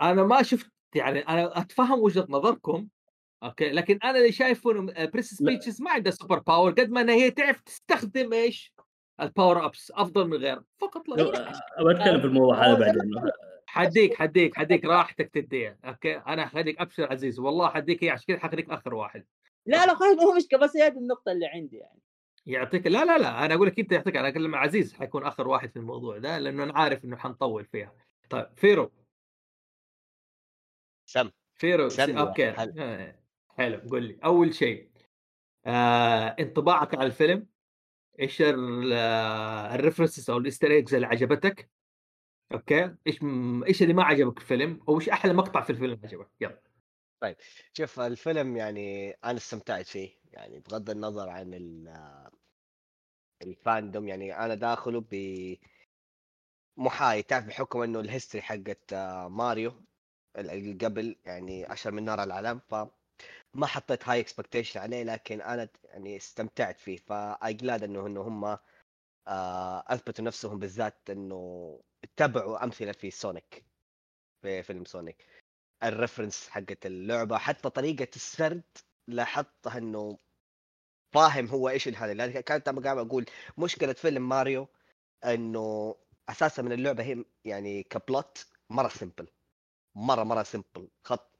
أنا 0.00 0.22
ما 0.22 0.42
شفت 0.42 0.70
يعني 0.94 1.20
أنا 1.20 1.60
أتفهم 1.60 2.00
وجهة 2.00 2.26
نظركم 2.28 2.88
okay 3.42 3.70
لكن 3.70 3.98
أنا 4.04 4.18
اللي 4.18 4.32
شايفه 4.32 4.72
إنه 4.72 5.06
Princess 5.06 5.42
لا. 5.42 5.50
Peach 5.50 5.82
ما 5.82 5.90
عندها 5.90 6.12
super 6.12 6.38
power 6.38 6.72
قد 6.72 6.90
ما 6.90 7.00
انها 7.00 7.14
هي 7.14 7.30
تعرف 7.30 7.60
تستخدم 7.60 8.32
إيش 8.32 8.72
ال 9.20 9.66
power-ups 9.66 9.92
أفضل 9.94 10.28
من 10.28 10.36
غيرها 10.36 10.64
فقط 10.78 11.08
لا 11.08 11.14
غير. 11.14 11.52
أتكلم 11.78 12.20
في 12.20 12.26
الموضوع 12.26 12.66
هذا 12.66 12.78
بعدين 12.78 13.00
حديك 13.72 14.14
حديك 14.14 14.56
حديك 14.56 14.84
راحتك 14.84 15.30
تديها 15.34 15.76
okay؟ 15.84 16.16
أنا 16.16 16.46
خليك 16.46 16.80
أبشر 16.80 17.12
عزيز 17.12 17.38
والله 17.38 17.68
حديك 17.68 18.04
هي 18.04 18.10
عشان 18.10 18.24
كذا 18.26 18.38
حخليك 18.38 18.70
آخر 18.70 18.94
واحد. 18.94 19.24
لا 19.66 19.86
لا 19.86 19.94
خلاص 19.94 20.16
مو 20.16 20.36
مشكلة 20.36 20.58
بس 20.58 20.76
هي 20.76 20.88
النقطة 20.88 21.32
اللي 21.32 21.46
عندي 21.46 21.76
يعني. 21.76 22.00
يعطيك 22.46 22.86
لا 22.86 23.04
لا 23.04 23.18
لا 23.18 23.44
أنا 23.44 23.54
أقول 23.54 23.66
لك 23.66 23.78
أنت 23.78 23.92
يعطيك 23.92 24.16
أنا 24.16 24.28
اكلم 24.28 24.54
عزيز 24.54 24.94
حيكون 24.94 25.24
آخر 25.24 25.48
واحد 25.48 25.70
في 25.70 25.76
الموضوع 25.76 26.18
ده 26.18 26.38
لأنه 26.38 26.64
أنا 26.64 26.72
عارف 26.78 27.04
إنه 27.04 27.16
حنطول 27.16 27.64
فيها. 27.64 27.92
طيب 28.30 28.46
فيرو. 28.56 28.92
سم. 31.06 31.30
فيرو 31.54 31.88
سم 31.88 32.18
okay. 32.18 32.48
هل. 32.48 32.80
آه، 32.80 33.18
حلو 33.48 33.80
قول 33.90 34.02
لي. 34.02 34.18
أول 34.24 34.54
شيء 34.54 34.90
آه، 35.66 36.26
انطباعك 36.40 36.94
على 36.94 37.06
الفيلم 37.06 37.46
إيش 38.20 38.42
ال- 38.42 38.92
آه، 38.92 39.74
ال 39.74 39.79
references 39.79 40.30
أو 40.30 40.38
ال 40.38 40.43
Easter 40.43 40.70
eggs 40.70 40.94
اللي 40.94 41.06
عجبتك؟ 41.06 41.70
okay؟ 42.52 42.94
إيش 43.06 43.22
م- 43.22 43.64
إيش 43.64 43.82
اللي 43.82 43.94
ما 43.94 44.04
عجبك 44.04 44.38
في 44.38 44.44
الفيلم؟ 44.44 44.80
أو 44.88 45.00
إيش 45.00 45.08
أحلى 45.08 45.32
مقطع 45.32 45.60
في 45.62 45.70
الفيلم 45.70 46.00
عجبك؟ 46.04 46.28
يلا. 46.40 46.62
شوف 47.72 48.00
الفيلم 48.00 48.56
يعني 48.56 49.10
أنا 49.10 49.36
استمتعت 49.36 49.86
فيه 49.86 50.10
يعني 50.32 50.60
بغض 50.60 50.90
النظر 50.90 51.28
عن 51.28 51.54
ال- 51.54 52.30
ال 53.42 53.51
fandom 53.51 54.08
يعني 54.08 54.38
أنا 54.38 54.54
داخله 54.54 55.04
ب 55.10 55.14
محايد 56.76 57.24
تعرف 57.24 57.46
بحكم 57.46 57.80
إنه 57.82 58.00
ال 58.00 58.05
history 58.05 58.42
حقت 58.42 58.94
ماريو 59.30 59.72
ال- 60.38 60.50
اللي 60.50 60.72
قبل 60.86 61.16
يعني 61.24 61.72
أشهر 61.72 61.92
من 61.92 62.04
نار 62.04 62.22
العالم 62.22 62.58
ف 62.58 62.74
ما 63.54 63.66
حطيت 63.66 64.08
high 64.08 64.20
expectation 64.20 64.80
عليه 64.80 65.02
لكن 65.02 65.40
أنا 65.40 65.68
يعني 65.84 66.16
استمتعت 66.16 66.80
فيه 66.80 66.96
ف 66.96 67.54
I'm 67.54 67.66
glad 67.66 67.82
إنه 67.84 68.06
إنه 68.06 68.20
هم 68.22 68.44
آه، 69.28 69.84
أثبتوا 69.88 70.24
نفسهم 70.24 70.58
بالذات 70.58 71.10
إنه 71.10 71.80
اتبعوا 72.04 72.64
أمثلة 72.64 72.92
في 72.92 73.10
Sonic 73.10 73.64
في 74.42 74.62
فيلم 74.62 74.84
Sonic 74.84 75.24
ال 75.82 75.89
reference 75.89 76.48
حقت 76.48 76.86
اللعبة 76.86 77.38
حتى 77.38 77.70
طريقة 77.70 78.08
السرد 78.16 78.62
لاحظتها 79.08 79.78
إنه 79.78 80.18
فاهم 81.14 81.46
هو 81.46 81.68
إيش 81.68 81.88
هذا 81.88 82.14
لأن 82.14 82.40
كانت 82.40 82.68
قاعد 82.68 82.98
أقول 82.98 83.26
مشكلة 83.58 83.92
فيلم 83.92 84.28
ماريو 84.28 84.68
إنه 85.24 85.96
أساسا 86.28 86.62
من 86.62 86.72
اللعبة 86.72 87.02
هي 87.02 87.24
يعني 87.44 87.82
ك 87.82 87.95
plot 87.95 88.46
مرة 88.70 88.88
simple 88.88 89.28
مرة 89.94 90.22
مرة 90.24 90.42
سمبل 90.42 90.88
خط 91.04 91.38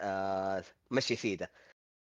آه 0.00 0.64
مشي 0.90 1.16
سيدة. 1.16 1.50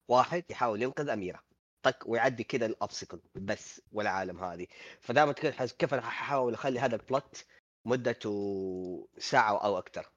واحد 0.07 0.43
يحاول 0.49 0.81
ينقذ 0.81 1.09
أميرة. 1.09 1.43
طق 1.83 2.03
ويعدي 2.05 2.43
كذا 2.43 2.65
الابسكل 2.65 3.21
بس 3.35 3.81
والعالم 3.91 4.43
هذه. 4.43 4.67
فدائما 5.01 5.31
كيف 5.79 5.93
أنا 5.93 6.01
حاول 6.01 6.53
أخلي 6.53 6.79
هذا 6.79 6.95
البلوت 6.95 7.45
مدته 7.85 9.07
ساعة 9.17 9.57
أو 9.65 9.77
أكثر 9.77 10.11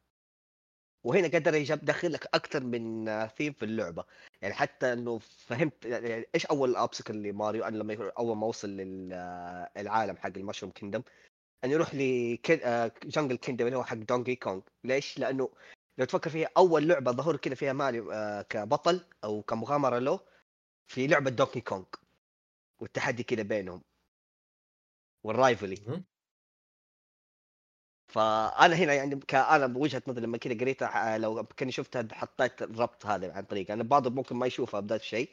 وهنا 1.04 1.28
قدر 1.28 1.54
يجاب 1.54 1.84
دخل 1.84 2.12
لك 2.12 2.26
أكثر 2.34 2.64
من 2.64 3.06
ثيم 3.26 3.52
في 3.52 3.64
اللعبة. 3.64 4.04
يعني 4.42 4.54
حتى 4.54 4.92
إنه 4.92 5.18
فهمت 5.18 5.84
يعني 5.84 6.26
إيش 6.34 6.46
أول 6.46 6.76
ابسكل 6.76 7.22
لماريو 7.22 7.64
أنا 7.64 7.76
لما 7.76 8.12
أول 8.18 8.36
ما 8.36 8.46
وصل 8.46 8.68
للعالم 8.68 10.16
حق 10.16 10.32
المشروم 10.36 10.72
كيندم 10.72 11.02
أن 11.64 11.70
يروح 11.70 11.94
ل 11.94 12.15
Jungle 12.15 13.36
Kingdom 13.36 13.66
اللي 13.66 13.76
هو 13.78 13.84
حق 13.84 13.96
Donkey 13.96 14.36
Kong 14.36 14.60
ليش؟ 14.84 15.18
لأنه 15.18 15.50
لو 15.98 16.04
تفكر 16.04 16.30
فيها 16.30 16.48
أول 16.56 16.88
لعبة 16.88 17.12
ظهور 17.12 17.36
كذا 17.36 17.54
فيها 17.54 17.72
ماريو 17.72 18.12
آه، 18.12 18.42
كبطل 18.42 19.06
أو 19.24 19.42
كمغامرة 19.42 19.98
له 19.98 20.20
في 20.88 21.06
لعبة 21.06 21.30
Donkey 21.30 21.60
Kong 21.60 21.84
والتحدي 22.80 23.22
كذا 23.22 23.42
بينهم. 23.42 23.82
وال 25.24 25.40
rivalry. 25.40 26.04
فأنا 28.12 28.74
هنا 28.74 28.94
يعني 28.94 29.20
أنا 29.34 29.66
بوجهة 29.66 30.02
نظري 30.06 30.26
لما 30.26 30.38
كذا 30.38 30.54
قريتها 30.54 31.18
لو 31.18 31.44
كأني 31.44 31.72
شفتها 31.72 32.08
حطيت 32.12 32.62
الربط 32.62 33.06
هذا 33.06 33.32
عن 33.32 33.44
طريق 33.44 33.70
أنا 33.70 33.82
بعض 33.82 34.08
ممكن 34.08 34.36
ما 34.36 34.46
يشوفها 34.46 34.80
بداية 34.80 35.00
الشيء 35.00 35.30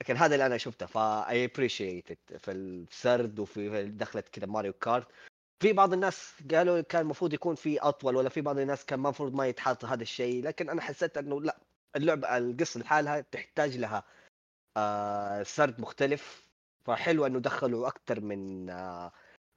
لكن 0.00 0.16
هذا 0.16 0.34
اللي 0.34 0.46
أنا 0.46 0.58
شفته. 0.58 0.86
فا 0.86 1.28
I 1.28 1.44
appreciate 1.44 2.08
في 2.38 2.50
السرد 2.50 3.38
وفي 3.38 3.84
دخلت 3.88 4.28
كذا 4.28 4.46
ماريو 4.46 4.72
كارت 4.72 5.08
في 5.62 5.72
بعض 5.72 5.92
الناس 5.92 6.34
قالوا 6.50 6.80
كان 6.80 7.02
المفروض 7.02 7.32
يكون 7.32 7.54
في 7.54 7.78
أطول 7.80 8.16
ولا 8.16 8.28
في 8.28 8.40
بعض 8.40 8.58
الناس 8.58 8.84
كان 8.84 8.98
المفروض 8.98 9.34
ما 9.34 9.46
يتحط 9.46 9.84
هذا 9.84 10.02
الشيء. 10.02 10.44
لكن 10.44 10.70
أنا 10.70 10.82
حسيت 10.82 11.18
إنه 11.18 11.40
لأ 11.40 11.58
اللعبة 11.96 12.36
القصة 12.38 12.80
لحالها 12.80 13.20
تحتاج 13.20 13.76
لها 13.76 14.04
آه 14.76 15.42
سرد 15.42 15.80
مختلف. 15.80 16.48
فحلو 16.84 17.26
إنه 17.26 17.38
دخلوا 17.40 17.88
أكثر 17.88 18.20
من 18.20 18.70
آه 18.70 19.12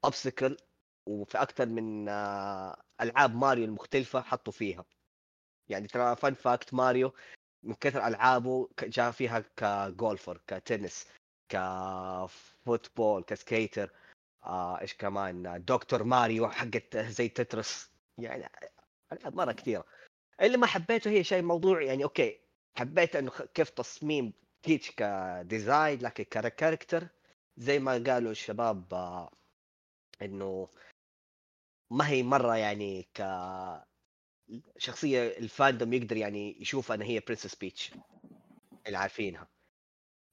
obstacle. 0.07 0.70
وفي 1.05 1.41
أكثر 1.41 1.65
من 1.65 2.09
آه 2.09 2.81
ألعاب 3.01 3.35
ماريو 3.35 3.65
المختلفة 3.65 4.21
حطوا 4.21 4.53
فيها. 4.53 4.85
يعني 5.69 5.87
ترى 5.87 6.15
fun 6.15 6.33
fact 6.33 6.73
ماريو 6.73 7.13
من 7.63 7.73
كثر 7.73 8.07
ألعابه 8.07 8.69
جاء 8.83 9.11
فيها 9.11 9.39
ك 9.57 9.69
golfer 9.69 10.41
ك 10.47 10.56
tennis 10.56 11.07
ك 11.49 11.68
football 11.68 13.23
ك 13.23 13.33
skater 13.33 13.91
آه 14.43 14.81
إيش 14.81 14.93
كمان 14.93 15.63
دكتور 15.67 16.03
ماريو 16.03 16.49
حقت 16.49 16.97
زي 16.97 17.29
تترس. 17.29 17.91
يعني 18.17 18.49
ألعاب 19.13 19.35
مرة 19.35 19.51
كثيرة. 19.51 19.85
اللي 20.41 20.57
ما 20.57 20.67
حبيته 20.67 21.11
هي 21.11 21.23
شيء 21.23 21.43
موضوع 21.43 21.81
يعني 21.81 22.03
أوكي 22.03 22.39
حبيت 22.77 23.15
إنه 23.15 23.31
كيف 23.53 23.69
تصميم 23.69 24.33
بيتش 24.63 24.91
ك 24.91 25.07
design 25.07 25.99
لكن 25.99 26.23
character 26.23 27.07
زي 27.57 27.79
ما 27.79 27.91
قالوا 27.91 28.31
الشباب 28.31 28.93
آه 28.93 29.31
إنه 30.21 30.67
ما 31.91 32.07
هي 32.09 32.23
مرة 32.23 32.57
يعني 32.57 33.03
ك 33.13 33.21
شخصية 34.77 35.37
ال 35.37 35.45
fandom 35.45 35.93
يقدر 35.93 36.17
يعني 36.17 36.61
يشوف 36.61 36.91
إن 36.91 37.01
هي 37.01 37.19
princess 37.19 37.55
بيتش 37.55 37.91
اللي 38.87 38.97
عارفينها 38.97 39.47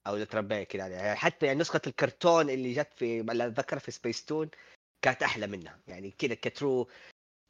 أو 0.07 0.13
اللي 0.13 0.25
تربيها 0.25 0.63
كذا 0.63 0.87
يعني 0.87 1.15
حتى 1.15 1.45
يعني 1.45 1.59
نسخة 1.59 1.81
الكرتون 1.87 2.49
اللي 2.49 2.73
جت 2.73 2.93
في 2.93 3.21
اللي 3.21 3.47
أتذكر 3.47 3.79
في 3.79 3.91
سبيس 3.91 4.25
تون 4.25 4.49
كانت 5.01 5.23
أحلى 5.23 5.47
منها 5.47 5.81
يعني 5.87 6.11
كذا 6.11 6.35
ك 6.35 6.46
true 6.46 6.89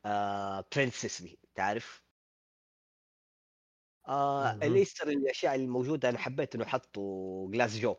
آه 0.05 0.65
princess 0.75 1.21
دي 1.21 1.39
تعرف 1.55 2.03
آه. 4.07 4.53
ال 4.53 4.61
Easter 4.61 5.07
الأشياء 5.07 5.55
الموجودة 5.55 6.09
أنا 6.09 6.17
حبيت 6.17 6.55
إنه 6.55 6.65
حطوا 6.65 7.51
جلاس 7.51 7.77
جو 7.77 7.95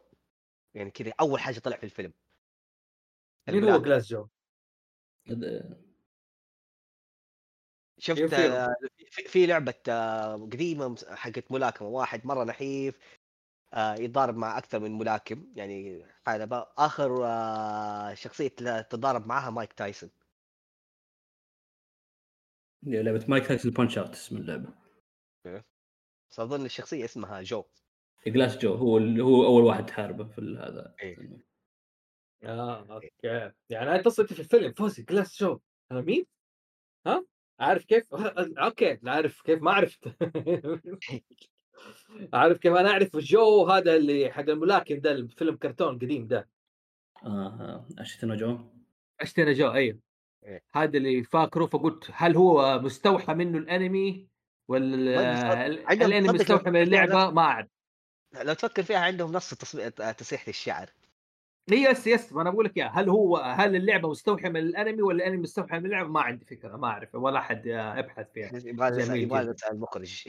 يعني 0.75 0.91
كذا 0.91 1.13
أول 1.21 1.41
حاجة 1.41 1.59
طلع 1.59 1.77
في 1.77 1.85
الفيلم 1.85 2.13
مين 3.49 3.65
هو. 3.65 3.83
جلاس 3.83 4.07
جو؟ 4.07 4.29
شفت 8.01 8.35
في- 9.27 9.47
لعبة 9.47 9.75
آه، 9.89 10.35
قديمة 10.37 10.97
حقت 11.09 11.53
ملاكمة 11.53 11.89
واحد 11.89 12.27
مرة 12.27 12.45
نحيف 12.45 12.99
آه، 13.75 13.95
يتضارب 13.95 14.37
مع 14.37 14.59
أكثر 14.59 14.81
من 14.81 14.99
ملاكم 14.99 15.53
يعني 15.57 16.05
حلبة 16.27 16.67
آخر 16.79 17.27
آه، 17.27 18.15
شخصية 18.15 18.49
تضارب 18.81 19.27
معها 19.27 19.51
مايك 19.51 19.73
تايسون. 19.73 20.11
لعبة 22.83 23.25
مايك 23.29 23.47
تايسون 23.47 23.71
بانش 23.73 23.99
اوت 23.99 24.11
اسم 24.11 24.37
اللعبة. 24.37 24.75
بس 26.31 26.41
أظن 26.41 26.65
الشخصية 26.65 27.05
اسمها 27.05 27.43
جو. 27.43 27.65
جلاس 28.27 28.59
جو 28.59 28.75
هو 28.75 28.99
هو 28.99 29.45
أول 29.47 29.63
واحد 29.63 29.87
تحاربه 29.87 30.25
في 30.25 30.41
هذا 30.41 30.95
إيه. 31.03 31.45
آه 32.43 32.95
أوكي. 32.95 33.11
يعني 33.71 33.95
انت 33.95 34.05
تصدق 34.05 34.33
في 34.33 34.41
الفيلم 34.41 34.73
فوزي 34.73 35.03
جلاس 35.03 35.43
جو. 35.43 35.61
أنا 35.93 36.01
مين؟ 36.01 36.27
ها؟ 37.07 37.25
عارف 37.61 37.85
كيف؟ 37.85 38.05
أوكي 38.65 38.99
عارف 39.07 39.41
كيف؟ 39.43 39.63
ما 39.63 39.73
عرفت. 39.73 40.05
عارف 42.35 42.59
كيف؟ 42.59 42.73
أنا 42.73 42.91
أعرف 42.91 43.17
جو 43.17 43.67
هذا 43.67 43.97
اللي 43.97 44.33
حق 44.33 44.41
الملاكم 44.41 44.95
ده 45.01 45.13
الفيلم 45.13 45.57
كرتون 45.57 45.99
قديم 45.99 46.27
ده. 46.27 46.49
آه 47.25 47.87
اشتنا 47.99 48.35
جو 48.37 48.59
اشتنا 49.21 49.53
جو 49.53 49.73
أيوه. 49.73 49.99
إيه. 50.45 50.63
هذا 50.73 50.97
اللي 50.99 51.25
فاكره 51.25 51.67
فقلت 51.67 52.11
هل 52.13 52.37
هو 52.37 52.79
مستوحى 52.79 53.35
منه 53.35 53.59
الأنمي 53.59 54.29
ولا 54.69 55.63
الأنمي 55.93 56.29
مستوحى 56.29 56.71
من 56.71 56.83
اللعبة؟ 56.83 57.31
ما 57.31 57.43
أعرف. 57.43 57.69
لو 58.43 58.53
تفكر 58.55 58.83
فيها 58.83 58.99
عندهم 58.99 59.33
نفس 59.33 59.55
تص- 59.55 60.15
تسريحه 60.19 60.49
الشعر 60.49 60.87
هي 60.87 61.00
يس 61.77 62.07
يس 62.07 62.33
ما 62.33 62.43
أنا 62.43 62.51
بقول 62.51 62.65
لك 62.65 62.77
إياها. 62.77 62.93
هل 62.95 63.09
هو 63.09 63.37
هل 63.37 63.77
اللعبة 63.77 64.11
مستوحى 64.11 64.49
من 64.49 64.57
الأنمي 64.57 65.03
ولا 65.03 65.17
الأنمي 65.25 65.43
مستوحى 65.43 65.79
من 65.79 65.87
اللعبة؟ 65.87 66.09
ما 66.09 66.21
عندي 66.21 66.45
فكرة 66.45 66.77
ما 66.77 66.87
أعرف 66.87 67.15
ولا 67.15 67.39
أحد 67.39 67.67
يبحث 67.67 68.27
فيها. 68.33 68.51
يبغى 68.65 69.23
يبغى 69.23 69.43
جداً. 69.43 69.53
نسال 69.53 69.73
المخرج 69.73 70.29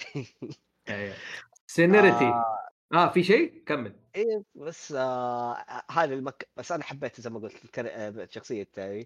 سينيرتي 1.67 2.25
آه، 2.25 2.69
آه 2.93 3.09
في 3.11 3.23
شيء؟ 3.23 3.63
كمل. 3.65 3.95
إيه 4.15 4.43
بس 4.55 4.91
آه 4.97 5.65
هذا 5.91 6.13
المك... 6.13 6.49
بس 6.57 6.71
أنا 6.71 6.83
حبيت 6.83 7.21
زي 7.21 7.29
ما 7.29 7.39
قلت 7.39 7.65
الكر... 7.65 7.85
آه، 7.89 8.27
شخصية 8.31 8.67
آه، 8.77 9.05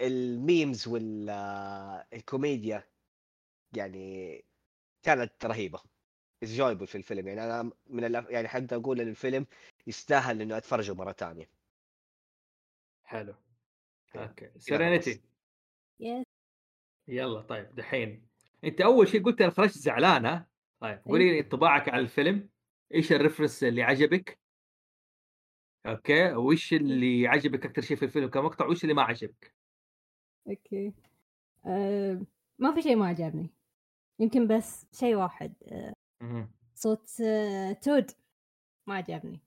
الميمز 0.00 0.88
والكوميديا 0.88 2.84
يعني 3.76 4.44
كانت 5.02 5.32
رهيبة. 5.44 5.80
انجويبل 6.42 6.86
في 6.86 6.98
الفيلم. 6.98 7.28
يعني 7.28 7.44
أنا 7.44 7.70
من 7.86 8.04
الأف... 8.04 8.30
يعني 8.30 8.48
حتى 8.48 8.74
أقول 8.74 9.00
إن 9.00 9.08
الفيلم 9.08 9.46
يستاهل 9.86 10.40
إنه 10.42 10.56
أتفرجه 10.56 10.94
مرة 10.94 11.12
ثانية 11.12 11.53
حلو. 13.14 13.34
أوكي. 14.16 14.50
سيرينيتي. 14.58 15.22
yes. 16.00 16.24
يلا 17.08 17.40
طيب 17.40 17.74
دحين. 17.74 18.28
أنت 18.64 18.80
أول 18.80 19.08
شيء 19.08 19.24
قلت 19.24 19.40
أنا 19.40 19.50
خرجت 19.50 19.78
زعلانه 19.78 20.46
طيب 20.80 21.02
قولي 21.04 21.30
لي 21.30 21.40
انطباعك 21.40 21.88
عن 21.88 21.98
الفيلم. 21.98 22.48
إيش 22.94 23.12
ال 23.12 23.17
reference 23.17 23.64
اللي 23.64 23.82
عجبك؟ 23.82 24.38
أوكي 25.86 26.32
وإيش 26.32 26.72
اللي 26.72 27.28
عجبك 27.28 27.66
أكثر 27.66 27.82
شيء 27.82 27.96
في 27.96 28.04
الفيلم 28.04 28.30
كمقطع 28.30 28.66
وإيش 28.66 28.82
اللي 28.84 28.94
ما 28.94 29.02
عجبك؟ 29.02 29.54
أوكي. 30.48 30.92
أه 31.66 32.26
ما 32.58 32.74
في 32.74 32.82
شيء 32.82 32.96
ما 32.96 33.06
عجبني. 33.06 33.50
يمكن 34.18 34.46
بس 34.46 34.86
شيء 34.92 35.14
واحد 35.14 35.54
مهم. 36.20 36.52
صوت 36.74 37.20
آه، 37.20 37.72
تود 37.72 38.10
ما 38.86 38.94
عجبني. 38.94 39.40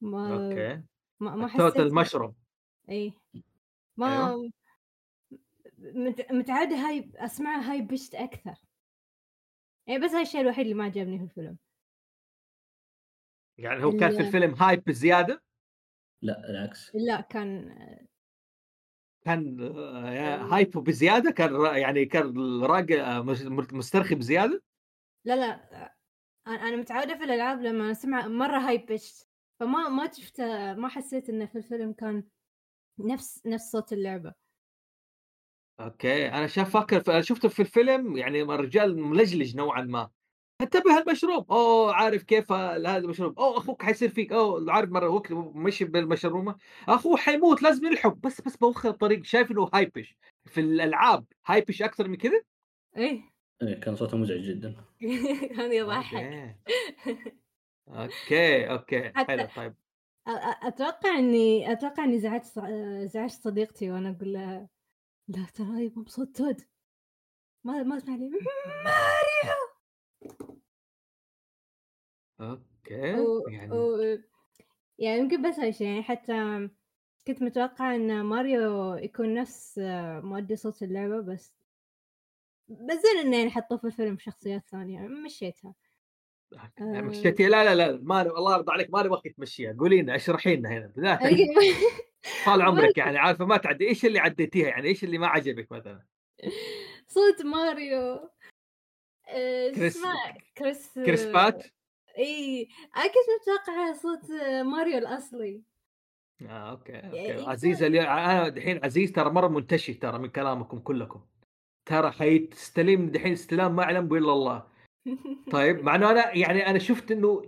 ما 0.00 0.34
أوكي. 0.34 0.89
ما, 1.20 1.36
ما 1.36 1.48
تود 1.48 1.60
حسيت 1.72 1.76
المشروم 1.80 2.34
اي 2.90 3.12
ما 3.96 4.36
مت- 5.78 6.32
متعودة 6.32 6.76
هاي 6.76 7.10
اسمعها 7.16 7.72
high 7.72 7.80
pitched 7.82 8.14
أكثر. 8.14 8.54
يعني 9.86 10.04
بس 10.04 10.10
هاي 10.10 10.22
الشيء 10.22 10.40
الوحيد 10.40 10.60
اللي 10.64 10.74
ما 10.74 10.84
عجبني 10.84 11.18
في 11.18 11.24
الفيلم. 11.24 11.58
يعني 13.58 13.84
هو 13.84 13.90
كان 13.90 14.10
في 14.10 14.20
ال- 14.20 14.26
الفيلم 14.26 14.54
hyped 14.54 14.84
بزيادة؟ 14.84 15.42
لا 16.22 16.50
العكس. 16.50 16.90
لا 16.94 17.20
كان 17.20 17.76
كان 19.24 19.60
آه، 19.76 20.36
hyped 20.54 20.70
بزيادة؟ 20.70 21.30
كان 21.30 21.76
يعني 21.76 22.04
كان 22.04 22.62
راجل 22.62 23.00
آه، 23.00 23.22
مس- 23.22 23.72
مسترخي 23.72 24.14
بزيادة؟ 24.14 24.62
لا 25.24 25.36
لا 25.36 25.94
أنا 26.46 26.54
أنا 26.68 26.76
متعودة 26.76 27.18
في 27.18 27.24
الألعاب 27.24 27.60
لما 27.60 27.90
أسمع 27.90 28.28
مرة 28.28 28.58
هاي 28.58 28.78
بشت. 28.78 29.29
فما 29.60 29.88
ما 29.88 30.10
شفت 30.12 30.40
ما 30.76 30.88
حسيت 30.88 31.28
انه 31.28 31.46
في 31.46 31.58
الفيلم 31.58 31.92
كان 31.92 32.24
نفس 32.98 33.46
نفس 33.46 33.70
صوت 33.72 33.92
اللعبة. 33.92 34.34
أوكي. 35.80 36.28
أنا 36.28 36.46
شاف 36.46 36.72
فاكر 36.72 37.22
شفته 37.22 37.48
في 37.48 37.62
الفيلم 37.62 38.16
يعني 38.16 38.42
الرجال 38.42 38.98
ملجلج 38.98 39.56
نوعا 39.56 39.82
ما. 39.82 40.10
انتبه 40.60 40.98
المشروب 40.98 41.52
أوه 41.52 41.94
عارف 41.94 42.22
كيف 42.22 42.52
هذا 42.52 42.96
المشروب 42.96 43.38
أوه 43.38 43.58
أخوك 43.58 43.82
حيصير 43.82 44.08
فيك. 44.08 44.32
أوه 44.32 44.72
عارف 44.72 44.90
مرة 44.90 45.08
وقت 45.08 45.32
مشي 45.32 45.84
بالمشرومه 45.84 46.56
أخوه 46.88 47.16
حيموت 47.16 47.62
لازم 47.62 47.86
يلحق. 47.86 48.14
بس 48.14 48.40
بس 48.40 48.56
باخر 48.56 48.88
الطريق. 48.88 49.24
شايف 49.24 49.50
إنه 49.50 49.70
هايبش. 49.74 50.16
في 50.46 50.60
الألعاب 50.60 51.24
high 51.46 51.62
pitch 51.62 51.82
أكثر 51.82 52.08
من 52.08 52.16
كذا؟ 52.16 52.42
إيه. 52.96 53.22
إيه 53.62 53.80
كان 53.80 53.96
صوته 53.96 54.16
مزعج 54.16 54.40
جدا. 54.40 54.74
كان 55.56 55.72
يضحك. 55.72 56.56
أوكي 57.90 58.70
أوكي 58.70 59.12
حلو 59.14 59.48
طيب. 59.56 59.74
أتوقع 60.62 61.18
إني 61.18 61.72
أتوقع 61.72 62.04
إني 62.04 62.20
زعجت 62.20 62.58
زعجت 63.04 63.42
صديقتي 63.42 63.90
وأنا 63.90 64.10
أقول 64.10 64.32
لها 64.32 64.68
لا 65.28 65.46
ترى 65.54 65.88
بصوت 65.88 66.36
تود 66.36 66.60
ما 67.64 67.82
ما 67.82 67.96
أسمع 67.96 68.14
لي. 68.14 68.30
ماريو 68.84 69.60
أوكي 72.40 73.14
و... 73.20 73.48
يعني 73.48 73.72
و... 73.72 74.18
يعني 74.98 75.18
يمكن 75.18 75.48
بس 75.48 75.58
هاي 75.58 75.68
الشيء 75.68 75.86
يعني 75.86 76.02
حتى 76.02 76.68
كنت 77.26 77.42
متوقع 77.42 77.94
إن 77.94 78.22
ماريو 78.22 78.94
يكون 78.94 79.34
نفس 79.34 79.80
مؤدي 80.22 80.56
صوت 80.56 80.82
اللعبة 80.82 81.20
بس 81.20 81.54
بس 82.68 82.98
زين 83.02 83.26
إنه 83.26 83.36
يعني 83.36 83.50
حطوه 83.50 83.78
في 83.78 83.86
الفيلم 83.86 84.18
شخصيات 84.18 84.68
ثانية 84.68 85.00
مشيتها. 85.00 85.74
آه. 86.80 87.00
مشيتي؟ 87.00 87.46
لا 87.46 87.64
لا 87.64 87.74
لا 87.74 88.00
ماري 88.02 88.30
الله 88.30 88.54
يرضى 88.54 88.72
عليك 88.72 88.90
ماري 88.90 89.08
وقت 89.08 89.28
تمشيها. 89.28 89.76
قولي 89.78 90.02
لنا 90.02 90.16
اشرحي 90.16 90.56
لنا 90.56 90.68
هنا 90.96 91.24
أيوة. 91.24 91.48
طال 92.46 92.62
عمرك 92.68 92.98
يعني 92.98 93.18
عارفة 93.18 93.44
ما 93.44 93.56
تعدي. 93.56 93.88
إيش 93.88 94.04
اللي 94.04 94.18
عديتيها 94.18 94.68
يعني؟ 94.68 94.88
إيش 94.88 95.04
اللي 95.04 95.18
ما 95.18 95.26
عجبك 95.26 95.72
مثلا؟ 95.72 96.02
صوت 97.08 97.42
ماريو. 97.42 98.30
آه، 99.28 99.70
كريس- 99.70 100.02
كريس 100.58 100.90
كريس 100.94 101.24
برات؟ 101.26 101.64
إي. 102.18 102.68
أنا 102.96 103.04
كنت 103.06 103.14
متوقعة 103.42 103.92
صوت 103.94 104.30
ماريو 104.66 104.98
الأصلي. 104.98 105.62
آه 106.48 106.70
أوكي 106.70 106.92
يعني 106.92 107.32
أوكي. 107.38 107.50
عزيز 107.50 107.82
اليوم 107.82 108.06
أنا 108.06 108.48
دحين 108.48 108.84
عزيز 108.84 109.12
ترى 109.12 109.30
مرة 109.30 109.48
منتشي 109.48 109.94
ترى 109.94 110.18
من 110.18 110.28
كلامكم 110.28 110.78
كلكم. 110.78 111.20
ترى 111.86 112.10
حيستلم 112.10 113.08
دحين 113.10 113.32
استلام 113.32 113.76
ما 113.76 113.82
يعلم 113.82 114.08
به 114.08 114.16
الا 114.18 114.32
الله. 114.32 114.66
طيب 115.52 115.82
مع 115.84 115.94
إنه 115.94 116.10
أنا 116.10 116.36
يعني 116.36 116.66
أنا 116.66 116.78
شفت 116.78 117.10
إنه 117.10 117.42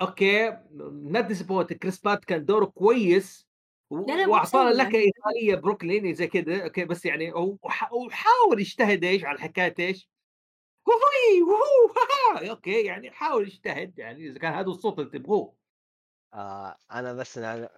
أوكي 0.00 0.58
not 0.72 1.24
this 1.24 1.51
but 1.51 1.72
كريس 1.72 2.00
برات 2.00 2.24
كان 2.24 2.44
دوره 2.44 2.64
كويس 2.64 3.48
واعطانا. 3.90 4.70
لكنة 4.70 4.94
ايطالية 4.94 5.54
بروكلين 5.54 6.14
زي 6.14 6.26
كذا 6.26 6.64
أوكي 6.64 6.84
بس 6.84 7.06
يعني 7.06 7.32
وحاول 7.32 8.60
يجتهد 8.60 9.04
إيش 9.04 9.24
على 9.24 9.38
حكايه 9.38 9.74
إيش؟ 9.78 10.08
وهوي 10.86 11.42
وهو 11.42 11.94
ها 12.42 12.50
أوكي 12.50 12.84
يعني 12.84 13.10
حاول 13.10 13.42
يجتهد 13.46 13.98
يعني 13.98 14.26
إذا 14.28 14.38
كان 14.38 14.52
هذا 14.52 14.66
الصوت 14.66 14.98
اللي 14.98 15.10
تبغوه. 15.10 15.54
آه 16.34 16.76
أنا 16.92 17.12
بس 17.12 17.38
أنا 17.38 17.70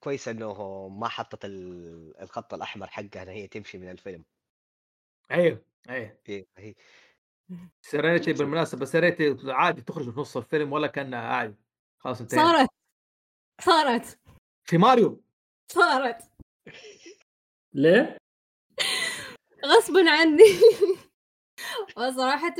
كويس 0.00 0.28
إنه 0.28 0.88
ما 0.88 1.08
حطت 1.08 1.44
ال- 1.44 2.14
الخط 2.20 2.54
الأحمر 2.54 2.86
حقها 2.86 3.22
إن 3.22 3.28
هي 3.28 3.46
تمشي 3.46 3.78
من 3.78 3.90
الفيلم. 3.90 4.24
أيوه 5.30 5.62
أيوه. 5.88 6.18
إيه، 6.28 6.46
هي 6.56 6.74
سيرينيتي 7.80 8.32
بالمناسبه 8.32 8.84
سيرينيتي 8.84 9.52
عادي 9.52 9.82
تخرج 9.82 10.10
في 10.10 10.20
نص 10.20 10.36
الفيلم 10.36 10.72
ولا 10.72 10.86
كانها 10.86 11.20
عادي 11.20 11.56
خلاص 11.98 12.20
انتهينا 12.20 12.44
صارت 12.44 12.68
صارت 13.60 14.18
في 14.68 14.78
ماريو 14.78 15.22
صارت 15.72 16.30
ليه؟ 17.74 18.18
غصبا 19.64 20.10
عني 20.10 20.42
وصراحة 21.96 22.54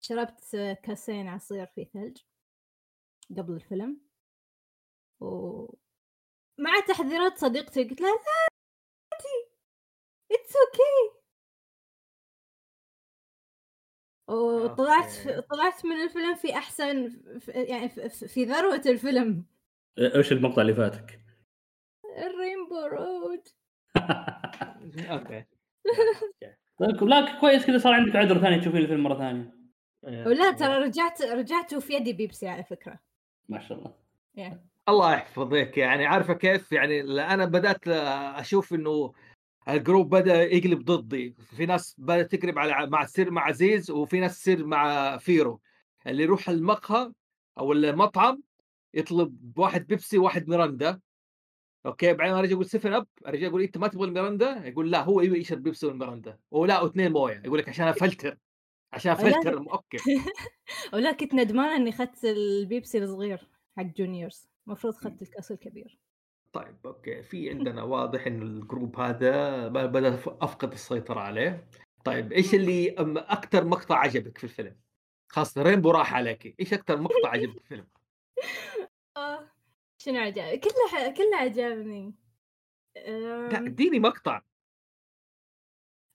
شربت 0.00 0.54
آه، 0.54 0.72
كاسين 0.72 1.28
عصير 1.28 1.66
فيه 1.66 1.84
ثلج 1.84 2.18
قبل 3.38 3.52
الفيلم 3.54 4.00
و 5.20 5.66
مع 6.58 6.80
تحذيرات 6.88 7.38
صديقتي 7.38 7.84
قلت 7.84 8.00
لها 8.00 8.10
لا 8.10 8.54
it's 10.32 10.56
okay 10.56 11.23
وطلعت 14.28 15.18
okay. 15.26 15.40
طلعت 15.50 15.84
من 15.86 15.92
الفيلم 16.04 16.34
في 16.34 16.54
أحسن 16.54 17.08
في 17.40 17.50
يعني 17.50 17.88
في- 17.88 18.44
ذروة 18.44 18.82
الفيلم. 18.86 19.44
إيش 19.98 20.32
المقطع 20.32 20.62
اللي 20.62 20.74
فاتك؟ 20.74 21.20
ال 22.18 22.26
Rainbow 22.26 22.80
Road 22.86 23.48
okay. 25.12 25.44
طيب 26.78 27.04
لا 27.04 27.40
كويس 27.40 27.66
كذا 27.66 27.78
صار 27.78 27.92
عندك 27.92 28.16
عذر 28.16 28.38
ثاني 28.38 28.60
تشوفين 28.60 28.80
الفيلم 28.80 29.02
مرة 29.02 29.18
ثانية. 29.18 29.54
ولا 30.26 30.50
ترى 30.52 30.74
رجعت 30.78 31.22
رجعت 31.22 31.74
وفي 31.74 31.92
يدي 31.94 32.12
بيبسي 32.12 32.48
على 32.48 32.64
فكرة. 32.64 32.98
ما 33.48 33.60
شاء 33.60 33.78
الله. 33.78 33.94
الله 34.88 35.14
يحفظك 35.14 35.78
يعني 35.78 36.06
عارفة 36.06 36.34
كيف؟ 36.34 36.72
يعني 36.72 37.00
أنا 37.34 37.44
بدأت 37.44 37.88
أشوف 37.88 38.74
إنه 38.74 39.12
ال 39.68 39.76
group 39.76 40.14
بدأ 40.14 40.42
يقلب 40.42 40.84
ضدي. 40.84 41.34
في 41.56 41.66
ناس 41.66 41.94
بدأت 41.98 42.34
تقلب 42.34 42.58
على 42.58 42.86
مع 42.90 43.04
تصير 43.04 43.30
مع 43.30 43.46
عزيز 43.46 43.90
وفي 43.90 44.20
ناس 44.20 44.40
تصير 44.40 44.66
مع 44.66 45.16
فيرو. 45.16 45.60
اللي 46.06 46.22
يروح 46.22 46.48
المقهى 46.48 47.12
أو 47.58 47.72
المطعم 47.72 48.42
يطلب 48.94 49.58
واحد 49.58 49.86
بيبسي 49.86 50.18
وواحد 50.18 50.48
ميرندا 50.48 51.00
okay 51.86 52.12
بعدين 52.12 52.34
أرجع 52.34 52.54
أقول 52.54 52.66
Seven 52.66 52.92
Up 52.92 53.06
أرجع 53.26 53.46
أقول 53.46 53.62
أنت 53.62 53.78
ما 53.78 53.88
تبغى 53.88 54.08
الميرندا 54.08 54.66
يقول 54.66 54.90
لا 54.90 55.02
هو 55.02 55.20
يبي 55.20 55.38
يشرب 55.38 55.62
بيبسي 55.62 55.86
والميرندا 55.86 56.38
ولا 56.50 56.80
واثنين 56.80 57.12
موية. 57.12 57.42
يقول 57.44 57.58
لك 57.58 57.68
عشان 57.68 57.88
افلتر 57.88 58.38
عشان. 58.92 59.12
افلتر 59.12 59.58
okay 59.58 59.98
ولا 60.92 61.12
كنت 61.12 61.34
ندمانة 61.34 61.76
إني 61.76 61.90
أخذت 61.90 62.24
البيبسي 62.24 62.98
الصغير 62.98 63.48
حق 63.76 63.82
juniors 63.82 64.48
المفروض 64.66 64.94
أخذت 64.94 65.22
الكاس 65.22 65.52
الكبير. 65.52 65.98
طيب 66.54 66.76
okay. 66.86 67.22
في 67.22 67.50
عندنا 67.50 67.82
واضح 67.82 68.26
انه 68.26 68.42
ال 68.42 68.52
group 68.52 69.00
هذا 69.00 69.68
بدأ 69.68 70.14
أفقد 70.26 70.72
السيطرة 70.72 71.20
عليه. 71.20 71.68
طيب 72.04 72.32
إيش 72.32 72.54
اللي 72.54 72.94
أكثر 73.18 73.64
مقطع 73.64 73.98
عجبك 73.98 74.38
في 74.38 74.44
الفيلم؟ 74.44 74.76
خاصة 75.28 75.62
رينبو 75.62 75.90
راح 75.90 76.14
عليك 76.14 76.60
إيش 76.60 76.72
أكثر 76.74 77.00
مقطع 77.00 77.28
عجبك 77.28 77.52
في 77.52 77.58
الفيلم؟ 77.58 77.86
آه. 79.16 79.50
شنو 79.98 80.20
عجب 80.20 80.58
كله 80.58 80.88
ح... 80.90 81.08
كله 81.08 81.36
عجبني. 81.36 82.14
لا 82.96 83.58
أم... 83.58 83.66
إديني 83.66 83.98
مقطع. 83.98 84.42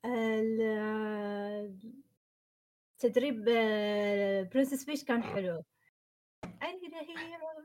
ال... 0.06 0.60
تدريب 3.00 3.44
برنسس 4.54 4.86
بيش 4.86 5.04
كان 5.04 5.24
حلو. 5.24 5.64
I 6.46 6.72
need 6.72 6.94
a 6.94 7.04
hero 7.04 7.59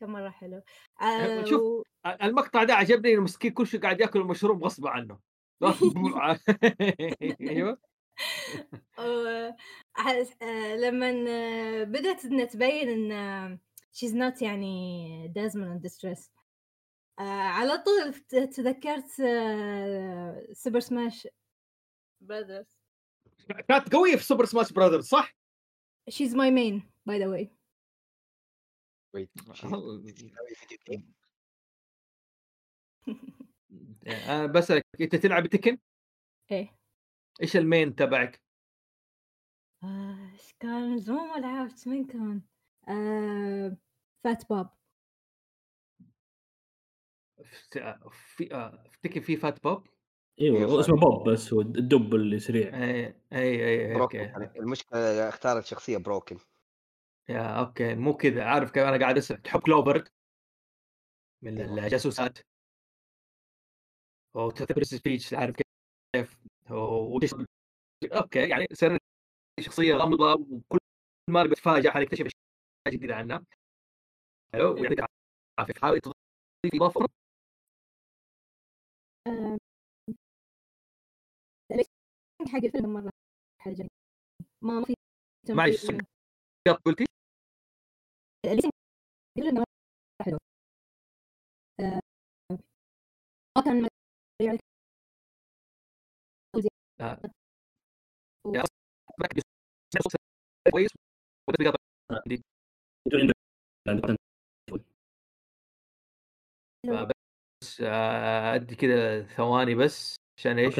كان 0.00 0.10
مرة 0.10 0.30
حلو 0.30 0.62
آه، 1.02 1.44
شوف. 1.44 1.60
و- 1.62 1.82
المقطع 2.22 2.64
ده 2.64 2.74
عجبني 2.74 3.12
إنه 3.12 3.22
مسكين 3.22 3.52
كل 3.52 3.66
شيء 3.66 3.80
قاعد 3.80 4.00
ياكل 4.00 4.20
المشروب 4.20 4.64
غصب 4.64 4.86
عنه 4.86 5.18
أيوه 7.40 7.78
آه، 8.98 9.56
لما 10.76 11.24
آه، 11.28 11.84
بدأت 11.84 12.24
إنها 12.24 12.44
تبين 12.44 13.12
إن 13.12 13.58
she's 13.92 14.16
not 14.16 14.42
يعني 14.42 15.28
damsel 15.28 15.66
in 15.70 15.82
distress 15.82 16.30
على 17.18 17.78
طول 17.78 18.14
تذكرت 18.48 19.20
آه، 19.20 20.46
سوبر 20.52 20.80
سماش 20.80 21.28
براذرز 22.20 22.66
كانت 23.68 23.92
قوية 23.94 24.16
في 24.16 24.24
Super 24.24 24.44
Smash 24.44 24.72
Brothers 24.72 25.04
صح؟ 25.08 25.36
she's 26.08 26.34
my 26.34 26.50
main 26.50 26.90
by 27.06 27.18
the 27.18 27.26
way 27.26 27.52
wait 29.14 29.30
أنا 34.06 34.46
بسالك 34.46 34.86
أنت 35.00 35.16
تلعب 35.16 35.46
تكن؟ 35.46 35.78
إيه. 36.50 36.76
إيش 37.42 37.56
المين 37.56 37.94
تبعك؟ 37.94 38.42
آه، 39.84 40.30
إيش 40.32 40.54
كان؟ 40.60 40.90
من 40.90 40.98
زمان 40.98 41.28
ما 41.28 41.46
لعبت 41.46 41.88
مين 41.88 42.04
كان؟ 42.06 42.42
آه، 42.88 43.76
فات 44.24 44.50
باب. 44.50 44.70
في 48.36 48.54
آه، 48.54 48.84
أفتكر 48.86 49.20
في 49.20 49.36
فات 49.36 49.62
بوب 49.64 49.86
أيوه 50.40 50.80
اسمه. 50.80 50.96
بوب 50.96 51.28
بس 51.28 51.52
هو 51.52 51.60
الدب 51.60 52.14
اللي 52.14 52.38
سريع 52.38 52.82
اي 52.82 53.06
اي 53.32 53.68
اي 53.68 53.94
بروكن 53.94 54.18
أوكي. 54.18 54.32
كانت 54.32 54.56
المشكلة 54.56 55.28
اختارت 55.28 55.64
شخصية 55.64 55.96
بروكن 55.98 56.38
يا 57.28 57.60
أوكي 57.60 57.94
مو 57.94 58.16
كذا 58.16 58.44
عارف 58.44 58.70
كيف؟ 58.70 58.82
أنا 58.82 58.98
قاعد 58.98 59.16
أسمع 59.16 59.36
تحب 59.36 59.60
كلوبر 59.60 60.08
من. 61.42 61.60
الجاسوسات 61.60 62.38
وتعتبر 64.34 64.82
سبيتش 64.82 65.34
عارف 65.34 65.56
كيف؟ 66.14 66.38
أوكي 68.12 68.48
يعني 68.48 68.66
سيرن 68.72 68.98
شخصية 69.60 69.94
غامضة 69.94 70.34
وكل 70.34 70.78
ما 71.30 71.44
بتفاجئ 71.44 71.90
حنكتشف 71.90 72.26
أشياء 72.26 72.96
جديدة 72.96 73.14
عنها. 73.16 73.44
حلو 74.52 74.74
ويعطيك 74.74 74.98
العافية. 75.58 75.80
حاول 75.82 76.00
تضيف 76.00 76.14
إضافة. 76.74 77.06
آه، 79.26 79.58
حق 82.48 82.64
الفيلم 82.64 82.92
مرة 82.92 83.10
حاجة. 83.58 83.88
ما 84.62 84.80
ما 84.80 84.84
في 84.84 84.94
معلش 85.48 85.86
قلتي؟ 86.84 87.09
حلو. 90.22 90.38
آه، 91.80 92.00
ما 93.58 93.64
كان 93.64 93.88
يعني 94.42 94.58
آه. 97.00 97.20
مركز 99.20 99.42
كويس 100.72 100.90
ولا 101.48 101.70
قطع 101.70 101.76
عندي 102.10 102.42
بس 107.62 107.80
آه، 107.80 108.54
أدي 108.54 108.74
كذا 108.74 109.22
ثواني 109.22 109.74
بس 109.74 110.16
عشان 110.38 110.58
إيش؟ 110.58 110.78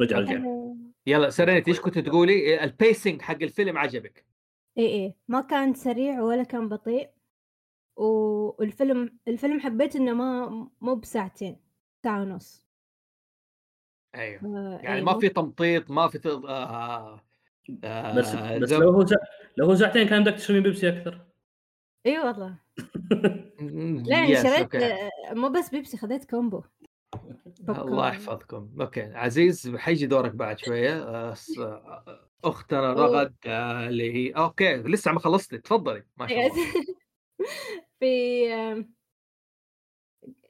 رجع 0.00 0.18
رجع. 0.18 0.42
يلا 1.06 1.30
سرينتي 1.30 1.70
إيش 1.70 1.80
كنت 1.80 1.98
تقولي؟ 1.98 2.64
ال 2.64 2.72
pacing 2.72 3.22
حق 3.22 3.42
الفيلم 3.42 3.78
عجبك. 3.78 4.24
إيه 4.80 4.86
إيه. 4.88 5.14
ما 5.28 5.40
كان 5.40 5.74
سريع 5.74 6.22
ولا 6.22 6.42
كان 6.42 6.68
بطيء 6.68 7.10
والفيلم 7.96 9.18
الفيلم 9.28 9.60
حبيت 9.60 9.96
إنه 9.96 10.12
ما 10.12 10.48
مو 10.80 10.94
بساعتين 10.94 11.56
ساعة 12.04 12.22
ونص. 12.22 12.66
أيوه. 14.14 14.40
آه، 14.44 14.80
يعني 14.82 14.96
إيه، 14.98 15.02
ما 15.04 15.18
في 15.18 15.28
تمطيط 15.28 15.90
ما 15.90 16.08
في 16.08 16.18
ت- 16.18 16.26
آه 16.26 17.20
آه 17.84 18.14
بس 18.16 18.34
بس 18.34 18.68
زب- 18.68 18.80
لو 18.82 18.90
هو 18.90 19.06
سا... 19.06 19.16
لو 19.56 19.66
هو 19.66 19.74
ساعتين 19.74 20.08
كان 20.08 20.24
بدك 20.24 20.34
تشربين 20.34 20.62
بيبسي 20.62 20.88
أكثر. 20.88 21.26
اي 22.06 22.18
والله. 22.18 22.56
م- 23.60 24.02
لا 24.06 24.24
يعني 24.28 24.48
شريت. 24.48 24.74
آه، 24.74 25.10
مو 25.32 25.48
بس 25.48 25.70
بيبسي 25.70 25.96
خذيت 25.96 26.30
combo. 26.30 26.62
الله. 27.68 28.08
يحفظكم. 28.08 28.70
أوكي 28.80 29.02
عزيز 29.02 29.76
حيجي 29.76 30.06
دورك 30.06 30.32
بعد 30.34 30.58
شوية. 30.58 31.34
اختنا 32.44 32.92
رغد 32.92 33.34
اللي 33.46 34.12
هي 34.12 34.30
okay 34.30 34.76
لسه 34.76 35.12
ما 35.12 35.20
خلصتي 35.20 35.58
تفضلي. 35.58 36.04
ما 36.16 36.26
شاء 36.26 36.46
الله. 36.46 36.66
في 38.00 38.46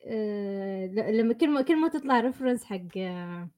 آه، 0.06 0.86
لما 0.86 1.34
كل 1.34 1.50
ما 1.50 1.62
كل 1.62 1.76
ما 1.76 1.88
تطلع 1.88 2.20
reference 2.20 2.64
حق 2.64 2.98
آه، 2.98 3.50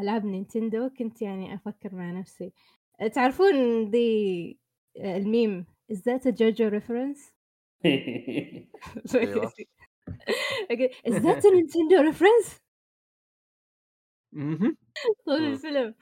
ألعاب 0.00 0.24
نينتندو 0.24 0.88
كنت 0.88 1.22
يعني 1.22 1.54
أفكر 1.54 1.94
مع 1.94 2.10
نفسي. 2.10 2.52
تعرفون 3.14 3.90
دي 3.90 4.58
آه، 4.96 5.16
الميم 5.16 5.66
JoJo 5.92 6.70
reference 6.70 7.32
أيوة. 9.14 9.48
Okay, 9.48 9.64
is 11.06 11.14
that 11.14 11.44
a 11.46 11.50
Nintendo 11.50 12.02
reference. 12.10 12.60
طول. 15.26 15.36
الفيلم 15.44 15.94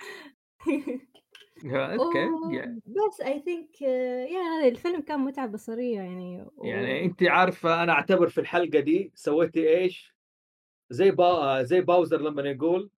okay 1.64 2.18
يعني- 2.56 2.82
بس 2.86 3.20
I 3.20 3.40
think 3.40 3.82
yeah 3.82 4.68
الفيلم 4.68 5.00
كان 5.00 5.20
متعة 5.20 5.46
بصرية 5.46 5.96
يعني 5.96 6.42
و- 6.42 6.64
يعني 6.64 7.04
انت 7.04 7.22
عارفة 7.22 7.82
أنا 7.82 7.92
أعتبر 7.92 8.28
في 8.28 8.40
الحلقة 8.40 8.80
دي 8.80 9.12
سويتي 9.14 9.68
إيش؟ 9.78 10.16
زي 10.90 11.10
با 11.10 11.62
زي 11.62 11.80
باوزر 11.80 12.20
لما 12.20 12.42
يقول 12.42 12.90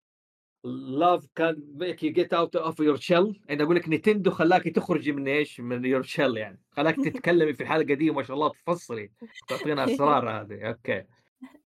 love 0.67 1.25
can 1.35 1.57
make 1.77 2.03
you 2.03 2.13
get 2.13 2.33
out 2.33 2.55
of 2.55 2.75
your 2.81 2.97
shell. 2.97 3.35
أنا 3.51 3.65
أقول 3.65 3.77
لك 3.77 3.89
نينتندو 3.89 4.31
خلاكي 4.31 4.71
تخرجي 4.71 5.13
من 5.13 5.29
إيش؟ 5.29 5.61
من 5.61 5.85
your 5.85 6.03
shell 6.03 6.37
يعني. 6.37 6.61
خلاك 6.71 6.97
تتكلمي 6.97 7.53
في 7.53 7.63
الحلقة 7.63 7.95
دي 7.95 8.11
وما 8.11 8.23
شاء 8.23 8.37
الله 8.37 8.49
تفصلي. 8.49 9.11
تعطينا 9.49 9.85
أسرار 9.85 10.31
هذه. 10.31 10.69
okay. 10.69 11.05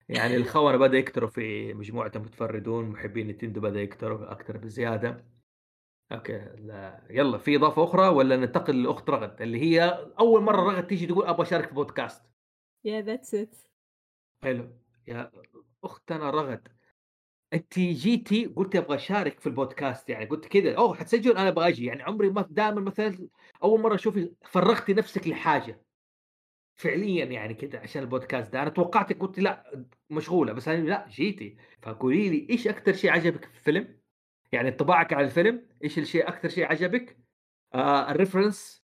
يعني 0.10 0.36
الخونه 0.36 0.78
بدأ 0.78 0.98
يكثروا 0.98 1.30
في 1.30 1.74
مجموعه 1.74 2.12
المتفردون 2.16 2.86
محبين 2.86 3.28
نينتندو 3.28 3.62
بدأ 3.62 3.82
يكثروا 3.82 4.32
أكثر 4.32 4.58
بزيادة. 4.58 5.26
okay. 6.12 6.46
لا. 6.58 7.08
يلا 7.10 7.38
في 7.38 7.56
إضافة 7.56 7.84
أخرى 7.84 8.08
ولا 8.08 8.36
ننتقل 8.36 8.84
لأخت 8.84 9.10
رغد 9.10 9.42
اللي 9.42 9.62
هي 9.62 10.08
أول 10.20 10.42
مرة 10.42 10.62
رغد 10.62 10.88
تيجي 10.88 11.08
تقول 11.08 11.26
أبغى 11.26 11.42
اشارك 11.42 11.68
في 11.68 11.74
بودكاست. 11.74 12.24
Yeah 12.88 13.06
that's 13.06 13.34
it. 13.34 13.56
حلو. 14.44 14.70
يا 15.08 15.32
أختنا 15.84 16.30
رغد. 16.30 16.68
أنت 17.54 17.80
جيتي 17.80 18.46
قلت 18.46 18.76
أبغى 18.76 18.96
أشارك 18.96 19.40
في 19.40 19.48
البودكاست 19.48 20.10
يعني 20.10 20.26
قلت 20.26 20.46
كذا 20.46 20.76
أوه 20.78 20.96
حتسجل؟ 20.96 21.38
أنا 21.38 21.48
أبغى 21.48 21.68
أجي 21.68 21.86
يعني 21.86 22.04
عمري 22.04 22.30
ما 22.30 22.42
دائما 22.50 22.82
مثلا 22.82 23.28
أول 23.64 23.80
مرة 23.80 23.96
أشوفك 23.96 24.32
فرغتي 24.46 24.94
نفسك 24.94 25.28
لحاجة. 25.28 25.82
فعليا 26.76 27.26
يعني 27.26 27.54
كذا 27.54 27.80
عشان 27.80 28.02
البودكاست 28.02 28.54
ده. 28.54 28.62
أنا 28.62 28.70
توقعتك 28.70 29.20
قلت 29.20 29.40
لا 29.40 29.86
مشغولة 30.10 30.54
بس 30.54 30.68
أنا 30.68 30.90
لا 30.90 31.08
جيتي 31.10 31.58
فقولي 31.82 32.30
لي 32.30 32.48
إيش 32.50 32.68
أكثر 32.68 32.94
شيء 32.94 33.12
عجبك 33.12 33.46
في 33.46 33.58
الفيلم؟ 33.58 34.00
يعني 34.52 34.70
انطباعك 34.70 35.14
على 35.14 35.26
الفيلم 35.26 35.68
إيش 35.84 36.00
الشيء 36.00 36.28
أكثر 36.28 36.50
شيء 36.50 36.66
عجبك؟ 36.66 37.20
آه 37.74 38.12
الريفرنس 38.12 38.84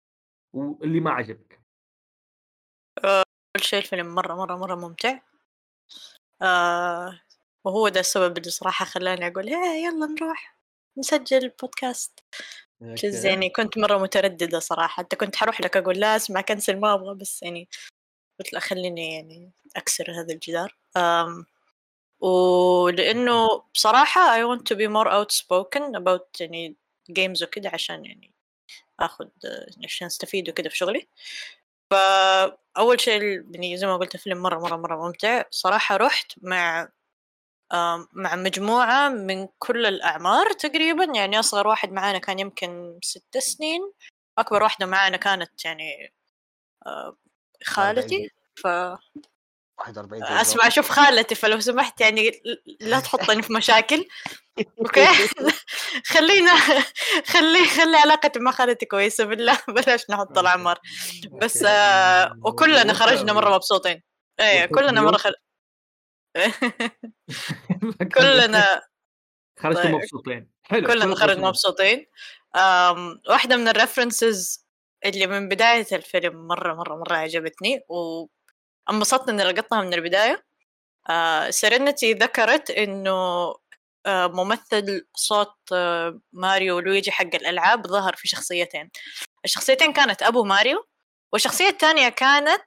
واللي 0.53 0.99
ما 0.99 1.11
عجبك. 1.11 1.64
أول 3.05 3.24
شيء 3.57 3.80
الفيلم 3.80 4.16
مرة 4.16 4.36
مرة 4.36 4.55
مرة 4.55 4.76
ممتع. 4.76 5.20
آه 6.41 7.20
وهو 7.64 7.88
ده 7.89 7.99
السبب 7.99 8.38
اللي 8.38 8.49
صراحة 8.49 8.86
خلاني 8.86 9.28
أقول 9.28 9.47
إيه 9.47 9.86
يلا 9.86 10.05
نروح 10.05 10.57
نسجل 10.97 11.49
بودكاست 11.49 12.20
جز 12.82 13.26
يعني 13.26 13.49
كنت 13.49 13.78
مرة 13.78 13.97
مترددة 13.97 14.59
صراحة 14.59 14.88
حتى 14.88 15.16
كنت 15.16 15.36
حروح 15.36 15.61
لك 15.61 15.78
أقول 15.78 15.99
لا 15.99 16.16
اسمع 16.16 16.41
كنسل 16.41 16.80
ما 16.80 16.93
أبغى. 16.93 17.16
بس 17.16 17.43
يعني 17.43 17.70
قلت 18.39 18.53
لا 18.53 18.59
خليني 18.59 19.14
يعني 19.16 19.51
أكسر 19.76 20.11
هذا 20.11 20.34
الجدار. 20.34 20.76
أم 20.97 21.45
ولأنه 22.20 23.64
بصراحة 23.74 24.22
I 24.38 24.57
want 24.57 24.61
to 24.61 24.76
be 24.76 24.88
more 24.88 25.09
outspoken 25.11 25.95
about 25.95 26.41
يعني 26.41 26.76
games 27.11 27.43
وكده 27.43 27.70
عشان 27.74 28.05
يعني 28.05 28.34
آخذ 28.99 29.28
عشان 29.86 30.07
أستفيد 30.07 30.49
وكده 30.49 30.70
في 30.70 30.78
شغلي. 30.78 31.07
فأول 31.91 33.01
شيء 33.01 33.22
يعني 33.51 33.78
زي 33.78 33.88
ما 33.88 33.97
قلت 33.97 34.16
الفيلم 34.16 34.38
مرة 34.41 34.59
مرة 34.59 34.76
مرة 34.76 35.07
ممتع. 35.07 35.43
صراحة 35.49 35.97
رحت 35.97 36.32
مع 36.41 36.89
مع 38.14 38.36
مجموعة 38.36 39.09
من 39.09 39.47
كل 39.59 39.86
الأعمار 39.86 40.51
تقريبا. 40.51 41.03
يعني 41.16 41.39
أصغر 41.39 41.68
واحد 41.68 41.91
معانا 41.91 42.18
كان 42.18 42.39
يمكن 42.39 42.99
ست 43.03 43.38
سنين 43.38 43.82
أكبر 44.38 44.64
واحدة 44.64 44.86
معانا 44.86 45.18
كانت 45.18 45.66
يعني 45.66 46.14
آه، 46.86 47.18
خالتي. 47.64 48.30
ف 48.55 48.68
41 49.78 50.24
أسمع 50.24 50.68
أشوف 50.68 50.89
خالتي 50.89 51.36
فلو 51.36 51.59
سمحت 51.59 52.01
يعني 52.01 52.41
لا 52.80 52.99
تحطني 53.05 53.41
في 53.41 53.53
مشاكل. 53.53 54.07
أوكي؟ 54.80 55.07
خلينا 56.14 56.55
خلي 57.26 57.66
خلي 57.68 57.97
علاقتي 57.97 58.39
مع 58.39 58.51
خالتي 58.51 58.86
كويسة 58.86 59.24
بالله 59.24 59.57
بلاش 59.68 60.09
نحط 60.09 60.38
الأعمار. 60.38 60.80
بس. 61.32 61.64
آه 61.68 62.39
وكلنا 62.45 62.93
خرجنا 62.93 63.34
مرة 63.34 63.55
مبسوطين. 63.55 64.03
إيه 64.39 64.66
كلنا 64.66 64.91
مرة 64.91 64.99
اليوم؟ 64.99 65.18
خل... 65.18 65.34
كلنا 68.18 68.82
خرجتوا 69.60 69.84
طيب. 69.84 69.96
مبسوطين. 69.96 70.50
حلو. 70.64 70.88
كلنا 70.88 71.06
كل- 71.06 71.16
خرجنا 71.16 71.48
مبسوطين. 71.48 72.06
واحدة 73.30 73.58
من 73.58 73.68
ال 73.68 73.76
references 73.76 74.66
اللي 75.06 75.28
من 75.28 75.50
بداية 75.50 75.86
الفيلم 75.92 76.48
مرة 76.48 76.74
مرة 76.74 76.96
مرة 76.96 77.16
عجبتني 77.16 77.82
وانبسطت 77.90 79.30
إني 79.30 79.44
لقطتها 79.44 79.82
من 79.82 79.94
البداية. 79.94 80.46
آه 81.10 81.50
سيرينتي 81.50 82.14
ذكرت 82.14 82.70
إنه 82.72 83.12
آه 84.06 84.28
ممثل 84.28 85.08
صوت 85.16 85.56
آه 85.74 86.20
ماريو 86.34 86.76
ولويجي 86.78 87.12
حق 87.12 87.36
الألعاب 87.36 87.88
ظهر 87.88 88.16
في 88.16 88.28
شخصيتين. 88.28 88.90
الشخصيتين 89.46 89.94
كانت 89.94 90.24
أبو 90.24 90.44
ماريو 90.44 90.88
والشخصية 91.34 91.68
الثانية 91.70 92.10
كانت 92.10 92.64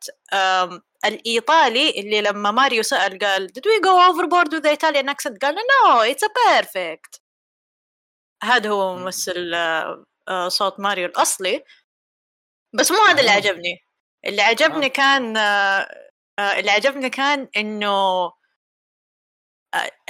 الإيطالي 1.04 2.00
اللي 2.00 2.20
لما 2.20 2.50
ماريو 2.50 2.82
سأل 2.82 3.18
قال 3.18 3.48
did 3.48 3.62
we 3.62 3.80
go 3.80 4.10
overboard 4.10 4.52
with 4.52 4.62
the 4.62 4.72
Italian 4.72 5.08
accent? 5.08 5.38
قال 5.42 5.54
no 5.54 6.02
it's 6.02 6.22
a 6.22 6.30
perfect. 6.30 7.20
هذا 8.42 8.70
هو 8.70 8.96
ممثل 8.96 9.54
آه، 9.54 10.04
آه، 10.28 10.48
صوت 10.48 10.80
ماريو 10.80 11.06
الأصلي. 11.06 11.64
بس 12.74 12.92
مو 12.92 12.98
هذا 12.98 13.20
اللي 13.20 13.30
آه. 13.30 13.34
عجبني. 13.34 13.78
اللي 14.26 14.42
عجبني. 14.42 14.88
كان 14.88 15.36
اللي 16.38 16.70
عجبني 16.70 17.10
كان 17.10 17.48
إنه 17.56 18.32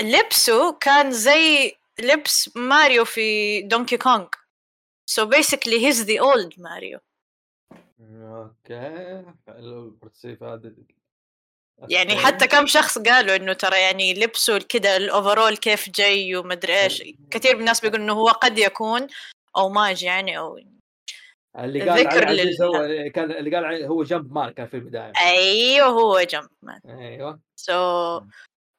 لبسه 0.01 0.73
كان 0.73 1.13
زي 1.13 1.77
لبس 2.01 2.57
ماريو 2.57 3.05
في 3.05 3.63
دونكي 3.63 3.97
كونغ 3.97 4.27
so 5.11 5.25
basically 5.25 5.79
he's 5.81 6.05
the 6.05 6.19
old 6.21 6.61
ماريو 6.61 7.01
أوكي 8.27 9.23
حلو 9.47 9.85
ال 9.85 9.91
reference 9.91 10.43
هذا 10.43 10.73
يعني. 11.89 12.17
حتى 12.17 12.47
كم 12.47 12.67
شخص 12.67 12.99
قالوا 12.99 13.37
إنه 13.37 13.53
ترى 13.53 13.81
يعني 13.81 14.15
لبسه 14.15 14.59
كده 14.59 14.97
ال 14.97 15.04
overall 15.04 15.57
كيف 15.57 15.91
جاي 15.91 16.37
ومدري 16.37 16.83
إيش 16.83 17.03
كثير 17.31 17.55
من 17.55 17.61
الناس 17.61 17.81
بيقولوا 17.81 18.05
إنه 18.05 18.13
هو 18.13 18.29
قد 18.29 18.59
يكون 18.59 19.07
homage 19.57 20.03
يعني 20.03 20.39
أو 20.39 20.59
اللي 21.59 21.91
قال 21.91 22.01
ذكر 22.01 22.31
لل- 22.31 22.63
هو 22.63 23.11
كان 23.15 23.31
اللي 23.31 23.57
قال 23.57 23.85
هو 23.85 24.03
جنب 24.03 24.33
مارك 24.33 24.55
كان 24.55 24.67
في 24.67 24.77
البداية. 24.77 25.13
أيوه 25.27 25.87
هو 25.89 26.21
jump 26.21 26.49
man 26.63 26.81
أيوه. 26.87 27.41
so 27.57 28.21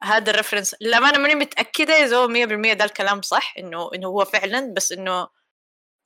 هذا 0.04 0.32
ال 0.32 0.36
reference 0.36 0.76
للأمانة 0.82 1.18
ماني 1.20 1.36
متأكدة 1.36 1.94
إذا 1.94 2.18
هو 2.18 2.28
100% 2.28 2.74
ده 2.74 2.86
الكلام 2.86 3.22
صح 3.22 3.54
إنه 3.58 3.90
إنه 3.96 4.08
هو 4.08 4.26
فعلا 4.26 4.74
بس 4.74 4.92
إنه 4.92 5.28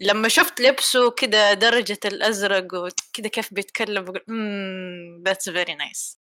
لما 0.02 0.28
شفت 0.28 0.62
لبسه 0.62 1.12
كده 1.12 1.54
درجة 1.54 2.00
الأزرق 2.06 2.74
وكده 2.74 3.30
كيف 3.30 3.54
بيتكلم 3.54 4.04
بقول 4.06 4.22
اممم 4.30 5.24
that's 5.26 5.50
very 5.50 5.76
nice 5.76 6.20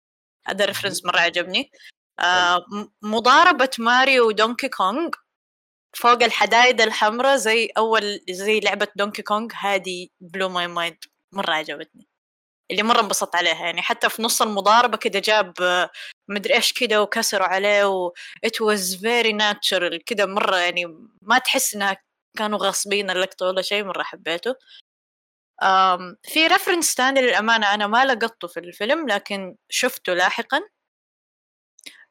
هذا 0.46 0.64
ال 0.64 0.68
reference 0.68 1.04
مرة 1.04 1.18
عجبني. 1.20 1.70
آه 2.20 2.66
مضاربة 3.02 3.70
ماريو 3.78 4.28
ودونكي 4.28 4.68
كونغ 4.68 5.10
فوق 5.96 6.22
الحدايد 6.22 6.80
الحمراء 6.80 7.36
زي 7.36 7.68
أول 7.78 8.20
زي 8.30 8.60
لعبة 8.60 8.88
دونكي 8.96 9.22
كونغ. 9.22 9.48
هذه 9.54 10.08
blew 10.20 10.48
my 10.48 10.66
mind 10.68 10.96
مرة 11.32 11.52
عجبتني. 11.52 12.08
اللي 12.70 12.82
مرة 12.82 13.00
انبسطت 13.00 13.36
عليها. 13.36 13.66
يعني 13.66 13.82
حتى 13.82 14.08
في 14.10 14.22
نص 14.22 14.42
المضاربة 14.42 14.96
كده 14.98 15.18
جاب 15.18 15.54
آه، 15.62 15.90
مدري 16.28 16.54
إيش 16.54 16.72
كده 16.72 17.02
وكسروا 17.02 17.46
عليه 17.46 17.84
و 17.88 18.12
it 18.46 18.50
was 18.50 18.96
very 18.96 19.32
natural. 19.32 19.98
كده 20.06 20.26
مرة 20.26 20.56
يعني 20.56 20.86
ما 21.22 21.38
تحس 21.38 21.74
إنها 21.74 21.96
كانوا 22.36 22.58
غاصبين 22.58 23.10
اللقطة 23.10 23.46
ولا 23.46 23.62
شيء 23.62 23.84
مرة 23.84 24.02
حبيته. 24.02 24.54
um, 25.62 26.16
في 26.22 26.46
reference 26.46 26.94
تاني 26.94 27.20
للأمانة 27.22 27.74
أنا 27.74 27.86
ما 27.86 28.04
لقطته 28.04 28.48
في 28.48 28.60
الفيلم 28.60 29.08
لكن 29.08 29.56
شفته 29.68 30.14
لاحقا. 30.14 30.60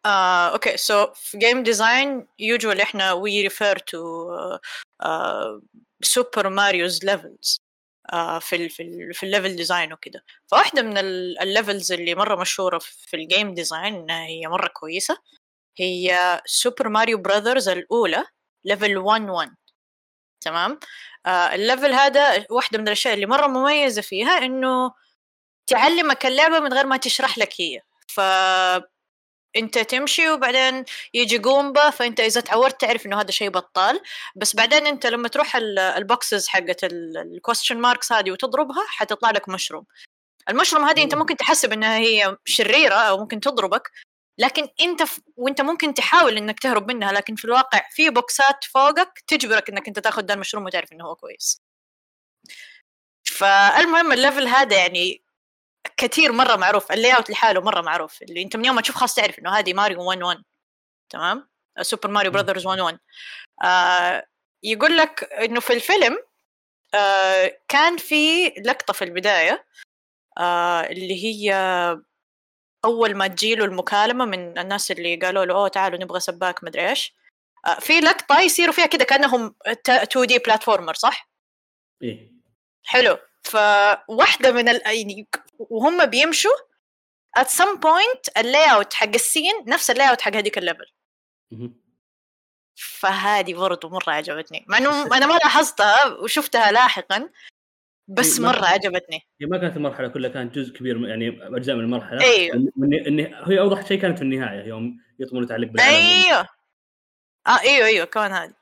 uh, 0.08 0.54
أوكي 0.54 0.78
so 0.78 1.08
في 1.14 1.38
game 1.38 1.64
design 1.64 2.28
usually 2.42 2.82
إحنا 2.82 3.14
uh, 3.14 4.60
uh, 5.04 5.62
super 6.06 6.44
Mario's 6.50 7.00
levels 7.04 7.60
uh, 8.14 8.38
في 8.40 8.56
ال 8.56 8.70
في 8.70 8.84
ال 8.84 9.14
في 9.14 9.24
ال 9.26 9.31
level 9.31 9.56
design 9.56 9.94
وكده. 9.94 10.24
فواحدة 10.48 10.82
من 10.82 10.98
ال 10.98 11.11
levels 11.11 11.92
اللي 11.92 12.16
مرة 12.16 12.36
مشهورة 12.36 12.80
في 12.80 13.16
ال 13.16 13.23
game 13.23 13.54
design 13.54 14.12
هي 14.12 14.48
مرة 14.48 14.68
كويسة 14.68 15.18
هي 15.78 16.42
سوبر 16.46 16.90
ماريو 16.90 17.18
براذرز 17.18 17.70
الأولى 17.70 18.26
level 18.66 18.98
1 18.98 19.30
1 19.30 19.56
تمام؟ 20.42 20.80
آه 21.26 21.56
ال 21.56 21.62
level 21.62 21.94
هذا 21.94 22.46
واحدة 22.50 22.78
من 22.80 22.88
الأشياء 22.88 23.14
اللي 23.14 23.26
مرة 23.26 23.48
مميزة 23.48 24.02
فيها 24.02 24.38
إنه 24.38 24.92
تعلمك 25.68 26.26
اللعبة 26.26 26.60
من 26.60 26.74
غير 26.74 26.86
ما 26.88 26.98
تشرح 26.98 27.38
لك 27.38 27.54
هي. 27.62 27.82
ف 28.08 28.20
أنت 29.58 29.78
تمشي 29.80 30.30
وبعدين 30.30 30.86
يجي 31.14 31.38
قومبا 31.38 31.90
فأنت 31.90 32.20
إذا 32.20 32.42
تعودت 32.42 32.82
تعرف 32.82 33.06
إنه 33.06 33.22
هذا 33.22 33.32
شيء 33.32 33.50
بطال. 33.50 34.00
بس 34.36 34.56
بعدين 34.56 34.88
أنت 34.88 35.06
لما 35.06 35.28
تروح 35.28 35.56
ال- 35.56 35.80
ال 35.80 35.91
boxes 35.91 36.48
حقت 36.48 36.84
ال 36.84 36.94
question 36.94 37.78
marks 37.78 38.12
هذه 38.14 38.32
وتضربها 38.32 38.84
حتطلع 38.88 39.32
لك 39.32 39.50
mushroom 39.50 39.86
ال 40.50 40.53
mushroom 40.53 40.84
هذه 40.86 41.04
أنت 41.04 41.14
مم. 41.14 41.20
ممكن 41.20 41.38
تحسب 41.38 41.74
إنها 41.74 41.98
هي 41.98 42.38
شريرة 42.46 42.96
أو 42.96 43.18
ممكن 43.18 43.40
تضربك. 43.40 43.92
لكن 44.38 44.68
انت 44.82 45.04
ف... 45.04 45.20
وانت 45.38 45.62
ممكن 45.62 45.94
تحاول 45.94 46.38
انك 46.38 46.60
تهرب 46.60 46.92
منها 46.92 47.12
لكن 47.12 47.36
في 47.36 47.46
الواقع 47.46 47.82
في 47.92 48.10
boxات 48.10 48.64
فوقك 48.64 49.24
تجبرك 49.28 49.70
انك 49.70 49.88
انت 49.88 50.00
تاخذ 50.00 50.22
ده 50.22 50.34
المشروم 50.34 50.66
وتعرف 50.66 50.94
إنه 50.94 51.06
هو 51.06 51.16
كويس. 51.16 51.62
فالمهم 53.26 54.12
ال 54.12 54.18
level 54.18 54.48
هذا 54.48 54.78
يعني 54.78 55.24
كثير 55.98 56.32
مرة 56.32 56.56
معروف 56.56 56.92
ال 56.92 57.16
layout 57.16 57.30
لحاله 57.30 57.62
مرة 57.62 57.82
معروف 57.82 58.22
اللي 58.22 58.42
انت 58.42 58.56
من 58.58 58.66
يوم 58.66 58.76
ما 58.76 58.82
تشوف 58.82 58.96
خلاص 58.96 59.16
تعرف 59.16 59.40
إنه 59.40 59.52
هذه 59.52 59.74
ماريو 59.74 60.04
1 60.04 60.22
1 60.24 60.44
تمام؟ 61.10 61.50
سوبر 61.82 62.10
ماريو 62.12 62.32
براذرز 62.32 62.66
1 62.68 62.80
1 62.80 63.00
آه 63.64 64.28
يقول 64.64 64.98
لك 64.98 65.24
إنه 65.34 65.60
في 65.60 65.74
الفيلم 65.74 66.18
آه 66.94 67.60
كان 67.68 67.98
في 67.98 68.48
لقطة 68.50 68.94
في 68.94 69.04
البداية 69.04 69.66
آه 70.38 70.82
اللي 70.82 71.24
هي 71.26 71.54
أول 72.86 73.16
ما 73.16 73.28
تجيله 73.28 73.66
المكالمة 73.66 74.26
من 74.26 74.58
الناس 74.58 74.92
اللي 74.92 75.16
قالوا 75.16 75.46
له 75.46 75.54
أوه 75.54 75.68
تعالوا 75.68 76.00
نبغى 76.00 76.20
سباك 76.20 76.64
مدري 76.64 76.90
إيش. 76.90 77.14
آه 77.66 77.80
في 77.80 78.00
لقطه 78.00 78.40
يصيروا 78.40 78.74
فيها 78.74 78.86
كده 78.86 79.06
كأنهم 79.06 79.56
2D 79.68 80.38
platformer 80.40 80.94
صح؟ 80.94 81.30
إيه. 82.04 82.32
حلو. 82.84 83.18
فواحدة 83.44 84.52
من 84.52 84.70
ال... 84.70 84.82
يعني 84.86 85.28
وهم 85.60 86.06
بيمشوا 86.06 86.56
at 87.40 87.48
some 87.48 87.78
point 87.78 88.38
ال 88.38 88.74
layout 88.74 88.94
حق 88.94 89.08
ال 89.08 89.15
scene 89.15 89.54
نفس 89.68 89.92
ال 89.92 90.10
layout 90.10 90.22
حق 90.22 90.36
هذيك 90.36 90.58
ال 90.58 90.63
level. 90.63 90.92
فهذه 92.76 93.54
برضو 93.54 93.90
مرة 93.90 94.12
عجبتني. 94.12 94.66
مع 94.68 94.78
إنه 94.78 95.18
أنا 95.18 95.26
ما 95.26 95.34
لاحظتها 95.34 96.06
وشفتها 96.06 96.72
لاحقا. 96.72 97.30
بس 98.10 98.40
إيه، 98.40 98.46
مرة 98.46 98.66
عجبتني. 98.66 99.28
هي 99.42 99.48
ما 99.48 99.58
كانت 99.58 99.78
المرحلة 99.78 100.08
كلها 100.08 100.30
كانت 100.30 100.56
جزء 100.56 100.74
كبير 100.74 101.08
يعني 101.08 101.58
أجزاء 101.58 101.76
من 101.76 101.84
المرحلة. 101.84 102.22
أيوه 102.22 102.74
هي 103.48 103.60
أوضح 103.60 103.88
شيء 103.88 104.02
كانت 104.02 104.18
في 104.18 104.24
النهاية 104.24 104.68
يوم 104.68 105.00
يطمن 105.20 105.44
يتعلق 105.44 105.68
بالعالم. 105.68 105.96
أيوه. 105.96 106.48
آه 107.48 107.60
أيوه 107.60 107.88
أيوه 107.88 108.06
كمان 108.06 108.32
هذه. 108.32 108.54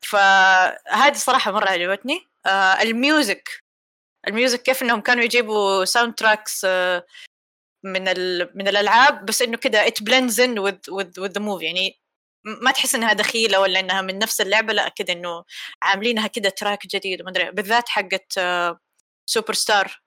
فهذه 0.00 1.14
صراحة 1.14 1.52
مرة 1.52 1.68
عجبتني. 1.68 2.20
آه 2.46 2.82
ال 2.82 2.91
music. 2.91 3.48
ال 4.28 4.34
music 4.34 4.62
كيف 4.62 4.82
إنهم 4.82 5.00
كانوا 5.00 5.24
يجيبوا 5.24 5.84
soundtracks 5.84 6.64
آه 6.64 7.06
من 7.84 8.08
ال... 8.08 8.50
من 8.54 8.68
الألعاب 8.68 9.26
بس 9.26 9.42
إنه 9.42 9.58
it 9.64 10.02
blends 10.02 10.38
in 10.38 10.58
with 10.58 10.94
with 10.94 11.24
with 11.24 11.32
the 11.32 11.42
movie. 11.42 11.62
يعني 11.62 12.03
ما 12.44 12.70
تحس 12.70 12.94
انها 12.94 13.12
دخيله 13.12 13.60
ولا 13.60 13.80
انها 13.80 14.02
من 14.02 14.18
نفس 14.18 14.40
اللعبه 14.40 14.72
لا 14.72 14.88
كذا 14.88 15.12
انه 15.12 15.44
عاملينها 15.82 16.26
كذا 16.26 16.48
track 16.48 16.86
جديد 16.86 17.20
وما 17.20 17.30
ادري 17.30 17.50
بالذات 17.50 17.88
حقت 17.88 18.40
super 19.26 19.54
star 19.54 20.02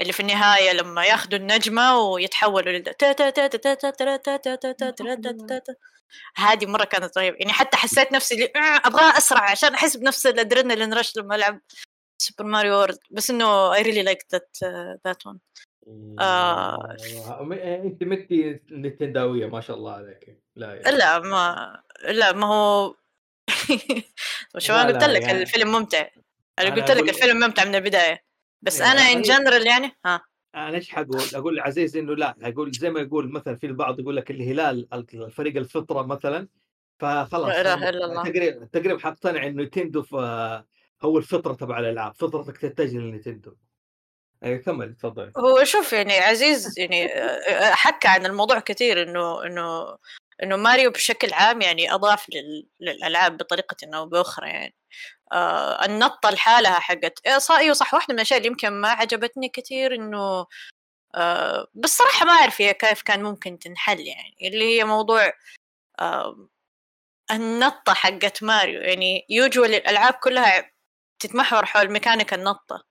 اللي 0.00 0.12
في 0.12 0.20
النهاية 0.20 0.72
لما 0.72 1.04
ياخذوا 1.04 1.38
النجمة 1.38 1.98
ويتحولوا 1.98 2.72
لل 2.72 2.94
هذه 6.36 6.66
مرة 6.66 6.84
كانت 6.84 7.18
رهيبة 7.18 7.36
يعني 7.40 7.52
حتى 7.52 7.76
حسيت 7.76 8.12
نفسي 8.12 8.52
أبغى 8.56 9.18
أسرع 9.18 9.50
عشان 9.50 9.74
أحس 9.74 9.96
بنفس 9.96 10.26
ال 10.26 10.32
adrenaline 10.32 10.94
rush 10.94 11.16
لما 11.16 11.34
ألعب 11.34 11.60
سوبر 12.18 12.44
ماريو 12.44 12.74
وورد 12.74 12.98
بس 13.10 13.30
إنه 13.30 13.74
I 13.74 13.82
really 13.82 14.02
liked 14.08 14.28
that 14.32 14.68
uh, 14.68 14.96
that 15.04 15.18
one 15.24 15.38
آه. 16.20 16.96
آه. 17.28 17.48
انت 17.84 18.04
متي 18.04 18.60
نتنداوية 18.72 19.46
ما 19.46 19.60
شاء 19.60 19.76
الله 19.76 19.92
عليك 19.92 20.42
لا 20.56 20.74
يعني. 20.74 20.96
لا 20.98 21.18
ما 21.18 21.82
لا 22.08 22.32
ما 22.32 22.46
هو 22.46 22.94
شو 24.58 24.72
أنا 24.74 24.92
قلت 24.92 25.04
لك 25.04 25.22
يعني- 25.22 25.42
الفيلم 25.42 25.72
ممتع 25.72 25.98
أنا 26.58 26.68
أنا 26.68 26.74
قلت 26.74 26.90
لك 26.90 27.04
أقول- 27.04 27.08
الفيلم 27.08 27.36
ممتع 27.40 27.64
من 27.64 27.74
البداية 27.74 28.24
بس 28.62 28.80
إيه، 28.80 28.92
أنا 28.92 29.00
ان 29.00 29.22
جنرال 29.22 29.66
يعني 29.66 29.92
ها 30.06 30.20
أنا 30.54 30.76
إيش 30.76 30.90
حقول؟ 30.90 31.22
أقول 31.34 31.56
لعزيز 31.56 31.96
إنه 31.96 32.14
لا 32.16 32.36
أقول 32.42 32.70
زي 32.72 32.90
ما 32.90 33.00
يقول 33.00 33.32
مثلا 33.32 33.56
في 33.56 33.66
البعض 33.66 34.00
يقول 34.00 34.16
لك 34.16 34.30
الهلال 34.30 34.88
الفريق 35.14 35.56
الفطرة 35.56 36.02
مثلا 36.02 36.48
فخلاص 36.98 37.48
لا 37.48 37.60
إله 37.60 37.88
إلا 37.88 38.04
الله. 38.04 38.22
تقريبا 38.22 38.64
تقريبا 38.72 38.98
حقتنع 38.98 39.46
إنه 39.46 39.62
نتندو 39.62 40.04
هو 41.02 41.18
الفطرة 41.18 41.54
تبع 41.54 41.78
الألعاب 41.78 42.14
فطرتك 42.14 42.56
تتجه 42.56 42.96
للنتندو 42.98 43.54
اي 44.44 44.58
كمل 44.58 44.94
تفضل. 44.94 45.32
هو 45.36 45.64
شوف 45.64 45.92
يعني 45.92 46.18
عزيز 46.18 46.78
يعني 46.78 47.06
آه، 47.14 47.70
حكى 47.74 48.08
عن 48.08 48.26
الموضوع 48.26 48.58
كثير 48.60 49.02
إنه 49.02 49.46
إنه 49.46 49.98
إنه 50.42 50.56
ماريو 50.56 50.90
بشكل 50.90 51.32
عام 51.32 51.62
يعني 51.62 51.94
أضاف 51.94 52.26
لل... 52.30 52.68
للألعاب 52.80 53.36
بطريقة 53.36 53.76
أو 53.94 54.06
بأخرى 54.06 54.48
يعني. 54.48 54.74
آه 55.32 55.84
النطة 55.84 56.30
لحالها 56.30 56.78
حقت 56.80 57.28
صح 57.28 57.54
أيوه 57.56 57.74
صح 57.74 57.94
واحدة 57.94 58.14
من 58.14 58.16
الأشياء 58.20 58.38
اللي 58.38 58.48
يمكن 58.48 58.68
ما 58.70 58.88
عجبتني 58.88 59.48
كثير 59.48 59.94
إنه 59.94 60.46
آه 61.14 61.66
بس 61.74 61.90
صراحة 61.96 62.26
ما 62.26 62.32
أعرف 62.32 62.60
هي 62.60 62.74
كيف 62.74 63.02
كان 63.02 63.22
ممكن 63.22 63.58
تنحل 63.58 64.00
يعني 64.00 64.36
اللي 64.42 64.78
هي 64.78 64.84
موضوع 64.84 65.32
آه 66.00 66.48
النطة 67.30 67.94
حقت 67.94 68.42
ماريو 68.42 68.80
يعني 68.82 69.26
يوجوال 69.30 69.74
الألعاب 69.74 70.14
كلها 70.14 70.72
تتمحور 71.20 71.66
حول 71.66 71.90
ميكانيك 71.92 72.34
النطة. 72.34 72.87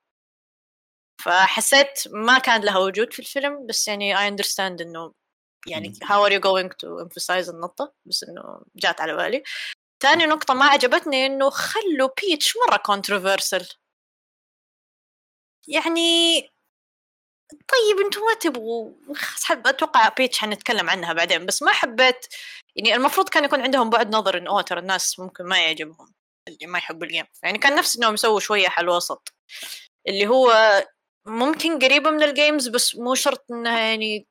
فحسيت 1.21 2.03
ما 2.07 2.39
كان 2.39 2.61
لها 2.61 2.77
وجود 2.77 3.13
في 3.13 3.19
الفيلم 3.19 3.67
بس 3.67 3.87
يعني 3.87 4.15
I 4.17 4.31
understand 4.31 4.81
إنه 4.81 5.13
يعني 5.67 5.93
how 6.03 6.27
are 6.27 6.31
you 6.31 6.39
going 6.39 6.69
to 6.69 7.05
emphasize 7.05 7.49
النقطة؟ 7.49 7.93
بس 8.05 8.23
إنه 8.23 8.61
جات 8.75 9.01
على 9.01 9.15
بالي. 9.15 9.43
تاني 9.99 10.25
نقطة 10.25 10.53
ما 10.53 10.65
عجبتني 10.65 11.25
إنه 11.25 11.49
خلوا 11.49 12.09
بيتش 12.21 12.53
مرة 12.57 12.81
controversial. 12.91 13.75
يعني 15.67 16.41
طيب 17.49 18.05
أنتم 18.05 18.21
ما 18.21 18.33
تبغوا 18.33 18.91
حب 19.43 19.67
أتوقع 19.67 20.09
بيتش 20.09 20.39
حنتكلم 20.39 20.89
عنها 20.89 21.13
بعدين 21.13 21.45
بس 21.45 21.63
ما 21.63 21.71
حبيت 21.71 22.25
يعني 22.75 22.95
المفروض 22.95 23.29
كان 23.29 23.43
يكون 23.45 23.61
عندهم 23.61 23.89
بعد 23.89 24.15
نظر 24.15 24.37
إنه 24.37 24.49
أوه 24.49 24.61
ترى 24.61 24.79
الناس 24.79 25.19
ممكن 25.19 25.43
ما 25.45 25.59
يعجبهم 25.59 26.13
اللي 26.47 26.67
ما 26.67 26.77
يحبوا 26.77 27.07
الجيم 27.07 27.25
يعني 27.43 27.57
كان 27.57 27.75
نفس 27.75 27.97
إنهم 27.97 28.13
يسووا 28.13 28.39
شوية 28.39 28.67
حل 28.69 28.89
وسط 28.89 29.33
اللي 30.07 30.27
هو 30.27 30.51
ممكن 31.27 31.79
قريبة 31.79 32.11
من 32.11 32.23
ال 32.23 32.31
games 32.31 32.67
بس 32.67 32.95
مو 32.95 33.15
شرط 33.15 33.45
إنها 33.51 33.79
يعني 33.79 34.27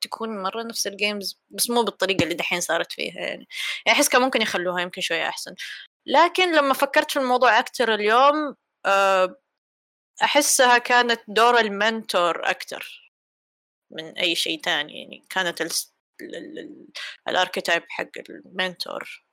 تكون 0.00 0.42
مرة 0.42 0.62
نفس 0.62 0.86
ال 0.86 0.95
games 0.95 1.40
بس 1.50 1.70
مو 1.70 1.82
بالطريقة 1.82 2.22
اللي 2.24 2.34
دحين 2.34 2.60
صارت 2.60 2.92
فيها 2.92 3.14
يعني. 3.20 3.48
يعني 3.86 3.98
أحس 3.98 4.08
كان 4.08 4.22
ممكن 4.22 4.42
يخلوها 4.42 4.82
يمكن 4.82 5.00
شوية 5.00 5.28
أحسن. 5.28 5.54
لكن 6.06 6.52
لما 6.56 6.74
فكرت 6.74 7.10
في 7.10 7.18
الموضوع 7.18 7.58
أكثر 7.58 7.94
اليوم 7.94 8.56
آه، 8.86 9.36
أحسها 10.22 10.78
كانت 10.78 11.20
دور 11.28 11.58
ال 11.60 11.73
mentor 11.73 12.50
أكثر 12.50 13.12
من 13.90 14.18
أي 14.18 14.34
شيء 14.34 14.60
تاني 14.60 15.02
يعني. 15.02 15.24
كانت 15.30 15.62
ال 17.28 17.33
archetype 17.33 17.82
حق 17.88 18.08
ال 18.30 18.42
mentor. 18.42 19.24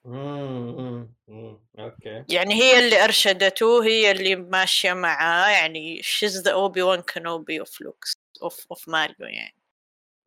أوكي. 1.80 2.26
يعني 2.30 2.54
هي 2.54 2.80
اللي 2.80 3.04
أرشدته 3.04 3.84
هي 3.84 4.12
اللي 4.12 4.36
ماشية 4.36 4.94
معاه 4.94 5.50
يعني 5.50 6.02
she's 6.04 6.42
the 6.42 6.52
Obi-Wan 6.52 7.02
Kenobi 7.02 7.60
of 7.60 7.82
لوكس 7.82 8.14
of 8.42 8.66
of 8.72 8.90
ماريو 8.90 9.16
يعني. 9.20 9.56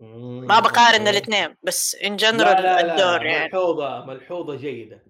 مم، 0.01 0.47
ما 0.47 0.61
بقارن. 0.61 1.09
الاثنين 1.09 1.57
بس 1.63 1.95
in 1.95 2.17
general 2.17 2.63
لا 2.63 2.81
الدور 2.81 3.27
يعني. 3.27 3.45
ملحوظة 3.45 4.05
ملحوظه 4.05 4.57
جيدة. 4.57 5.05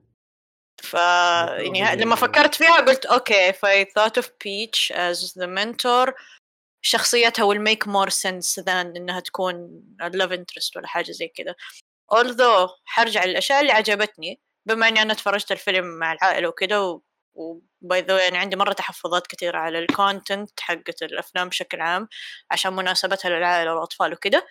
ف 0.82 0.94
يعني. 0.94 2.02
لما 2.02 2.16
فكرت 2.16 2.55
فيها 2.55 2.81
قلت 2.81 3.06
أوكي 3.06 3.52
ف 3.52 3.66
I 3.66 3.85
thought 3.85 4.23
of 4.23 4.27
Peach 4.27 4.90
as 4.90 5.32
the 5.32 5.47
mentor 5.47 6.12
شخصيتها 6.86 7.54
will 7.54 7.58
make 7.58 7.86
more 7.86 8.10
sense 8.10 8.62
than 8.64 8.96
إنها 8.96 9.20
تكون 9.20 9.82
love 10.02 10.32
interest 10.32 10.76
ولا 10.76 10.86
حاجة 10.86 11.12
زي 11.12 11.28
كذا 11.28 11.54
although 12.14 12.70
حرجع 12.84 13.24
للأشياء 13.24 13.60
اللي 13.60 13.72
عجبتني 13.72 14.40
بما 14.66 14.88
إني 14.88 15.02
أنا 15.02 15.14
تفرجت 15.14 15.52
الفيلم 15.52 15.84
مع 15.84 16.12
العائلة 16.12 16.48
وكذا 16.48 16.78
و... 16.78 17.02
و 17.35 17.56
by 17.56 18.01
the 18.01 18.24
يعني 18.24 18.38
عندي 18.38 18.56
مرة 18.56 18.72
تحفظات 18.72 19.26
كثيره 19.26 19.58
على 19.58 19.78
ال 19.78 19.89
content 19.89 20.60
حقت 20.60 21.02
الأفلام 21.02 21.48
بشكل 21.48 21.80
عام 21.80 22.08
عشان 22.50 22.72
مناسبتها 22.72 23.28
للعائلة 23.28 23.74
والأطفال 23.74 24.12
وكذا 24.12 24.42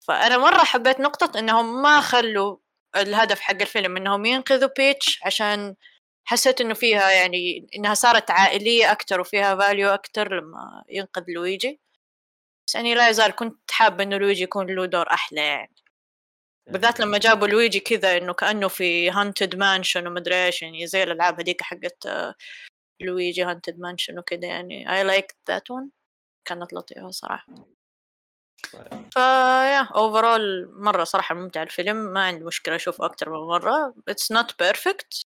فأنا 0.00 0.38
مرة 0.38 0.64
حبيت 0.64 1.00
نقطة 1.00 1.38
إنهم 1.38 1.82
ما 1.82 2.00
خلوا 2.00 2.56
الهدف 2.96 3.40
حق 3.40 3.60
الفيلم 3.60 3.96
إنهم 3.96 4.24
ينقذوا 4.26 4.70
بيتش 4.76 5.20
عشان 5.24 5.74
حسيت 6.30 6.60
إنه 6.60 6.74
فيها 6.74 7.10
يعني 7.10 7.68
إنها 7.76 7.94
صارت 7.94 8.30
عائلية 8.30 8.92
أكثر 8.92 9.20
وفيها 9.20 9.56
value 9.56 9.88
أكثر 9.88 10.34
لما 10.34 10.84
ينقذ 10.88 11.24
لويجي. 11.28 11.80
بس 12.66 12.74
يعني 12.74 12.94
لا 12.94 13.08
يزال 13.08 13.30
كنت 13.30 13.70
حابة 13.70 14.04
إنه 14.04 14.16
لويجي 14.16 14.42
يكون 14.42 14.66
له 14.66 14.86
دور 14.86 15.10
أحلى 15.10 15.40
يعني. 15.40 15.74
بالذات 16.66 17.00
لما 17.00 17.18
جابوا 17.18 17.48
لويجي 17.48 17.80
كذا 17.80 18.16
إنه 18.16 18.32
كأنه 18.32 18.68
في 18.68 19.10
haunted 19.10 19.56
mansion 19.56 20.06
ومدري 20.06 20.46
إيش 20.46 20.62
يعني 20.62 20.86
زي 20.86 21.02
الألعاب 21.02 21.40
هذيك 21.40 21.62
حقت 21.62 22.06
آه، 22.06 22.34
لويجي 23.00 23.44
haunted 23.44 23.78
mansion 23.78 24.18
وكذا 24.18 24.46
يعني. 24.46 24.94
I 24.94 25.04
like 25.04 25.36
that 25.48 25.70
one 25.70 25.90
كانت 26.44 26.72
لطيفة 26.72 27.10
صراحة. 27.10 27.46
طيب. 28.72 29.10
ف 29.14 29.80
yeah 29.82 30.14
overall 30.14 30.70
مرة 30.72 31.04
صراحة 31.04 31.34
ممتع 31.34 31.62
الفيلم. 31.62 31.96
ما 31.96 32.24
عندي 32.24 32.44
مشكلة 32.44 32.76
أشوفه 32.76 33.06
أكثر 33.06 33.30
من 33.30 33.46
مرة. 33.46 33.94
it's 34.08 34.32
not 34.32 34.58
perfect 34.58 35.29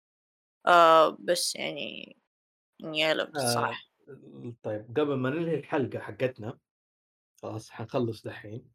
بس 1.20 1.56
يعني 1.56 2.18
yeah 2.94 3.14
love 3.14 3.38
آه، 3.38 3.74
طيب 4.64 4.86
قبل 4.98 5.14
ما 5.14 5.30
ننهي 5.30 5.56
الحلقة 5.56 6.00
حقتنا 6.00 6.58
خلاص 7.42 7.70
حنخلص 7.70 8.28
دحين. 8.28 8.72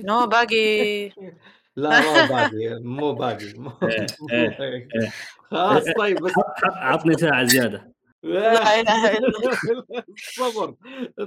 no 0.00 0.26
باقي 0.26 1.08
لا 1.76 2.00
مو 2.00 2.28
باقي 2.28 2.80
مو 2.82 3.12
باقي 3.12 3.52
مو 3.54 3.70
إيه، 3.82 4.06
إيه، 4.32 4.58
باقي. 4.58 4.88
إيه. 5.02 5.10
خلاص 5.50 5.84
طيب 5.98 6.16
بس 6.16 6.32
عطني 6.64 7.14
ساعه 7.14 7.44
زيادة. 7.44 7.92
لا 8.22 8.80
إله 8.80 9.18
إلا 9.18 10.04
صبر. 10.16 10.76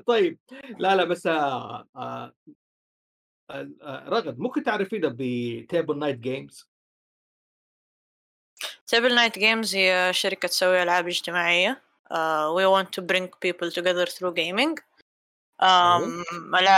طيب 0.08 0.40
لا 0.80 0.96
لا 0.96 1.04
بس 1.04 1.28
آه 1.28 1.88
آه 1.96 2.34
آه 3.50 4.10
رغد 4.10 4.40
ممكن 4.40 4.64
تعرفينا 4.64 5.16
ب 5.18 5.31
Table 5.31 6.00
Knight 6.00 6.20
Games 6.20 6.73
Table 8.88 9.16
Knight 9.16 9.40
Games 9.40 9.76
هي 9.76 10.10
شركة 10.14 10.48
تسوي 10.48 10.84
ألعاب 10.84 11.08
اجتماعية 11.08 11.82
uh, 12.14 12.48
we 12.56 12.64
want 12.66 12.88
to 12.88 13.02
bring 13.02 13.28
people 13.46 13.72
together 13.72 14.06
through 14.06 14.34
gaming 14.34 14.76
um, 15.62 16.24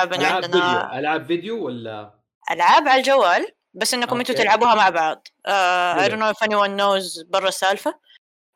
فيديو 0.10 0.28
عندنا 0.28 1.00
ألعاب 1.00 1.26
فيديو 1.26 1.66
ولا 1.66 2.14
ألعاب 2.52 2.88
على 2.88 3.00
الجوال 3.00 3.52
بس 3.74 3.94
أنتوا 3.94 4.18
okay. 4.18 4.34
تلعبوها 4.34 4.76
مع 4.76 4.90
بعض 4.90 5.28
uh, 5.28 5.50
I 5.50 6.02
حلو. 6.02 6.16
don't 6.16 6.20
know 6.20 6.38
if 6.38 6.48
anyone 6.48 6.78
knows 6.80 7.26
برا 7.30 7.48
السالفة 7.48 8.00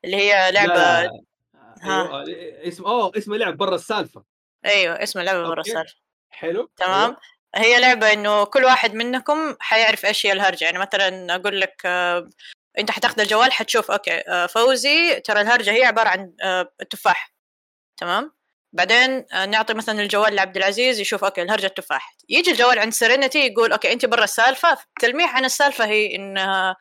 اللي 0.05 0.17
هي 0.17 0.51
لعبة 0.51 0.73
لا. 0.73 1.21
ها. 1.81 2.23
أيوة، 2.27 2.67
اسم 2.67 2.85
اوه 2.85 3.11
اسمه 3.17 3.37
لعب 3.37 3.57
برا 3.57 3.75
السالفة 3.75 4.23
أيوه 4.65 5.03
اسم 5.03 5.19
اللعبة 5.19 5.41
برا 5.43 5.57
okay. 5.57 5.71
السالفة 5.71 5.95
حلو 6.29 6.69
تمام. 6.77 7.15
هي 7.55 7.79
لعبة 7.79 8.13
إنه 8.13 8.43
كل 8.43 8.63
واحد 8.63 8.93
منكم 8.93 9.55
حيعرف 9.59 10.05
إيش 10.05 10.25
هي 10.25 10.31
الهرجة 10.31 10.65
يعني 10.65 10.79
مثلا 10.79 11.35
أقول 11.35 11.61
لك 11.61 11.81
أنت 12.77 12.91
حتاخذ 12.91 13.21
الجوال 13.21 13.51
حتشوف 13.51 13.91
okay 13.91 14.23
آه، 14.27 14.45
فوزي 14.45 15.19
ترى 15.19 15.41
الهرجة 15.41 15.71
هي 15.71 15.83
عبارة 15.85 16.09
عن 16.09 16.33
آه، 16.41 16.71
التفاح 16.81 17.33
تمام؟ 17.97 18.33
بعدين 18.73 19.25
آه، 19.33 19.45
نعطي 19.45 19.73
مثلا 19.73 20.01
الجوال 20.01 20.35
لعبد 20.35 20.57
العزيز 20.57 20.99
يشوف 20.99 21.23
okay 21.23 21.41
الهرجة 21.41 21.65
التفاح 21.65 22.15
يجي 22.29 22.51
الجوال 22.51 22.79
عند 22.79 22.93
سيرينيتي 22.93 23.39
يقول 23.47 23.71
okay 23.71 23.93
أنت 23.93 24.05
برا 24.05 24.23
السالفة 24.23 24.77
تلميح 24.99 25.35
عن 25.35 25.45
السالفة 25.45 25.85
هي 25.85 26.15
انها 26.15 26.75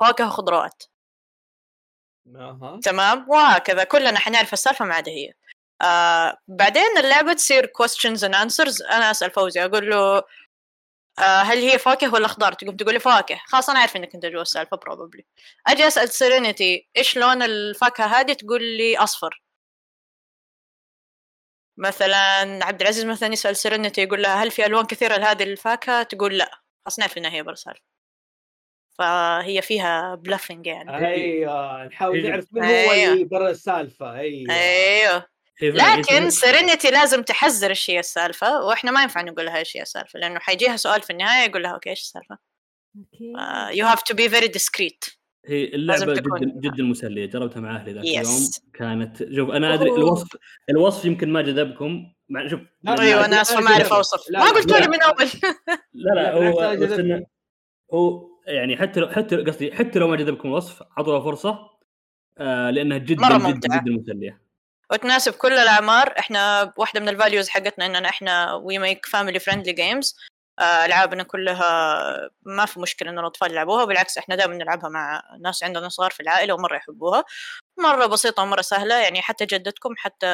فواكه 0.00 0.26
وخضروات 0.26 0.82
تمام؟ 2.82 3.26
وهكذا 3.30 3.84
كلنا 3.84 4.18
حنعرف 4.18 4.52
السالفة 4.52 4.84
ما 4.84 4.94
عدا 4.94 5.12
هي. 5.12 5.32
آه 5.82 6.36
بعدين 6.48 6.98
اللعبة 6.98 7.32
تصير 7.32 7.66
questions 7.66 8.18
and 8.18 8.34
answers 8.34 8.90
أنا 8.92 9.10
أسأل 9.10 9.30
فوزي 9.30 9.64
أقول 9.64 9.90
له 9.90 10.22
هل 11.18 11.58
هي 11.58 11.78
فواكه 11.78 12.12
ولا 12.14 12.28
خضار؟ 12.28 12.52
تقوم 12.52 12.76
تقول 12.76 12.94
لي 12.94 13.00
فواكه 13.00 13.40
خلاص 13.46 13.70
أنا 13.70 13.78
عارف 13.78 13.96
إنك 13.96 14.14
أنت 14.14 14.26
جوا 14.26 14.42
السالفة 14.42 14.76
probably. 14.76 15.22
أجي 15.66 15.86
أسأل 15.86 16.08
سيرينيتي 16.08 16.88
إيش 16.96 17.16
لون 17.18 17.42
الفاكهة 17.42 18.06
هذه؟ 18.06 18.32
تقول 18.32 18.62
لي 18.64 18.98
أصفر. 18.98 19.42
مثلا 21.78 22.64
عبد 22.64 22.80
العزيز 22.80 23.04
مثلا 23.04 23.32
يسأل 23.32 23.56
سيرينيتي 23.56 24.02
يقول 24.02 24.22
لها 24.22 24.42
هل 24.42 24.50
في 24.50 24.66
ألوان 24.66 24.86
كثيرة 24.86 25.16
لهذه 25.16 25.42
الفاكهة؟ 25.42 26.02
تقول 26.02 26.38
لا. 26.38 26.50
خلاص 26.84 26.98
نعرف 26.98 27.18
إنها 27.18 27.30
هي 27.30 27.42
برا 27.42 27.52
السالفه 27.52 27.82
فهي 28.98 29.62
فيها 29.62 30.14
bluffing 30.14 30.66
يعني. 30.66 31.06
أيوه 31.08 31.84
نحاول 31.84 32.16
هي- 32.16 32.30
نعرف 32.30 32.46
من 32.52 32.62
هو 32.64 32.68
أيوه. 32.70 33.12
اللي 33.12 33.24
برا 33.24 33.50
السالفة. 33.50 34.12
أيوه. 34.18 34.54
أيوه. 34.54 35.31
لكن 35.62 36.14
هي- 36.22 36.30
سيرينيتي 36.30 36.90
لازم 36.90 37.22
تحذر 37.22 37.70
إيش 37.70 37.90
هي 37.90 37.98
السالفة. 37.98 38.64
وإحنا 38.64 38.90
ما 38.90 39.02
ينفع 39.02 39.22
نقول 39.22 39.46
لها 39.46 39.58
إيش 39.58 39.76
هي 39.76 39.82
السالفة. 39.82 40.18
لأنه 40.18 40.38
حيجيها 40.38 40.76
سؤال 40.76 41.02
في 41.02 41.10
النهاية 41.10 41.48
يقول 41.48 41.62
لها 41.62 41.70
okay 41.70 41.90
إيش 41.90 42.00
السالفة؟ 42.00 42.38
okay. 42.98 43.32
you 43.78 43.86
have 43.86 44.02
to 44.02 44.14
be 44.14 44.28
very 44.28 44.48
discreet 44.48 45.04
هي 45.46 45.66
لازم 45.66 46.10
اللعبة 46.10 46.38
جدا 46.38 46.60
جدا 46.60 46.82
مسلية. 46.82 47.26
جربتها 47.26 47.60
مع 47.60 47.76
أهلي 47.76 47.92
ذاك 47.92 48.04
Yes. 48.04 48.08
اليوم. 48.28 48.48
كانت 48.74 49.16
شوف 49.36 49.50
أنا 49.50 49.74
أدري. 49.74 49.90
الوصف 49.90 50.28
الوصف 50.70 51.04
يمكن 51.04 51.32
ما 51.32 51.42
جذبكم. 51.42 52.12
مع 52.28 52.48
شوف 52.48 52.60
لا، 52.82 53.00
أيوه 53.00 53.24
أنا 53.24 53.40
اسفه 53.42 53.60
لا، 53.60 53.64
ما 53.64 53.70
أعرف 53.70 53.92
أوصف. 53.92 54.30
ما 54.32 54.44
قلت. 54.50 54.72
لي 54.72 54.88
من 54.88 55.02
أول. 55.02 55.26
لا 55.94 56.14
لا 56.14 56.32
هو 56.34 56.76
بس. 56.76 56.90
انه 56.98 57.26
هو 57.94 58.28
يعني 58.46 58.76
حتى 58.76 59.00
لو 59.00 59.08
حتى 59.08 59.36
قصدي 59.36 59.72
حتى 59.74 59.98
لو 59.98 60.08
ما 60.08 60.16
جذبكم 60.16 60.48
الوصف 60.48 60.82
اعطوها 60.98 61.20
فرصة 61.20 61.58
آه 62.38 62.70
لأنها 62.70 62.98
جدا 62.98 63.38
جدا. 63.38 63.50
جدا 63.80 63.92
مسلية. 63.92 64.42
وتناسب 64.92 65.32
كل 65.32 65.52
الأعمار. 65.52 66.14
إحنا 66.18 66.72
واحدة 66.76 67.00
من 67.00 67.08
ال 67.08 67.14
values 67.14 67.48
حقتنا 67.48 67.86
إننا 67.86 68.08
إحنا 68.08 68.54
we 68.54 68.78
make 68.78 69.06
family 69.06 69.38
friendly 69.38 69.72
games 69.72 70.16
ألعابنا 70.60 71.22
كلها 71.22 72.30
ما 72.42 72.66
في 72.66 72.80
مشكلة 72.80 73.10
إن 73.10 73.18
الأطفال 73.18 73.50
يلعبوها 73.50 73.84
بالعكس 73.84 74.18
إحنا 74.18 74.36
دائما 74.36 74.54
نلعبها 74.54 74.88
مع 74.90 75.22
ناس 75.40 75.64
عندنا 75.64 75.88
صغار 75.88 76.10
في 76.10 76.20
العائلة 76.20 76.54
ومرة 76.54 76.76
يحبوها. 76.76 77.24
مرة 77.78 78.06
بسيطة 78.06 78.42
ومرة 78.42 78.60
سهلة 78.62 78.94
يعني 79.02 79.22
حتى 79.22 79.46
جدتكم 79.46 79.94
حتى 79.98 80.26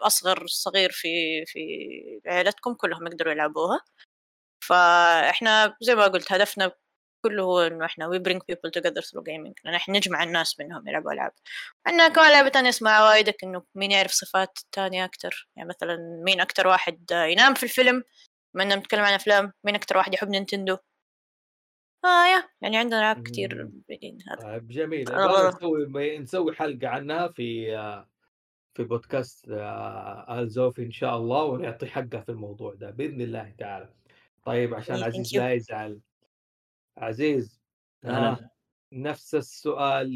أصغر 0.00 0.46
صغير 0.46 0.90
في 0.92 1.44
في 1.46 1.60
عائلتكم 2.26 2.74
كلهم 2.74 3.06
يقدروا 3.06 3.32
يلعبوها. 3.32 3.80
فإحنا 4.64 5.76
زي 5.82 5.94
ما 5.94 6.04
قلت 6.04 6.32
هدفنا 6.32 6.72
كله 7.22 7.42
هو 7.42 7.60
إنه 7.60 7.84
إحنا 7.84 8.10
we 8.10 8.18
bring 8.20 8.38
people 8.38 8.70
together 8.70 9.02
through 9.02 9.22
gaming. 9.22 9.54
لأن 9.64 9.74
إحنا 9.74 9.96
نجمع 9.96 10.22
الناس 10.22 10.54
بانهم 10.54 10.88
يلعبوا 10.88 11.12
ألعاب. 11.12 11.32
عندنا 11.86 12.08
كمان 12.08 12.32
لعبة 12.32 12.48
تانية 12.48 12.68
اسمها 12.68 12.92
عوايدك 12.92 13.44
إنه 13.44 13.62
مين 13.74 13.90
يعرف 13.90 14.10
صفات 14.10 14.58
تانية 14.72 15.04
أكتر. 15.04 15.48
يعني 15.56 15.68
مثلا 15.68 15.96
مين 16.24 16.40
أكتر 16.40 16.66
واحد 16.66 17.10
ينام 17.12 17.54
في 17.54 17.62
الفيلم؟ 17.62 18.04
بما 18.54 18.62
إننا 18.62 18.74
بنتكلم 18.76 19.00
عن 19.04 19.12
أفلام 19.12 19.52
مين 19.64 19.74
أكتر 19.74 19.96
واحد 19.96 20.14
يحب 20.14 20.28
نينتندو؟ 20.28 20.76
آه 22.04 22.26
يا 22.26 22.48
يعني 22.60 22.76
عندنا 22.78 22.98
ألعاب 22.98 23.22
كتير 23.22 23.70
هذا 24.30 24.42
طيب 24.42 24.68
جميل. 24.68 25.10
والله. 25.12 25.48
نسوي 25.48 26.18
نسوي 26.18 26.54
حلقة 26.54 26.88
عنها 26.88 27.28
في 27.28 27.76
آه، 27.76 28.08
في 28.74 28.84
بودكاست 28.84 29.48
آه، 29.48 30.40
آل 30.40 30.48
زوفي 30.48 30.82
إن 30.82 30.90
شاء 30.90 31.16
الله 31.16 31.44
ونعطي 31.44 31.86
حقه 31.86 32.20
في 32.20 32.28
الموضوع 32.28 32.74
ده 32.74 32.90
بإذن 32.90 33.20
الله 33.20 33.54
تعالى. 33.58 33.94
طيب 34.44 34.74
عشان 34.74 34.96
Thank 34.96 35.02
عزيز. 35.02 35.36
لا 35.36 35.52
يزعل. 35.52 36.00
عزيز 36.96 37.62
أهلا 38.04 38.50
نفس 38.92 39.34
السؤال 39.34 40.06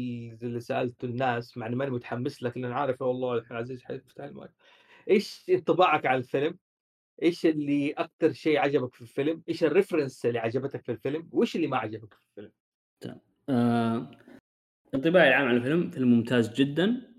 اللي 0.43 0.59
سألته 0.59 1.05
الناس 1.05 1.57
مع 1.57 1.67
إني 1.67 1.75
ماني 1.75 1.91
متحمس 1.91 2.43
لك 2.43 2.57
لأن 2.57 2.71
عارف 2.71 3.01
والله 3.01 3.33
الحين 3.33 3.57
عزيز 3.57 3.83
حيفتح 3.83 4.23
المايك 4.23 4.51
إيش 5.09 5.45
انطباعك 5.49 6.05
على 6.05 6.17
الفيلم؟ 6.17 6.57
إيش 7.23 7.45
اللي 7.45 7.91
أكثر 7.91 8.31
شيء 8.31 8.57
عجبك 8.57 8.93
في 8.93 9.01
الفيلم؟ 9.01 9.43
إيش 9.49 9.63
الريفرنس 9.63 10.25
اللي 10.25 10.39
عجبتك 10.39 10.83
في 10.83 10.91
الفيلم؟ 10.91 11.29
وإيش 11.31 11.55
اللي 11.55 11.67
ما 11.67 11.77
عجبك 11.77 12.13
في 12.13 12.19
الفيلم؟ 12.29 12.51
آه، 13.49 14.11
انطباعي 14.95 15.27
العام 15.27 15.47
عن 15.47 15.55
الفيلم 15.55 15.89
فيلم 15.89 16.07
ممتاز 16.07 16.53
جدا 16.53 17.13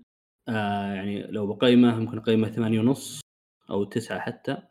آه 0.49 0.93
يعني 0.93 1.23
لو 1.23 1.53
بقيمة 1.53 1.99
ممكن 1.99 2.17
اقيمه 2.17 2.49
ثمانية 2.49 2.79
ونص 2.79 3.21
أو 3.69 3.83
تسعة 3.83 4.19
حتى 4.19 4.68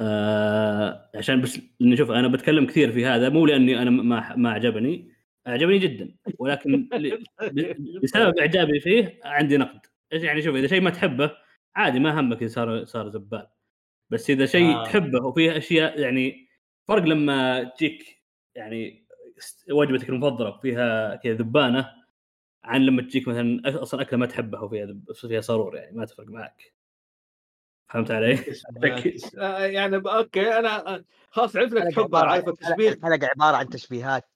آه 0.00 1.10
عشان 1.14 1.40
بس 1.40 1.60
لاني 1.80 1.96
شوف 1.96 2.10
أنا 2.10 2.28
بتكلم 2.28 2.66
كثير 2.66 2.92
في 2.92 3.06
هذا 3.06 3.28
مو 3.28 3.46
لأني 3.46 3.82
أنا 3.82 3.90
ما 3.90 4.36
ما 4.36 4.50
عجبني 4.50 5.10
عجبني 5.46 5.78
جدا 5.78 6.14
ولكن 6.38 6.88
بسبب 8.02 8.38
إعجابي 8.40 8.80
فيه 8.80 9.20
عندي 9.24 9.56
نقد. 9.56 9.80
يعني؟ 10.12 10.42
شوف 10.42 10.56
إذا 10.56 10.66
شيء 10.66 10.80
ما 10.80 10.90
تحبه 10.90 11.30
عادي 11.76 12.00
ما 12.00 12.20
همك 12.20 12.42
إذا 12.42 12.48
صار 12.48 12.84
صار 12.84 13.08
زبال. 13.08 13.46
بس 14.10 14.30
إذا 14.30 14.46
شيء 14.46 14.74
آه. 14.76 14.84
تحبه 14.84 15.26
وفيه 15.26 15.56
أشياء 15.56 16.00
يعني 16.00 16.48
فرق 16.88 17.02
لما 17.02 17.64
تجيك 17.64 18.22
يعني 18.54 19.06
وجبتك 19.70 20.08
المفضلة 20.10 20.48
وفيها 20.48 21.16
كذا 21.16 21.32
ذبانة 21.34 21.90
عن 22.64 22.80
لما 22.86 23.02
تجيك 23.02 23.28
مثلا 23.28 23.62
أصلا 23.82 24.02
أكلة 24.02 24.18
ما 24.18 24.26
تحبها 24.26 24.60
وفيها 24.60 24.96
فيها 25.14 25.40
صارور 25.40 25.76
يعني 25.76 25.96
ما 25.96 26.04
تفرق 26.04 26.28
معك. 26.28 26.79
فهمت 27.90 28.10
علي؟ 28.10 28.38
آه، 29.38 29.58
يعني 29.64 29.96
أوكي 29.96 30.58
أنا 30.58 30.94
آه، 30.94 31.04
خلاص 31.30 31.56
عرفت 31.56 31.72
لك 31.72 31.94
تحبها 31.94 32.24
عارف 32.24 32.48
التشبيه 32.48 32.88
الحلقة 32.88 33.26
عبارة 33.26 33.56
عن 33.56 33.68
تشبيهات. 33.68 34.28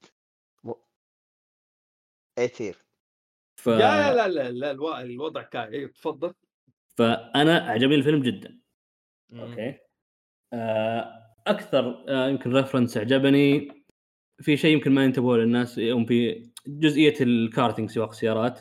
تصير 2.36 2.76
ف... 3.56 3.68
لا 3.68 4.14
لا 4.14 4.14
لا 4.14 4.28
لا, 4.28 4.50
لا 4.50 4.70
الو- 4.70 4.96
الوضع 4.96 5.42
كان 5.42 5.72
أيوه 5.72 5.90
تفضل. 5.90 6.34
فأنا 6.98 7.58
عجبني 7.58 7.94
الفيلم 7.94 8.22
جدا. 8.22 8.58
okay. 9.32 9.78
آه، 10.52 11.34
أكثر 11.46 12.04
يمكن 12.08 12.52
reference 12.52 12.96
عجبني 12.96 13.68
في 14.40 14.56
شيء 14.56 14.74
يمكن 14.74 14.92
ما 14.92 15.04
ينتبهوا 15.04 15.36
للناس 15.36 15.78
يوم 15.78 16.04
في 16.06 16.50
جزئية 16.66 17.14
الكارتينج 17.20 17.90
سواق 17.90 18.08
السيارات 18.08 18.60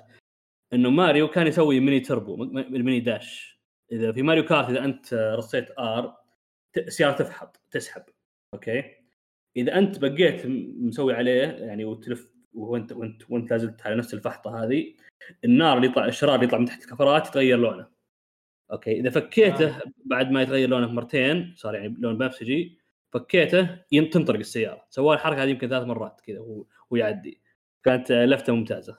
إنه 0.74 0.90
ماريو 0.90 1.28
كان 1.28 1.48
يسوي 1.48 1.80
mini 1.80 2.00
turbo 2.00 2.44
ال 2.44 2.55
mini 2.55 3.00
dash. 3.00 3.53
إذا 3.94 4.12
في 4.12 4.22
ماريو 4.22 4.46
كارت 4.46 4.70
إذا 4.70 4.86
أنت 4.86 5.14
رصيت 5.14 5.80
R 5.80 6.18
السياره 6.78 7.12
تفحط 7.12 7.62
تسحب 7.72 8.04
okay? 8.54 8.84
إذا 9.58 9.78
أنت 9.78 10.00
بقيت 10.00 10.46
مسوي 10.46 11.14
عليه 11.14 11.42
يعني 11.42 11.86
وتلف 11.86 12.34
وانت 12.54 12.92
وانت 12.92 13.32
وانت 13.32 13.52
لازلت 13.52 13.82
على 13.82 13.96
نفس 13.96 14.14
الفحطة 14.14 14.64
هذه 14.64 14.94
النار 15.46 15.78
اللي 15.78 15.88
يطلع 15.88 16.06
الشرار 16.06 16.36
اللي 16.36 16.46
يطلع 16.46 16.58
من 16.60 16.66
تحت 16.66 16.84
الكفرات 16.84 17.28
يتغير 17.28 17.58
لونه. 17.58 17.88
okay? 18.72 19.00
إذا 19.00 19.10
فكيته 19.10 19.82
بعد 20.06 20.32
ما 20.32 20.42
يتغير 20.42 20.70
لونه 20.70 20.88
مرتين 20.88 21.54
صار 21.58 21.76
يعني 21.76 21.96
لون 22.00 22.18
بنفسجي 22.18 22.80
فكيته 23.14 23.80
تنطرق 23.92 24.40
السيارة. 24.40 24.86
سوى 24.90 25.16
الحركة 25.16 25.44
هذه 25.44 25.50
يمكن 25.50 25.70
ثلاث 25.70 25.84
مرات 25.84 26.22
كذا 26.22 26.40
وهو 26.40 26.66
وهو 26.92 26.96
يعدي. 26.98 27.42
كانت 27.84 28.12
آه، 28.12 28.26
لفتة 28.26 28.54
ممتازة. 28.56 28.98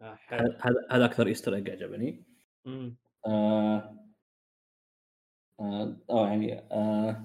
آه، 0.00 0.18
هذا- 0.28 0.86
هذا 0.90 1.04
أكثر 1.04 1.26
Easter 1.26 1.54
egg 1.54 1.70
عجبني. 1.70 2.31
مم. 2.64 2.96
آه 3.26 3.96
آه 5.60 5.96
أو 6.10 6.24
يعني 6.24 6.58
آه 6.72 7.24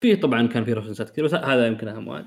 في 0.00 0.16
طبعا 0.16 0.46
كان 0.46 0.64
في 0.64 0.72
references 0.72 1.10
كثير 1.10 1.24
بس 1.24 1.34
هذا 1.34 1.66
يمكن 1.66 1.88
أهم 1.88 2.08
واحد 2.08 2.26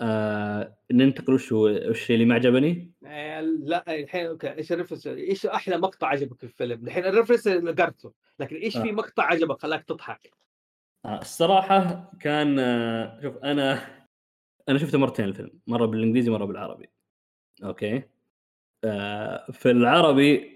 آه 0.00 0.78
ننتقل 0.92 1.34
وش 1.34 1.52
الشيء 1.52 2.14
اللي 2.14 2.26
ما 2.26 2.34
عجبني 2.34 2.92
آه، 3.06 3.40
لا 3.40 3.94
الحين 3.94 4.26
okay 4.26 4.52
إيش 4.52 4.72
ال 4.72 4.75
reference 4.75 5.06
إيش 5.06 5.46
أحلى 5.46 5.78
مقطع 5.78 6.08
عجبك 6.08 6.38
في 6.38 6.44
الفيلم؟ 6.44 6.86
الحين 6.86 7.04
ال 7.04 7.08
reference 7.08 7.48
قرته 7.48 8.12
لكن 8.38 8.56
إيش 8.56 8.78
في 8.78 8.90
آه. 8.90 8.92
مقطع 8.92 9.24
عجبك 9.24 9.62
خلاك 9.62 9.84
تضحك؟ 9.84 10.30
آه 11.04 11.20
الصراحة 11.20 12.12
كان 12.20 12.58
آه 12.58 13.20
شوف 13.22 13.36
أنا 13.36 13.86
أنا 14.68 14.78
شفته 14.78 14.98
مرتين 14.98 15.24
الفيلم 15.24 15.60
مرة 15.66 15.86
بالإنجليزي 15.86 16.30
مرة 16.30 16.44
بالعربي 16.44 16.90
okay 17.64 18.02
آه 18.84 19.50
في 19.52 19.70
العربي 19.70 20.51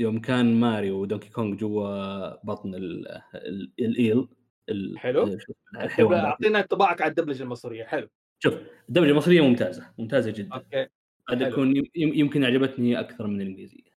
يوم 0.00 0.20
كان 0.20 0.60
ماريو 0.60 1.00
ودونكي 1.00 1.30
كونغ 1.30 1.54
جوا 1.56 2.44
بطن 2.46 2.74
ال 2.74 3.08
ال 3.34 3.72
الإيل 3.80 4.28
ال- 4.68 4.98
حلو. 4.98 5.36
الحيوان. 5.74 6.20
أعطينا 6.20 6.60
انطباعك 6.60 7.02
على 7.02 7.10
الدبلجة 7.10 7.42
المصرية 7.42 7.84
حلو. 7.84 8.08
شوف 8.38 8.54
الدبلجة 8.88 9.10
المصرية 9.10 9.40
ممتازة 9.40 9.86
ممتازة 9.98 10.30
جدا. 10.30 10.54
okay 10.54 10.86
قد 11.26 11.40
يم- 11.96 12.14
يمكن 12.14 12.44
عجبتني 12.44 13.00
أكثر 13.00 13.26
من 13.26 13.40
الإنجليزية. 13.40 13.90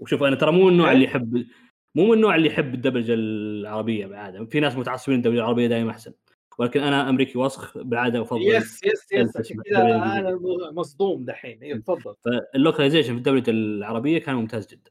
وشوف 0.00 0.22
أنا 0.22 0.36
ترى 0.36 0.52
مو 0.52 0.64
من 0.64 0.72
النوع. 0.72 0.92
اللي 0.92 1.04
يحب 1.04 1.46
مو 1.94 2.06
من 2.06 2.12
النوع 2.12 2.34
اللي 2.36 2.46
يحب 2.46 2.74
الدبلجة 2.74 3.14
العربية 3.14 4.06
بالعاده 4.06 4.44
في 4.44 4.60
ناس 4.60 4.76
متعصبين 4.76 5.18
الدبلجة 5.18 5.38
العربية 5.38 5.66
دائما 5.66 5.90
أحسن. 5.90 6.12
ولكن 6.58 6.80
أنا 6.80 7.08
أمريكي 7.08 7.38
وسخ 7.38 7.78
بالعاده 7.78 8.22
أفضل 8.22 8.42
yes 8.42 8.84
yes 8.84 9.12
yes 9.12 9.36
عشان 9.36 9.62
كذا 9.62 9.78
أنا 9.96 10.38
مصدوم 10.72 11.24
دحين. 11.24 11.62
أيوه 11.62 11.78
تفضل. 11.78 12.14
فال 12.24 12.37
localization 12.37 13.12
في 13.12 13.18
الدبلجة 13.18 13.50
العربية 13.50 14.18
كان 14.18 14.34
ممتاز 14.34 14.66
جدا. 14.66 14.90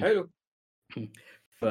حلو. 0.00 0.30
ف 1.50 1.66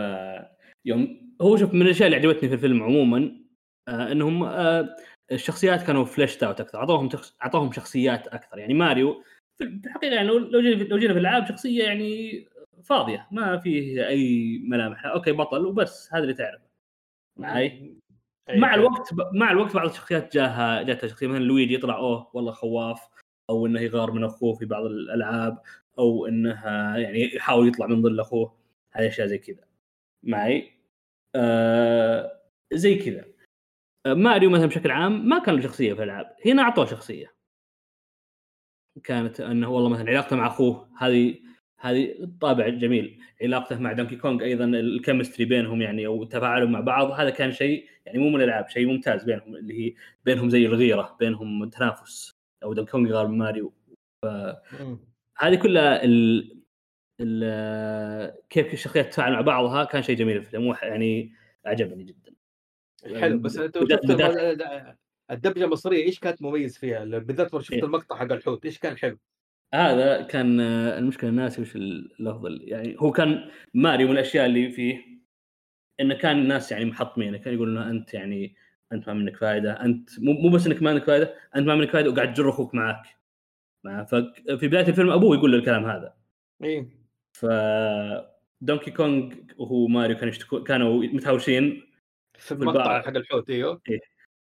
يوم 0.85 1.31
هو 1.41 1.57
شوف 1.57 1.73
من 1.73 1.81
الأشياء 1.81 2.07
اللي 2.07 2.17
عجبتني 2.17 2.49
في 2.49 2.55
الفيلم 2.55 2.83
عموما 2.83 3.41
آه 3.87 4.11
إنهم 4.11 4.43
آه 4.43 4.95
الشخصيات 5.31 5.81
كانوا 5.81 6.05
fleshed 6.05 6.43
out 6.43 6.61
أكثر 6.61 6.77
أعطوهم 6.77 7.09
تخ... 7.09 7.33
أعطوهم 7.43 7.71
شخصيات 7.71 8.27
أكثر. 8.27 8.57
يعني 8.57 8.73
ماريو 8.73 9.23
في 9.57 9.63
الحقيقة 9.63 10.15
يعني 10.15 10.27
لو 10.27 10.61
جينا 10.61 10.83
لو 10.83 10.97
جينا 10.97 11.13
في 11.13 11.19
الألعاب 11.19 11.45
شخصية 11.45 11.83
يعني 11.83 12.45
فاضية 12.83 13.27
ما 13.31 13.57
فيه 13.57 14.07
أي 14.07 14.57
ملامح 14.63 15.05
okay 15.05 15.31
بطل 15.31 15.65
وبس 15.65 16.09
هذا 16.13 16.23
اللي 16.23 16.33
تعرفه. 16.33 16.65
معي؟ 17.39 17.97
مع. 18.49 18.75
الوقت 18.75 19.09
مع 19.33 19.51
الوقت 19.51 19.73
بعض 19.73 19.89
الشخصيات 19.89 20.33
جاها 20.33 20.81
جاتها 20.83 21.07
شخصية 21.07 21.27
مثلا 21.27 21.43
لويجي 21.43 21.73
يطلع 21.73 21.97
أوه 21.97 22.31
والله 22.33 22.51
خواف. 22.51 23.07
أو 23.49 23.65
إنه 23.65 23.81
يغار 23.81 24.11
من 24.11 24.23
أخوه 24.23 24.53
في 24.53 24.65
بعض 24.65 24.85
الألعاب. 24.85 25.61
أو 25.99 26.25
إنها 26.27 26.97
يعني 26.97 27.35
يحاول 27.35 27.67
يطلع 27.67 27.87
من 27.87 28.01
ظل 28.01 28.19
أخوه. 28.19 28.57
هذه 28.91 29.07
أشياء 29.07 29.27
زي 29.27 29.37
كذا. 29.37 29.63
معي؟ 30.23 30.71
آه 31.35 32.41
زي 32.73 32.95
كذا. 32.95 33.25
آه 34.05 34.13
ماريو 34.13 34.49
مثلا 34.49 34.65
بشكل 34.65 34.91
عام 34.91 35.29
ما 35.29 35.39
كان 35.39 35.55
له 35.55 35.61
شخصية 35.61 35.93
في 35.93 36.03
الألعاب. 36.03 36.35
هنا 36.45 36.61
أعطوه 36.61 36.85
شخصية. 36.85 37.33
كانت 39.03 39.41
إنه 39.41 39.69
والله 39.69 39.89
مثلا 39.89 40.09
علاقته 40.09 40.35
مع 40.35 40.47
أخوه 40.47 40.89
هذه 40.97 41.39
هذه 41.79 42.29
طابع 42.41 42.69
جميل. 42.69 43.19
علاقته 43.41 43.79
مع 43.79 43.91
دونكي 43.93 44.15
كونغ 44.15 44.43
أيضا 44.43 44.65
ال 44.65 44.73
chemistry 44.73 45.45
بينهم 45.45 45.81
يعني 45.81 46.07
أو 46.07 46.23
تفاعلهم 46.23 46.71
مع 46.71 46.79
بعض 46.79 47.11
هذا 47.11 47.29
كان 47.29 47.51
شيء 47.51 47.87
يعني 48.05 48.19
مو 48.19 48.29
من 48.29 48.35
الألعاب 48.35 48.69
شيء 48.69 48.87
ممتاز 48.87 49.23
بينهم 49.23 49.55
اللي 49.55 49.87
هي 49.87 49.95
بينهم 50.25 50.49
زي 50.49 50.65
الغيرة 50.65 51.17
بينهم 51.19 51.69
تنافس. 51.69 52.31
أو 52.63 52.73
دونكي 52.73 52.91
كونغ 52.91 53.09
يغار 53.09 53.27
من 53.27 53.37
ماريو 53.37 53.73
مم. 54.25 55.10
هذه 55.41 55.55
كلها 55.55 56.03
ال... 56.03 56.51
ال... 57.19 58.33
كيف 58.49 58.73
الشخصيات 58.73 59.05
تتفاعل 59.05 59.33
مع 59.33 59.41
بعضها 59.41 59.83
كان 59.83 60.01
شيء 60.03 60.15
جميل 60.15 60.41
في 60.41 60.47
الفيلم 60.47 60.75
يعني 60.81 61.33
عجبني 61.65 62.03
جدا 62.03 62.31
حلو 63.19 63.39
بس 63.39 63.57
أنت 63.57 63.77
الدبلجه 65.31 65.65
المصرية 65.65 66.05
إيش 66.05 66.19
كانت 66.19 66.41
مميز 66.41 66.77
فيها؟ 66.77 67.05
بالذات 67.05 67.57
شفت 67.61 67.71
إيه. 67.71 67.83
المقطع 67.83 68.15
حق 68.15 68.31
الحوت 68.31 68.65
إيش 68.65 68.79
كان 68.79 68.97
حلو؟ 68.97 69.17
هذا 69.73 70.21
كان 70.21 70.59
آه، 70.59 70.97
المشكلة 70.97 71.29
ناسي 71.29 71.61
وش 71.61 71.75
اللفظ 71.75 72.47
يعني 72.61 72.95
هو 72.99 73.11
كان 73.11 73.49
ماريو 73.73 74.07
من 74.07 74.13
الأشياء 74.13 74.45
اللي 74.45 74.71
فيه 74.71 75.21
إنه 75.99 76.15
كان 76.15 76.39
الناس 76.39 76.71
يعني 76.71 76.85
محطمينه 76.85 77.37
كان 77.37 77.53
يقول 77.53 77.69
انه 77.69 77.89
أنت 77.89 78.13
يعني 78.13 78.55
أنت 78.91 79.07
ما 79.07 79.13
منك 79.13 79.37
فائده 79.37 79.81
أنت 79.81 80.09
مو 80.19 80.49
بس 80.49 80.67
إنك 80.67 80.81
ما 80.81 80.93
منك 80.93 81.03
فائده 81.03 81.33
أنت 81.55 81.67
ما 81.67 81.75
منك 81.75 81.89
فائده 81.89 82.09
وقاعد 82.09 82.33
تجر 82.33 82.49
أخوك 82.49 82.75
معك 82.75 83.03
مع 83.05 83.11
ففي 83.83 84.67
بداية 84.67 84.87
الفيلم 84.87 85.09
أبوه 85.09 85.37
يقول 85.37 85.51
له 85.51 85.57
الكلام 85.57 85.85
هذا. 85.85 86.13
إيه. 86.63 86.87
ف 87.33 87.45
Donkey 88.61 88.91
Kong 88.91 89.33
وهو 89.57 89.87
ماريو 89.87 90.15
كانوا 90.15 90.29
يشتكو 90.29 90.63
كانوا 90.63 91.03
متهاوشين 91.03 91.83
في. 92.37 92.51
المقطع 92.51 93.01
حق 93.01 93.07
الحوت 93.07 93.49
إيوه. 93.49 93.81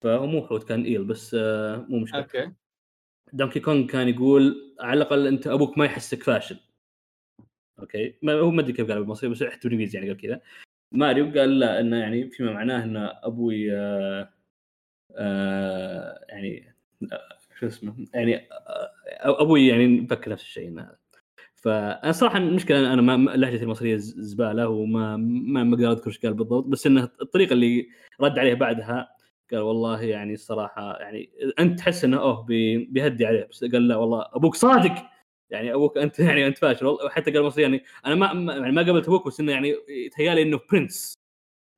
فهو 0.02 0.26
مو 0.26 0.46
حوت 0.46 0.68
كان 0.68 0.84
eel 0.84 1.04
بس 1.04 1.36
آه، 1.40 1.86
مو 1.88 1.98
مشكلة. 1.98 2.20
okay. 2.20 2.52
Donkey 3.32 3.60
Kong 3.60 3.86
كان 3.86 4.08
يقول 4.08 4.76
على 4.80 4.96
الأقل 4.96 5.26
أنت 5.26 5.46
أبوك 5.46 5.78
ما 5.78 5.84
يحسك 5.84 6.22
فاشل. 6.22 6.60
okay. 7.80 8.14
ما 8.22 8.32
هو 8.32 8.50
ما 8.50 8.60
أدري 8.60 8.72
كيف 8.72 8.90
قال 8.90 9.00
بالمصري 9.00 9.30
بس 9.30 9.42
حتى 9.42 9.68
بالانجليزي 9.68 9.98
يعني 9.98 10.10
قال 10.10 10.20
كذا. 10.20 10.40
ماريو 10.92 11.24
قال 11.24 11.58
لا 11.58 11.80
إنه 11.80 11.96
يعني 11.96 12.30
فيما 12.30 12.52
معناه 12.52 12.84
ان 12.84 12.96
أبوي 12.96 13.72
آه 13.76 14.32
آه 15.16 16.24
يعني 16.28 16.74
آه، 17.12 17.38
شو 17.58 17.66
اسمه 17.66 18.06
يعني 18.14 18.36
آه 18.52 18.90
أبوي 19.10 19.66
يعني 19.68 19.86
مفكر 20.00 20.30
نفس 20.30 20.42
الشيء 20.42 20.72
هذا 20.72 20.98
فانا 21.54 22.12
صراحة 22.12 22.38
المشكلة 22.38 22.92
أنا 22.92 23.02
ما 23.16 23.30
لهجتي 23.30 23.64
المصرية 23.64 23.96
زبالة 23.96 24.68
وما 24.68 25.16
ما 25.16 25.74
أقدر 25.74 25.92
أذكر 25.92 26.06
إيش 26.06 26.18
قال 26.18 26.34
بالضبط 26.34 26.64
بس 26.64 26.86
إنه 26.86 27.10
الطريقة 27.22 27.52
اللي 27.52 27.88
رد 28.20 28.38
عليه 28.38 28.54
بعدها 28.54 29.08
قال 29.52 29.60
والله 29.60 30.02
يعني 30.02 30.34
الصراحة 30.34 30.96
يعني 31.00 31.30
أنت 31.58 31.78
تحس 31.78 32.04
إنه 32.04 32.20
أوه 32.20 32.42
بي- 32.42 32.84
بيهدي 32.84 33.26
عليه 33.26 33.44
بس 33.50 33.64
قال 33.64 33.88
لا 33.88 33.96
والله 33.96 34.26
أبوك 34.32 34.54
صادق 34.54 34.94
يعني 35.50 35.74
أبوك 35.74 35.98
أنت 35.98 36.18
يعني 36.30 36.46
أنت 36.46 36.58
فاشل 36.58 36.86
والله 36.86 37.08
حتى 37.08 37.30
قال 37.30 37.42
مصري 37.42 37.62
يعني 37.62 37.84
أنا 38.06 38.14
ما 38.14 38.52
يعني 38.52 38.72
ما 38.72 38.82
قابلت 38.82 39.06
أبوك 39.06 39.26
بس 39.26 39.40
إنه 39.40 39.52
يعني 39.52 39.74
يتهيألي 40.06 40.42
إنه 40.42 40.60
برنس 40.72 41.14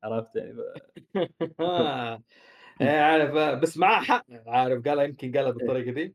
عرفت 0.04 0.36
يعني 0.36 0.54
ف- 0.54 1.60
آه. 1.60 2.22
عارف 2.80 3.32
بس 3.60 3.78
معاه 3.78 4.02
حق 4.02 4.26
عارف 4.46 4.88
قالها 4.88 5.04
يمكن 5.04 5.32
قالها 5.36 5.50
بالطريقة 5.50 5.92
دي 5.92 6.14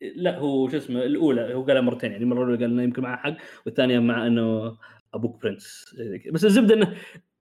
لا 0.00 0.38
هو 0.38 0.68
شو 0.68 0.76
اسمه 0.76 1.02
الأولى 1.02 1.54
هو 1.54 1.62
قالها 1.62 1.80
مرتين 1.82 2.12
يعني 2.12 2.24
المرة 2.24 2.38
الأولى 2.44 2.56
قال 2.64 2.70
إنه 2.72 2.82
يمكن 2.82 3.02
معه 3.02 3.16
حق 3.16 3.36
والثانية 3.66 3.98
مع 3.98 4.26
إنه 4.26 4.76
أبوك 5.14 5.42
برنس 5.42 5.94
بس 6.32 6.44
الزبدة 6.44 6.74
إنه 6.74 6.96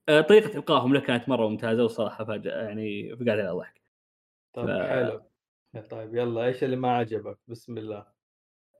آه، 0.08 0.20
طريقة 0.20 0.56
القائهم 0.58 0.94
له 0.94 1.00
كانت 1.00 1.28
مرة 1.28 1.48
ممتازة 1.48 1.82
والصراحه 1.82 2.24
فجاه 2.24 2.62
يعني 2.62 3.16
فقعد 3.16 3.28
على 3.28 3.50
الضحك 3.50 3.82
طيب 4.52 4.66
ف- 4.68 4.82
حلو. 4.82 5.22
طيب 5.90 6.14
يلا 6.14 6.44
إيش 6.44 6.64
اللي 6.64 6.76
ما 6.76 6.96
عجبك؟ 6.96 7.38
بسم 7.48 7.78
الله. 7.78 8.06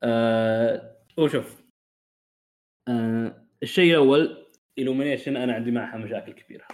آه 0.03 0.97
هو 1.19 1.29
شوف 1.29 1.63
آه 2.89 3.47
الشيء 3.63 3.91
الأول 3.91 4.47
illumination 4.81 5.29
أنا 5.29 5.55
عندي 5.55 5.71
معها 5.71 5.97
مشاكل 5.99 6.33
كبيرة 6.33 6.65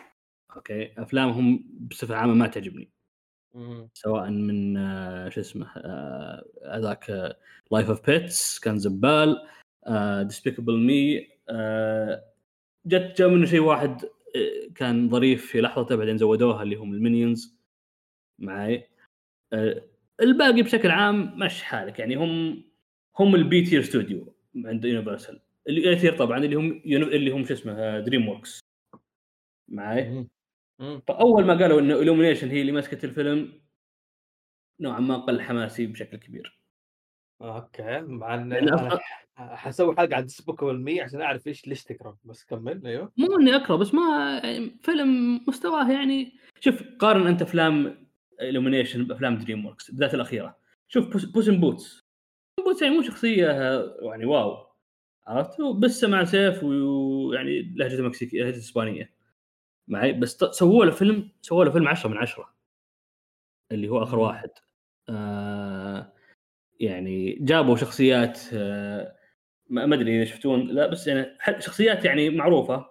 okay؟ 0.56 0.92
أفلامهم 0.98 1.64
بصفة 1.80 2.16
عامة 2.16 2.34
ما 2.34 2.46
تعجبني. 2.46 2.90
مم. 3.54 3.88
سواء 3.94 4.30
من 4.30 4.76
آه 4.76 5.28
شو 5.28 5.40
اسمه 5.40 5.66
آه، 5.76 6.44
هذاك 6.66 7.36
Life 7.72 7.88
of 7.88 8.10
Pets 8.10 8.58
كان 8.58 8.78
زبال 8.78 9.46
Despicable 10.22 10.78
Me 10.78 11.28
جت 12.86 13.18
جاء 13.18 13.28
منه 13.28 13.46
شيء 13.46 13.60
واحد 13.60 14.04
آه، 14.36 14.72
كان 14.74 15.08
ظريف 15.10 15.46
في 15.46 15.60
لحظته 15.60 15.96
بعدين 15.96 16.18
زودوها 16.18 16.62
اللي 16.62 16.76
هم 16.76 16.94
ال 16.94 17.02
Minions 17.02 17.58
معي. 18.38 18.88
آه، 19.52 19.82
الباقي 20.20 20.62
بشكل 20.62 20.90
عام 20.90 21.38
مش 21.38 21.62
حالك 21.62 21.98
يعني 21.98 22.14
هم 22.16 22.64
هم 23.18 23.34
ال 23.34 23.48
B 23.48 23.62
tier 23.62 23.82
studio 23.82 24.34
عند 24.56 24.84
Universal 24.84 25.40
ال 25.68 25.96
A 25.96 26.00
tier 26.00 26.16
طبعا 26.18 26.38
اللي 26.38 26.56
هم 26.56 26.82
اللي 26.86 27.30
هم 27.30 27.44
شو 27.44 27.54
اسمه 27.54 28.00
DreamWorks 28.00 28.60
معي. 29.68 30.26
مم. 30.78 31.02
فأول 31.06 31.44
ما 31.44 31.58
قالوا 31.58 31.80
إنه 31.80 31.94
illumination 31.94 32.44
هي 32.44 32.60
اللي 32.60 32.72
مسكت 32.72 33.04
الفيلم 33.04 33.62
نوعا 34.80 35.00
ما 35.00 35.16
قل 35.16 35.40
حماسي 35.40 35.86
بشكل 35.86 36.16
كبير. 36.16 36.60
okay 37.42 38.00
مع 38.00 38.34
إن 38.34 38.88
حسوي 39.36 39.96
حلقة 39.96 40.16
عن 40.16 40.22
Despicable 40.22 40.80
Me 40.80 41.00
عشان 41.00 41.20
أعرف 41.20 41.46
إيش 41.46 41.68
ليش 41.68 41.84
تكره 41.84 42.18
بس 42.24 42.44
كمل 42.44 42.86
أيوه. 42.86 43.12
مو 43.16 43.38
إني 43.40 43.56
أكره 43.56 43.76
بس 43.76 43.94
ما 43.94 44.40
يعني 44.44 44.78
فيلم 44.82 45.40
مستواه 45.48 45.92
يعني 45.92 46.32
شوف 46.60 46.82
قارن 46.98 47.26
أنت 47.26 47.42
أفلام 47.42 48.06
illumination 48.40 48.96
بأفلام 48.96 49.38
DreamWorks 49.38 49.90
بالذات 49.90 50.14
الأخيرة. 50.14 50.58
شوف 50.88 51.08
Puss, 51.08 51.24
Puss 51.24 51.48
in 51.48 51.60
Boots 51.60 52.00
Boots 52.64 52.82
يعني 52.82 52.94
مو 52.94 53.02
شخصية 53.02 53.46
يعني 54.02 54.24
wow 54.24 54.66
عرفت؟ 55.26 55.60
بس 55.60 56.04
معه 56.04 56.24
سيف 56.24 56.64
ويعني 56.64 57.74
لهجته 57.76 58.02
مكسيكيه 58.02 58.42
لهجته 58.42 58.58
إسبانية. 58.58 59.14
معي 59.88 60.12
بس 60.12 60.36
سووا 60.36 60.84
له 60.84 60.90
فيلم 60.90 61.30
سووا 61.42 61.64
له 61.64 61.70
فيلم 61.70 61.88
10 61.88 62.10
من 62.10 62.16
10 62.16 62.54
اللي 63.72 63.88
هو 63.88 64.02
آخر. 64.02 64.18
واحد. 64.18 64.50
آه 65.08 66.12
يعني 66.80 67.32
جابوا 67.40 67.76
شخصيات 67.76 68.40
آه 68.54 69.16
ما 69.70 69.94
أدري 69.94 70.16
إذا 70.22 70.24
شفتون 70.30 70.66
لا 70.68 70.86
بس 70.86 71.06
يعني 71.06 71.38
شخصيات 71.58 72.04
يعني 72.04 72.30
معروفة 72.30 72.86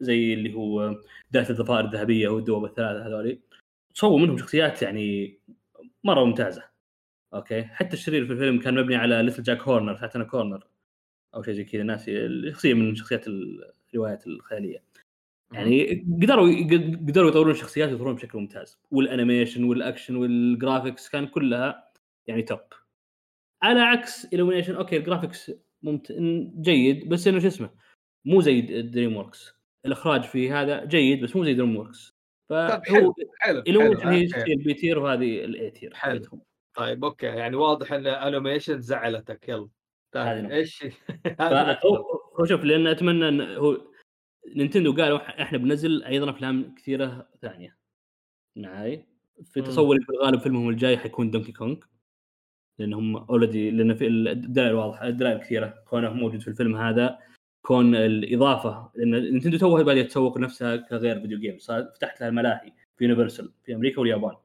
زي 0.00 0.34
اللي 0.34 0.54
هو 0.54 0.94
ذات 1.32 1.50
الضفائر 1.50 1.84
الذهبية 1.84 2.28
والدوب 2.28 2.64
الثلاثة 2.64 3.06
هذولي. 3.06 3.40
سووا 3.94 4.18
منهم 4.18 4.38
شخصيات 4.38 4.82
يعني 4.82 5.38
مرة 6.04 6.24
ممتازة. 6.24 6.64
okay؟ 7.34 7.62
حتى 7.64 7.94
الشرير 7.96 8.26
في 8.26 8.32
الفيلم 8.32 8.60
كان 8.60 8.74
مبني 8.74 8.96
على 8.96 9.22
Little 9.22 9.42
Jack 9.42 9.62
Horner 9.62 9.96
sat 9.96 10.13
in 10.13 10.24
a 10.24 10.30
corner 10.30 10.66
أو 11.34 11.42
شيء 11.42 11.54
زي 11.54 11.64
كذا 11.64 11.82
ناسي 11.82 12.28
شخصيه 12.52 12.74
من 12.74 12.94
شخصيات 12.94 13.24
الروايات 13.94 14.26
الخيالية. 14.26 14.82
يعني 15.52 16.04
قدروا 16.22 16.64
قدروا 17.08 17.30
يطورون 17.30 17.50
الشخصيات 17.50 17.90
ويطورون 17.90 18.14
بشكل 18.14 18.38
ممتاز. 18.38 18.78
وال 18.90 19.03
animation 19.03 19.64
وال 19.64 19.77
action 19.77 20.16
وال 20.16 20.34
graphics 20.34 21.08
كان 21.08 21.26
كلها 21.26 21.90
يعني 22.26 22.42
top 22.42 22.60
على 23.62 23.80
عكس 23.80 24.26
illumination 24.26 24.70
okay 24.70 24.96
ال 24.96 25.02
graphics 25.02 25.52
ممت... 25.82 26.12
جيد 26.60 27.08
بس 27.08 27.28
إنه 27.28 27.38
شو 27.38 27.46
اسمه 27.46 27.70
مو 28.24 28.40
زي 28.40 28.60
DreamWorks 28.82 29.54
الإخراج 29.86 30.22
في 30.22 30.50
هذا 30.50 30.84
جيد 30.84 31.24
بس 31.24 31.36
مو 31.36 31.44
زي 31.44 31.54
DreamWorks 31.54 32.16
طيب 32.48 32.68
فهو 32.68 32.82
حلو 32.84 33.14
حلو 33.38 33.62
illumination 33.62 34.34
حلو. 34.34 34.44
هي 34.46 34.52
البي 34.52 34.74
tier 34.74 34.98
وهذه 34.98 35.44
ال 35.44 35.70
A 35.70 35.75
tier 35.75 35.94
حلو. 35.94 36.42
طيب 36.74 37.04
okay 37.04 37.26
يعني 37.26 37.56
واضح 37.56 37.92
إن 37.92 38.06
انيميشن 38.06 38.80
زعلتك. 38.80 39.48
يلا. 39.48 39.68
طيب. 40.12 40.50
إيش. 40.50 40.86
هو 42.40 42.44
شوف 42.44 42.64
لأن 42.64 42.86
أتمنى 42.86 43.28
إن 43.28 43.40
هو 43.40 43.80
Nintendo 44.54 44.92
قالوا 44.92 45.42
إحنا 45.42 45.58
بننزل 45.58 46.04
أيضا 46.04 46.30
أفلام 46.30 46.74
كثيرة 46.74 47.28
ثانية. 47.42 47.76
معي 48.56 49.04
في. 49.44 49.62
تصوري 49.62 50.00
في 50.00 50.10
الغالب 50.10 50.40
فيلمهم 50.40 50.68
الجاي 50.68 50.98
حيكون 50.98 51.30
Donkey 51.30 51.52
Kong 51.52 51.76
لأنهم 52.78 53.16
already 53.16 53.70
لأن 53.70 53.94
في 53.94 54.06
الدلائل 54.06 54.74
واضحة 54.74 55.08
الدلائل 55.08 55.38
كثيرة. 55.38 55.74
كونه 55.88 56.12
موجود 56.12 56.40
في 56.40 56.48
الفيلم 56.48 56.76
هذا 56.76 57.18
كون 57.62 57.94
الإضافة 57.94 58.90
لأن 58.94 59.10
Nintendo 59.10 59.58
توها 59.58 59.82
باديه 59.82 60.02
تسوق 60.02 60.38
نفسها 60.38 60.76
كغير 60.76 61.20
video 61.20 61.38
game 61.38 61.58
صار 61.58 61.92
فتحت 61.94 62.20
لها 62.20 62.28
الملاهي 62.28 62.72
في 62.96 63.04
Universal 63.04 63.52
في 63.64 63.74
أمريكا 63.74 64.00
واليابان. 64.00 64.36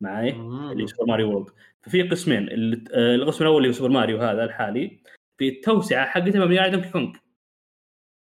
معي. 0.00 0.30
اللي 0.72 0.86
Super 0.86 1.06
Mario 1.06 1.30
World 1.30 1.50
ففي 1.82 2.02
قسمين 2.02 2.48
آه، 2.92 3.14
القسم 3.14 3.44
الأول 3.44 3.56
اللي 3.56 3.68
هو 3.68 3.72
Super 3.72 3.90
Mario 3.90 4.18
هذا 4.18 4.44
الحالي 4.44 5.00
في 5.38 5.48
التوسعة 5.48 6.06
حقتها 6.06 6.44
مبنيه 6.44 6.60
على 6.60 6.70
Donkey 6.70 6.90
Kong 6.90 7.12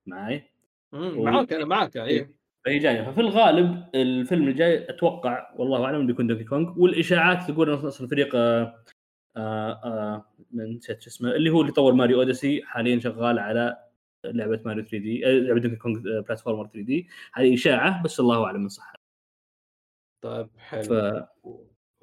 معي 0.07 0.51
معاك 0.92 1.52
أنا 1.52 1.64
معاك 1.64 1.96
أيوه 1.96 2.28
فهي 2.64 2.78
جاية. 2.78 3.02
ففي 3.02 3.20
الغالب 3.20 3.90
الفيلم 3.94 4.48
الجاي 4.48 4.90
أتوقع 4.90 5.54
والله 5.56 5.84
أعلم 5.84 6.06
بيكون 6.06 6.26
Donkey 6.26 6.44
Kong 6.44 6.78
والإشاعات 6.80 7.50
تقول 7.50 7.70
إنه 7.70 7.88
أصلا 7.88 8.08
فريق 8.08 8.34
آه 8.36 8.82
آه 9.36 9.72
آه 9.84 10.24
من 10.50 10.76
نسيت 10.76 11.00
شو 11.00 11.10
اسمه 11.10 11.30
اللي 11.30 11.50
هو 11.50 11.60
اللي 11.60 11.72
طور 11.72 11.92
Mario 11.93 12.18
Odyssey 12.20 12.62
حاليا 12.64 13.00
شغال 13.00 13.38
على 13.38 13.82
لعبة 14.24 14.62
ماريو 14.64 14.82
3 14.84 14.98
D 14.98 15.20
لعبة 15.24 15.60
Donkey 15.60 15.76
Kong 15.76 15.98
platformer 16.01 16.66
3 16.66 16.80
D 16.82 17.09
هذه 17.34 17.54
إشاعة 17.54 18.02
بس 18.02 18.20
الله 18.20 18.44
أعلم 18.44 18.60
من 18.62 18.68
صحتها 18.68 18.96
طيب 20.24 20.48
حلو. 20.58 20.82
ف 20.82 20.92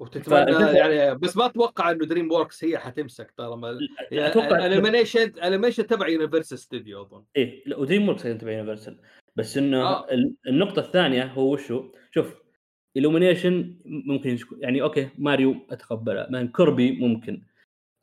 وتتمنى 0.04 0.78
يعني 0.78 1.18
بس 1.18 1.36
ما 1.36 1.46
أتوقع 1.46 1.90
إنه 1.90 2.06
DreamWorks 2.06 2.64
هي 2.64 2.78
حتمسك 2.78 3.32
طالما 3.36 3.78
أتوقع 4.12 4.66
ال 4.66 4.71
animation 4.71 5.20
ال 5.22 5.28
animation 5.28 5.86
تبع 5.86 6.08
Universal 6.08 6.58
Studio 6.58 7.02
أظن. 7.02 7.24
إيه 7.36 7.62
لا 7.66 7.76
و 7.76 8.08
DreamWorks 8.08 8.22
تبع 8.22 8.52
Universal 8.52 8.98
بس 9.36 9.58
إنه 9.58 9.82
آه. 9.82 10.10
ال- 10.12 10.34
النقطة 10.48 10.80
الثانية 10.80 11.24
هو 11.24 11.52
وشو؟ 11.52 11.92
شوف 12.10 12.34
illumination 12.98 13.52
ممكن 13.84 14.38
يعني 14.58 14.82
okay 14.82 15.08
ماريو 15.18 15.56
اتقبلها 15.70 16.26
مثلا 16.30 16.48
Kirby 16.48 16.92
ممكن. 16.92 17.42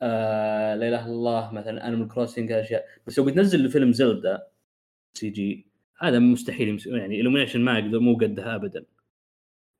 آه 0.02 0.74
لا 0.74 0.88
إله 0.88 1.04
إلا 1.06 1.12
الله 1.12 1.52
مثلا 1.52 1.88
Animal 1.88 2.08
Crossing 2.08 2.52
أشياء. 2.52 2.84
بس 3.06 3.18
لو 3.18 3.24
بتنزل 3.24 3.68
فيلم 3.68 3.92
Zelda 3.92 4.42
CG 5.14 5.66
هذا 5.98 6.18
مستحيل. 6.18 6.78
يعني 6.86 7.22
illumination 7.22 7.56
ما 7.56 7.78
يقدر 7.78 7.98
مو 8.00 8.14
قدها 8.16 8.54
ابدا. 8.54 8.84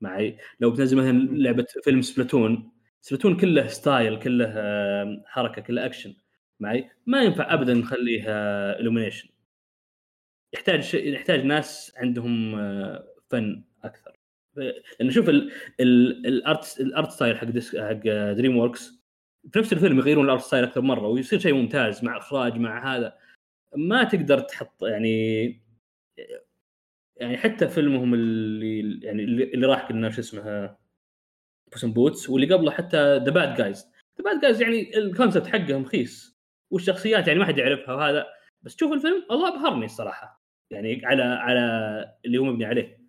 معي. 0.03 0.37
لو 0.59 0.71
بتنزل 0.71 0.97
مثلا 0.97 1.27
لعبة 1.31 1.65
فيلم 1.83 2.01
Splatoon 2.01 2.71
Splatoon 3.01 3.37
كله 3.37 3.67
style 3.67 4.19
كله 4.19 4.45
آه، 4.57 5.23
حركة 5.25 5.61
كله 5.61 5.85
أكشن 5.85 6.15
معي. 6.59 6.89
ما 7.05 7.23
ينفع 7.23 7.53
ابدا 7.53 7.73
نخليها 7.73 8.77
illumination. 8.77 9.27
يحتاج 10.53 10.81
شيء 10.81 11.13
يحتاج 11.13 11.45
ناس 11.45 11.93
عندهم 11.97 12.55
آه، 12.55 13.07
فن 13.29 13.63
أكثر. 13.83 14.17
لأن 14.55 15.11
شوف 15.11 15.29
ال- 15.29 15.51
ال- 15.79 16.27
ال 16.27 16.40
art 16.40 16.79
ال 16.79 16.87
art 16.87 17.11
style 17.11 17.37
حق 17.37 17.45
Dis 17.45 17.75
حق 17.75 18.03
DreamWorks 18.33 19.03
في 19.53 19.59
نفس 19.59 19.73
الفيلم 19.73 19.97
يغيرون 19.97 20.25
ال 20.25 20.29
art 20.29 20.41
style 20.41 20.63
أكثر 20.63 20.81
مرة 20.81 21.07
ويصير 21.07 21.39
شيء 21.39 21.53
ممتاز 21.53 22.03
مع 22.03 22.17
إخراج 22.17 22.57
مع 22.57 22.95
هذا. 22.95 23.17
ما 23.75 24.03
تقدر 24.03 24.39
تحط 24.39 24.83
يعني 24.83 25.47
يعني 27.23 27.37
حتى 27.37 27.67
فيلمهم 27.67 28.13
اللي 28.13 28.99
يعني 29.05 29.23
اللي 29.23 29.67
راح 29.67 29.85
قلنا 29.85 30.09
شو 30.09 30.21
اسمه 30.21 30.77
Puss 31.71 31.85
Boots 31.85 32.29
واللي 32.29 32.53
قبله 32.53 32.71
حتى 32.71 33.17
The 33.17 33.31
Bad 33.31 33.55
Guys 33.55 33.85
The 34.17 34.23
Bad 34.23 34.41
Guys 34.41 34.61
يعني 34.61 34.97
ال 34.97 35.03
concept 35.03 35.47
حقهم 35.47 35.83
رخيص 35.83 36.33
والشخصيات 36.71 37.27
يعني 37.27 37.39
ما 37.39 37.45
حد 37.45 37.57
يعرفها 37.57 37.95
وهذا. 37.95 38.25
بس 38.61 38.75
تشوف 38.75 38.91
الفيلم 38.93 39.25
الله 39.31 39.47
أبهرني 39.47 39.85
الصراحة. 39.85 40.43
يعني 40.71 41.01
على 41.05 41.23
على 41.23 41.61
اللي 42.25 42.37
هو 42.37 42.43
مبني 42.43 42.65
عليه. 42.65 43.03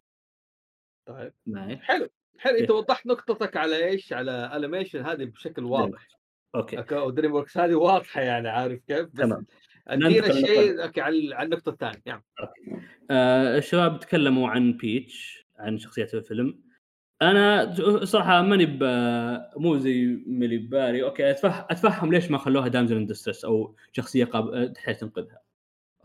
طيب. 1.06 1.32
معي؟ 1.46 1.76
حلو. 1.76 2.08
حلو. 2.38 2.58
انت 2.58 2.70
إيه. 2.70 2.76
وضحت 2.76 3.06
نقطتك 3.06 3.56
على 3.56 3.84
إيش؟ 3.84 4.12
على 4.12 4.30
انيميشن 4.30 5.06
هذه 5.06 5.24
بشكل 5.24 5.64
واضح. 5.64 6.08
okay. 6.54 6.78
okay 6.78 6.94
و 6.94 7.32
DreamWorks 7.32 7.58
هذه 7.58 7.74
واضحة 7.74 8.20
يعني 8.20 8.48
عارف 8.48 8.80
كيف؟ 8.86 9.06
بس 9.06 9.20
تمام. 9.20 9.46
أدينا 9.88 10.26
الشيء 10.26 11.00
على 11.02 11.42
النقطة 11.42 11.70
الثانية 11.70 12.02
نعم. 12.06 12.22
آه 13.10 13.58
الشباب 13.58 14.00
تكلموا 14.00 14.48
عن 14.48 14.72
بيتش 14.72 15.46
عن 15.56 15.78
شخصية 15.78 16.08
الفيلم. 16.14 16.64
أنا 17.22 17.74
صراحة 18.04 18.42
ماني 18.42 18.78
مو 19.56 19.78
زي 19.78 20.22
ملي 20.26 20.58
باري 20.58 21.02
okay 21.02 21.30
اتفهم 21.30 21.64
أتفهم 21.70 22.12
ليش 22.12 22.30
ما 22.30 22.38
خلوها 22.38 22.68
damsel 22.68 22.96
in 22.96 23.06
distress 23.06 23.44
أو 23.44 23.76
شخصية 23.92 24.24
قاب... 24.24 24.72
تحتاج 24.72 24.96
تنقذها. 24.96 25.40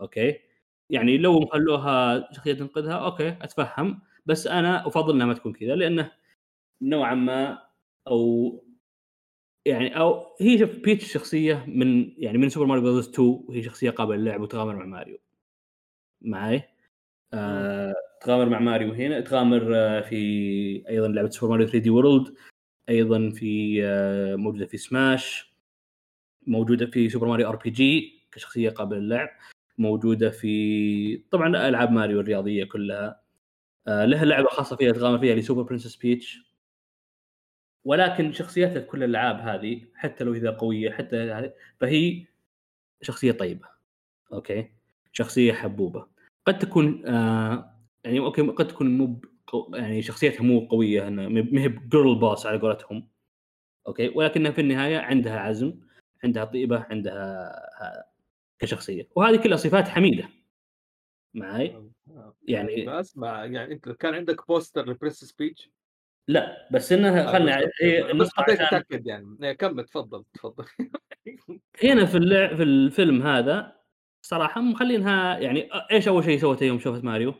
okay؟ 0.00 0.38
يعني 0.90 1.18
لو 1.18 1.46
خلوها 1.46 2.28
شخصية 2.32 2.52
تنقذها 2.52 2.94
okay 2.94 3.28
أتفهم. 3.28 4.00
بس 4.26 4.46
أنا 4.46 4.86
أفضل 4.86 5.14
إنها 5.14 5.26
ما 5.26 5.34
تكون 5.34 5.52
كذا 5.52 5.74
لأنه 5.74 6.12
نوعا 6.82 7.14
ما 7.14 7.58
أو 8.08 8.64
يعني 9.66 9.98
أو 9.98 10.26
هي 10.40 10.58
شوف 10.58 10.70
بيتش 10.78 11.12
شخصية 11.12 11.64
من 11.68 12.12
يعني 12.18 12.38
من 12.38 12.48
Super 12.48 12.66
Mario 12.66 12.82
Brothers 12.82 13.08
2 13.08 13.44
وهي 13.48 13.62
شخصية 13.62 13.90
قابلة 13.90 14.16
للعب 14.16 14.40
وتغامر 14.40 14.74
مع 14.76 14.84
ماريو. 14.84 15.18
معي 16.22 16.62
آه 17.34 17.94
تغامر 18.22 18.48
مع 18.48 18.58
ماريو 18.60 18.92
هنا 18.92 19.20
تغامر 19.20 19.76
آه 19.76 20.00
في 20.00 20.16
أيضا 20.88 21.08
لعبة 21.08 21.30
Super 21.30 21.50
Mario 21.52 21.66
3D 21.66 21.90
World 21.90 22.34
أيضا 22.88 23.30
في 23.30 23.80
آه 23.84 24.36
موجودة 24.36 24.66
في 24.66 24.76
سماش 24.76 25.54
موجودة 26.46 26.86
في 26.86 27.08
Super 27.08 27.28
Mario 27.28 27.48
RPG 27.48 28.22
كشخصية 28.32 28.70
قابلة 28.70 28.98
للعب 29.00 29.28
موجودة 29.78 30.30
في 30.30 31.16
طبعا 31.30 31.68
ألعاب 31.68 31.92
ماريو 31.92 32.20
الرياضية 32.20 32.64
كلها. 32.64 33.22
آه 33.88 34.04
لها 34.04 34.24
لعبة 34.24 34.48
خاصة 34.48 34.76
فيها 34.76 34.92
تغامر 34.92 35.18
فيها 35.18 35.30
اللي 35.32 35.42
Super 35.42 35.62
Princess 35.62 35.96
Peach. 35.96 36.49
ولكن 37.84 38.32
شخصياتها 38.32 38.80
في 38.80 38.86
كل 38.86 39.02
الألعاب 39.04 39.36
هذه 39.40 39.80
حتى 39.94 40.24
لو 40.24 40.34
إذا 40.34 40.50
قوية 40.50 40.90
حتى 40.90 41.50
فهي 41.80 42.24
شخصية 43.02 43.32
طيبة 43.32 43.68
okay؟ 44.32 44.70
شخصية 45.12 45.52
حبوبة. 45.52 46.06
قد 46.46 46.58
تكون 46.58 47.06
آه 47.06 47.74
يعني 48.04 48.18
okay 48.18 48.42
قد 48.42 48.68
تكون 48.68 48.98
مو 48.98 49.20
يعني 49.74 50.02
شخصيتها 50.02 50.42
مو 50.44 50.60
قوية 50.60 51.08
ما 51.08 51.60
هي 51.60 51.68
girl 51.68 52.14
boss 52.14 52.46
على 52.46 52.58
قولتهم 52.58 53.08
okay؟ 53.86 54.08
ولكنها 54.08 54.50
في 54.50 54.60
النهاية 54.60 54.98
عندها 54.98 55.38
عزم 55.38 55.80
عندها 56.24 56.44
طيبة 56.44 56.86
عندها 56.90 57.14
ها- 57.80 58.04
كشخصية. 58.58 59.08
وهذه 59.16 59.36
كلها 59.42 59.56
صفات 59.56 59.88
حميدة. 59.88 60.28
معي 61.34 61.90
يعني 62.48 62.86
بس 62.86 63.18
ما 63.18 63.28
يعني 63.44 63.72
أنت 63.72 63.88
كان 63.88 64.14
عندك 64.14 64.46
poster 64.48 64.90
ل 64.90 64.95
Princess 64.95 65.32
Peach 65.32 65.70
لا 66.30 66.68
بس 66.70 66.92
إنها 66.92 67.32
خلنا 67.32 67.70
هي 67.82 68.12
بس 68.12 68.30
حبيت 68.36 68.60
اتاكد 68.60 69.06
يعني. 69.06 69.38
إيه، 69.42 69.52
كمل 69.52 69.84
تفضل 69.84 70.24
تفضل. 70.34 70.64
هنا 71.84 72.06
في 72.06 72.16
اللع... 72.16 72.56
في 72.56 72.62
الفيلم 72.62 73.22
هذا 73.22 73.76
صراحة 74.26 74.60
مخلينها 74.60 75.38
يعني 75.38 75.68
إيش 75.92 76.08
أول 76.08 76.24
شيء 76.24 76.38
سوته 76.38 76.64
يوم 76.64 76.78
شافت 76.78 77.04
ماريو؟ 77.04 77.34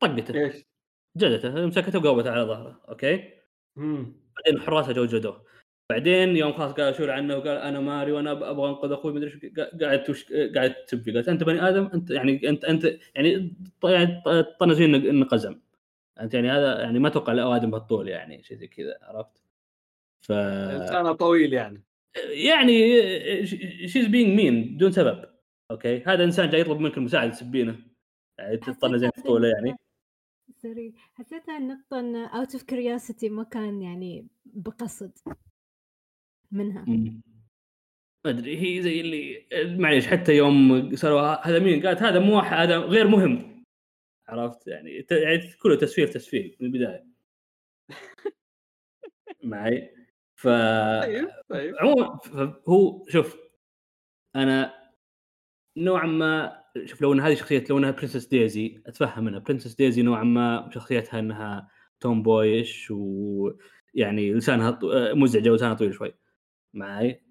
طقته. 0.00 0.34
إيش؟ 0.34 0.64
جلدته 1.16 1.66
مسكته 1.66 1.98
وقوبته 1.98 2.30
على 2.30 2.42
ظهره 2.42 2.80
okay؟ 2.88 3.30
مم. 3.76 4.16
بعدين 4.36 4.60
حراسة 4.60 4.92
جو 4.92 5.04
جلدوه 5.04 5.44
بعدين 5.90 6.36
يوم 6.36 6.52
خلاص 6.52 6.72
قال 6.72 6.94
شو 6.94 7.04
عنه 7.04 7.36
وقال 7.36 7.56
أنا 7.56 7.80
ماريو 7.80 8.18
أنا 8.18 8.32
أبغى 8.32 8.68
أنقذ 8.70 8.92
أخوي 8.92 9.12
مدري 9.12 9.26
إيش 9.26 9.36
قا- 9.36 9.80
قاعد 9.80 10.04
توش... 10.04 10.32
قاعد 10.54 10.74
تسب 10.74 11.02
فيه 11.02 11.12
قالت 11.12 11.28
أنت 11.28 11.44
بني 11.44 11.68
آدم 11.68 11.90
أنت 11.94 12.10
يعني 12.10 12.48
أنت 12.48 12.64
أنت 12.64 12.84
يعني 13.14 13.56
يعني 13.84 14.22
طنزين 14.60 14.94
انه 14.94 15.24
قزم 15.26 15.60
انت 16.20 16.34
يعني 16.34 16.50
هذا 16.50 16.80
يعني 16.80 16.98
ما 16.98 17.08
أتوقع 17.08 17.32
الاوادم 17.32 17.70
بهالطول 17.70 18.08
يعني 18.08 18.42
شيء 18.42 18.56
زي 18.56 18.66
كذا 18.66 18.98
عرفت؟ 19.02 19.42
ف 20.26 20.32
انسانه 20.32 21.12
طويل 21.12 21.52
يعني. 21.52 21.82
يعني 22.30 22.72
she's 23.86 24.06
being 24.06 24.36
mean 24.36 24.74
بدون 24.74 24.92
سبب 24.92 25.24
okay؟ 25.70 26.02
هذا 26.06 26.24
إنسان 26.24 26.50
جاي 26.50 26.60
يطلب 26.60 26.80
منك 26.80 26.96
المساعدة 26.96 27.30
تسبينه. 27.32 27.78
يعني 28.38 28.56
تطنزين 28.56 29.10
في 29.10 29.22
طوله 29.22 29.48
يعني. 29.48 29.76
sorry 30.62 30.94
حسيتها 31.14 31.58
النقطة 31.58 32.00
إن 32.00 32.16
out 32.16 32.54
of 32.54 32.62
curiosity 32.62 33.28
ما 33.28 33.42
كان 33.42 33.82
يعني 33.82 34.28
بقصد 34.44 35.12
منها. 36.50 36.84
ما 38.24 38.30
أدري 38.30 38.56
هي 38.78 38.82
زي 38.82 39.00
اللي 39.00 39.46
معليش 39.78 40.06
حتى 40.06 40.36
يوم 40.36 40.90
سالوا 40.96 41.46
هذا 41.48 41.58
مين؟ 41.58 41.86
قالت 41.86 42.02
هذا 42.02 42.18
مو 42.18 42.36
واحد- 42.36 42.56
هذا 42.56 42.78
غير 42.78 43.08
مهم. 43.08 43.49
عرفت؟ 44.30 44.66
يعني 44.66 45.06
يعني 45.10 45.52
كله 45.62 45.76
تسفير 45.76 46.06
تسفير 46.06 46.56
من 46.60 46.66
البداية. 46.66 47.06
معي؟ 49.44 49.94
ف 50.34 50.48
طيب 51.02 51.28
طيب. 51.48 51.74
عموما 51.80 52.18
هو 52.68 53.06
شوف 53.08 53.38
أنا 54.36 54.74
نوعا 55.76 56.06
ما 56.06 56.62
شوف 56.84 57.02
لو 57.02 57.12
إن 57.12 57.20
هذه 57.20 57.34
شخصية 57.34 57.64
لو 57.70 57.78
إنها 57.78 57.90
Princess 57.90 58.26
Daisy 58.26 58.82
أتفهم 58.86 59.28
إنها 59.28 59.38
Princess 59.38 59.74
Daisy 59.74 60.02
نوعا 60.02 60.24
ما 60.24 60.70
شخصيتها 60.74 61.20
إنها 61.20 61.68
tomboyish 62.00 62.90
ويعني 62.90 64.34
لسانها 64.34 64.78
مزعجة 65.14 65.50
ولسانها 65.50 65.74
طويل 65.74 65.94
شوي. 65.94 66.14
معي. 66.74 67.22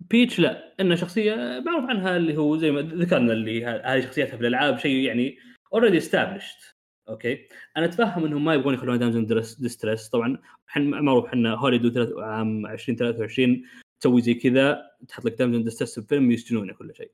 بيتش 0.00 0.38
لا 0.40 0.74
إنها 0.80 0.96
شخصية 0.96 1.34
معروف 1.66 1.84
عنها 1.84 2.16
اللي 2.16 2.36
هو 2.36 2.56
زي 2.56 2.70
ما 2.70 2.80
ذكرنا 2.80 3.32
اللي 3.32 3.64
هذه 3.66 4.00
شخصيتها 4.00 4.36
في 4.36 4.40
الألعاب 4.40 4.78
شيء 4.78 4.96
يعني 4.96 5.38
already 5.72 5.98
established 5.98 6.76
okay 7.08 7.48
أنا 7.76 7.84
أتفهم 7.86 8.24
إنهم 8.24 8.44
ما 8.44 8.54
يبغون 8.54 8.74
يخلونها 8.74 8.96
damsel 8.98 9.19
in 9.19 9.26
distress 9.60 10.08
طبعا 10.08 10.38
حن 10.66 10.82
معروف 10.90 11.24
إحنا 11.26 11.54
هوليوود 11.54 11.92
ثلاث- 11.94 12.18
عام 12.18 12.66
2023 12.66 13.62
تسوي 14.00 14.22
زي 14.22 14.34
كذا 14.34 14.90
تحط 15.08 15.24
لك 15.24 15.32
damsel 15.32 15.56
in 15.56 15.64
distress 15.64 15.98
بفيلم 15.98 16.30
يسجنونه 16.30 16.72
كل 16.72 16.94
شيء. 16.94 17.10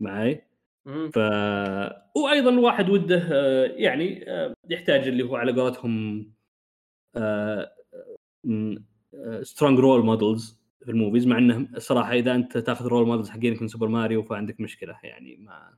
معي. 0.00 0.42
ف 1.12 1.16
وأيضا 2.16 2.50
الواحد 2.50 2.90
وده 2.90 3.28
آه، 3.32 3.64
يعني 3.64 4.30
آه، 4.30 4.54
يحتاج 4.70 5.08
اللي 5.08 5.22
هو 5.22 5.36
على 5.36 5.52
قولتهم 5.60 6.26
strong 9.42 9.78
role 9.78 10.04
models 10.04 10.60
في 10.84 10.90
ال 10.90 10.95
movies 10.95 11.26
مع 11.26 11.38
إنه 11.38 11.68
الصراحه 11.76 12.12
إذا 12.12 12.34
أنت 12.34 12.58
تاخذ 12.58 12.86
role 12.86 13.06
models 13.06 13.30
حقينك 13.30 13.62
من 13.62 13.68
سوبر 13.68 13.88
ماريو 13.88 14.22
فعندك 14.22 14.60
مشكلة 14.60 14.98
يعني 15.02 15.36
ما 15.36 15.74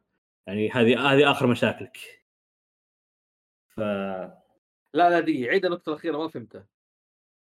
يعني 0.47 0.71
هذه 0.71 1.13
هذه 1.13 1.31
آخر 1.31 1.47
مشاكلك. 1.47 1.99
ف 3.69 3.81
لا 3.81 5.11
لا 5.11 5.21
دي 5.21 5.49
عيد 5.49 5.65
النقطه 5.65 5.91
الاخيره 5.91 6.19
ما 6.19 6.29
فهمتها 6.29 6.67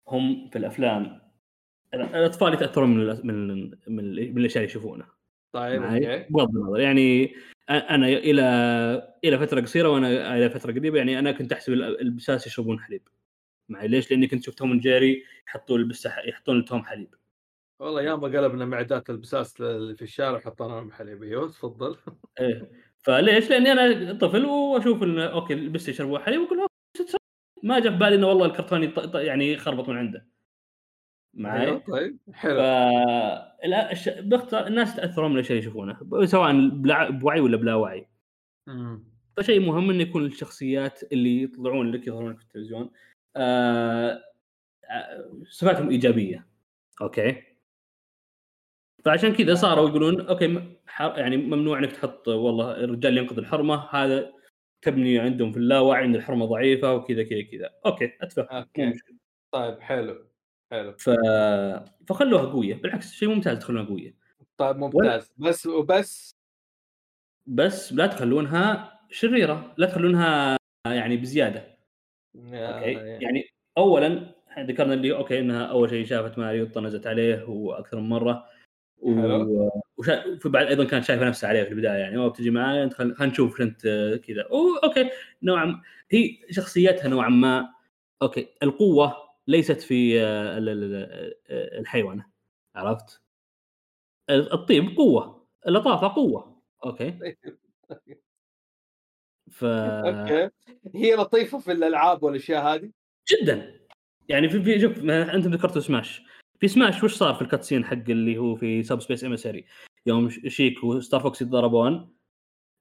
هم 0.08 0.50
في 0.50 0.58
الأفلام. 0.58 1.22
الاطفال 1.94 2.54
يتأثرون 2.54 2.90
من 2.90 3.16
الأس- 3.16 3.26
من 3.26 3.48
من 3.88 4.34
من 4.34 4.38
الأشياء 4.38 4.58
اللي 4.64 4.72
يشوفونها 4.72 5.08
طيب 5.52 5.82
بغض 6.30 6.50
النظر 6.56 6.80
يعني 6.80 7.36
أنا 7.70 8.08
إلى 8.08 8.42
إلى 9.24 9.40
فترة 9.40 9.62
قصيرة 9.62 9.90
وأنا 9.90 10.38
إلى 10.38 10.50
فترة 10.50 10.72
قريبة 10.72 10.98
يعني 10.98 11.20
أنا 11.20 11.32
كنت 11.32 11.54
أحسب 11.54 11.74
ال- 11.74 12.02
البساس 12.02 12.48
يشربون 12.48 12.80
حليب. 12.80 13.08
معي؟ 13.70 13.88
ليش؟ 13.88 14.12
لأني 14.12 14.28
كنت 14.28 14.44
شفت 14.44 14.58
توم 14.58 14.80
جيري 14.80 15.24
يحطون 15.48 15.80
البسه 15.80 16.20
يحطون 16.20 16.60
لتوم 16.60 16.84
حليب. 16.86 17.16
والله 17.80 18.02
ياما 18.02 18.28
قلبنا 18.28 18.66
معدات 18.66 19.10
البساس 19.10 19.62
اللي 19.62 19.96
في 19.96 20.02
الشارع 20.02 20.40
حطينا 20.40 20.68
لهم 20.70 20.92
حليب 20.92 21.24
أيوه 21.24 21.48
تفضل 21.48 21.98
إيه 22.40 22.72
فليش؟ 22.98 23.50
لأني 23.50 23.72
أنا 23.72 24.14
طفل 24.14 24.46
وأشوف 24.46 25.04
انه 25.04 25.26
okay 25.26 25.54
البسه 25.54 25.90
يشربون 25.90 26.20
حليب 26.20 26.42
وأقول. 26.42 26.68
ما 27.64 27.80
جاء 27.80 27.92
في 27.92 27.98
بالي 27.98 28.16
إنه 28.16 28.28
والله 28.28 28.46
الكرتون 28.46 28.92
يط- 28.94 29.16
يعني 29.16 29.54
يخربط 29.54 29.90
من 29.90 29.98
عنده 29.98 30.28
معي؟ 31.34 31.62
أيوه 31.68 31.78
طيب 31.80 32.18
ف 32.28 32.36
حلو 32.36 32.58
لا 33.66 33.92
الش- 33.92 34.10
باختصار 34.10 34.68
الناس 34.68 34.96
تاثرون 34.96 35.30
من 35.32 35.36
الاشياء 35.36 35.58
اللي 35.60 35.70
يشوفونها 35.70 36.26
سواء 36.26 36.70
بلا- 36.70 37.10
بوعي 37.10 37.40
ولا 37.40 37.58
بلا 37.58 37.76
وعي 37.76 38.08
مم. 38.68 39.04
فشيء 39.38 39.60
مهم 39.60 39.90
إنه 39.90 40.02
يكون 40.04 40.26
الشخصيات 40.26 41.14
اللي 41.14 41.44
يطلعون 41.44 41.92
لك 41.92 42.08
يظهرون 42.08 42.36
في 42.36 42.44
التلفزيون 42.44 42.90
آه، 43.36 44.24
آه، 44.90 45.32
صفاتهم 45.50 45.90
إيجابية 45.90 46.48
okay 47.02 47.44
فعشان 49.06 49.34
كذا 49.34 49.56
صاروا 49.56 49.90
يقولون 49.90 50.22
okay 50.22 50.76
يعني 51.00 51.38
ممنوع 51.38 51.80
إنك 51.80 51.92
تحط 51.92 52.28
والله 52.28 52.72
الرجال 52.72 53.18
ينقذ 53.18 53.38
الحرمة 53.38 53.88
هذا 53.90 54.34
تبني 54.82 55.20
عندهم 55.20 55.52
في 55.52 55.58
اللاوعي 55.58 56.06
إن 56.06 56.16
الحرمة 56.16 56.46
ضعيفة 56.46 56.94
وكذا 56.94 57.24
كذا 57.24 57.42
كذا. 57.42 57.70
okay 57.86 58.12
اتفهم 58.22 58.48
okay. 58.52 58.94
طيب 59.52 59.80
حلو 59.80 60.26
حلو. 60.72 60.94
ف... 60.98 61.10
فخلوها 62.08 62.46
قوية. 62.46 62.76
بالعكس 62.76 63.14
شيء 63.14 63.30
ممتاز 63.30 63.60
تخلونها 63.60 63.86
قوية. 63.86 64.16
طيب 64.58 64.78
ممتاز. 64.78 65.34
بس 65.38 65.68
وبس؟ 65.68 66.36
بس 67.46 67.94
لا 67.94 68.08
تخلونها 68.08 69.00
شريرة 69.10 69.74
لا 69.78 69.88
تخلونها 69.88 70.58
يعني 70.88 71.18
بزيادة. 71.18 71.78
okay؟ 72.36 72.92
يعني 72.94 73.46
اولا 73.78 74.36
ذكرنا 74.60 74.94
اللي 74.94 75.16
okay 75.16 75.40
إنها 75.40 75.66
أول 75.66 75.90
شيء 75.90 76.06
شافت 76.06 76.38
ماريو 76.38 76.66
طنزت 76.66 77.08
عليه 77.08 77.44
وأكثر 77.50 78.00
من 78.00 78.10
مرة. 78.10 78.53
و... 79.04 79.70
وشا... 79.98 80.38
في 80.38 80.50
بعد 80.50 80.66
أيضا 80.66 80.84
كانت 80.84 81.06
شايفه 81.06 81.26
نفسها 81.26 81.50
عليه 81.50 81.64
في 81.64 81.70
البداية 81.70 81.98
يعني 81.98 82.18
أوه 82.18 82.30
بتجي 82.30 82.50
معايا 82.50 82.84
أنت 82.84 82.94
خل... 82.94 83.16
خلينا 83.16 83.34
نشوف 83.34 83.62
انت 83.62 83.82
كذا. 84.28 84.48
okay. 84.84 85.10
نوعا 85.44 85.66
ما 85.66 85.82
هي 86.12 86.38
شخصيتها 86.50 87.08
نوعا 87.08 87.30
ما 87.30 87.70
okay 88.22 88.48
القوة 88.64 89.16
ليست 89.48 89.82
في 89.82 90.22
آه، 90.22 90.58
آه، 91.50 91.80
الحيوانة 91.80 92.26
عرفت؟ 92.76 93.22
الطيب 94.30 94.98
قوة 94.98 95.48
اللطافة 95.68 96.08
قوة 96.08 96.62
okay. 96.86 97.36
ف 99.52 99.64
okay. 99.64 100.50
هي 100.96 101.16
لطيفة 101.16 101.60
في 101.60 101.72
الألعاب 101.72 102.24
والأشياء 102.24 102.64
هذه؟ 102.64 102.92
جدا. 103.32 103.80
يعني 104.30 104.50
في, 104.50 104.64
في 104.64 104.80
شوف 104.80 104.98
ما 104.98 105.36
أنتم 105.36 105.52
ذكرتوا 105.52 105.82
Smash. 105.82 106.24
في 106.64 106.68
Smash 106.70 107.04
وش 107.04 107.14
صار 107.14 107.34
في 107.34 107.42
ال 107.42 107.47
cutscene 107.47 107.86
حق 107.86 108.10
اللي 108.10 108.38
هو 108.38 108.56
في 108.56 108.84
Subspace 108.84 109.24
Emissary 109.24 109.66
يوم 110.06 110.30
Sheik 110.30 110.84
و 110.84 110.91
Star 110.91 111.20
Fox 111.20 111.42
يتضاربون 111.42 112.16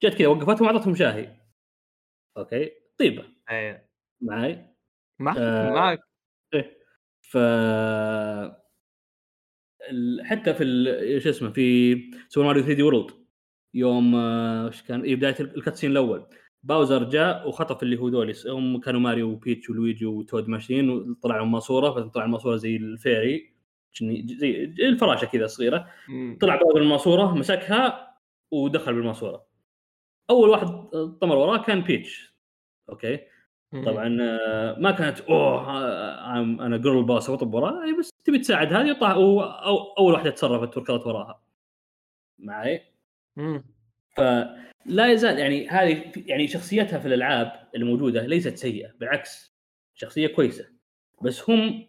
جت 0.04 0.14
كذا 0.14 0.26
وقفتهم 0.26 0.66
واعطتهم 0.68 0.94
شاهي. 0.94 1.36
okay؟ 2.36 2.70
طيبة. 2.98 3.24
إيه 3.50 3.88
معي. 4.20 4.66
معك 5.20 5.36
آه. 5.38 5.70
معك 5.70 6.00
إيه. 6.54 6.78
ف 7.22 7.36
حتى 10.24 10.54
في 10.54 10.64
ال- 10.64 11.22
شو 11.22 11.30
اسمه 11.30 11.50
في 11.50 11.96
Super 12.28 12.46
Mario 12.46 12.62
3D 12.62 12.82
World 12.82 13.10
يوم 13.74 14.14
آه، 14.14 14.66
إيش 14.66 14.82
كان؟ 14.82 15.00
إيه 15.02 15.16
بداية 15.16 15.36
ال 15.40 15.46
cutscene 15.46 15.90
الأول. 15.90 16.26
باوزر 16.62 17.04
جاء 17.04 17.48
وخطف 17.48 17.82
اللي 17.82 17.96
هو 17.98 18.08
دوليس. 18.08 18.46
هم 18.46 18.80
كانوا 18.80 19.00
ماريو 19.00 19.28
وبيتش 19.30 19.70
ولويجي 19.70 20.06
وتود 20.06 20.48
ماشيين 20.48 20.90
وطلع 20.90 21.36
لهم 21.36 21.52
ماسوره 21.52 21.90
فطلع 22.08 22.24
الماسورة 22.24 22.56
زي 22.56 22.76
ال 22.76 22.87
fairy. 22.87 23.51
زي 24.24 24.64
الفراشه 24.64 25.24
كذا 25.24 25.46
صغيره. 25.46 25.88
طلع 26.40 26.56
باوزر 26.56 26.80
الماسوره 26.80 27.34
مسكها 27.34 28.16
ودخل 28.50 28.94
بالماسوره. 28.94 29.46
اول 30.30 30.48
واحد 30.48 30.66
طمر 31.20 31.36
وراه 31.36 31.62
كان 31.62 31.80
بيتش. 31.80 32.34
okay. 32.88 33.20
طبعا 33.72 34.18
آه، 34.20 34.78
ما 34.78 34.90
كانت 34.90 35.20
أوه 35.20 35.78
أنا 36.66 36.76
girl 36.76 37.04
boss 37.04 37.30
واطب 37.30 37.54
وراها. 37.54 37.84
هي 37.86 37.92
بس 37.98 38.10
تبي 38.24 38.38
تساعد 38.38 38.72
هذه؟ 38.72 38.98
أول 39.98 40.12
واحدة 40.12 40.30
تصرفت 40.30 40.76
وركضت 40.76 41.06
وراها. 41.06 41.42
معي. 42.38 42.82
فلا 44.16 45.12
يزال 45.12 45.38
يعني 45.38 45.68
هذه 45.68 46.12
يعني 46.16 46.48
شخصيتها 46.48 46.98
في 46.98 47.08
الألعاب 47.08 47.68
الموجودة 47.76 48.26
ليست 48.26 48.56
سيئة. 48.56 48.92
بالعكس 49.00 49.56
شخصية 49.94 50.26
كويسة. 50.26 50.68
بس 51.22 51.50
هم 51.50 51.88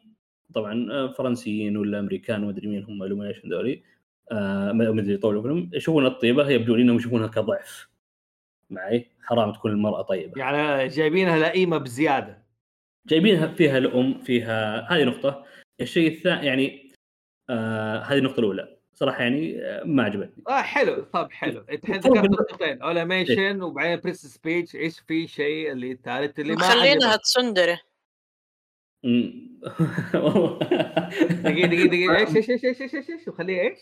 طبعا 0.55 0.91
آه، 0.91 1.07
فرنسيين 1.07 1.77
ولا 1.77 1.99
أمريكان 1.99 2.41
ما 2.41 2.49
أدري 2.49 2.67
مين 2.67 2.83
هم 2.83 3.03
الومينيشن 3.03 3.49
ذولي 3.49 3.83
آه، 4.31 4.71
ما 4.71 4.89
أدري 4.89 5.17
طولوا 5.17 5.41
فيهم 5.41 5.69
يشوفون 5.73 6.05
الطيبة 6.05 6.49
يبدو 6.49 6.75
لي 6.75 6.81
إنهم 6.81 6.95
يشوفونها 6.95 7.27
كضعف. 7.27 7.89
معي؟ 8.69 9.07
حرام 9.21 9.51
تكون 9.51 9.71
المرأة 9.71 10.01
طيبة. 10.01 10.39
يعني 10.39 10.87
جايبينها 10.87 11.39
لئيمة 11.39 11.77
بزيادة. 11.77 12.43
جايبينها 13.07 13.47
فيها 13.47 13.77
الأم 13.77 14.19
فيها 14.19 14.87
هذه 14.91 15.03
نقطة. 15.03 15.45
الشيء 15.81 16.11
الثاني 16.11 16.45
يعني 16.47 16.91
آه 17.49 17.99
هذه 17.99 18.17
النقطة 18.17 18.39
الأولى. 18.39 18.77
صراحة 18.93 19.23
يعني 19.23 19.61
آه 19.61 19.83
ما 19.83 20.03
عجبتني. 20.03 20.43
آه 20.47 20.61
حلو 20.61 21.03
طب 21.13 21.31
حلو. 21.31 21.59
إنت 21.71 21.83
الحين 21.83 21.99
ذكرت 21.99 22.29
نقطتين 22.29 22.81
اوليميشن 22.81 23.61
وبعدين 23.61 23.99
بريس 23.99 24.25
سبيتش 24.25 24.75
إيش 24.75 24.99
في 24.99 25.27
شيء 25.27 25.71
اللي 25.71 25.91
الثالث 25.91 26.39
اللي 26.39 26.55
ما 26.55 26.59
مخلينها 26.59 27.07
عجبك؟ 27.07 27.79
مم. 29.03 29.53
دقيقة 31.43 31.67
دقيقة 31.67 31.87
دقيقة. 31.87 32.17
إيش 32.17 32.35
إيش 32.35 32.49
إيش 32.49 32.65
إيش 32.65 32.81
إيش 32.81 32.95
إيش؟ 32.95 33.09
إيش 33.09 33.27
وخليه 33.27 33.61
إيش؟ 33.61 33.79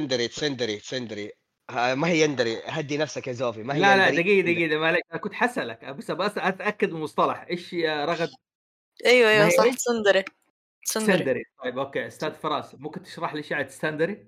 سندري 0.00 0.28
سندري 0.28 0.78
سندري. 0.78 1.32
ما 1.70 2.08
هي 2.08 2.20
يندري. 2.22 2.56
هدي 2.64 2.96
نفسك 2.98 3.26
يا 3.26 3.32
زوفي. 3.32 3.62
ما 3.62 3.74
هي 3.74 3.80
لا 3.80 3.96
لا. 3.96 4.10
دقيقة 4.10 4.44
دقيقة 4.52 4.78
معلش 4.78 5.00
أنا 5.12 5.20
كنت 5.20 5.32
حسألك. 5.32 5.84
بس 5.84 6.10
بس 6.10 6.38
أتأكد 6.38 6.90
من 6.90 6.96
المصطلح. 6.96 7.46
إيش 7.50 7.72
يا 7.72 8.04
رغد؟ 8.04 8.28
أيوه 9.06 9.30
أيوه 9.30 9.48
صح. 9.48 9.74
تسندري 9.74 10.24
سندري. 10.84 11.44
طيب 11.64 11.78
أوكي. 11.78 12.06
أستاذ 12.06 12.32
فراس 12.34 12.74
ممكن 12.74 13.02
تشرح 13.02 13.34
لي 13.34 13.42
شعر 13.42 13.66
ستاندري؟ 13.66 14.26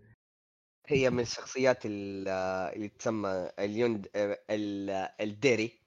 هي 0.87 1.11
من 1.11 1.20
الشخصيات 1.20 1.87
ال- 1.87 2.29
اللي 2.77 2.89
تسمى 2.89 3.51
اليوند 3.59 4.09
ال- 4.16 5.09
الديري. 5.20 5.77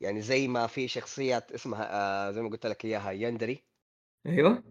يعني 0.00 0.20
زي 0.22 0.48
ما 0.48 0.66
في 0.66 0.88
شخصيات 0.88 1.52
اسمها 1.52 1.88
آه، 1.90 2.30
زي 2.30 2.42
ما 2.42 2.48
قلت 2.48 2.66
لك 2.66 2.84
إياها 2.84 3.10
يندري. 3.10 3.64
أيوه. 4.26 4.62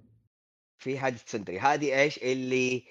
في 0.78 1.00
هذه 1.00 1.16
سندري. 1.16 1.60
هذه 1.60 2.02
إيش؟ 2.02 2.18
اللي 2.18 2.88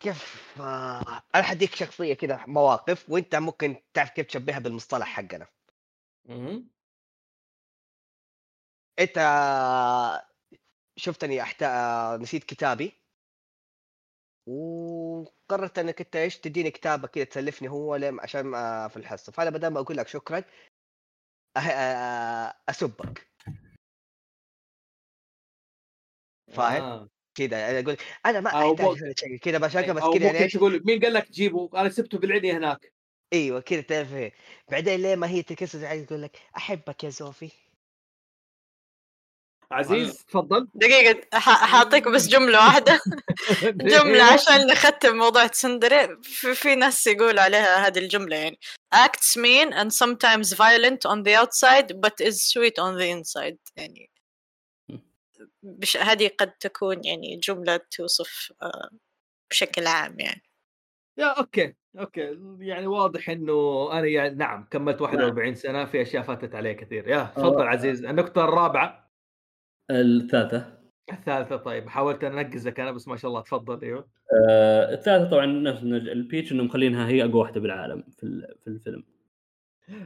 كيف 0.00 0.60
آه، 0.60 1.22
أنا 1.34 1.42
حديك 1.42 1.74
شخصية 1.74 2.14
كذا 2.14 2.44
مواقف 2.46 3.10
وأنت 3.10 3.36
ممكن 3.36 3.76
تعرف 3.94 4.10
كيف 4.10 4.26
تشبهها 4.26 4.58
بالمصطلح 4.58 5.06
حقنا. 5.06 5.46
مم. 6.24 6.68
أنت 8.98 9.18
شفتني 10.96 11.42
أحت... 11.42 11.64
نسيت 12.20 12.44
كتابي. 12.44 12.92
وقررت 14.46 15.78
انك 15.78 16.00
انت 16.00 16.16
إيش 16.16 16.38
تديني 16.38 16.70
كتابك 16.70 17.10
كذا 17.10 17.24
تسلفني 17.24 17.68
هو 17.68 17.94
عشان 18.20 18.52
في 18.88 18.96
الحصه 18.96 19.32
فانا 19.32 19.50
بدل 19.50 19.68
ما 19.68 19.80
أقول 19.80 19.96
لك 19.96 20.08
شكرا 20.08 20.44
أه... 21.56 21.60
أه... 21.60 22.54
اسبك 22.68 23.28
فاهم؟ 26.52 26.82
آه. 26.82 27.08
كذا 27.34 27.58
يعني 27.58 27.80
أقول 27.80 27.96
أنا 28.26 28.40
ما 28.40 28.48
أحتاج 28.48 29.12
كذا 29.42 29.58
بشغل 29.58 29.94
بس 29.94 30.02
أو 30.02 30.12
كذا 30.12 30.32
يعني 30.32 30.48
تقول 30.48 30.82
مين 30.84 31.00
قال 31.00 31.12
لك 31.12 31.28
تجيبه؟ 31.28 31.70
أنا 31.74 31.88
سبته 31.88 32.18
بالعيد 32.18 32.46
هناك 32.46 32.92
أيوه 33.32 33.60
كذا 33.60 33.80
تعرف 33.80 34.14
إيه. 34.14 34.32
بعدين 34.70 35.00
ليه 35.00 35.16
ما 35.16 35.28
هي 35.28 35.42
تكسر 35.42 36.04
تقول 36.04 36.22
لك 36.22 36.38
أحبك 36.56 37.04
يا 37.04 37.08
زوفي 37.08 37.65
عزيز 39.72 40.24
تفضل. 40.24 40.68
دقيقة 40.74 41.20
ح- 41.38 41.64
حاعطيك 41.66 42.08
بس 42.08 42.28
جملة 42.28 42.58
واحدة. 42.58 43.00
جملة 43.94 44.22
عشان 44.24 44.66
نختم 44.66 45.16
موضوع 45.16 45.46
تسندري. 45.46 46.16
في, 46.22 46.54
في 46.54 46.74
ناس 46.74 47.06
يقول 47.06 47.38
عليها 47.38 47.86
هذه 47.86 47.98
الجملة 47.98 48.36
يعني 48.36 48.58
acts 48.94 49.38
mean 49.38 49.72
and 49.74 49.90
sometimes 49.92 50.54
violent 50.54 51.10
on 51.10 51.22
the 51.22 51.34
outside 51.42 51.92
but 52.00 52.26
is 52.26 52.34
sweet 52.52 52.78
on 52.78 52.98
the 52.98 53.08
inside. 53.10 53.56
يعني 53.76 54.10
بش 55.62 55.96
هذه 55.96 56.30
قد 56.38 56.52
تكون 56.52 57.04
يعني 57.04 57.36
جملة 57.36 57.80
توصف 57.90 58.52
آه، 58.62 58.90
بشكل 59.50 59.86
عام 59.86 60.20
يعني. 60.20 60.42
يا 61.18 61.26
okay 61.26 61.74
okay. 61.98 62.38
يعني 62.60 62.86
واضح 62.86 63.30
إنه 63.30 63.88
أنا 63.92 64.06
يعني 64.06 64.34
نعم 64.34 64.68
كملت 64.70 65.00
41 65.00 65.54
سنة 65.54 65.84
في 65.84 66.02
أشياء 66.02 66.22
فاتت 66.22 66.54
علي 66.54 66.74
كثير. 66.74 67.08
يا 67.08 67.32
تفضل 67.36 67.62
آه. 67.62 67.68
عزيز. 67.68 68.04
النقطة 68.04 68.44
الرابعة. 68.44 69.05
الثالثة. 69.90 70.76
الثالثة 71.12 71.56
طيب. 71.56 71.88
حاولت 71.88 72.24
أنقزك 72.24 72.80
أنا 72.80 72.92
بس 72.92 73.08
ما 73.08 73.16
شاء 73.16 73.28
الله 73.28 73.40
تفضل 73.40 73.84
إيوه. 73.84 74.08
آه 74.48 74.94
الثالثة 74.94 75.30
طبعا 75.30 75.46
نفس 75.46 75.82
البيتش 75.82 76.52
انه 76.52 76.62
مخلينها 76.62 77.08
هي 77.08 77.24
أقوى 77.24 77.34
واحدة 77.40 77.60
بالعالم 77.60 78.04
في 78.18 78.46
في 78.64 78.66
الفيلم. 78.70 79.04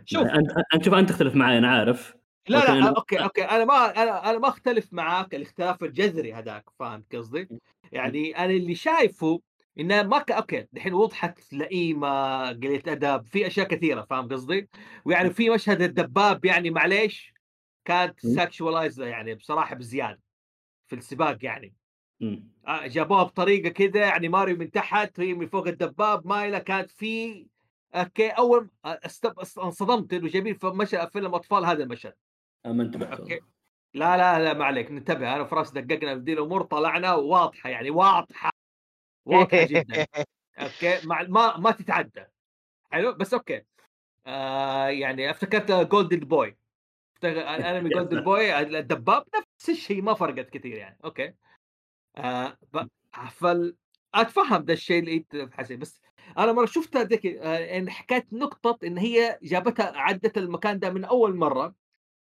شوف. 0.05 0.27
أنت 0.27 0.51
أنت 0.75 0.85
شوف 0.85 0.95
أنت 0.95 1.09
تختلف 1.09 1.35
معي 1.35 1.59
أنا 1.59 1.69
عارف. 1.71 2.17
لا 2.49 2.59
لا 2.59 2.83
أنا- 2.93 2.97
أوكي 2.97 3.17
أوكي. 3.23 3.43
أنا 3.45 3.65
ما 3.65 4.03
أنا 4.03 4.31
أنا 4.31 4.39
ما 4.39 4.49
أختلف 4.49 4.93
معاك 4.93 5.35
الاختلاف 5.35 5.85
الجذري 5.85 6.33
هذاك 6.33 6.65
فهمت 6.79 7.17
قصدي؟ 7.17 7.49
يعني 7.93 8.39
أنا 8.39 8.51
اللي 8.53 8.75
شايفه 8.75 9.41
انها 9.81 10.03
ما 10.03 10.19
ك... 10.19 10.31
أوكي 10.31 10.67
دحين 10.73 10.95
وضحت 10.95 11.53
لئيمة 11.53 12.49
قليلة 12.49 12.83
ادب 12.93 13.25
في 13.27 13.47
أشياء 13.47 13.67
كثيرة 13.69 14.07
فاهم 14.11 14.29
قصدي؟ 14.29 14.69
ويعني 15.05 15.31
في 15.31 15.51
مشهد 15.51 15.83
الدباب 15.83 16.45
يعني 16.45 16.71
معليش 16.71 17.35
كانت 17.91 18.27
م. 18.27 18.29
سكشواليز 18.29 19.01
يعني 19.01 19.35
بصراحة 19.35 19.75
بزيادة 19.75 20.21
في 20.87 20.97
السباق 20.97 21.45
يعني. 21.45 21.75
مم. 22.21 22.49
آه، 22.67 22.87
جابوها 22.87 23.23
بطريقة 23.23 23.69
كذا 23.69 24.01
يعني 24.01 24.29
ماريو 24.29 24.57
من 24.57 24.71
تحت 24.71 25.21
هي 25.21 25.35
من 25.35 25.47
فوق 25.47 25.67
الدباب 25.67 26.27
مايله 26.27 26.59
كانت 26.59 26.91
في 26.91 27.47
أوكي 27.95 28.29
أول 28.29 28.71
استب... 28.85 29.39
انصدمت 29.39 30.13
إنه 30.13 30.29
جايبين 30.29 30.55
في 30.55 30.67
مشهد 30.67 31.11
فيلم 31.11 31.35
أطفال 31.35 31.65
هذا 31.65 31.83
المشهد. 31.83 32.15
آه، 32.67 32.73
ما 32.73 32.83
انتبهت 32.83 33.21
أوكي. 33.21 33.41
لا 33.95 34.17
لا 34.17 34.45
لا 34.45 34.55
ما 34.55 34.65
عليك 34.65 34.91
ننتبه 34.91 35.37
أنا 35.37 35.45
فراس 35.45 35.71
دققنا 35.71 36.15
في 36.15 36.21
دي 36.21 36.33
الأمور 36.33 36.63
طلعنا 36.63 37.15
واضحة 37.15 37.71
يعني 37.71 37.91
واضحة 37.91 38.51
واضحة 39.27 39.67
جدا. 39.67 40.07
okay 40.59 41.07
مع 41.07 41.23
ما 41.23 41.57
ما 41.57 41.71
تتعدى. 41.71 42.25
حلو؟ 42.93 43.13
بس 43.13 43.35
okay. 43.35 43.63
آه 44.27 44.87
يعني 44.89 45.31
افتكرت 45.31 45.73
Golden 45.73 46.19
Boy 46.19 46.60
أنا 47.69 47.81
من 47.81 47.91
Golden 47.91 48.21
Boy 48.21 48.59
الدباب 48.61 49.25
نفس 49.39 49.71
الشيء 49.71 50.03
ما 50.03 50.15
فرقت 50.15 50.51
كثير 50.51 50.77
يعني. 50.77 50.99
okay. 51.05 51.35
آه. 52.17 52.59
فال 53.31 53.77
أتفهم 54.15 54.65
ده 54.65 54.73
الشيء 54.73 54.99
اللي 54.99 55.17
أنت 55.17 55.49
حسين 55.53 55.79
بس 55.79 56.01
أنا 56.39 56.53
مرة 56.53 56.67
شفتها 56.67 57.05
ذيك 57.05 57.27
آه 57.27 57.79
إن 57.79 57.91
حكايه 57.91 58.27
نقطة 58.33 58.79
إن 58.87 58.99
هي 58.99 59.39
جابتها 59.43 59.93
عدت 59.99 60.39
المكان 60.39 60.79
ده 60.79 60.91
من 60.91 61.05
أول 61.05 61.37
مرة. 61.37 61.75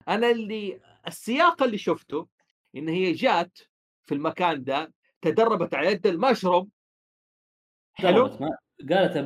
أنا 0.08 0.32
اللي 0.32 0.82
السياق 1.08 1.64
اللي 1.64 1.78
شفته 1.78 2.28
إن 2.76 2.90
هي 2.90 3.12
جات 3.12 3.58
في 4.06 4.16
المكان 4.16 4.64
ده 4.64 4.94
تدربت 5.22 5.74
على 5.76 5.92
يد 5.92 6.08
المشروم 6.08 6.70
حلو؟ 7.94 8.28
حلو 8.28 8.38
ما 8.40 8.58
قالت 8.90 9.18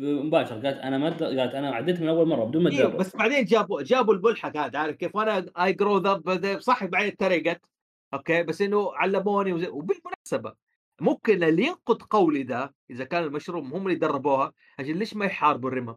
مباشر 0.00 0.54
قالت 0.54 0.78
أنا 0.78 0.98
ما 0.98 1.08
قالت 1.10 1.54
أنا 1.54 1.74
عديت 1.74 2.00
من 2.00 2.08
أول 2.08 2.28
مرة 2.28 2.44
بدون 2.44 2.62
ما 2.62 2.68
اتدرب 2.68 2.96
بس 2.96 3.16
بعدين 3.16 3.44
جابوا 3.44 3.82
جابوا 3.82 4.14
الملحق 4.14 4.56
هذا 4.56 4.78
عارف 4.78 4.96
كيف 4.96 5.16
وأنا 5.16 5.46
اي 5.64 5.72
جرو 5.72 6.58
صح 6.58 6.84
بعدين 6.84 7.16
ترقت 7.16 7.66
okay 8.14 8.42
بس 8.42 8.62
إنه 8.62 8.94
علموني 8.94 9.52
وزي 9.52 9.68
وبالمناسبة 9.68 10.54
ممكن 11.00 11.42
اللي 11.42 11.62
ينقض 11.66 12.02
قولي 12.02 12.42
ده 12.42 12.74
إذا 12.90 13.04
كان 13.04 13.24
المشروم 13.24 13.74
هم 13.74 13.86
اللي 13.86 13.98
دربوها 13.98 14.52
عشان 14.78 14.92
ليش 14.98 15.14
ما 15.14 15.24
يحاربوا 15.24 15.68
الرمى؟ 15.68 15.96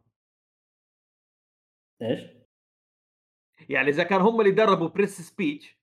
إيش؟ 2.01 2.21
يعني 3.69 3.89
إذا 3.89 4.03
كان 4.03 4.21
هم 4.21 4.41
اللي 4.41 4.51
دربوا 4.51 4.87
Princess 4.87 5.21
Peach؟ 5.21 5.77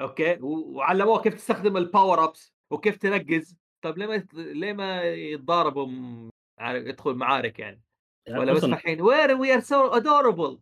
okay 0.00 0.38
وعلموها 0.40 1.22
كيف 1.22 1.34
تستخدم 1.34 1.76
ال 1.76 1.84
power 1.84 2.24
ups 2.24 2.54
وكيف 2.70 2.96
تنقز 2.96 3.56
طب 3.82 3.98
ليه 3.98 4.06
ما 4.06 4.26
ليه 4.32 4.72
ما 4.72 5.02
يتضاربوا 5.02 5.88
يدخل 6.60 7.14
معارك 7.14 7.58
يعني؟ 7.58 7.82
يعني 8.26 8.40
ولا 8.40 8.52
بس 8.52 8.64
الحين 8.64 9.00
where 9.00 9.34
we 9.36 9.54
are 9.54 9.60
so 9.60 9.86
adorable 9.86 10.58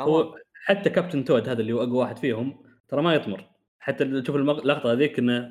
هو 0.00 0.38
حتى 0.54 0.90
Captain 0.90 1.24
Toad 1.24 1.48
هذا 1.48 1.60
اللي 1.60 1.72
هو 1.72 1.82
أقوى 1.82 1.98
واحد 1.98 2.18
فيهم 2.18 2.62
ترى 2.88 3.02
ما 3.02 3.14
يطمر. 3.14 3.50
حتى 3.78 4.22
تشوف 4.22 4.36
اللقطه 4.36 4.92
هذيك 4.92 5.18
إنه 5.18 5.50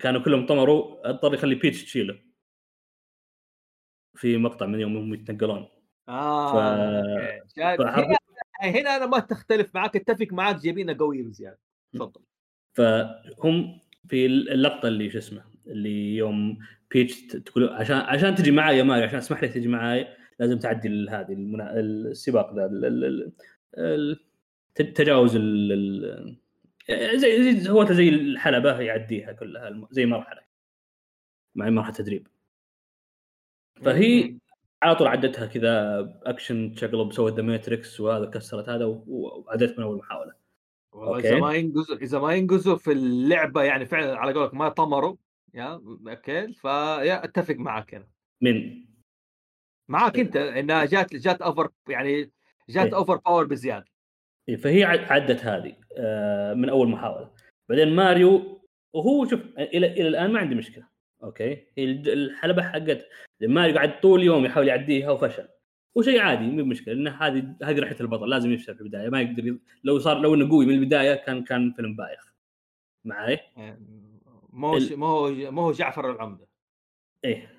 كانوا 0.00 0.22
كلهم 0.22 0.46
طمروا 0.46 1.10
اضطر 1.10 1.34
يخلي 1.34 1.54
بيتش 1.54 1.84
تشيله. 1.84 2.22
في 4.16 4.36
مقطع 4.36 4.66
من 4.66 4.80
يوم 4.80 4.96
هم 4.96 5.14
يتنقلون. 5.14 5.68
آه 6.08 6.52
ف-؟ 6.52 7.58
فحرف- 7.58 8.04
هنا 8.04 8.16
هنا 8.60 8.96
أنا 8.96 9.06
ما 9.06 9.18
تختلف 9.18 9.74
معك 9.74 9.96
أتفق 9.96 10.26
معك 10.30 10.56
جايبينها 10.56 10.94
قويه 10.94 11.22
بزيادة. 11.22 11.58
تفضل. 11.92 12.20
فهم 12.76 13.80
في 14.08 14.26
اللقطة 14.26 14.88
اللي 14.88 15.10
شو 15.10 15.18
اسمه 15.18 15.53
اللي 15.66 16.16
يوم 16.16 16.58
بيتش 16.90 17.22
تقول 17.22 17.68
عشان 17.68 17.96
عشان 17.96 18.34
تجي 18.34 18.50
معي 18.50 18.78
يا 18.78 18.82
ماري 18.82 19.04
عشان 19.04 19.18
اسمح 19.18 19.44
لك 19.44 19.52
تجي 19.52 19.68
معي 19.68 20.06
لازم 20.38 20.58
تعدي 20.58 20.88
هذه 20.88 21.32
المنا... 21.32 21.80
السباق 21.80 22.54
ذا 22.54 22.66
ال- 22.66 22.84
ال- 22.84 23.04
ال- 23.04 23.32
ال- 23.78 24.20
ت- 24.74 24.82
تجاوز 24.82 25.36
ال... 25.36 26.36
زي 27.14 27.60
زي 27.60 27.70
هو 27.70 27.84
زي 27.92 28.08
الحلبة 28.08 28.80
يعديها 28.80 29.32
كلها 29.32 29.88
زي 29.90 30.06
مرحلة. 30.06 30.40
مع 31.54 31.70
مرحلة 31.70 31.94
تدريب. 31.94 32.28
فهي 33.82 34.38
على 34.82 34.96
طول 34.96 35.06
عدتها 35.06 35.46
كذا 35.46 36.00
اكشن 36.22 36.74
تشقلب 36.74 37.12
سوت 37.12 37.32
The 37.32 37.42
Matrix 37.42 38.00
وهذا 38.00 38.26
كسرت 38.26 38.68
هذا 38.68 38.84
وعدت 38.84 39.78
من 39.78 39.84
أول 39.84 39.96
محاولة. 39.96 40.32
والله. 40.92 41.18
إذا 41.18 41.38
ما 41.38 41.54
ينقزوا 41.54 41.96
إذا 41.96 42.18
ما 42.18 42.34
ينقزوا 42.34 42.76
في 42.76 42.92
اللعبة 42.92 43.62
يعني 43.62 43.86
فعلا 43.86 44.18
على 44.18 44.32
قولك 44.32 44.54
ما 44.54 44.68
طمروا 44.68 45.16
يا 45.54 45.72
okay. 45.74 46.52
فيا 46.52 47.24
أتفق 47.24 47.54
معك 47.54 47.94
أنا. 47.94 48.08
من. 48.42 48.84
معك 49.88 50.18
أنت 50.18 50.36
انها 50.36 50.84
جات 50.84 51.14
جات 51.16 51.42
over 51.42 51.70
يعني 51.88 52.30
جات 52.68 52.86
إيه. 52.86 52.94
overpower 52.96 53.44
بزيادة. 53.46 53.84
إيه، 54.48 54.56
فهي 54.56 54.84
عد- 54.84 55.12
عدت 55.12 55.44
هذه 55.44 55.76
آه، 55.98 56.54
من 56.54 56.68
أول 56.68 56.88
محاولة. 56.88 57.30
بعدين 57.68 57.94
ماريو 57.96 58.60
وهو 58.94 59.24
شوف 59.26 59.40
إلى 59.58 59.86
إلى 59.86 60.08
الآن 60.08 60.32
ما 60.32 60.38
عندي 60.38 60.54
مشكلة. 60.54 60.88
okay؟ 61.22 61.66
هي 61.78 61.84
الحلبة 62.12 62.62
حقت 62.62 63.08
ماريو 63.42 63.74
قاعد 63.74 64.00
طول 64.00 64.20
اليوم 64.20 64.44
يحاول 64.44 64.68
يعديها 64.68 65.10
وفشل. 65.10 65.48
وشيء 65.96 66.20
عادي 66.20 66.44
مو 66.44 66.62
بمشكلة 66.62 66.94
لأن 66.94 67.08
هذه 67.08 67.56
هذه 67.62 67.80
رحله 67.80 68.00
البطل 68.00 68.30
لازم 68.30 68.52
يفشل 68.52 68.74
في 68.74 68.80
البداية. 68.80 69.08
ما 69.08 69.20
يقدر. 69.20 69.58
لو 69.84 69.98
صار 69.98 70.18
لو 70.18 70.34
إنه 70.34 70.50
قوي 70.50 70.66
من 70.66 70.74
البداية 70.74 71.14
كان 71.14 71.44
كان 71.44 71.72
فيلم 71.72 71.96
بايخ. 71.96 72.34
معي؟ 73.04 73.40
ما 74.54 74.68
هو 74.68 74.76
ال- 74.76 74.96
ما 74.96 75.06
هو 75.06 75.30
ما 75.50 75.62
هو 75.62 75.72
جعفر 75.72 76.10
العمدة. 76.10 76.46
إيه. 77.24 77.50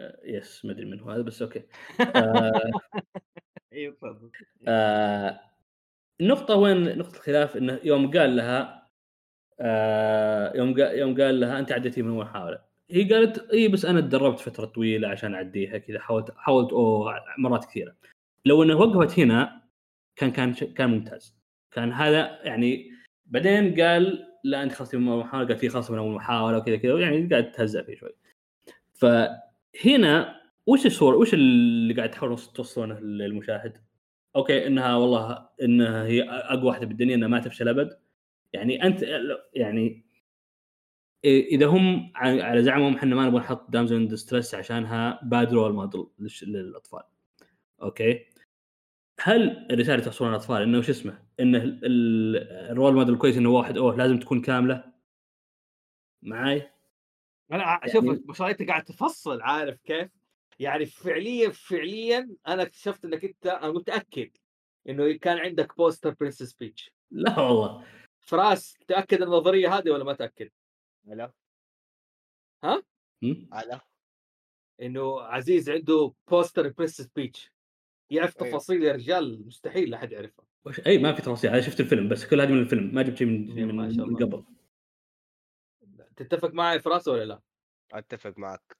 آه، 0.00 0.20
yes 0.24 0.64
ما 0.64 0.72
أدري 0.72 0.84
من 0.86 1.00
هو 1.00 1.10
هذا 1.10 1.22
بس 1.22 1.42
okay. 1.42 1.62
آه 2.16 2.70
أيوه 3.72 3.94
تفضل. 3.94 4.30
آه 4.68 5.40
النقطة 6.20 6.56
وين 6.56 6.98
نقطة 6.98 7.16
الخلاف 7.16 7.56
إنه 7.56 7.80
يوم 7.84 8.10
قال 8.10 8.36
لها 8.36 8.88
آه 9.60 10.56
يوم 10.56 10.74
قال 10.74 10.98
يوم 10.98 11.20
قال 11.20 11.40
لها 11.40 11.58
أنت 11.58 11.72
عديتي 11.72 12.02
من 12.02 12.10
اول 12.10 12.24
محاولة 12.24 12.58
هي 12.90 13.12
قالت 13.12 13.50
اي 13.52 13.68
بس 13.68 13.84
أنا 13.84 14.00
تدربت 14.00 14.40
فترة 14.40 14.64
طويلة 14.64 15.08
عشان 15.08 15.34
أعديها 15.34 15.78
كذا 15.78 15.98
حاولت 16.00 16.30
حاولت 16.36 16.72
أوه 16.72 17.14
مرات 17.38 17.64
كثيرة. 17.64 17.96
لو 18.44 18.62
انه 18.62 18.76
وقفت 18.76 19.18
هنا 19.18 19.62
كان 20.16 20.30
كان 20.30 20.52
كان 20.52 20.90
ممتاز. 20.90 21.36
كان 21.70 21.92
هذا 21.92 22.40
يعني 22.42 22.90
بعدين 23.26 23.80
قال 23.80 24.29
لا 24.44 24.62
أنت 24.62 24.72
خلصتي 24.72 24.96
من 24.96 25.08
اول 25.08 25.20
محاولة 25.20 25.48
قالت 25.48 25.62
لي 25.62 25.68
خلصت 25.68 25.90
من 25.90 25.98
اول 25.98 26.14
محاولة 26.14 26.58
وكذا 26.58 26.76
كذا 26.76 27.00
يعني 27.00 27.28
قاعد 27.28 27.52
تهزأ 27.52 27.82
فيه 27.82 27.94
شوي. 27.94 28.10
فهنا 28.94 30.40
وش 30.66 30.86
الصورة 30.86 31.16
وش 31.16 31.34
اللي 31.34 31.94
قاعد 31.94 32.10
تحاولون 32.10 32.38
توصلونه 32.54 33.00
للمشاهد؟ 33.00 33.76
okay 34.36 34.66
إنها 34.66 34.96
والله 34.96 35.48
إنها 35.62 36.04
هي 36.04 36.22
أقوى 36.30 36.64
واحدة 36.64 36.86
بالدنيا 36.86 37.14
إنها 37.14 37.28
ما 37.28 37.38
تفشل 37.40 37.68
أبد. 37.68 37.98
يعني 38.52 38.84
أنت 38.84 39.02
يعني 39.54 40.04
إذا 41.24 41.66
هم 41.66 42.12
على 42.14 42.62
زعمهم 42.62 42.94
إحنا 42.94 43.14
ما 43.14 43.26
نبغى 43.26 43.40
نحط 43.40 43.70
damsel 43.70 43.92
in 43.92 44.16
distress 44.16 44.54
عشانها 44.54 45.20
bad 45.22 45.52
role 45.52 45.72
model 45.72 46.06
للأطفال. 46.42 47.02
okay؟ 47.82 48.26
هل 49.22 49.66
الرسالة 49.70 49.94
اللي 49.94 50.04
توصلون 50.04 50.30
الاطفال 50.30 50.62
إنه 50.62 50.82
شو 50.82 50.92
اسمه؟ 50.92 51.22
إنه 51.40 51.58
ال- 51.62 51.84
ال- 51.84 52.36
ال 52.70 52.75
role 52.75 52.94
model 52.94 53.18
كويس 53.18 53.36
إنه 53.36 53.50
واحد 53.50 53.76
أوه 53.78 53.96
لازم 53.96 54.18
تكون 54.18 54.40
كاملة؟ 54.42 54.92
معاي؟ 56.22 56.70
أنا 57.52 57.62
ع- 57.62 57.80
يعني- 57.86 57.92
شوف 57.92 58.04
ما 58.04 58.34
شاء 58.34 58.46
الله 58.46 58.60
أنت 58.60 58.68
قاعد 58.68 58.84
تفصل 58.84 59.40
عارف 59.42 59.80
كيف؟ 59.80 60.10
يعني 60.58 60.86
فعليا 60.86 61.50
فعليا 61.50 62.36
أنا 62.48 62.62
اكتشفت 62.62 63.04
إنك 63.04 63.24
أنت 63.24 63.46
أنا 63.46 63.72
متأكد 63.72 64.30
إنه 64.88 65.12
كان 65.12 65.38
عندك 65.38 65.76
poster 65.76 66.10
Princess 66.20 66.52
Peach 66.52 66.90
لا 67.10 67.40
والله. 67.40 67.84
فراس 68.20 68.78
تأكد 68.88 69.22
النظرية 69.22 69.78
هذه 69.78 69.90
ولا 69.90 70.04
ما 70.04 70.12
تأكد؟ 70.12 70.50
على 71.08 71.32
هم؟ 72.64 72.82
على 73.52 73.80
إنه 74.82 75.20
عزيز 75.20 75.70
عنده 75.70 76.14
poster 76.30 76.68
Princess 76.68 77.06
Peach 77.06 77.52
يعرف 78.10 78.36
أيوه. 78.42 78.50
تفاصيل 78.50 78.82
يا 78.82 78.92
رجال 78.92 79.46
مستحيل 79.46 79.90
لا 79.90 79.96
أحد 79.96 80.12
يعرفها. 80.12 80.44
وش- 80.64 80.80
اي 80.80 80.98
ما 80.98 81.12
في 81.12 81.22
تفاصيل 81.22 81.50
هذا 81.50 81.60
شفت 81.60 81.80
الفيلم 81.80 82.08
بس 82.08 82.26
كل 82.26 82.40
هذه 82.40 82.52
من 82.52 82.58
الفيلم 82.60 82.94
ما 82.94 83.02
جبت 83.02 83.16
شيء 83.18 83.26
من, 83.26 83.58
إيه، 83.58 83.64
ما 83.64 83.72
من, 83.72 83.94
شاء 83.94 84.06
من 84.06 84.16
الله. 84.16 84.26
قبل. 84.26 84.44
تتفق 86.16 86.50
معي 86.54 86.80
فراس 86.80 87.08
ولا 87.08 87.24
لا؟ 87.24 87.40
أتفق 87.92 88.34
معك. 88.38 88.76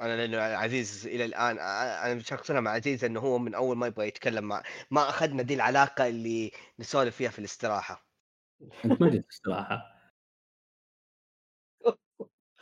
أنا 0.00 0.16
لأنه 0.16 0.38
عزيز 0.38 1.06
إلى 1.06 1.24
الآن 1.24 1.58
أنا 1.58 2.20
شخصنا 2.20 2.60
مع 2.60 2.70
عزيز 2.70 3.04
إنه 3.04 3.20
هو 3.20 3.38
من 3.38 3.54
أول 3.54 3.76
ما 3.76 3.86
يبغى 3.86 4.08
يتكلم 4.08 4.44
مع 4.44 4.62
ما 4.90 5.08
أخذنا 5.08 5.42
دي 5.42 5.54
العلاقة 5.54 6.08
اللي 6.08 6.50
نسولف 6.78 7.16
فيها 7.16 7.30
في 7.30 7.38
الاستراحة. 7.38 8.06
أنت 8.84 9.00
ما 9.02 9.10
جيت 9.10 9.26
الصراحه 9.28 9.94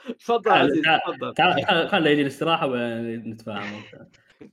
تفضل 0.21 0.51
عزيز 0.51 0.83
تفضل. 1.07 1.35
تعال 1.35 1.67
خل- 1.67 1.89
خله 1.89 2.11
يجي 2.11 2.23
الاستراحة 2.23 2.67
ونتفاهم. 2.67 3.83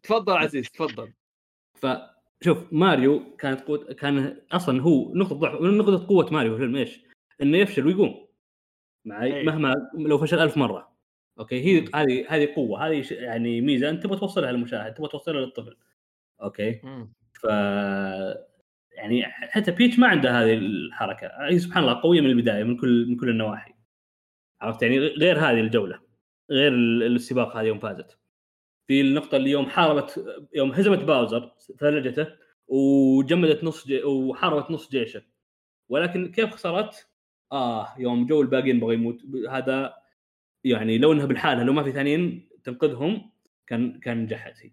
تفضل 0.04 0.34
عزيز 0.38 0.70
تفضل. 0.70 1.14
فشوف 1.82 2.74
ماريو 2.74 3.36
كانت 3.36 3.62
قوة 3.62 3.94
كان 3.94 4.42
أصلا 4.52 4.82
هو 4.82 5.14
نقطة 5.16 5.36
ضعف 5.36 5.62
نقطة 5.62 6.08
قوة 6.08 6.30
ماريو 6.34 6.52
في 6.58 6.64
الفيلم 6.64 6.76
إيش؟ 6.76 7.02
إنه 7.42 7.58
يفشل 7.58 7.88
ويقوم. 7.88 8.28
معي 9.06 9.36
أي. 9.36 9.44
مهما 9.44 9.74
لو 9.94 10.18
فشل 10.18 10.40
ألف 10.40 10.58
مرة. 10.58 10.96
okay؟ 11.40 11.62
هي 11.62 11.86
هذه 11.96 12.26
هذه 12.30 12.54
قوة 12.56 12.88
هذه 12.88 13.04
يعني 13.12 13.62
ميزة 13.62 13.90
أنت 13.90 14.04
تبغى 14.04 14.20
توصلها 14.20 14.52
للمشاهد 14.52 14.94
تبغى 14.94 15.10
توصلها 15.10 15.42
للطفل. 15.42 15.78
okay؟ 16.42 16.82
ف 17.34 17.44
يعني 18.92 19.24
حتى 19.26 19.72
بيتش 19.72 20.00
ما 20.00 20.08
عندها 20.08 20.44
هذه 20.44 20.54
الحركة. 20.54 21.28
هي 21.28 21.60
سبحان 21.60 21.84
الله 21.84 22.02
قوية 22.02 22.22
من 22.22 22.30
البداية 22.30 22.64
من 22.64 22.78
كل 22.78 23.06
من 23.10 23.16
كل 23.18 23.30
النواحي. 23.30 23.74
عرفت 24.62 24.82
يعني؟ 24.82 25.00
غير 25.00 25.40
هذه 25.40 25.60
الجولة 25.60 26.00
غير 26.52 26.74
ال- 26.74 27.04
السباق 27.04 27.58
هذه 27.58 27.66
يوم 27.66 27.80
فازت. 27.80 28.19
في 28.90 29.02
النقطة 29.02 29.36
اللي 29.38 29.52
يوم 29.52 29.66
حاربت 29.70 30.26
يوم 30.56 30.72
هزمت 30.72 31.00
باوزر 31.00 31.52
ثلجته 31.80 32.28
وجمدت 32.68 33.64
نص 33.64 33.88
جي 33.88 34.04
وحاربت 34.04 34.72
نص 34.72 34.90
جيشه 34.90 35.22
ولكن 35.90 36.32
كيف 36.32 36.50
خسرت؟ 36.50 37.10
آه 37.52 37.88
يوم 37.98 38.26
جو 38.26 38.42
الباقيين 38.42 38.80
بغى 38.80 38.94
يموت 38.94 39.22
هذا 39.50 39.94
يعني 40.64 40.98
لو 40.98 41.12
إنها 41.12 41.26
بالحالة 41.26 41.64
لو 41.64 41.74
ما 41.74 41.84
في 41.84 41.92
ثانيين 41.92 42.50
تنقذهم 42.64 43.32
كان 43.68 44.00
كان 44.00 44.24
نجحت 44.24 44.54
هي 44.62 44.72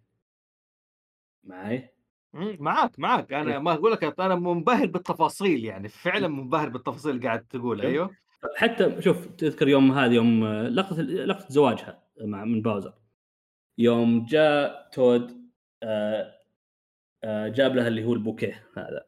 معي؟ 1.44 1.90
مم، 2.32 2.56
معك 2.60 2.98
معك 2.98 3.32
أنا 3.32 3.52
إيه. 3.52 3.58
ما 3.58 3.72
أقول 3.72 3.92
لك 3.92 4.20
أنا 4.20 4.34
منبهر 4.34 4.86
بالتفاصيل 4.86 5.64
يعني 5.64 5.88
فعلا 5.88 6.28
منبهر 6.28 6.68
بالتفاصيل 6.68 7.10
اللي 7.10 7.26
قاعد 7.26 7.46
تقول 7.46 7.76
شوف. 7.76 7.86
أيوه 7.86 8.10
حتى 8.56 9.02
شوف 9.02 9.26
تذكر 9.26 9.68
يوم 9.68 9.92
هذه 9.92 10.12
يوم 10.12 10.44
لقطة 10.46 11.02
لقطة 11.02 11.46
زواجها 11.48 12.02
مع 12.20 12.44
من 12.44 12.62
باوزر 12.62 13.05
يوم 13.78 14.26
جاء 14.26 14.90
تود 14.92 15.50
آه، 15.82 16.34
آه، 17.24 17.48
جاب 17.48 17.76
لها 17.76 17.88
اللي 17.88 18.04
هو 18.04 18.14
البوكيه 18.14 18.68
هذا. 18.76 19.06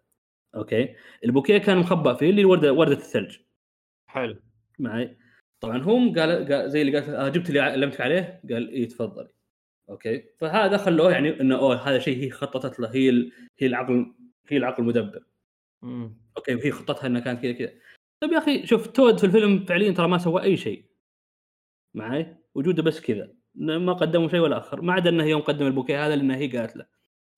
okay؟ 0.55 0.95
البوكيه 1.25 1.59
كان 1.59 1.79
مخبأ 1.79 2.15
فيه 2.15 2.31
اللي 2.31 2.45
ورده 2.45 2.73
وردة 2.73 2.93
الثلج. 2.93 3.39
حلو. 4.07 4.37
معي؟ 4.79 5.17
طبعا 5.61 5.79
هم 5.79 6.19
قال, 6.19 6.53
قال 6.53 6.71
زي 6.71 6.83
اللي 6.83 6.99
قال 6.99 7.15
آه 7.15 7.29
جبت 7.29 7.49
اللي 7.49 7.61
علمتك 7.61 8.01
عليه؟ 8.01 8.41
قال 8.51 8.69
اي 8.73 8.87
تفضلي. 8.87 9.29
okay؟ 9.91 10.25
فهذا 10.39 10.77
خلوه 10.77 11.13
يعني 11.13 11.41
إنه 11.41 11.59
أوه 11.59 11.77
هذا 11.77 11.99
شيء 11.99 12.25
هي 12.25 12.31
خططت 12.31 12.81
له 12.81 12.95
هي 12.95 13.09
ال- 13.11 13.33
هي 13.59 13.67
العقل 13.67 14.15
هي 14.49 14.57
العقل 14.57 14.83
المدبر. 14.83 15.25
مم. 15.83 16.17
okay؟ 16.37 16.55
وهي 16.55 16.71
خطتها 16.71 17.07
إنها 17.07 17.21
كانت 17.21 17.43
كذا 17.43 17.53
كذا. 17.53 17.73
طيب 18.21 18.33
يا 18.33 18.39
أخي 18.39 18.67
شوف 18.67 18.87
تود 18.87 19.19
في 19.19 19.27
الفيلم 19.27 19.65
فعليا 19.65 19.93
ترى 19.93 20.09
ما 20.09 20.19
سوى 20.19 20.43
أي 20.43 20.57
شيء. 20.57 20.85
معي؟ 21.95 22.37
وجوده 22.55 22.83
بس 22.83 23.01
كذا. 23.01 23.35
ما 23.59 23.93
قدموا 23.93 24.29
شيء 24.29 24.41
ولا 24.41 24.59
أخر 24.59 24.81
ما 24.83 24.93
عدا 24.93 25.11
إنه 25.11 25.25
يوم 25.25 25.41
قدم 25.41 25.67
البوكيه 25.67 26.07
هذا 26.07 26.17
لانها 26.17 26.37
هي 26.37 26.47
قالت 26.59 26.77
له. 26.77 26.87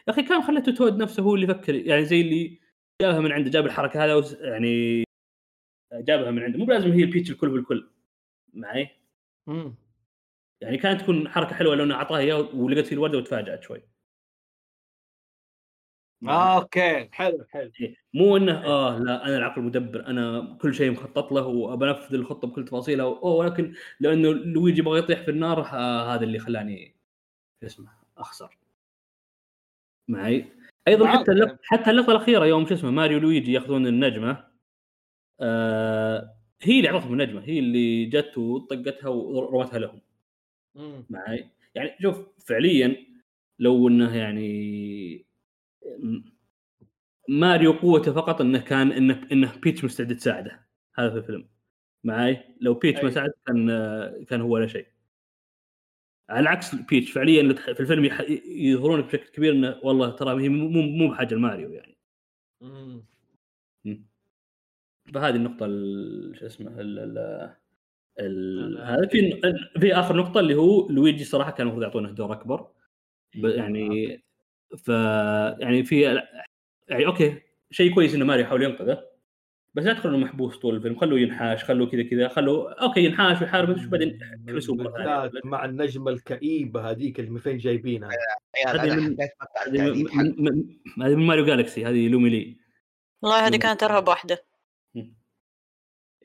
يا 0.08 0.12
أخي 0.12 0.22
كان 0.22 0.42
خلته 0.42 0.72
تود 0.72 0.96
نفسه 1.02 1.22
هو 1.22 1.34
اللي 1.34 1.44
يفكر 1.44 1.74
يعني 1.74 2.04
زي 2.04 2.20
اللي 2.20 2.58
جابها 3.02 3.20
من 3.20 3.32
عنده 3.32 3.50
جاب 3.50 3.66
الحركة 3.66 4.04
هذا 4.04 4.22
يعني 4.40 5.04
جابها 5.92 6.30
من 6.30 6.42
عنده. 6.42 6.58
مو 6.58 6.64
لازم 6.64 6.92
هي 6.92 7.04
البيتش 7.04 7.30
الكل 7.30 7.48
بالكل 7.48 7.90
معي؟ 8.54 8.88
مم. 9.46 9.74
يعني 10.60 10.78
كانت 10.78 11.00
تكون 11.00 11.28
حركة 11.28 11.54
حلوة 11.54 11.74
لو 11.74 11.84
إنه 11.84 11.94
أعطاها 11.94 12.18
إياه 12.18 12.54
ولقت 12.54 12.86
فيه 12.86 12.94
الوردة 12.94 13.18
وتفاجأت 13.18 13.62
شوي. 13.62 13.82
آه، 16.28 16.60
okay 16.60 17.08
حلو 17.12 17.44
حلو 17.50 17.70
إيه. 17.80 17.94
مو 18.14 18.36
إنه 18.36 18.66
آه 18.66 18.98
لا 18.98 19.26
أنا 19.26 19.36
العقل 19.36 19.60
المدبر 19.60 20.06
أنا 20.06 20.58
كل 20.62 20.74
شيء 20.74 20.90
مخطط 20.90 21.32
له 21.32 21.46
وبنفذ 21.46 22.14
الخطة 22.14 22.48
بكل 22.48 22.64
تفاصيلها 22.64 23.04
أوه 23.06 23.34
ولكن 23.34 23.74
لأنه 24.00 24.32
لويجي 24.32 24.80
يبغى 24.80 24.98
يطيح 24.98 25.22
في 25.22 25.30
النار 25.30 25.60
آه 25.60 26.14
هذا 26.14 26.24
اللي 26.24 26.38
خلاني 26.38 26.94
اسمه 27.64 27.88
أخسر 28.18 28.58
معي 30.08 30.44
أيضا. 30.88 31.06
حتى. 31.06 31.56
حتى 31.62 31.90
اللقطة 31.90 32.10
الأخيرة 32.10 32.44
يوم 32.46 32.66
شو 32.66 32.74
اسمه 32.74 32.90
ماريو 32.90 33.18
لويجي 33.18 33.52
يأخذون 33.52 33.86
النجمة 33.86 34.44
آه 35.40 36.34
هي 36.62 36.78
اللي 36.78 36.90
اعطتهم 36.90 37.12
النجمة 37.12 37.40
هي 37.44 37.58
اللي 37.58 38.04
جت 38.04 38.38
وطقتها 38.38 39.08
ورمتها 39.08 39.78
لهم. 39.78 40.00
معي 41.10 41.50
يعني 41.74 41.96
شوف 42.02 42.26
فعليا 42.46 42.96
لو 43.58 43.88
إنه 43.88 44.16
يعني 44.16 45.29
ماريو 47.28 47.72
قوته 47.72 48.12
فقط 48.12 48.40
إنه 48.40 48.58
كان 48.60 48.92
إنه 48.92 49.28
إنه 49.32 49.52
بيتش 49.62 49.84
مستعد 49.84 50.16
تساعده. 50.16 50.66
هذا 50.94 51.10
في 51.10 51.16
الفيلم. 51.16 51.48
معي 52.04 52.44
لو 52.60 52.74
بيتش 52.74 53.00
ما 53.02 53.08
أي. 53.08 53.10
ساعد 53.14 53.30
كان 53.46 53.66
كان 54.28 54.40
هو 54.40 54.54
ولا 54.54 54.66
شيء. 54.66 54.86
على 56.30 56.48
عكس 56.48 56.74
بيتش 56.74 57.10
فعليا 57.12 57.52
في 57.54 57.80
الفيلم 57.80 58.04
يظهرون 58.46 59.00
بشكل 59.02 59.28
كبير 59.28 59.52
إنه 59.52 59.80
والله 59.82 60.10
ترى 60.10 60.42
هي 60.44 60.48
مو 60.48 60.68
مو 60.82 61.10
بحاجة 61.10 61.34
لماريو 61.34 61.70
يعني. 61.72 61.96
مم. 62.60 63.04
فهذه 65.14 65.36
النقطة 65.36 65.66
ال- 65.66 66.36
شو 66.38 66.46
اسمه 66.46 66.80
ال 66.80 66.98
ال 68.20 68.76
أنا- 68.76 68.80
هذا 68.80 69.08
في 69.08 69.40
في 69.80 69.94
آخر 69.94 70.16
نقطة 70.16 70.40
اللي 70.40 70.54
هو 70.54 70.88
لويجي 70.90 71.24
صراحة 71.24 71.50
كان 71.50 71.66
المفروض 71.66 71.82
يعطونه 71.82 72.10
دور 72.10 72.32
أكبر. 72.32 72.70
يعني 73.34 74.22
ف 74.78 74.88
يعني 75.60 75.84
في 75.84 76.00
يعني 76.88 77.06
okay 77.06 77.42
شيء 77.70 77.94
كويس 77.94 78.14
إنه 78.14 78.24
ماريو 78.24 78.44
يحاول 78.44 78.62
ينقذه 78.62 79.10
بس 79.74 79.84
لا 79.84 79.92
تخلونه 79.92 80.18
محبوس 80.18 80.58
طول 80.58 80.76
الفيلم 80.76 80.98
خلوه 80.98 81.20
ينحاش 81.20 81.64
خلوه 81.64 81.90
كذا 81.90 82.02
كذا 82.02 82.28
خلوه 82.28 82.72
okay 82.72 83.04
ينحاش 83.04 83.40
ويحارب 83.40 83.68
وش 83.70 83.84
بعدين 83.84 84.18
ثانية. 84.18 84.52
بالذات 84.70 85.44
مع 85.44 85.64
النجمة 85.64 86.10
الكئيبة 86.10 86.90
هذيك 86.90 87.20
اللي 87.20 87.30
من 87.30 87.38
فين 87.40 87.56
جايبينها 87.58 88.10
هذه 88.66 89.16
من- 90.98 91.26
ماريو 91.26 91.44
جالكسي 91.44 91.86
هذه 91.86 92.08
لومي 92.08 92.28
لي 92.30 92.56
والله 93.22 93.46
هذه. 93.46 93.56
كانت 93.56 93.82
أرهب 93.82 94.08
واحدة 94.08 94.44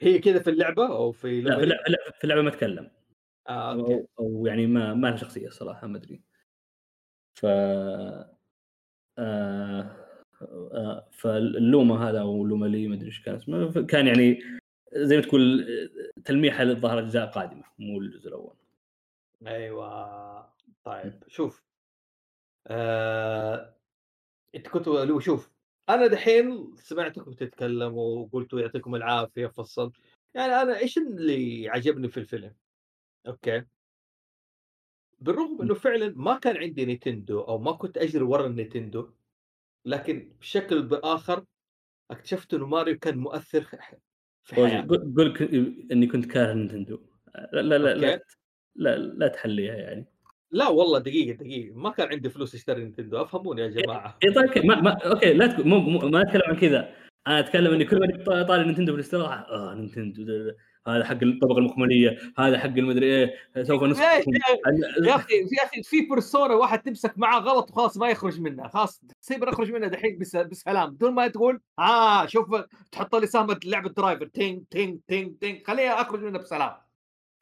هي 0.01 0.19
كذا 0.19 0.39
في 0.39 0.49
اللعبة 0.49 0.87
أو 0.87 1.11
في 1.11 1.41
لا 1.41 1.57
في؟ 1.57 1.63
اللعبه, 1.63 1.83
في 2.17 2.23
اللعبة 2.23 2.41
ما 2.41 2.49
تكلم 2.49 2.91
آه 3.49 3.73
okay 3.73 3.93
أو, 3.93 4.07
أو 4.19 4.45
يعني 4.47 4.67
ما 4.67 4.93
ما 4.93 5.07
لها 5.07 5.17
شخصية 5.17 5.47
الصراحه 5.47 5.87
ما 5.87 5.97
أدري 5.97 6.21
ف. 7.37 7.45
فاللومة 11.11 12.09
هذا 12.09 12.21
أو 12.21 12.45
لومه 12.45 12.67
لي 12.67 12.87
ما 12.87 12.95
أدري 12.95 13.05
إيش 13.07 13.21
كان 13.21 13.35
اسمه 13.35 13.85
كان 13.85 14.07
يعني 14.07 14.43
زي 14.93 15.15
ما 15.15 15.21
تقول 15.21 15.61
آه، 15.61 16.21
تلميحة 16.21 16.63
للظاهر 16.63 16.99
اجزاء 16.99 17.31
قادمه 17.31 17.63
مو 17.79 17.99
الجزء 18.01 18.27
الأول. 18.27 18.55
أيوه. 19.47 20.53
طيب 20.83 21.23
شوف. 21.27 21.63
آه... 22.67 23.75
إنت 24.55 24.67
كنت 24.67 24.87
لو 24.87 25.19
شوف 25.19 25.51
أنا 25.89 26.07
دحين 26.07 26.75
سمعتكم 26.77 27.33
تتكلموا 27.33 28.19
وقلتوا 28.19 28.59
يعطيكم 28.59 28.95
العافية 28.95 29.47
فصل. 29.47 29.91
يعني 30.33 30.53
أنا 30.53 30.77
إيش 30.77 30.97
اللي 30.97 31.69
عجبني 31.69 32.07
في 32.07 32.17
الفيلم؟ 32.17 32.55
okay. 33.27 33.63
بالرغم 35.19 35.61
إنه 35.61 35.73
فعلا 35.73 36.13
ما 36.15 36.37
كان 36.39 36.57
عندي 36.57 36.85
نينتندو 36.85 37.41
أو 37.41 37.57
ما 37.57 37.71
كنت 37.71 37.97
أجري 37.97 38.23
ورا 38.23 38.47
النينتندو 38.47 39.09
لكن 39.85 40.33
بشكل 40.39 40.81
بآخر 40.81 41.45
اكتشفت 42.11 42.53
إنه 42.53 42.67
ماريو 42.67 42.99
كان 42.99 43.17
مؤثر 43.17 43.61
في 44.43 44.55
حياتي. 44.55 44.87
ك- 45.33 45.41
إني 45.91 46.07
كنت 46.07 46.25
كاره 46.25 46.53
نينتندو 46.53 46.99
لا 47.53 47.61
لا 47.61 47.77
لا 47.77 47.95
لا. 47.95 48.21
لا, 48.75 48.97
لا 48.97 49.27
تحليها 49.27 49.75
يعني. 49.75 50.05
لا 50.51 50.67
والله 50.67 50.99
دقيقة 50.99 51.37
دقيقة. 51.37 51.75
ما 51.75 51.89
كان 51.89 52.07
عندي 52.07 52.29
فلوس 52.29 52.55
اشتري 52.55 52.83
نينتندو 52.83 53.21
أفهموني 53.21 53.61
يا 53.61 53.67
جماعة. 53.67 54.19
اي 54.23 54.33
طيب 54.33 54.65
ما, 54.65 54.81
ما 54.81 54.91
okay 54.91 55.33
لا 55.33 55.47
تقول 55.47 55.67
مو, 55.67 55.79
مو 55.79 55.99
ما 56.09 56.21
أتكلم 56.21 56.41
عن 56.45 56.55
كذا. 56.55 56.95
أنا 57.27 57.39
أتكلم 57.39 57.73
إني 57.73 57.85
كل 57.85 57.99
ما 58.27 58.43
طالع 58.43 58.63
نينتندو 58.63 58.91
في 58.91 58.95
الاستراحه 58.99 59.49
آه 59.49 59.73
نينتندو 59.75 60.51
هذا 60.87 61.05
حق 61.05 61.17
الطبقة 61.23 61.57
المخملية 61.57 62.17
هذا 62.37 62.59
حق 62.59 62.65
المدري 62.65 63.05
إيه 63.05 63.63
سوف 63.63 63.83
ليش 63.83 63.91
نسقطكم 63.91 64.31
يا- 64.33 65.07
يا 65.09 65.15
أخي 65.15 65.47
في 65.47 65.55
أخي 65.63 65.83
في 65.83 66.01
بيرسونا 66.01 66.53
واحد 66.53 66.81
تمسك 66.81 67.17
معاه 67.17 67.39
غلط 67.39 67.71
وخلاص 67.71 67.97
ما 67.97 68.09
يخرج 68.09 68.41
منها 68.41 68.67
خلاص 68.67 69.01
سيبر 69.21 69.49
اخرج 69.49 69.71
منها 69.71 69.87
دحين 69.87 70.17
بس 70.19 70.35
بسلام. 70.35 70.89
بدون 70.91 71.13
ما 71.13 71.27
تقول 71.27 71.61
آه 71.79 72.25
شوف 72.25 72.55
تحط 72.91 73.15
لي 73.15 73.27
سهم 73.27 73.57
لعبة 73.65 73.89
درايفر 73.89 74.25
تينج 74.27 74.63
تينج 74.69 74.99
تينج 75.07 75.37
تينج 75.39 75.67
خليها 75.67 76.01
أخرج 76.01 76.23
منها 76.23 76.39
بسلام. 76.41 76.75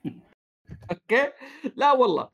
أوكي؟ 0.92 1.32
لا 1.76 1.92
والله. 1.92 2.30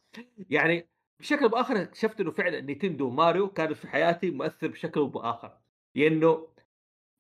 يعني 0.50 0.90
بشكل 1.20 1.50
بآخر 1.50 1.82
اكتشفت 1.82 2.20
إنه 2.22 2.32
فعلا 2.32 2.62
نينتندو 2.62 3.08
وماريو 3.08 3.50
كانوا 3.50 3.76
في 3.76 3.88
حياتي 3.88 4.32
مؤثر 4.32 4.68
بشكل 4.68 5.08
بآخر. 5.08 5.58
لأنه 5.96 6.48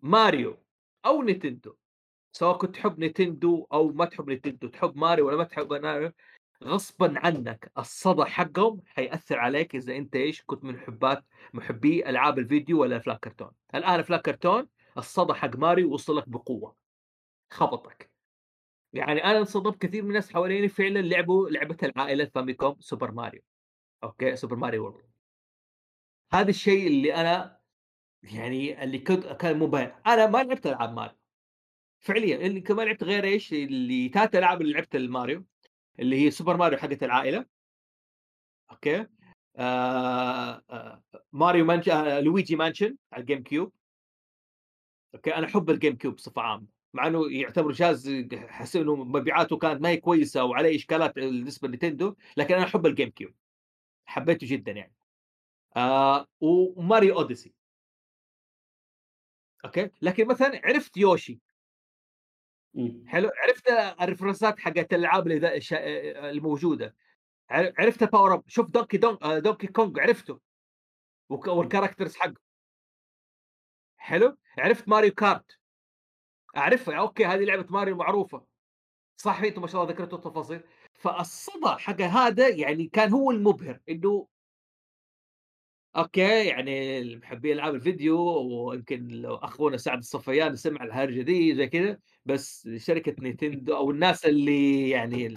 ماريو 0.01 0.57
أو 1.05 1.21
نينتندو 1.23 1.75
سواء 2.31 2.57
كنت 2.57 2.76
تحب 2.76 2.99
نينتندو 2.99 3.68
أو 3.73 3.88
ما 3.91 4.06
تحب 4.06 4.30
نينتندو 4.30 4.68
تحب 4.68 4.97
ماريو 4.97 5.27
ولا 5.27 5.38
ما 5.38 5.43
تحب 5.43 5.73
ماريو 5.73 6.11
غصبا 6.64 7.14
عنك 7.19 7.72
الصدى 7.77 8.26
حقهم 8.26 8.81
حيأثر 8.85 9.39
عليك 9.39 9.76
إذا 9.76 9.95
أنت 9.95 10.15
إيش؟ 10.15 10.43
كنت 10.45 10.64
من 10.64 10.73
محبات 10.73 11.23
محبي 11.53 12.10
ألعاب 12.10 12.39
الفيديو 12.39 12.81
ولا 12.81 12.97
أفلام 12.97 13.18
كرتون. 13.18 13.51
الآن 13.76 13.99
أفلام 13.99 14.19
كرتون 14.19 14.68
الصدى 14.97 15.34
حق 15.34 15.56
ماريو 15.56 15.93
وصل 15.93 16.18
لك 16.18 16.30
بقوة 16.30 16.76
خبطك. 17.51 18.11
يعني 18.93 19.23
أنا 19.23 19.39
انصدمت 19.39 19.77
كثير 19.81 20.03
من 20.03 20.10
الناس 20.10 20.34
حواليني 20.34 20.69
فعلا 20.69 20.99
لعبوا 20.99 21.49
لعبة 21.49 21.77
العائلة 21.84 22.23
الفاميكوم 22.23 22.76
سوبر 22.80 23.11
ماريو 23.11 23.41
okay؟ 24.03 24.35
سوبر 24.35 24.56
ماريو 24.56 24.84
وورلد 24.84 25.10
هذا 26.34 26.49
الشيء 26.49 26.88
اللي 26.88 27.15
أنا 27.15 27.60
يعني 28.23 28.84
اللي 28.84 28.99
كنت 28.99 29.27
كان 29.27 29.60
مبهر. 29.60 30.01
أنا 30.07 30.27
ما 30.27 30.43
لعبت 30.43 30.68
ألعاب 30.68 30.93
ماريو. 30.93 31.18
فعليا 31.99 32.35
اللي 32.47 32.61
كمان 32.61 32.88
لعبت 32.88 33.03
غير 33.03 33.23
إيش 33.23 33.53
اللي 33.53 34.09
ثلاث 34.09 34.35
العاب 34.35 34.61
اللي 34.61 34.73
لعبت 34.73 34.95
الماريو 34.95 35.45
اللي 35.99 36.26
هي 36.26 36.31
سوبر 36.31 36.57
ماريو 36.57 36.77
حقت 36.80 37.03
العائلة. 37.03 37.45
okay؟ 38.71 39.07
آه 39.55 40.63
آه 40.69 41.03
ماريو 41.34 41.65
mansion 41.65 41.89
آه 41.89 42.19
لويجي 42.19 42.55
مانشن 42.55 42.97
على 43.13 43.21
الجيم 43.21 43.43
كيوب. 43.43 43.73
okay؟ 45.15 45.35
أنا 45.35 45.45
أحب 45.47 45.69
الجيم 45.69 45.95
كيوب 45.95 46.15
بصفة 46.15 46.41
عامة 46.41 46.67
مع 46.93 47.07
إنه 47.07 47.31
يعتبر 47.31 47.71
جهاز 47.71 48.09
حسيت 48.47 48.81
إنه 48.81 48.95
مبيعاته 48.95 49.57
كانت 49.57 49.81
ما 49.81 49.89
هي 49.89 49.97
كويسة 49.97 50.43
وعليه 50.43 50.76
إشكالات 50.76 51.15
بالنسبة 51.15 51.67
لنينتندو 51.67 52.15
لكن 52.38 52.55
أنا 52.55 52.63
أحب 52.65 52.85
الجيم 52.85 53.09
كيوب. 53.09 53.34
حبيته 54.05 54.47
جدا 54.47 54.71
يعني. 54.71 54.93
آه 55.77 56.27
وماريو 56.41 57.19
أوديسي. 57.19 57.53
okay؟ 59.65 59.89
لكن 60.01 60.27
مثلا 60.27 60.61
عرفت 60.65 60.97
يوشي. 60.97 61.39
حلو. 63.07 63.29
عرفت 63.43 63.69
ال 64.01 64.07
references 64.07 64.59
حقت 64.59 64.93
الألعاب 64.93 65.27
اللي 65.27 65.59
الموجودة. 66.29 66.95
عر- 67.49 67.73
عرفت 67.79 68.03
power 68.03 68.34
up 68.34 68.43
شوف 68.47 68.69
دونكي 68.69 68.97
دونك 68.97 69.23
دونكي 69.23 69.67
كونج 69.67 69.99
عرفته. 69.99 70.39
وك- 71.29 71.47
وال 71.47 71.59
characters 71.59 72.15
حقه. 72.15 72.41
حلو. 73.97 74.37
عرفت 74.57 74.89
ماريو 74.89 75.11
كارت 75.11 75.51
أعرفها. 76.57 76.95
okay 76.99 77.26
هذه 77.25 77.43
لعبة 77.43 77.65
ماريو 77.69 77.95
معروفة. 77.95 78.45
صح 79.17 79.41
إنتم 79.41 79.61
ما 79.61 79.67
شاء 79.67 79.81
الله 79.83 79.93
ذكرتوا 79.93 80.17
التفاصيل. 80.17 80.61
فالصدى 80.93 81.69
حق 81.69 82.01
هذا 82.01 82.49
يعني 82.49 82.87
كان 82.87 83.11
هو 83.11 83.31
المبهر 83.31 83.79
إنه 83.89 84.27
okay 85.95 86.45
يعني 86.47 86.99
المحبين 86.99 87.53
العاب 87.53 87.75
الفيديو 87.75 88.17
ويمكن 88.19 89.07
لو 89.07 89.35
أخونا 89.35 89.77
سعد 89.77 89.97
الصفيان 89.97 90.55
سمع 90.55 90.83
الهرجة 90.83 91.21
دي 91.21 91.55
زي 91.55 91.67
كذا 91.67 91.99
بس 92.25 92.69
شركة 92.75 93.15
نينتندو 93.19 93.75
أو 93.75 93.91
الناس 93.91 94.25
اللي 94.25 94.89
يعني 94.89 95.35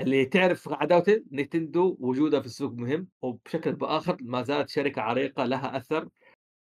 اللي 0.00 0.24
تعرف 0.24 0.68
عداوه 0.68 1.24
نينتندو 1.30 1.96
وجودها 2.00 2.40
في 2.40 2.46
السوق 2.46 2.72
مهم 2.72 3.08
وبشكل 3.22 3.72
بآخر 3.72 4.16
ما 4.20 4.42
زالت 4.42 4.68
شركة 4.68 5.02
عريقة 5.02 5.44
لها 5.44 5.76
أثر 5.76 6.08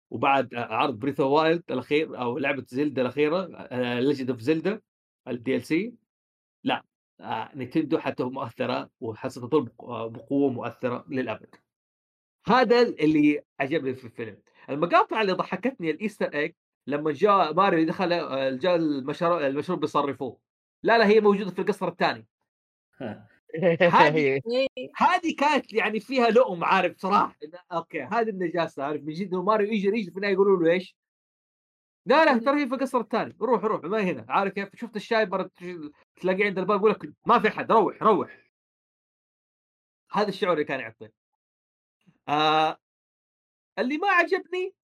وبعد 0.09 0.55
عرض 0.55 0.99
Breath 0.99 1.19
Wild 1.19 1.63
الأخير 1.71 2.21
أو 2.21 2.37
لعبة 2.37 2.65
زلدا 2.67 3.01
الأخيرة 3.01 3.67
Legend 3.99 4.29
of 4.29 4.39
Zelda 4.39 4.81
ال 5.27 5.63
DLC 5.65 5.93
لا 6.63 6.83
آه، 7.19 7.51
نينتندو 7.55 7.99
حتى 7.99 8.23
مؤثرة 8.23 8.89
وستظل 8.99 9.69
بقوة 10.09 10.49
مؤثرة 10.51 11.05
للأبد. 11.09 11.55
هذا 12.47 12.81
اللي 12.81 13.41
عجبني 13.59 13.95
في 13.95 14.05
الفيلم. 14.05 14.37
المقاطع 14.69 15.21
اللي 15.21 15.33
ضحكتني 15.33 15.91
ال 15.91 15.97
Easter 15.97 16.33
egg 16.33 16.53
لما 16.87 17.11
جاء 17.11 17.53
ماريو 17.53 17.85
دخل 17.85 18.13
آه، 18.13 18.49
جاء 18.49 18.75
المشروب 18.75 19.41
المشروب 19.41 19.79
بيصرفوه. 19.79 20.39
لا 20.83 20.97
لا 20.97 21.07
هي 21.07 21.19
موجودة 21.19 21.51
في 21.51 21.59
القصر 21.59 21.87
الثاني. 21.87 22.27
هذه 23.81 24.41
هذه 24.95 25.35
كانت 25.39 25.73
يعني 25.73 25.99
فيها 25.99 26.29
لؤم 26.29 26.63
عارف 26.63 26.97
صراحة. 26.97 27.35
okay 27.71 28.01
هذه 28.01 28.29
النجاسة 28.29 28.83
عارف 28.83 29.01
من 29.01 29.13
جد 29.13 29.35
ماريو 29.35 29.67
يجي 29.67 29.87
يجي 29.87 30.11
في 30.11 30.17
النهاية 30.17 30.33
يقولوا 30.33 30.63
له 30.63 30.71
إيش؟ 30.71 30.97
لا 32.05 32.25
لا 32.25 32.37
ترى 32.37 32.61
هي 32.61 32.67
في 32.67 32.75
القصر 32.75 32.99
الثاني. 32.99 33.35
روح 33.41 33.63
روح 33.63 33.83
ما 33.83 34.01
هنا. 34.01 34.25
عارف 34.29 34.53
كيف؟ 34.53 34.69
شفت 34.75 34.95
الشاي 34.95 35.25
برا 35.25 35.49
تلاقيه 36.21 36.45
عند 36.45 36.59
الباب 36.59 36.79
يقول 36.79 36.91
لك 36.91 37.13
ما 37.25 37.39
في 37.39 37.47
احد 37.47 37.71
روح 37.71 38.03
روح. 38.03 38.37
هذا 40.11 40.29
الشعور 40.29 40.53
اللي 40.53 40.65
كان 40.65 40.79
يعطيه 40.79 41.24
آه 42.29 42.77
اللي 43.79 43.97
ما 43.97 44.07
عجبني 44.07 44.75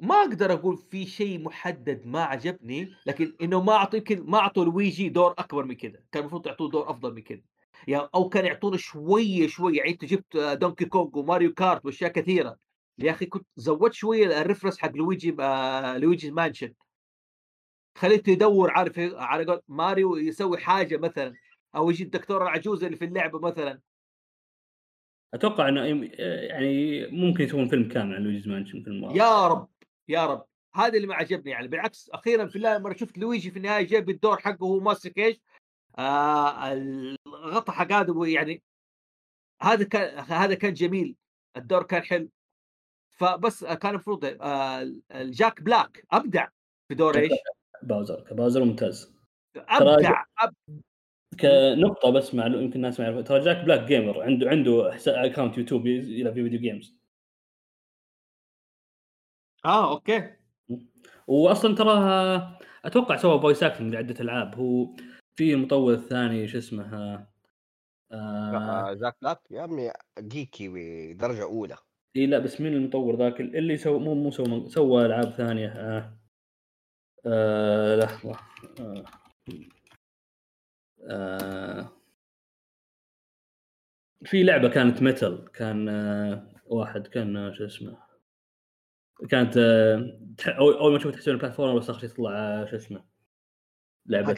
ما 0.00 0.14
أقدر 0.14 0.52
أقول 0.52 0.76
في 0.76 1.06
شيء 1.06 1.40
محدد 1.42 2.06
ما 2.06 2.22
عجبني 2.24 2.94
لكن 3.06 3.36
إنه 3.42 3.62
ما 3.62 3.72
اعطوا 3.72 3.98
يمكن 3.98 4.22
ما 4.30 4.38
أعطوا 4.38 4.64
لويجي 4.64 5.08
دور 5.08 5.32
أكبر 5.32 5.64
من 5.64 5.74
كذا 5.76 6.00
كان 6.12 6.20
المفروض 6.22 6.46
يعطوه 6.46 6.70
دور 6.70 6.90
أفضل 6.90 7.14
من 7.14 7.22
كذا 7.22 7.42
يعني 7.88 8.08
أو 8.14 8.28
كان 8.28 8.44
يعطونا 8.46 8.76
شوية 8.76 9.46
شوية. 9.46 9.78
يعني 9.78 9.90
أنت 9.90 10.04
جبت 10.04 10.36
دونكي 10.36 10.84
كونغ 10.84 11.18
وماريو 11.18 11.54
كارت 11.54 11.84
وأشياء 11.86 12.12
كثيرة. 12.12 12.56
يا 12.98 13.10
أخي 13.10 13.26
كنت 13.26 13.46
زودت 13.56 13.92
شوية 13.94 14.40
ال 14.40 14.44
reference 14.44 14.78
حق 14.78 14.90
لويجي 14.96 15.36
آه 15.40 15.98
Luigi's 15.98 16.30
Mansion. 16.30 16.74
خليته 17.98 18.30
يدور 18.30 18.70
عارف 18.70 18.98
على 18.98 19.62
ماريو 19.68 20.16
يسوي 20.16 20.58
حاجة 20.58 20.96
مثلا 20.96 21.34
أو 21.76 21.90
يجي 21.90 22.04
الدكتور 22.04 22.42
العجوز 22.42 22.84
اللي 22.84 22.96
في 22.96 23.04
اللعبة 23.04 23.38
مثلا. 23.40 23.80
أتوقع 25.34 25.68
إنه 25.68 25.84
يعني 26.20 27.06
ممكن 27.06 27.44
يسوون 27.44 27.68
فيلم 27.68 27.88
كامل 27.88 28.14
عن 28.14 28.22
Luigi's 28.22 28.48
Mansion 28.48 28.82
في 28.82 28.88
الماضي 28.88 29.18
يا 29.18 29.46
رب 29.46 29.68
يا 30.08 30.26
رب. 30.26 30.46
هذا 30.74 30.96
اللي 30.96 31.06
ما 31.06 31.14
عجبني 31.14 31.50
يعني. 31.50 31.68
بالعكس 31.68 32.10
أخيرا 32.10 32.46
في 32.46 32.56
الله 32.56 32.78
مرة 32.78 32.92
شفت 32.92 33.18
لويجي 33.18 33.50
في 33.50 33.56
النهاية 33.56 33.86
جاب 33.86 34.10
الدور 34.10 34.38
حقه 34.38 34.64
وهو 34.64 34.80
ماسك 34.80 35.18
إيش؟ 35.18 35.40
آه 35.98 36.72
الغطا 36.72 37.72
حق 37.72 37.92
هذا 37.92 38.26
يعني 38.26 38.62
هذا 39.62 39.84
كان 39.84 40.18
هذا 40.18 40.54
كان 40.54 40.72
جميل. 40.72 41.16
الدور 41.56 41.82
كان 41.82 42.02
حلو. 42.02 42.28
فبس 43.10 43.64
كان 43.64 43.90
المفروض 43.90 44.36
آه 44.40 44.92
جاك 45.12 45.62
بلاك 45.62 46.06
أبدع 46.12 46.48
في 46.88 46.94
دور 46.94 47.18
إيش؟ 47.18 47.32
باوزر 47.82 48.20
كباوزر 48.20 48.64
ممتاز. 48.64 49.14
أبدع 49.56 50.24
أب... 50.38 50.54
كنقطة 51.40 52.10
بس 52.10 52.34
مع 52.34 52.46
يمكن 52.46 52.76
الناس 52.76 53.00
ما 53.00 53.06
يعرفون 53.06 53.24
ترى 53.24 53.40
جاك 53.40 53.64
بلاك 53.64 53.80
gamer 53.88 54.22
عنده 54.22 54.50
عنده 54.50 54.98
account 55.06 55.58
يوتيوب 55.58 55.86
يلعب 55.86 56.34
في 56.34 56.42
video 56.42 56.60
games 56.60 56.98
آه 59.64 59.90
okay. 59.92 60.30
واصلا 61.26 61.74
ترى 61.74 62.58
أتوقع 62.84 63.16
سوى 63.16 63.40
voice 63.40 63.62
acting 63.62 63.94
لعدة 63.94 64.20
ألعاب. 64.20 64.54
هو 64.54 64.86
في 65.36 65.54
المطور 65.54 65.94
الثاني 65.94 66.48
شو 66.48 66.58
اسمه؟ 66.58 67.26
آه... 68.12 68.94
زاك 68.94 69.16
بلاك 69.22 69.40
يا 69.50 69.62
عمي 69.62 69.90
جيكي 70.18 70.68
بدرجة 71.14 71.42
أولى. 71.42 71.76
إي 72.16 72.26
لا 72.26 72.38
بس 72.38 72.60
مين 72.60 72.72
المطور 72.72 73.16
ذاك؟ 73.16 73.40
اللي 73.40 73.76
سوى 73.76 73.98
مو 73.98 74.14
مو 74.14 74.30
سوى 74.30 74.68
سوى 74.68 75.06
ألعاب 75.06 75.30
ثانية. 75.30 75.68
آه. 75.68 76.18
آه 77.26 77.96
لحظة. 77.96 78.36
آه. 78.80 79.04
آه. 81.08 81.92
في 84.24 84.42
لعبة 84.42 84.68
كانت 84.68 85.02
ميتال 85.02 85.52
كان 85.52 85.88
آه 85.88 86.48
واحد 86.66 87.06
كان 87.06 87.36
آه، 87.36 87.52
شو 87.52 87.64
اسمه 87.66 87.98
كانت 89.30 89.56
أول 90.48 90.92
ما 90.92 90.98
تشوف 90.98 91.12
تحسون 91.14 91.34
البلاتفورم 91.34 91.78
بس 91.78 91.90
أخر 91.90 92.00
شيء 92.00 92.08
تطلع 92.08 92.64
شو 92.70 92.76
اسمه 92.76 93.04
لعبة 94.06 94.36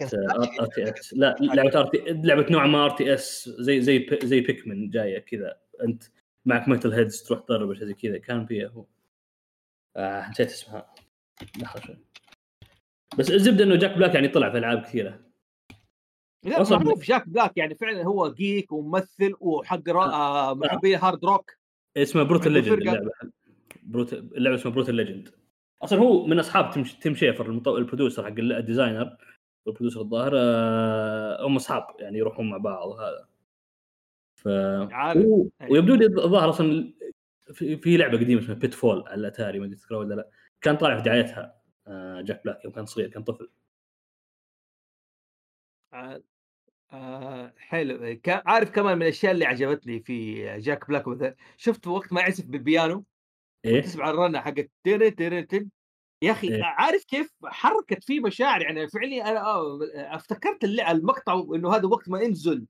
آر 0.60 0.66
تي 0.66 0.90
اس 0.90 1.14
لا 1.14 1.36
لعبة 1.40 1.80
آر 1.80 1.86
تي 1.86 1.98
لعبة 2.08 2.46
نوع 2.50 2.66
ما 2.66 2.84
آر 2.84 2.90
تي 2.90 3.14
إس 3.14 3.48
زي 3.58 3.80
زي 3.80 4.18
زي 4.22 4.40
بيكمن 4.40 4.90
جاية 4.90 5.18
كذا. 5.18 5.56
أنت 5.82 6.02
معك 6.44 6.68
ميتال 6.68 6.92
هيدز 6.92 7.22
تروح 7.22 7.40
تضرب 7.40 7.74
شيء 7.74 7.84
زي 7.86 7.94
كذا. 7.94 8.18
كان 8.18 8.46
فيها 8.46 8.68
هو. 8.68 8.86
آه 9.96 10.30
نسيت 10.30 10.50
اسمها. 10.50 10.94
لحظة 11.62 11.80
شوي. 11.86 11.96
بس 13.18 13.30
الزبدة 13.30 13.64
إنه 13.64 13.76
جاك 13.76 13.96
بلاك 13.96 14.14
يعني 14.14 14.28
طلع 14.28 14.50
في 14.50 14.58
ألعاب 14.58 14.82
كثيرة. 14.82 15.29
لا 16.42 16.70
معروف 16.70 17.04
جاك 17.04 17.28
بلاك 17.28 17.56
يعني 17.56 17.74
فعلا 17.74 18.04
هو 18.04 18.32
جيك 18.32 18.72
وممثل 18.72 19.34
وحق 19.40 19.88
آه. 19.88 20.54
محبي 20.54 20.96
هارد 20.96 21.24
روك 21.24 21.50
اسمه 21.96 22.22
Brutal 22.22 22.52
Legend 22.52 22.78
اللعبة. 22.78 23.10
بروت... 23.82 24.12
اللعبة 24.12 24.56
اسمها 24.56 24.74
Brutal 24.74 24.94
Legend 24.94 25.28
أصلا 25.82 25.98
هو 25.98 26.26
من 26.26 26.38
أصحاب 26.38 26.70
تيم, 26.70 26.82
تيم 26.82 27.14
شيفر 27.14 27.46
المطو... 27.46 27.76
ال 27.76 27.81
producer 27.81 28.24
حق 28.24 28.38
ال 28.38 28.47
designer 28.47 29.16
وال 29.66 29.73
producer 29.73 30.00
الظاهر 30.00 30.32
آه، 30.36 31.46
هم 31.46 31.56
أصحاب 31.56 31.86
يعني 31.98 32.18
يروحون 32.18 32.50
مع 32.50 32.56
بعض 32.56 32.88
وهذا 32.88 33.26
ف 34.34 34.46
و... 35.16 35.48
ويبدو 35.70 35.94
لي 35.94 36.06
الظاهر 36.06 36.50
أصلا 36.50 36.92
في, 37.54 37.76
في 37.76 37.96
لعبة 37.96 38.18
قديمة 38.18 38.40
اسمها 38.40 38.54
Pitfall 38.54 39.04
على 39.08 39.20
الأتاري 39.20 39.58
ما 39.58 39.64
أدري 39.66 39.76
تذكرها 39.76 39.98
ولا 39.98 40.14
لا. 40.14 40.30
كان 40.60 40.76
طالع 40.76 40.96
في 40.96 41.02
دعايتها 41.02 41.60
آه، 41.86 42.20
جاك 42.20 42.44
بلاك 42.44 42.64
يوم 42.64 42.72
كان 42.74 42.86
صغير 42.86 43.08
كان 43.08 43.22
طفل. 43.22 43.50
آه 45.92 46.22
آه 46.92 47.52
حلو. 47.56 48.20
عارف 48.26 48.70
كمان 48.70 48.96
من 48.96 49.02
الأشياء 49.02 49.32
اللي 49.32 49.44
عجبتني 49.44 50.00
في 50.00 50.44
جاك 50.58 50.88
بلاك 50.88 51.08
مثلا 51.08 51.34
شفت 51.56 51.86
وقت 51.86 52.12
ما 52.12 52.20
يعزف 52.20 52.46
بالبيانو؟ 52.46 53.04
إيه؟ 53.64 53.80
تسمع 53.80 54.10
الرنة 54.10 54.40
حقت 54.40 54.70
تيري 54.84 55.10
تيري 55.10 55.42
تيري 55.42 55.68
يا 56.22 56.32
أخي 56.32 56.48
إيه؟ 56.48 56.64
عارف 56.64 57.04
كيف 57.04 57.30
حركت 57.44 58.04
فيه 58.04 58.20
مشاعر 58.20 58.62
يعني 58.62 58.88
فعليا 58.88 59.30
أنا 59.30 59.40
آه 59.40 59.78
أفتكرت 59.94 60.64
المقطع 60.64 61.44
إنه 61.54 61.74
هذا 61.74 61.86
وقت 61.86 62.08
ما 62.08 62.20
ينزل 62.20 62.66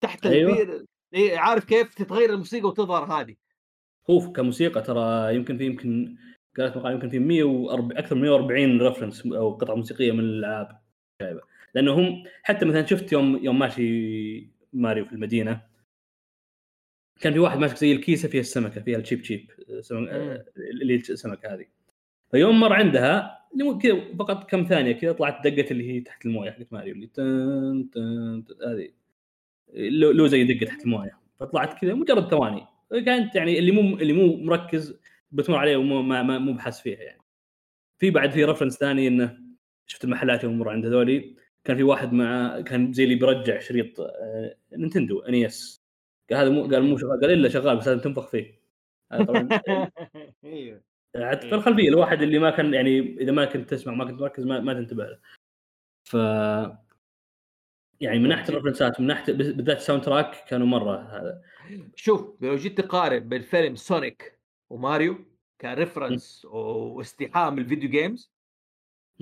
تحت 0.00 0.26
أيوة. 0.26 0.50
البير. 0.50 0.84
إيه 1.14 1.38
عارف 1.38 1.64
كيف؟ 1.64 1.94
تتغير 1.94 2.30
الموسيقى 2.30 2.68
وتظهر 2.68 3.04
هذه. 3.04 3.34
هو 4.10 4.32
كموسيقى 4.32 4.82
ترى 4.82 5.34
يمكن 5.34 5.58
في 5.58 5.66
يمكن 5.66 6.16
قالت 6.58 6.76
مقال 6.76 6.92
يمكن 6.92 7.08
في 7.08 7.18
140 7.18 7.98
أكثر 7.98 8.14
من 8.14 8.22
140 8.22 8.82
ريفرنس 8.82 9.26
أو 9.26 9.54
قطعة 9.54 9.74
موسيقية 9.74 10.12
من 10.12 10.20
الألعاب. 10.20 10.80
جايبه 11.22 11.53
لأنه 11.74 11.92
هم 11.92 12.24
حتى 12.42 12.64
مثلا 12.64 12.86
شفت 12.86 13.12
يوم 13.12 13.44
يوم 13.44 13.58
ماشي 13.58 14.48
ماريو 14.72 15.04
في 15.04 15.12
المدينة 15.12 15.60
كان 17.20 17.32
في 17.32 17.38
واحد 17.38 17.58
ماسك 17.58 17.76
زي 17.76 17.92
الكيسة 17.92 18.28
فيها 18.28 18.40
السمكة 18.40 18.80
فيها 18.80 18.98
ال 18.98 19.02
Cheep 19.02 19.22
Cheep 19.22 19.50
اللي 20.82 20.94
السمكه 20.94 21.54
هذه. 21.54 21.66
فيوم 22.30 22.60
مر 22.60 22.72
عندها 22.72 23.40
كذا 23.82 24.14
فقط 24.18 24.50
كم 24.50 24.64
ثانية 24.64 24.92
كذا 24.92 25.12
طلعت 25.12 25.46
دقة 25.46 25.70
اللي 25.70 25.92
هي 25.92 26.00
تحت 26.00 26.26
الموية 26.26 26.50
حقت 26.50 26.72
ماريو 26.72 26.94
اللي 26.94 27.06
تن 27.06 27.90
تن 27.92 28.44
هذه. 28.66 28.88
لو 29.90 30.26
زي 30.26 30.44
دقة 30.44 30.66
تحت 30.66 30.84
الموية. 30.84 31.18
فطلعت 31.40 31.80
كذا 31.80 31.94
مجرد 31.94 32.30
ثواني. 32.30 32.66
كانت 32.90 33.36
يعني 33.36 33.58
اللي 33.58 33.72
مو 33.72 33.96
اللي 33.96 34.12
مو 34.12 34.36
مركز 34.36 35.00
بتمر 35.32 35.56
عليه 35.56 35.76
ومو 35.76 36.02
ما 36.02 36.38
مو 36.38 36.52
بحس 36.52 36.80
فيها 36.80 37.00
يعني. 37.00 37.22
في 37.98 38.10
بعد 38.10 38.30
في 38.30 38.44
reference 38.44 38.78
ثاني 38.78 39.08
إنه 39.08 39.38
شفت 39.86 40.04
المحلات 40.04 40.44
يوم 40.44 40.58
مر 40.58 40.68
عند 40.68 40.86
هذولي. 40.86 41.36
كان 41.64 41.76
في 41.76 41.82
واحد 41.82 42.12
مع 42.12 42.60
كان 42.60 42.92
زي 42.92 43.04
اللي 43.04 43.14
بيرجع 43.14 43.58
شريط 43.58 44.00
آه، 44.00 44.56
نينتندو 44.72 45.20
NES. 45.20 45.84
قال 46.30 46.38
هذا 46.38 46.50
مو 46.50 46.62
قال 46.62 46.82
مو 46.82 46.98
شغال 46.98 47.20
قال 47.20 47.30
إلا 47.30 47.48
شغال 47.48 47.76
بس 47.76 47.88
لازم 47.88 48.00
تنفخ 48.00 48.28
فيه. 48.28 48.60
طبعا 49.10 49.48
أيوه 50.44 50.82
حتى 51.16 51.48
في 51.48 51.54
الخلفية 51.54 51.88
الواحد 51.88 52.22
اللي 52.22 52.38
ما 52.38 52.50
كان 52.50 52.74
يعني 52.74 52.98
إذا 52.98 53.32
ما 53.32 53.44
كنت 53.44 53.70
تسمع 53.70 53.94
ما 53.94 54.04
كنت 54.04 54.20
مركز 54.20 54.44
ما, 54.44 54.60
ما 54.60 54.74
تنتبه 54.74 55.04
له. 55.04 55.18
ف 56.04 56.14
يعني 58.00 58.18
من 58.18 58.28
ناحية 58.28 58.48
ال 58.48 58.53
referenceات 58.53 59.00
من 59.00 59.06
ناحية 59.06 59.32
بالذات 59.32 59.76
ال 59.76 60.02
soundtrack 60.02 60.44
كانوا 60.48 60.66
مرة 60.66 60.96
هذا. 60.96 61.42
شوف 61.96 62.42
لو 62.42 62.56
جيت 62.56 62.80
تقارن 62.80 63.28
بين 63.28 63.42
فيلم 63.42 63.76
سونيك 63.76 64.40
وماريو 64.70 65.24
ك 65.60 65.68
reference 65.68 66.44
واستيحاء 66.44 67.50
من 67.50 67.58
ال 67.58 67.63
video 67.63 67.90
games 67.90 68.33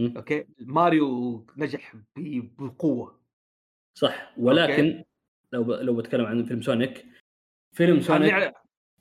okay؟ 0.01 0.47
ماريو 0.59 1.47
نجح 1.56 1.97
بقوة. 2.59 3.20
صح. 3.98 4.35
ولكن 4.39 4.86
okay. 4.87 5.05
لو 5.52 5.64
ب... 5.64 5.70
لو 5.70 5.97
بتكلم 5.97 6.27
عن 6.27 6.44
فيلم 6.44 6.62
سونيك 6.62 7.06
فيلم 7.73 8.01
سونيك 8.01 8.52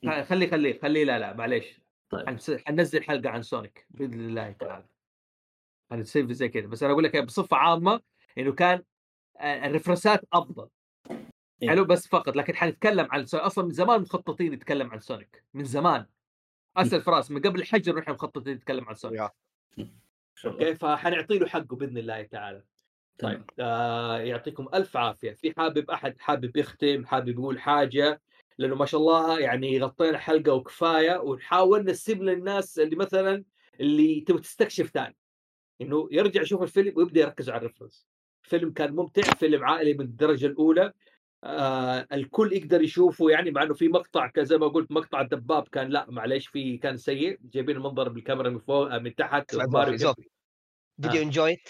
خلي 0.04 0.48
خلي 0.48 0.74
خلي 0.74 1.06
لا 1.06 1.20
لا 1.20 1.34
معليش. 1.34 1.82
طيب. 2.10 2.40
حننزل 2.66 3.04
حلقة 3.04 3.30
عن 3.30 3.42
سونيك 3.42 3.88
بإذن 3.90 4.20
الله 4.20 4.52
تعالى 4.52 4.86
حنسوي 5.92 6.34
زي 6.34 6.50
كذا. 6.50 6.68
بس 6.68 6.84
أنا 6.84 6.94
أقول 6.94 7.04
لك 7.04 7.18
بصفة 7.18 7.58
عامة 7.58 8.02
إنه 8.38 8.54
كان 8.54 8.84
آه، 9.40 9.68
ال 9.68 9.73
referenceات 9.73 10.22
أفضل. 10.34 10.68
إيه. 11.62 11.70
حلو؟ 11.70 11.86
بس 11.86 12.08
فقط. 12.08 12.36
لكن 12.36 12.56
حنتكلم 12.56 13.08
عن 13.12 13.26
سونيك 13.26 13.46
أصلا 13.46 13.66
من 13.66 13.72
زمان 13.72 14.02
مخططين 14.02 14.52
نتكلم 14.52 14.92
عن 14.92 15.00
سونيك. 15.00 15.44
من 15.54 15.64
زمان. 15.64 16.06
اسال 16.78 17.02
فراس 17.02 17.32
من 17.32 17.42
قبل 17.42 17.60
الحجر 17.60 18.00
نحن 18.00 18.12
مخططين 18.12 18.54
نتكلم 18.54 18.86
عن 18.86 18.96
سونيك. 18.96 19.30
okay؟ 20.46 20.76
فحنعطي 20.76 21.40
له 21.40 21.48
حقه 21.48 21.76
بإذن 21.76 21.98
الله 21.98 22.24
تعالى. 22.24 22.64
طيب 23.20 23.44
آه 23.60 24.18
يعطيكم 24.20 24.68
ألف 24.74 24.98
عافية. 24.98 25.32
في 25.32 25.54
حابب 25.58 25.92
أحد 25.92 26.20
حابب 26.20 26.58
يختم 26.58 27.06
حابب 27.06 27.30
يقول 27.30 27.60
حاجة؟ 27.60 28.22
لأنه 28.58 28.76
ما 28.76 28.86
شاء 28.86 29.02
الله 29.02 29.40
يعني 29.40 29.80
غطينا 29.80 30.18
حلقة 30.18 30.54
وكفاية 30.54 31.20
ونحاول 31.20 31.86
نسيب 31.86 32.24
للناس 32.24 32.80
اللي 32.80 32.96
مثلا 32.96 33.44
اللي 33.80 34.22
تبغى 34.22 34.42
تستكشف 34.42 34.90
ثاني. 34.90 35.18
إنه 35.82 36.08
يرجع 36.12 36.42
يشوف 36.42 36.64
الفيلم 36.64 36.94
ويبدأ 36.96 37.22
يركز 37.22 37.50
على 37.50 37.58
ال 37.58 37.62
reference. 37.62 38.08
الفيلم 38.44 38.72
كان 38.72 38.96
ممتع 38.96 39.22
فيلم 39.22 39.66
عائلي 39.66 39.94
من 39.94 40.02
الدرجة 40.02 40.46
الأولى. 40.46 40.94
آه 41.44 42.08
الكل 42.14 42.54
يقدر 42.54 42.82
يشوفه 42.82 43.30
يعني 43.30 43.52
مع 43.52 43.64
إنه 43.64 43.74
في 43.74 43.88
مقطع 43.88 44.28
ك- 44.28 44.40
زي 44.40 44.58
ما 44.58 44.68
قلت 44.68 44.92
مقطع 44.92 45.22
الدباب 45.22 45.68
كان 45.68 45.90
لا 45.90 46.06
معليش 46.10 46.48
في 46.48 46.78
كان 46.78 46.98
سيء. 46.98 47.40
جايبين 47.44 47.76
المنظر 47.76 48.10
بالكاميرا 48.10 48.50
من 48.50 48.60
فوق 48.60 48.94
آه، 48.94 48.98
من 48.98 49.16
تحت 49.16 49.56
ماريو 49.56 49.96
زوفي 49.98 50.22
زوفي 50.22 50.30
ديد 50.98 51.14
يو. 51.14 51.22
انجوي 51.22 51.54
ات 51.54 51.70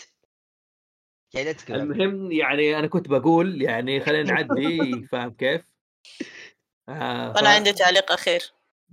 لا 1.36 1.52
تتكلم 1.52 1.92
المهم 1.92 2.32
يعني 2.32 2.80
أنا 2.80 2.88
كنت 2.88 3.08
بقول 3.10 3.62
يعني 3.62 4.00
خلينا 4.00 4.32
نعدي 4.32 5.02
فاهم 5.12 5.32
كيف؟ 5.34 5.62
آه 6.90 7.40
أنا 7.40 7.50
عندي 7.50 7.74
تعليق 7.74 8.12
أخير. 8.12 8.42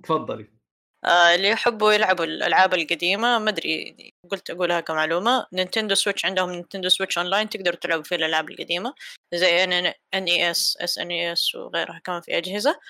تفضلي. 0.03 0.58
اللي 1.05 1.49
يحبوا 1.49 1.93
يلعبوا 1.93 2.25
الألعاب 2.25 2.75
القديمة 2.75 3.39
ما 3.39 3.51
أدري 3.51 3.97
قلت 4.31 4.51
أقولها 4.51 4.81
كمعلومه 4.81 5.47
نينتندو 5.53 5.95
سويتش 5.95 6.25
عندهم 6.25 6.51
نينتندو 6.51 6.89
سويتش 6.89 7.19
أونلاين 7.19 7.49
تقدروا 7.49 7.77
تلعبوا 7.77 8.03
فيه 8.05 8.17
الألعاب 8.17 8.51
القديمة 8.51 8.95
زي 9.35 9.65
ان 9.65 9.93
اي 10.15 10.51
اس 10.51 10.77
اس 10.81 10.99
ان 10.99 11.11
اي 11.11 11.33
اس 11.33 11.55
وغيرها 11.55 12.01
كمان 12.05 12.21
في 12.21 12.39
أجهزة 12.39 12.81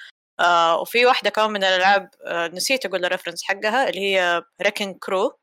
آه 0.41 0.81
وفي 0.81 1.07
واحدة 1.07 1.31
كمان 1.31 1.51
من 1.51 1.65
الألعاب 1.65 2.11
آه 2.27 2.47
نسيت 2.49 2.87
أقول 2.87 3.05
الريفرنس 3.05 3.45
حقها 3.45 3.89
اللي 3.89 4.01
هي 4.01 4.43
ريكن 4.63 4.95
كرو 4.95 5.39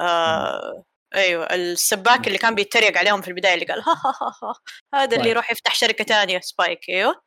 آه 0.00 0.84
أيوه 1.14 1.44
السباك 1.54 2.26
اللي 2.26 2.38
كان 2.38 2.54
بيتريق 2.54 2.98
عليهم 2.98 3.22
في 3.22 3.28
البداية 3.28 3.54
اللي 3.54 3.64
قال 3.66 3.80
ها 3.80 3.92
ها 3.92 4.12
ها, 4.22 4.32
ها. 4.42 4.54
هذا 4.94 5.16
اللي. 5.16 5.30
يروح 5.30 5.50
يفتح 5.50 5.74
شركة 5.74 6.04
ثانية 6.04 6.40
سبايك 6.40 6.88
أيوه 6.88 7.22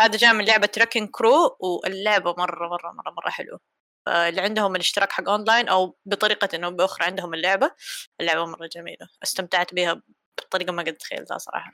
هذا 0.00 0.16
جاء 0.18 0.32
من 0.34 0.44
لعبة 0.44 0.68
Wrecking 0.78 1.06
Crew 1.06 1.56
واللعبة 1.60 2.34
مرة 2.38 2.68
مرة 2.68 2.92
مرة 2.92 3.10
مرة 3.16 3.30
حلوة 3.30 3.60
اللي 4.08 4.40
عندهم 4.40 4.74
الاشتراك 4.74 5.12
حق 5.12 5.28
أونلاين 5.28 5.68
أو 5.68 5.98
بطريقة 6.06 6.64
أو 6.64 6.70
بأخرى 6.70 7.06
عندهم 7.06 7.34
اللعبة. 7.34 7.74
اللعبة 8.20 8.46
مرة 8.46 8.66
جميلة 8.66 9.08
استمتعت 9.22 9.74
بها 9.74 10.02
بطريقة 10.38 10.72
ما 10.72 10.82
قد 10.82 10.96
تخيلتها 10.96 11.38
صراحة. 11.38 11.72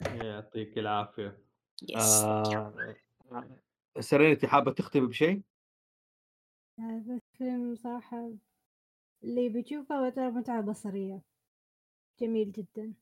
يعطيك 0.00 0.78
العافية. 0.78 1.44
yes 1.82 1.96
آه 1.96 2.96
سرينتي 4.00 4.46
حابة 4.46 4.72
تختمي 4.72 5.06
بشيء؟ 5.06 5.42
هذا 6.78 7.14
الفيلم 7.14 7.76
صراحة 7.76 8.30
اللي 9.24 9.48
بيشوفه 9.48 10.10
بترى 10.10 10.30
متعة 10.30 10.60
بصرية. 10.60 11.22
جميل 12.20 12.52
جدا. 12.52 12.94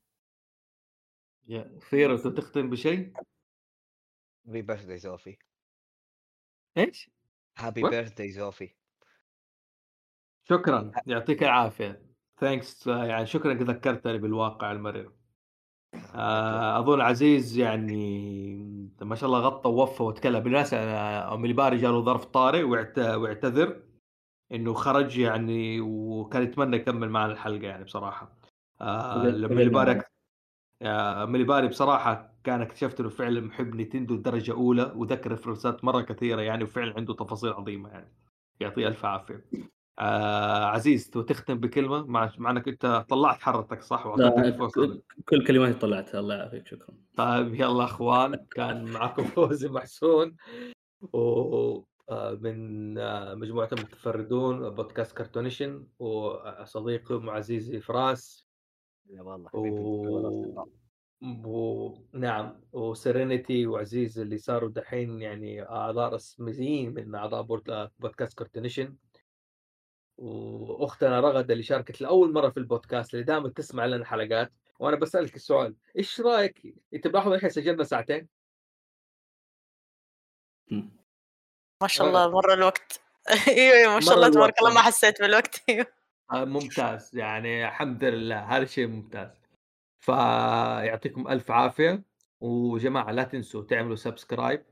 يا 1.47 1.79
ثير 1.89 2.13
انت 2.13 2.27
تختم 2.27 2.69
بشيء؟ 2.69 3.13
happy 4.47 4.61
birthday 4.61 4.97
زوفي 4.97 5.37
إيش؟ 6.77 7.09
happy? 7.57 7.81
birthday 7.81 8.31
زوفي 8.31 8.75
شكرا. 10.49 10.91
يعطيك 11.07 11.43
العافية. 11.43 12.07
thanks 12.39 12.87
يعني 12.87 13.25
شكرا 13.25 13.53
ذكرتني 13.53 14.17
بالواقع 14.17 14.71
المرير 14.71 15.11
آه، 16.15 16.79
أظن 16.79 17.01
عزيز 17.01 17.57
يعني 17.57 18.57
ما 19.01 19.15
شاء 19.15 19.29
الله 19.29 19.39
غطى 19.39 19.69
ووفى 19.69 20.03
وتكلم. 20.03 20.39
بالناس 20.39 20.73
آه، 20.73 21.33
أم 21.33 21.45
الباري 21.45 21.77
جاله 21.77 22.01
ظرف 22.01 22.25
طارئ 22.25 22.63
واعت- 22.63 22.99
واعتذر 22.99 23.83
إنه 24.51 24.73
خرج 24.73 25.17
يعني 25.17 25.81
وكان 25.81 26.43
يتمنى 26.43 26.75
يكمل 26.77 27.09
معنا 27.09 27.31
الحلقة 27.33 27.67
يعني 27.67 27.83
بصراحة. 27.83 28.37
آه 28.81 29.13
فقد- 29.15 29.25
لما 29.27 29.47
فقدنا 29.47 29.61
الباري 29.61 29.93
معه. 29.95 30.05
آه، 30.81 31.25
ملي 31.25 31.43
باري 31.43 31.67
بصراحة 31.67 32.36
كان 32.47 32.61
اكتشفت 32.61 32.99
إنه 32.99 33.09
فعلا 33.09 33.41
محب 33.41 33.75
نينتندو 33.75 34.15
درجة 34.15 34.51
أولى 34.51 34.93
وذكر 34.95 35.31
reference 35.31 35.78
ات 35.78 35.83
مرة 35.83 36.01
كثيرة 36.01 36.41
يعني 36.41 36.63
وفعلا 36.63 36.93
عنده 36.97 37.13
تفاصيل 37.13 37.49
عظيمة 37.49 37.89
يعني. 37.89 38.13
يعطيه 38.59 38.87
ألف 38.87 39.05
عافية. 39.05 39.45
آه 39.99 40.65
عزيز 40.65 41.09
تبغى 41.09 41.25
تختم 41.25 41.59
بكلمة؟ 41.59 42.05
مع 42.05 42.31
مع 42.37 42.51
إنك 42.51 42.67
أنت 42.67 43.05
طلعت 43.09 43.41
حرتك 43.41 43.81
صح؟ 43.81 44.05
وأعطيتك 44.05 44.57
كل 45.29 45.45
كلماتي 45.47 45.79
طلعتها. 45.79 46.19
الله 46.19 46.35
يعافيك. 46.35 46.67
شكرا. 46.67 46.87
طيب 47.17 47.53
يلا 47.53 47.83
أخوان 47.83 48.35
كان 48.51 48.83
معكم 48.85 49.23
فوزي 49.35 49.69
محسون 49.69 50.35
و 51.13 51.83
آه، 52.09 52.33
من 52.41 52.97
آه، 52.97 53.35
مجموعة 53.35 53.69
المتفردون 53.71 54.69
بودكاست 54.69 55.17
كرتونيشن 55.17 55.87
وصديقي 55.99 57.21
عزيزي 57.23 57.79
فراس. 57.79 58.47
يا 59.09 59.21
والله 59.21 59.49
حبيبي. 59.49 59.69
و... 59.69 60.86
و... 61.21 61.93
نعم 62.13 62.61
وسيرينيتي 62.71 63.67
وعزيز 63.67 64.19
اللي 64.19 64.37
صاروا 64.37 64.69
دحين 64.69 65.21
يعني 65.21 65.61
أعضاء 65.61 66.13
رسميين 66.13 66.93
من 66.93 67.15
أعضاء 67.15 67.41
بودكاست 67.99 68.37
كرتونيشن 68.37 68.95
وأختنا 70.17 71.19
رغد 71.19 71.51
اللي 71.51 71.63
شاركت 71.63 72.01
لأول 72.01 72.33
مرة 72.33 72.49
في 72.49 72.57
البودكاست 72.57 73.13
اللي 73.13 73.25
دائما 73.25 73.49
تسمع 73.49 73.85
لنا 73.85 74.05
حلقات. 74.05 74.53
وأنا 74.79 74.95
بسألك 74.95 75.35
السؤال 75.35 75.75
إيش 75.97 76.21
رأيك؟ 76.21 76.75
انت 76.93 77.07
ملاحظ 77.07 77.33
إحنا 77.33 77.49
سجلنا 77.49 77.83
ساعتين. 77.83 78.27
ما 81.81 81.87
شاء 81.87 82.07
الله 82.07 82.31
مر 82.31 82.53
الوقت. 82.53 83.01
إيوه 83.47 83.75
إيوه 83.75 83.93
ما 83.93 83.99
شاء 83.99 84.15
الله 84.15 84.29
تبارك. 84.29 84.53
الله 84.59 84.73
ما 84.73 84.81
حسيت 84.81 85.21
بالوقت. 85.21 85.63
أيوه 85.69 85.85
آه، 86.31 86.45
ممتاز 86.45 87.15
يعني 87.15 87.67
الحمد 87.67 88.03
لله 88.03 88.39
هذا 88.39 88.65
شيء 88.65 88.87
ممتاز. 88.87 89.46
فيعطيكم 90.07 91.27
ألف 91.27 91.51
عافية 91.51 92.03
وجماعة 92.39 93.11
لا 93.11 93.23
تنسوا 93.23 93.63
تعملوا 93.63 93.95
subscribe 93.95 94.65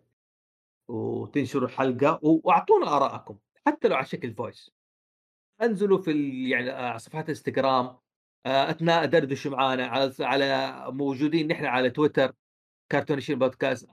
وتنشروا 0.87 1.67
الحلقة 1.67 2.19
واعطونا 2.23 2.97
آرائكم 2.97 3.37
حتى 3.67 3.87
لو 3.87 3.95
على 3.95 4.05
شكل 4.05 4.33
voice 4.33 4.71
انزلوا 5.61 5.97
في. 5.97 6.11
يعني 6.49 6.71
آه، 6.71 6.97
صفحات 6.97 7.29
انستغرام 7.29 7.85
آه، 8.45 8.69
أثناء 8.69 9.05
دردشوا 9.05 9.51
معانا 9.51 9.87
على 9.87 10.13
على 10.19 10.85
موجودين 10.91 11.47
نحن 11.47 11.65
على 11.65 11.89
تويتر 11.89 12.33
كارتونيشن 12.89 13.39
بودكاست 13.39 13.89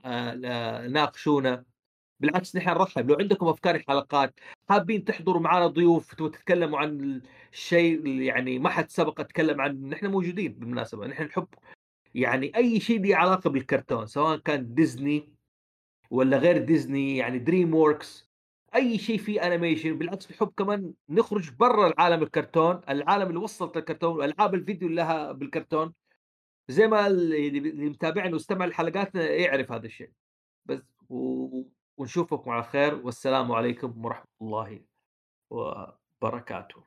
ناقشونا 0.86 1.64
بالعكس 2.22 2.56
نحن 2.56 2.70
نرحب. 2.70 3.10
لو 3.10 3.16
عندكم 3.20 3.48
أفكار 3.48 3.78
حلقات 3.88 4.40
حابين 4.68 5.04
تحضروا 5.04 5.40
معنا 5.42 5.66
ضيوف 5.66 6.20
وتتكلموا 6.20 6.78
عن 6.78 7.20
الشيء 7.52 8.06
يعني 8.06 8.58
ما 8.58 8.68
حد 8.70 8.90
سبق 8.90 9.20
أتكلم 9.20 9.60
عنه 9.60 9.88
نحن 9.88 10.06
موجودين 10.06 10.52
بالمناسبة. 10.52 11.06
نحن 11.06 11.22
نحب 11.24 11.48
يعني 12.14 12.56
أي 12.56 12.80
شيء 12.80 13.02
له 13.06 13.16
علاقة 13.16 13.50
بالكرتون 13.50 14.06
سواء 14.06 14.36
كان 14.38 14.74
ديزني 14.74 15.32
ولا 16.10 16.38
غير 16.38 16.58
ديزني 16.58 17.16
يعني 17.16 17.38
دريم 17.38 17.74
ووركس 17.74 18.32
أي 18.74 18.98
شيء 18.98 19.18
فيه 19.18 19.46
انيميشن 19.46 19.98
بالعكس 19.98 20.30
نحب 20.32 20.52
كمان 20.56 20.94
نخرج 21.08 21.50
برا 21.50 21.88
العالم 21.88 22.22
الكرتون 22.22 22.80
العالم 22.88 23.28
اللي 23.28 23.38
وصلت 23.40 23.76
الكرتون 23.76 24.16
والعاب 24.16 24.54
الفيديو 24.54 24.88
اللي 24.88 25.02
لها 25.02 25.32
بالكرتون. 25.32 25.92
زي 26.68 26.86
ما 26.88 27.06
اللي 27.06 27.90
متابعنا 27.90 28.34
واستمع 28.34 28.66
لحلقاتنا 28.66 29.30
يعرف 29.30 29.72
هذا 29.72 29.86
الشيء. 29.86 30.10
بس 30.66 30.82
و... 31.10 31.62
ونشوفكم 32.02 32.50
على 32.50 32.62
خير 32.62 32.94
والسلام 32.94 33.52
عليكم 33.52 34.04
ورحمة 34.04 34.26
الله 34.42 34.80
وبركاته. 35.50 36.82